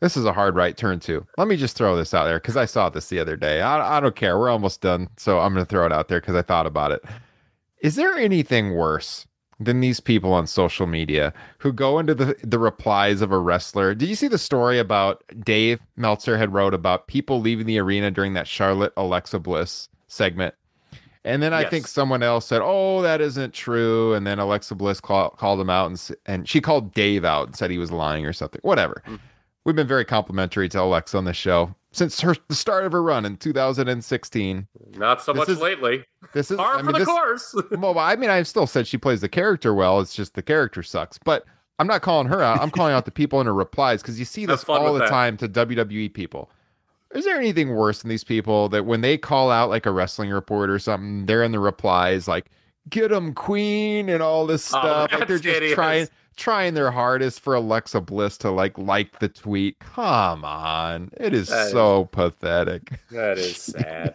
this 0.00 0.16
is 0.16 0.24
a 0.24 0.32
hard 0.32 0.54
right 0.54 0.76
turn 0.76 1.00
too. 1.00 1.26
Let 1.36 1.48
me 1.48 1.56
just 1.56 1.76
throw 1.76 1.96
this 1.96 2.14
out 2.14 2.24
there 2.24 2.38
because 2.38 2.56
I 2.56 2.64
saw 2.64 2.88
this 2.88 3.08
the 3.08 3.18
other 3.18 3.36
day. 3.36 3.60
I, 3.60 3.98
I 3.98 4.00
don't 4.00 4.16
care. 4.16 4.38
We're 4.38 4.48
almost 4.48 4.80
done. 4.80 5.08
So 5.18 5.38
I'm 5.40 5.52
going 5.52 5.66
to 5.66 5.68
throw 5.68 5.84
it 5.84 5.92
out 5.92 6.08
there 6.08 6.20
because 6.20 6.36
I 6.36 6.42
thought 6.42 6.66
about 6.66 6.92
it. 6.92 7.04
Is 7.80 7.96
there 7.96 8.14
anything 8.14 8.74
worse 8.74 9.26
than 9.60 9.80
these 9.80 9.98
people 10.00 10.32
on 10.32 10.46
social 10.46 10.86
media 10.86 11.32
who 11.58 11.72
go 11.72 11.98
into 11.98 12.14
the, 12.14 12.36
the 12.42 12.58
replies 12.58 13.20
of 13.20 13.32
a 13.32 13.38
wrestler? 13.38 13.94
Did 13.94 14.08
you 14.08 14.14
see 14.14 14.28
the 14.28 14.38
story 14.38 14.78
about 14.78 15.24
Dave 15.44 15.80
Meltzer 15.96 16.36
had 16.38 16.52
wrote 16.52 16.74
about 16.74 17.08
people 17.08 17.40
leaving 17.40 17.66
the 17.66 17.78
arena 17.78 18.10
during 18.10 18.34
that 18.34 18.46
Charlotte 18.46 18.92
Alexa 18.96 19.38
Bliss 19.40 19.88
segment? 20.06 20.54
And 21.24 21.42
then 21.42 21.52
I 21.52 21.62
Yes. 21.62 21.70
think 21.70 21.86
someone 21.88 22.22
else 22.22 22.46
said, 22.46 22.62
"Oh, 22.62 23.02
that 23.02 23.20
isn't 23.20 23.52
true." 23.52 24.14
And 24.14 24.26
then 24.26 24.38
Alexa 24.38 24.74
Bliss 24.76 25.00
call, 25.00 25.30
called 25.30 25.60
him 25.60 25.68
out, 25.68 25.90
and 25.90 26.10
and 26.24 26.48
she 26.48 26.60
called 26.60 26.94
Dave 26.94 27.24
out 27.24 27.48
and 27.48 27.56
said 27.56 27.70
he 27.70 27.76
was 27.78 27.90
lying 27.90 28.24
or 28.24 28.32
something. 28.32 28.60
Whatever. 28.62 29.02
Mm. 29.06 29.18
We've 29.68 29.76
been 29.76 29.86
very 29.86 30.06
complimentary 30.06 30.66
to 30.70 30.80
Alexa 30.80 31.14
on 31.18 31.26
the 31.26 31.34
show 31.34 31.74
since 31.92 32.22
her 32.22 32.34
the 32.48 32.54
start 32.54 32.86
of 32.86 32.92
her 32.92 33.02
run 33.02 33.26
in 33.26 33.36
2016. 33.36 34.66
not 34.96 35.20
so 35.20 35.34
This 35.34 35.40
much 35.40 35.48
is- 35.50 35.60
lately. 35.60 36.06
This 36.32 36.50
is 36.50 36.56
Par 36.56 36.76
I 36.76 36.78
for 36.78 36.84
mean, 36.84 36.92
the 36.94 36.98
this, 37.00 37.06
course. 37.08 37.54
well, 37.72 37.98
I 37.98 38.16
mean, 38.16 38.30
I've 38.30 38.48
still 38.48 38.66
said 38.66 38.86
she 38.86 38.96
plays 38.96 39.20
the 39.20 39.28
character 39.28 39.74
well. 39.74 40.00
It's 40.00 40.14
just 40.14 40.32
the 40.32 40.42
character 40.42 40.82
sucks. 40.82 41.18
But 41.18 41.44
I'm 41.78 41.86
not 41.86 42.00
calling 42.00 42.28
her 42.28 42.40
out. 42.40 42.62
I'm 42.62 42.70
calling 42.70 42.94
out 42.94 43.04
the 43.04 43.10
people 43.10 43.42
in 43.42 43.46
her 43.46 43.52
replies 43.52 44.00
because 44.00 44.18
you 44.18 44.24
see 44.24 44.46
this 44.46 44.64
all 44.64 44.94
the 44.94 45.00
that. 45.00 45.10
time 45.10 45.36
to 45.36 45.46
WWE 45.46 46.14
people. 46.14 46.50
Is 47.14 47.26
there 47.26 47.36
anything 47.36 47.74
worse 47.74 48.00
than 48.00 48.08
these 48.08 48.24
people 48.24 48.70
that 48.70 48.86
when 48.86 49.02
they 49.02 49.18
call 49.18 49.50
out 49.50 49.68
like 49.68 49.84
a 49.84 49.90
wrestling 49.90 50.30
report 50.30 50.70
or 50.70 50.78
something, 50.78 51.26
they're 51.26 51.42
in 51.42 51.52
the 51.52 51.60
replies 51.60 52.26
like 52.26 52.46
"Get 52.88 53.08
them, 53.10 53.34
Queen" 53.34 54.08
and 54.08 54.22
all 54.22 54.46
this 54.46 54.66
Oh, 54.72 54.78
stuff. 54.80 55.12
like 55.12 55.28
they're 55.28 55.36
just 55.38 55.44
hideous. 55.44 55.74
trying 55.74 56.08
trying 56.38 56.72
their 56.72 56.90
hardest 56.90 57.40
for 57.40 57.54
Alexa 57.54 58.00
Bliss 58.00 58.38
to 58.38 58.50
like 58.50 58.78
like 58.78 59.18
the 59.18 59.28
tweet. 59.28 59.78
Come 59.80 60.44
on, 60.44 61.10
it 61.18 61.34
is 61.34 61.48
That 61.48 61.66
is- 61.66 61.72
so 61.72 62.06
pathetic. 62.06 62.98
that 63.10 63.36
is 63.36 63.56
sad. 63.60 64.14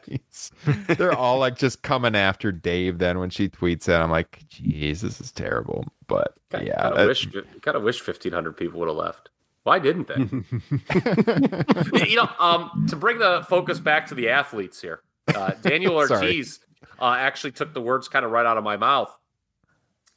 They're 0.98 1.14
all 1.16 1.38
like 1.38 1.56
just 1.58 1.84
coming 1.84 2.16
after 2.16 2.52
Dave 2.52 2.98
then 2.98 3.20
when 3.20 3.30
she 3.30 3.48
tweets 3.50 3.88
it. 3.88 3.94
I'm 3.94 4.10
like, 4.10 4.40
geez, 4.50 5.02
this 5.02 5.22
is 5.22 5.32
terrible. 5.32 5.86
But 6.08 6.34
Kind 6.50 6.68
yeah, 6.68 6.74
of 6.90 6.96
that- 6.98 7.08
wish, 7.08 7.28
kind 7.62 7.78
of 7.78 7.84
wish 7.84 8.00
1,500 8.06 8.54
people 8.58 8.80
would 8.80 8.88
have 8.90 8.98
left. 8.98 9.30
Why 9.64 9.80
didn't 9.80 10.08
they? 10.08 10.16
you 12.10 12.16
know, 12.16 12.30
um, 12.40 12.86
to 12.90 12.96
bring 12.96 13.20
the 13.20 13.46
focus 13.48 13.80
back 13.80 14.08
to 14.08 14.16
the 14.16 14.30
athletes 14.30 14.82
here, 14.82 15.02
uh, 15.34 15.52
Daniel 15.62 15.96
Ortiz 15.98 16.60
uh, 17.00 17.16
actually 17.18 17.52
took 17.52 17.74
the 17.74 17.82
words 17.82 18.08
kind 18.10 18.26
of 18.26 18.32
right 18.32 18.46
out 18.46 18.58
of 18.58 18.64
my 18.66 18.76
mouth, 18.78 19.16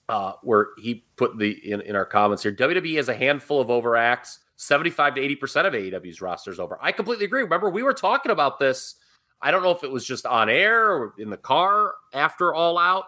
uh, 0.09 0.32
where 0.42 0.68
he 0.78 1.04
put 1.16 1.38
the 1.38 1.50
in, 1.70 1.80
in 1.80 1.96
our 1.96 2.04
comments 2.04 2.42
here. 2.42 2.52
WWE 2.52 2.96
has 2.96 3.09
a 3.09 3.14
handful 3.14 3.61
of 3.61 3.68
overacts. 3.68 4.38
Seventy-five 4.57 5.14
to 5.16 5.20
eighty 5.20 5.36
percent 5.36 5.66
of 5.66 5.74
AEW's 5.74 6.22
rosters 6.22 6.59
over. 6.59 6.78
I 6.80 6.92
completely 6.92 7.26
agree. 7.26 7.42
Remember, 7.42 7.68
we 7.68 7.82
were 7.82 7.92
talking 7.92 8.32
about 8.32 8.59
this. 8.59 8.94
I 9.42 9.50
don't 9.50 9.62
know 9.62 9.70
if 9.70 9.84
it 9.84 9.90
was 9.90 10.07
just 10.07 10.24
on 10.24 10.48
air 10.48 10.90
or 10.90 11.14
in 11.18 11.28
the 11.28 11.36
car 11.36 11.92
after 12.14 12.54
All 12.54 12.78
Out. 12.78 13.04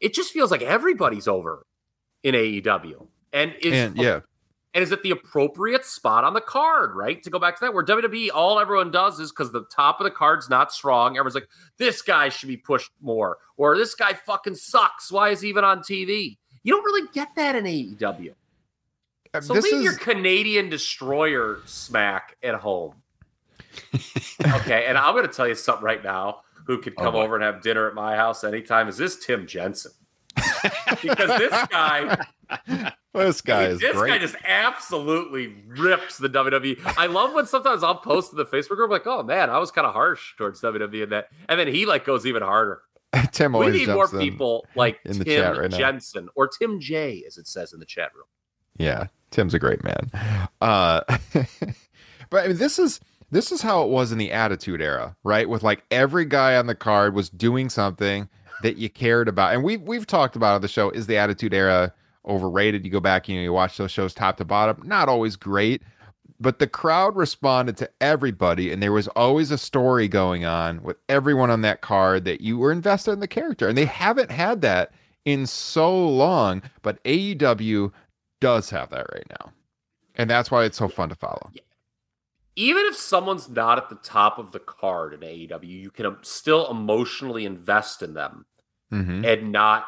It 0.00 0.14
just 0.14 0.32
feels 0.32 0.50
like 0.50 0.62
everybody's 0.62 1.28
over 1.28 1.66
in 2.22 2.34
AEW, 2.34 3.08
and 3.34 3.54
and 3.62 3.96
yeah, 3.96 4.20
and 4.74 4.82
is 4.82 4.92
it 4.92 5.02
the 5.02 5.10
appropriate 5.10 5.84
spot 5.84 6.22
on 6.22 6.32
the 6.32 6.40
card, 6.40 6.94
right? 6.94 7.22
To 7.22 7.30
go 7.30 7.38
back 7.38 7.58
to 7.58 7.64
that, 7.64 7.74
where 7.74 7.84
WWE, 7.84 8.28
all 8.32 8.60
everyone 8.60 8.90
does 8.90 9.18
is 9.18 9.30
because 9.30 9.50
the 9.50 9.64
top 9.64 10.00
of 10.00 10.04
the 10.04 10.10
card's 10.10 10.48
not 10.48 10.72
strong. 10.72 11.16
Everyone's 11.16 11.34
like, 11.34 11.48
this 11.76 12.02
guy 12.02 12.28
should 12.28 12.48
be 12.48 12.56
pushed 12.56 12.90
more, 13.00 13.38
or 13.56 13.76
this 13.76 13.94
guy 13.94 14.12
fucking 14.12 14.54
sucks. 14.54 15.10
Why 15.10 15.30
is 15.30 15.40
he 15.40 15.48
even 15.48 15.64
on 15.64 15.80
TV? 15.80 16.38
You 16.62 16.74
don't 16.74 16.84
really 16.84 17.08
get 17.12 17.28
that 17.36 17.56
in 17.56 17.64
AEW. 17.64 18.34
Uh, 19.32 19.40
so 19.40 19.54
this 19.54 19.64
leave 19.64 19.74
is 19.74 19.82
your 19.82 19.96
Canadian 19.96 20.68
destroyer 20.68 21.60
smack 21.64 22.36
at 22.42 22.54
home. 22.54 22.94
okay, 24.56 24.86
and 24.86 24.98
I'm 24.98 25.14
going 25.14 25.26
to 25.26 25.32
tell 25.32 25.48
you 25.48 25.54
something 25.54 25.84
right 25.84 26.02
now. 26.02 26.42
Who 26.66 26.78
could 26.78 26.94
oh 26.98 27.04
come 27.04 27.12
boy. 27.14 27.22
over 27.22 27.34
and 27.34 27.42
have 27.42 27.62
dinner 27.62 27.88
at 27.88 27.94
my 27.94 28.14
house 28.14 28.44
anytime? 28.44 28.88
Is 28.88 28.96
this 28.96 29.16
Tim 29.24 29.46
Jensen? 29.46 29.92
because 31.02 31.38
this 31.38 31.66
guy 31.68 32.24
this 33.14 33.40
guy 33.40 33.64
is 33.64 33.80
this 33.80 33.96
great. 33.96 34.10
guy 34.10 34.18
just 34.18 34.36
absolutely 34.44 35.54
rips 35.66 36.18
the 36.18 36.28
WWE. 36.28 36.80
I 36.96 37.06
love 37.06 37.34
when 37.34 37.46
sometimes 37.46 37.82
I'll 37.82 37.96
post 37.96 38.32
in 38.32 38.38
the 38.38 38.44
Facebook 38.44 38.76
group 38.76 38.90
like, 38.90 39.06
"Oh 39.06 39.22
man, 39.22 39.50
I 39.50 39.58
was 39.58 39.70
kind 39.70 39.86
of 39.86 39.94
harsh 39.94 40.36
towards 40.36 40.60
WWE 40.60 41.04
in 41.04 41.10
that," 41.10 41.28
and 41.48 41.58
then 41.58 41.68
he 41.68 41.86
like 41.86 42.04
goes 42.04 42.26
even 42.26 42.42
harder. 42.42 42.82
Tim 43.32 43.52
We 43.52 43.70
need 43.70 43.88
more 43.88 44.08
people 44.08 44.66
like 44.74 45.00
in 45.04 45.18
the 45.18 45.24
Tim 45.24 45.42
chat 45.42 45.58
right 45.58 45.70
now. 45.70 45.76
Jensen 45.76 46.28
or 46.36 46.48
Tim 46.48 46.80
J, 46.80 47.24
as 47.26 47.38
it 47.38 47.48
says 47.48 47.72
in 47.72 47.80
the 47.80 47.86
chat 47.86 48.10
room. 48.14 48.26
Yeah, 48.78 49.06
Tim's 49.30 49.54
a 49.54 49.58
great 49.58 49.82
man. 49.82 50.10
Uh, 50.60 51.00
but 52.30 52.44
I 52.44 52.48
mean, 52.48 52.56
this 52.56 52.78
is 52.78 53.00
this 53.30 53.52
is 53.52 53.62
how 53.62 53.82
it 53.82 53.88
was 53.88 54.12
in 54.12 54.18
the 54.18 54.32
Attitude 54.32 54.80
Era, 54.80 55.16
right? 55.24 55.48
With 55.48 55.62
like 55.62 55.84
every 55.90 56.24
guy 56.24 56.56
on 56.56 56.66
the 56.66 56.74
card 56.74 57.14
was 57.14 57.28
doing 57.30 57.68
something 57.68 58.28
that 58.62 58.76
you 58.76 58.88
cared 58.88 59.28
about, 59.28 59.54
and 59.54 59.64
we've 59.64 59.82
we've 59.82 60.06
talked 60.06 60.36
about 60.36 60.54
on 60.54 60.60
the 60.60 60.68
show. 60.68 60.90
Is 60.90 61.06
the 61.06 61.16
Attitude 61.16 61.54
Era 61.54 61.92
overrated? 62.26 62.84
You 62.84 62.90
go 62.90 63.00
back, 63.00 63.28
you 63.28 63.36
know, 63.36 63.42
you 63.42 63.52
watch 63.52 63.76
those 63.76 63.90
shows 63.90 64.14
top 64.14 64.36
to 64.38 64.44
bottom. 64.44 64.82
Not 64.84 65.08
always 65.08 65.36
great, 65.36 65.82
but 66.38 66.58
the 66.58 66.66
crowd 66.66 67.16
responded 67.16 67.76
to 67.78 67.90
everybody, 68.00 68.72
and 68.72 68.82
there 68.82 68.92
was 68.92 69.08
always 69.08 69.50
a 69.50 69.58
story 69.58 70.08
going 70.08 70.44
on 70.44 70.82
with 70.82 70.96
everyone 71.08 71.50
on 71.50 71.62
that 71.62 71.80
card 71.80 72.24
that 72.24 72.40
you 72.40 72.58
were 72.58 72.72
invested 72.72 73.12
in 73.12 73.20
the 73.20 73.28
character, 73.28 73.68
and 73.68 73.76
they 73.76 73.84
haven't 73.84 74.30
had 74.30 74.60
that 74.62 74.92
in 75.24 75.46
so 75.46 76.08
long. 76.08 76.62
But 76.82 77.02
AEW 77.04 77.92
does 78.40 78.70
have 78.70 78.90
that 78.90 79.06
right 79.12 79.26
now. 79.40 79.52
And 80.16 80.28
that's 80.28 80.50
why 80.50 80.64
it's 80.64 80.78
so 80.78 80.88
fun 80.88 81.08
to 81.10 81.14
follow. 81.14 81.50
Even 82.56 82.84
if 82.86 82.96
someone's 82.96 83.48
not 83.48 83.78
at 83.78 83.88
the 83.88 83.94
top 83.96 84.38
of 84.38 84.52
the 84.52 84.58
card 84.58 85.14
in 85.14 85.20
AEW, 85.20 85.64
you 85.64 85.90
can 85.90 86.16
still 86.22 86.70
emotionally 86.70 87.44
invest 87.46 88.02
in 88.02 88.14
them 88.14 88.44
Mm-hmm. 88.92 89.24
and 89.24 89.52
not, 89.52 89.86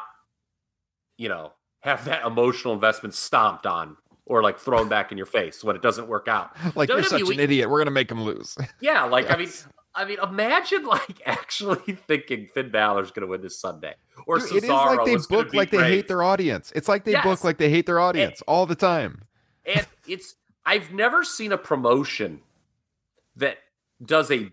you 1.17 1.27
know, 1.27 1.51
have 1.83 2.05
that 2.05 2.25
emotional 2.25 2.73
investment 2.73 3.13
stomped 3.13 3.65
on 3.65 3.97
or 4.25 4.41
like 4.41 4.57
thrown 4.57 4.87
back 4.87 5.11
in 5.11 5.17
your 5.17 5.25
face 5.27 5.63
when 5.63 5.75
it 5.75 5.81
doesn't 5.81 6.07
work 6.07 6.27
out. 6.27 6.55
Like 6.75 6.89
you're 6.89 7.03
such 7.03 7.21
an 7.21 7.39
idiot. 7.39 7.69
We're 7.69 7.79
gonna 7.79 7.91
make 7.91 8.09
him 8.09 8.21
lose. 8.23 8.57
Yeah, 8.81 9.03
like 9.03 9.29
I 9.29 9.35
mean, 9.37 9.49
I 9.93 10.05
mean, 10.05 10.17
imagine 10.23 10.85
like 10.85 11.21
actually 11.25 11.93
thinking 12.07 12.47
Finn 12.53 12.71
Balor's 12.71 13.11
going 13.11 13.21
to 13.21 13.27
win 13.27 13.41
this 13.41 13.59
Sunday, 13.59 13.93
or 14.25 14.39
Dude, 14.39 14.47
Cesaro 14.49 14.57
it 14.57 14.63
is 14.63 14.69
like 14.69 15.05
they 15.05 15.35
book 15.35 15.53
like 15.53 15.69
they 15.71 15.83
hate 15.83 16.07
their 16.07 16.23
audience. 16.23 16.71
It's 16.75 16.87
like 16.87 17.03
they 17.03 17.11
Yes. 17.11 17.23
book 17.25 17.43
like 17.43 17.57
they 17.57 17.69
hate 17.69 17.85
their 17.85 17.99
audience 17.99 18.41
all 18.47 18.65
the 18.65 18.75
time. 18.75 19.23
and 19.65 19.85
it's 20.07 20.35
I've 20.65 20.91
never 20.93 21.23
seen 21.25 21.51
a 21.51 21.57
promotion 21.57 22.39
that 23.35 23.57
does 24.03 24.31
a 24.31 24.49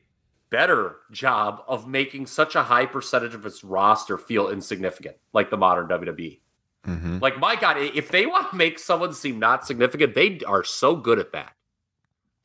better 0.51 0.97
job 1.12 1.62
of 1.68 1.87
making 1.87 2.26
such 2.26 2.57
a 2.57 2.64
high 2.64 2.87
percentage 2.87 3.35
of 3.35 3.47
its 3.47 3.62
roster 3.62 4.18
feel 4.18 4.49
insignificant, 4.49 5.16
like 5.33 5.49
the 5.51 5.57
modern 5.57 5.87
WWE. 5.87 6.41
Mm-hmm. 6.87 7.18
Like 7.18 7.39
my 7.39 7.57
God, 7.57 7.76
if 7.78 8.11
they 8.11 8.26
want 8.26 8.51
to 8.51 8.57
make 8.57 8.78
someone 8.78 9.12
seem 9.12 9.39
not 9.39 9.66
significant, 9.66 10.14
they 10.14 10.41
are 10.47 10.64
so 10.64 10.97
good 10.97 11.18
at 11.18 11.33
that. 11.33 11.53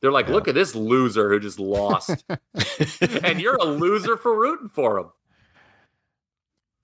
They're 0.00 0.12
like, 0.12 0.28
Yeah. 0.28 0.34
look 0.34 0.48
at 0.48 0.54
this 0.54 0.74
loser 0.74 1.30
who 1.30 1.40
just 1.40 1.58
lost, 1.58 2.24
and 3.22 3.40
you're 3.40 3.56
a 3.56 3.64
loser 3.64 4.16
for 4.16 4.38
rooting 4.38 4.68
for 4.68 4.98
him. 4.98 5.06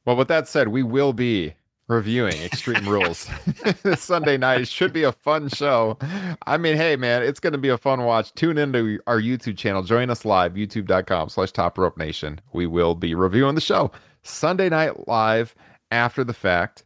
Well, 0.04 0.16
with 0.16 0.28
that 0.28 0.48
said, 0.48 0.68
we 0.68 0.82
will 0.82 1.12
be 1.12 1.54
reviewing 1.88 2.40
Extreme 2.42 2.88
Rules 2.88 3.28
this 3.82 4.02
Sunday 4.02 4.36
night. 4.38 4.62
It 4.62 4.68
should 4.68 4.92
be 4.92 5.02
a 5.04 5.12
fun 5.12 5.48
show. 5.48 5.98
I 6.46 6.56
mean, 6.56 6.76
hey, 6.76 6.96
man, 6.96 7.22
it's 7.22 7.38
going 7.38 7.52
to 7.52 7.58
be 7.58 7.68
a 7.68 7.78
fun 7.78 8.02
watch. 8.04 8.32
Tune 8.34 8.58
into 8.58 8.98
our 9.06 9.20
YouTube 9.20 9.58
channel. 9.58 9.82
Join 9.82 10.10
us 10.10 10.24
live, 10.24 10.54
youtube.com 10.54 11.28
slash 11.28 11.52
top 11.52 11.78
rope 11.78 11.98
nation. 11.98 12.40
We 12.52 12.66
will 12.66 12.94
be 12.94 13.14
reviewing 13.14 13.54
the 13.54 13.60
show 13.60 13.92
Sunday 14.22 14.68
night 14.70 15.06
live 15.06 15.54
after 15.90 16.24
the 16.24 16.34
fact. 16.34 16.84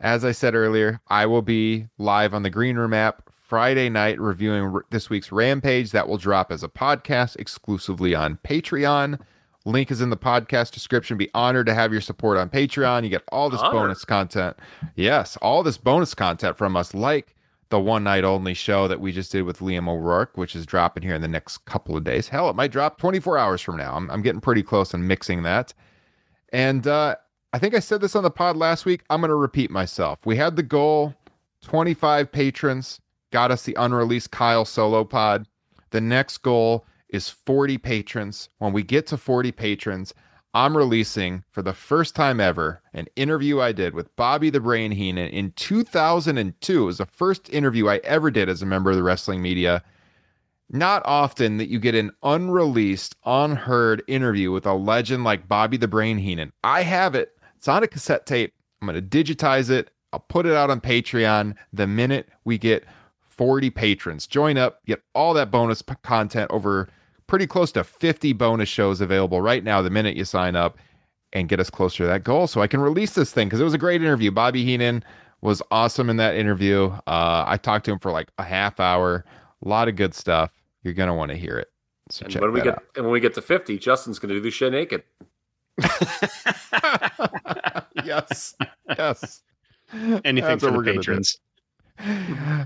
As 0.00 0.24
I 0.24 0.32
said 0.32 0.54
earlier, 0.54 1.00
I 1.08 1.26
will 1.26 1.42
be 1.42 1.88
live 1.98 2.32
on 2.32 2.42
the 2.44 2.50
Green 2.50 2.76
Room 2.76 2.94
app 2.94 3.22
Friday 3.32 3.88
night 3.88 4.20
reviewing 4.20 4.62
r- 4.74 4.84
this 4.90 5.10
week's 5.10 5.32
Rampage. 5.32 5.90
That 5.90 6.08
will 6.08 6.18
drop 6.18 6.52
as 6.52 6.62
a 6.62 6.68
podcast 6.68 7.36
exclusively 7.36 8.14
on 8.14 8.38
Patreon. 8.44 9.20
Link 9.64 9.90
is 9.90 10.00
in 10.00 10.10
the 10.10 10.16
podcast 10.16 10.70
description. 10.70 11.16
Be 11.16 11.30
honored 11.34 11.66
to 11.66 11.74
have 11.74 11.90
your 11.92 12.00
support 12.00 12.38
on 12.38 12.48
Patreon. 12.48 13.02
You 13.02 13.08
get 13.08 13.24
all 13.32 13.50
this 13.50 13.60
bonus 13.72 14.04
content. 14.04 14.56
Yes, 14.94 15.36
all 15.42 15.62
this 15.64 15.76
bonus 15.78 16.14
content 16.14 16.56
from 16.56 16.76
us, 16.76 16.94
like 16.94 17.34
the 17.70 17.80
one 17.80 18.04
night 18.04 18.24
only 18.24 18.54
show 18.54 18.86
that 18.88 19.00
we 19.00 19.10
just 19.12 19.32
did 19.32 19.42
with 19.42 19.58
Liam 19.58 19.88
O'Rourke, 19.88 20.36
which 20.36 20.54
is 20.54 20.64
dropping 20.64 21.02
here 21.02 21.14
in 21.14 21.20
the 21.22 21.28
next 21.28 21.58
couple 21.64 21.96
of 21.96 22.04
days. 22.04 22.28
Hell, 22.28 22.48
it 22.48 22.56
might 22.56 22.70
drop 22.70 22.98
24 22.98 23.36
hours 23.36 23.60
from 23.60 23.76
now. 23.76 23.94
I'm, 23.94 24.08
I'm 24.10 24.22
getting 24.22 24.40
pretty 24.40 24.62
close 24.62 24.94
on 24.94 25.06
mixing 25.06 25.42
that. 25.42 25.74
And 26.50 26.86
uh, 26.86 27.16
I 27.52 27.58
think 27.58 27.74
I 27.74 27.80
said 27.80 28.00
this 28.00 28.14
on 28.14 28.22
the 28.22 28.30
pod 28.30 28.56
last 28.56 28.84
week. 28.84 29.04
I'm 29.08 29.20
going 29.20 29.30
to 29.30 29.34
repeat 29.34 29.70
myself. 29.70 30.18
We 30.26 30.36
had 30.36 30.56
the 30.56 30.62
goal 30.62 31.14
25 31.62 32.30
patrons 32.30 33.00
got 33.30 33.50
us 33.50 33.64
the 33.64 33.76
unreleased 33.78 34.30
Kyle 34.30 34.64
solo 34.64 35.04
pod. 35.04 35.46
The 35.90 36.00
next 36.00 36.38
goal 36.38 36.84
is 37.08 37.28
40 37.28 37.78
patrons. 37.78 38.48
When 38.58 38.72
we 38.72 38.82
get 38.82 39.06
to 39.08 39.16
40 39.16 39.52
patrons, 39.52 40.14
I'm 40.54 40.76
releasing 40.76 41.44
for 41.50 41.62
the 41.62 41.72
first 41.72 42.14
time 42.14 42.40
ever 42.40 42.82
an 42.92 43.06
interview 43.16 43.60
I 43.60 43.72
did 43.72 43.94
with 43.94 44.14
Bobby 44.16 44.50
the 44.50 44.60
Brain 44.60 44.92
Heenan 44.92 45.28
in 45.30 45.52
2002. 45.52 46.82
It 46.82 46.84
was 46.84 46.98
the 46.98 47.06
first 47.06 47.48
interview 47.50 47.88
I 47.88 47.98
ever 47.98 48.30
did 48.30 48.48
as 48.48 48.62
a 48.62 48.66
member 48.66 48.90
of 48.90 48.96
the 48.96 49.02
wrestling 49.02 49.42
media. 49.42 49.82
Not 50.70 51.02
often 51.06 51.56
that 51.58 51.68
you 51.68 51.78
get 51.78 51.94
an 51.94 52.10
unreleased, 52.22 53.16
unheard 53.24 54.02
interview 54.06 54.52
with 54.52 54.66
a 54.66 54.74
legend 54.74 55.24
like 55.24 55.48
Bobby 55.48 55.78
the 55.78 55.88
Brain 55.88 56.18
Heenan. 56.18 56.52
I 56.62 56.82
have 56.82 57.14
it. 57.14 57.37
It's 57.58 57.66
on 57.68 57.82
a 57.82 57.88
cassette 57.88 58.24
tape. 58.24 58.54
I'm 58.80 58.88
going 58.88 59.04
to 59.04 59.24
digitize 59.24 59.68
it. 59.68 59.90
I'll 60.12 60.20
put 60.20 60.46
it 60.46 60.54
out 60.54 60.70
on 60.70 60.80
Patreon 60.80 61.54
the 61.72 61.86
minute 61.88 62.28
we 62.44 62.56
get 62.56 62.84
40 63.26 63.68
patrons. 63.70 64.26
Join 64.28 64.56
up, 64.56 64.84
get 64.86 65.02
all 65.14 65.34
that 65.34 65.50
bonus 65.50 65.82
p- 65.82 65.94
content 66.02 66.50
over 66.52 66.88
pretty 67.26 67.46
close 67.46 67.72
to 67.72 67.84
50 67.84 68.32
bonus 68.32 68.68
shows 68.68 69.00
available 69.00 69.42
right 69.42 69.62
now 69.64 69.82
the 69.82 69.90
minute 69.90 70.16
you 70.16 70.24
sign 70.24 70.56
up 70.56 70.78
and 71.32 71.48
get 71.48 71.60
us 71.60 71.68
closer 71.68 72.04
to 72.04 72.06
that 72.06 72.24
goal 72.24 72.46
so 72.46 72.62
I 72.62 72.66
can 72.68 72.80
release 72.80 73.12
this 73.12 73.32
thing 73.32 73.48
because 73.48 73.60
it 73.60 73.64
was 73.64 73.74
a 73.74 73.78
great 73.78 74.00
interview. 74.02 74.30
Bobby 74.30 74.64
Heenan 74.64 75.04
was 75.42 75.60
awesome 75.70 76.08
in 76.08 76.16
that 76.16 76.36
interview. 76.36 76.86
Uh, 77.06 77.44
I 77.46 77.58
talked 77.60 77.84
to 77.86 77.92
him 77.92 77.98
for 77.98 78.10
like 78.12 78.28
a 78.38 78.44
half 78.44 78.80
hour, 78.80 79.24
a 79.64 79.68
lot 79.68 79.88
of 79.88 79.96
good 79.96 80.14
stuff. 80.14 80.52
You're 80.84 80.94
going 80.94 81.08
to 81.08 81.14
want 81.14 81.30
to 81.32 81.36
hear 81.36 81.58
it. 81.58 81.68
So 82.08 82.24
And 82.24 82.34
when 82.36 82.52
we 82.52 82.60
get 82.62 82.74
out. 82.74 82.84
and 82.96 83.04
when 83.04 83.12
we 83.12 83.20
get 83.20 83.34
to 83.34 83.42
fifty, 83.42 83.78
Justin's 83.78 84.18
going 84.18 84.30
to 84.30 84.36
do 84.36 84.40
the 84.40 84.50
shit 84.50 84.72
naked. 84.72 85.02
yes. 88.04 88.54
Yes. 88.88 89.42
Anything 90.24 90.36
That's 90.42 90.64
for 90.64 90.70
the 90.70 90.76
we're 90.76 90.84
gonna 90.84 90.94
do. 90.94 90.98
patrons. 91.00 91.38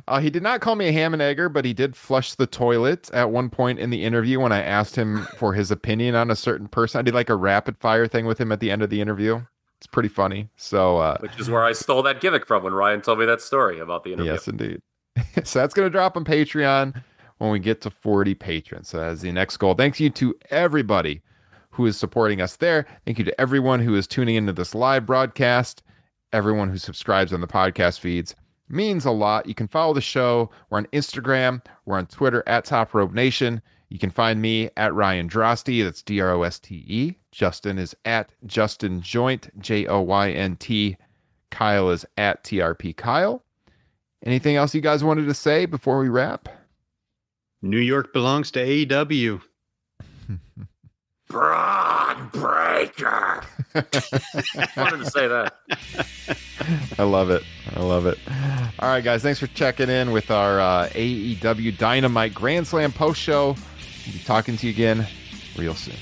Uh, 0.07 0.21
he 0.21 0.29
did 0.29 0.43
not 0.43 0.61
call 0.61 0.77
me 0.77 0.89
a 0.89 0.93
ham 0.93 1.15
and 1.15 1.23
egger, 1.23 1.49
but 1.49 1.65
he 1.65 1.73
did 1.73 1.97
flush 1.97 2.35
the 2.35 2.47
toilet 2.47 3.11
at 3.13 3.31
one 3.31 3.49
point 3.49 3.79
in 3.79 3.91
the 3.91 4.05
interview 4.05 4.41
when 4.41 4.53
I 4.53 4.63
asked 4.63 4.97
him 4.97 5.27
for 5.37 5.55
his 5.55 5.71
opinion 5.71 6.15
on 6.15 6.31
a 6.31 6.37
certain 6.37 6.69
person. 6.69 6.99
I 6.99 7.03
did 7.03 7.15
like 7.15 7.31
a 7.31 7.37
rapid 7.37 7.79
fire 7.79 8.07
thing 8.07 8.27
with 8.27 8.39
him 8.39 8.53
at 8.53 8.61
the 8.61 8.71
end 8.71 8.83
of 8.83 8.91
the 8.91 9.01
interview. 9.01 9.41
It's 9.79 9.87
pretty 9.87 10.11
funny. 10.11 10.49
So, 10.57 10.99
uh, 10.99 11.17
Which 11.21 11.39
is 11.41 11.51
where 11.51 11.65
I 11.65 11.73
stole 11.73 12.03
that 12.03 12.21
gimmick 12.21 12.47
from 12.47 12.63
when 12.63 12.75
Ryan 12.75 13.01
told 13.01 13.19
me 13.19 13.27
that 13.27 13.41
story 13.41 13.81
about 13.81 14.05
the 14.05 14.13
interview. 14.13 14.33
yes, 14.33 14.47
indeed. 14.49 14.81
so 15.45 15.61
that's 15.61 15.75
going 15.75 15.87
to 15.87 15.91
drop 15.91 16.17
on 16.17 16.25
Patreon 16.25 17.03
when 17.39 17.51
we 17.51 17.59
get 17.59 17.81
to 17.81 17.91
40 17.91 18.35
patrons. 18.35 18.89
So 18.89 18.99
that's 18.99 19.23
the 19.23 19.33
next 19.33 19.57
goal. 19.57 19.75
Thanks 19.75 19.99
you 19.99 20.11
to 20.11 20.35
everybody 20.51 21.23
who 21.73 21.87
is 21.87 21.97
supporting 21.97 22.41
us 22.41 22.57
there. 22.57 22.87
Thank 23.05 23.19
you 23.19 23.25
to 23.25 23.41
everyone 23.41 23.81
who 23.81 23.97
is 23.97 24.07
tuning 24.07 24.37
into 24.37 24.53
this 24.53 24.75
live 24.75 25.05
broadcast, 25.05 25.83
everyone 26.33 26.71
who 26.71 26.79
subscribes 26.79 27.33
on 27.33 27.41
the 27.41 27.47
podcast 27.47 27.99
feeds. 27.99 28.35
Means 28.69 29.05
a 29.05 29.11
lot. 29.11 29.47
You 29.47 29.55
can 29.55 29.69
follow 29.69 29.93
the 29.93 30.01
show. 30.01 30.51
We're 30.71 30.79
on 30.79 30.87
Instagram. 30.87 31.63
We're 31.85 31.99
on 31.99 32.07
Twitter 32.07 32.43
at 32.47 32.65
Top 32.65 32.95
Rope 32.95 33.13
Nation. 33.13 33.61
You 33.89 33.99
can 33.99 34.11
find 34.11 34.41
me 34.41 34.71
at 34.79 34.95
Ryan 34.95 35.29
Droste. 35.29 35.85
That's 35.85 36.03
D 36.03 36.21
R 36.21 36.31
O 36.31 36.43
S 36.43 36.59
T 36.59 36.85
E. 36.87 37.17
Justin 37.33 37.79
is 37.79 37.95
at 38.07 38.33
Justin 38.47 39.03
Joynt, 39.03 39.51
J 39.59 39.87
O 39.87 40.01
Y 40.01 40.31
N 40.31 40.57
T. 40.57 40.97
Kyle 41.51 41.91
is 41.91 42.07
at 42.17 42.43
TRP 42.45 42.97
Kyle. 42.97 43.45
Anything 44.25 44.57
else 44.57 44.75
you 44.75 44.81
guys 44.81 45.05
wanted 45.05 45.27
to 45.27 45.35
say 45.35 45.67
before 45.67 45.99
we 45.99 46.09
wrap? 46.09 46.49
New 47.61 47.79
York 47.79 48.13
belongs 48.13 48.51
to 48.53 48.65
AEW. 48.65 49.43
Bron 51.33 52.29
Breakker. 52.29 53.43
wanted 53.75 54.99
to 54.99 55.11
say 55.11 55.27
that. 55.27 55.57
I 56.99 57.05
love 57.05 57.31
it. 57.31 57.43
I 57.75 57.81
love 57.81 58.05
it. 58.05 58.19
All 58.79 58.89
right, 58.89 59.03
guys. 59.03 59.23
Thanks 59.23 59.41
for 59.41 59.47
checking 59.47 59.89
in 59.89 60.13
with 60.13 60.31
our 60.31 60.61
uh, 60.61 60.89
AEW 60.91 61.79
Dynamite 61.79 62.35
Grand 62.35 62.67
Slam 62.67 62.93
post 62.93 63.19
show. 63.19 63.57
We'll 64.07 64.13
be 64.13 64.19
talking 64.27 64.59
to 64.59 64.67
you 64.67 64.73
again 64.75 65.07
real 65.57 65.75
soon. 65.75 65.97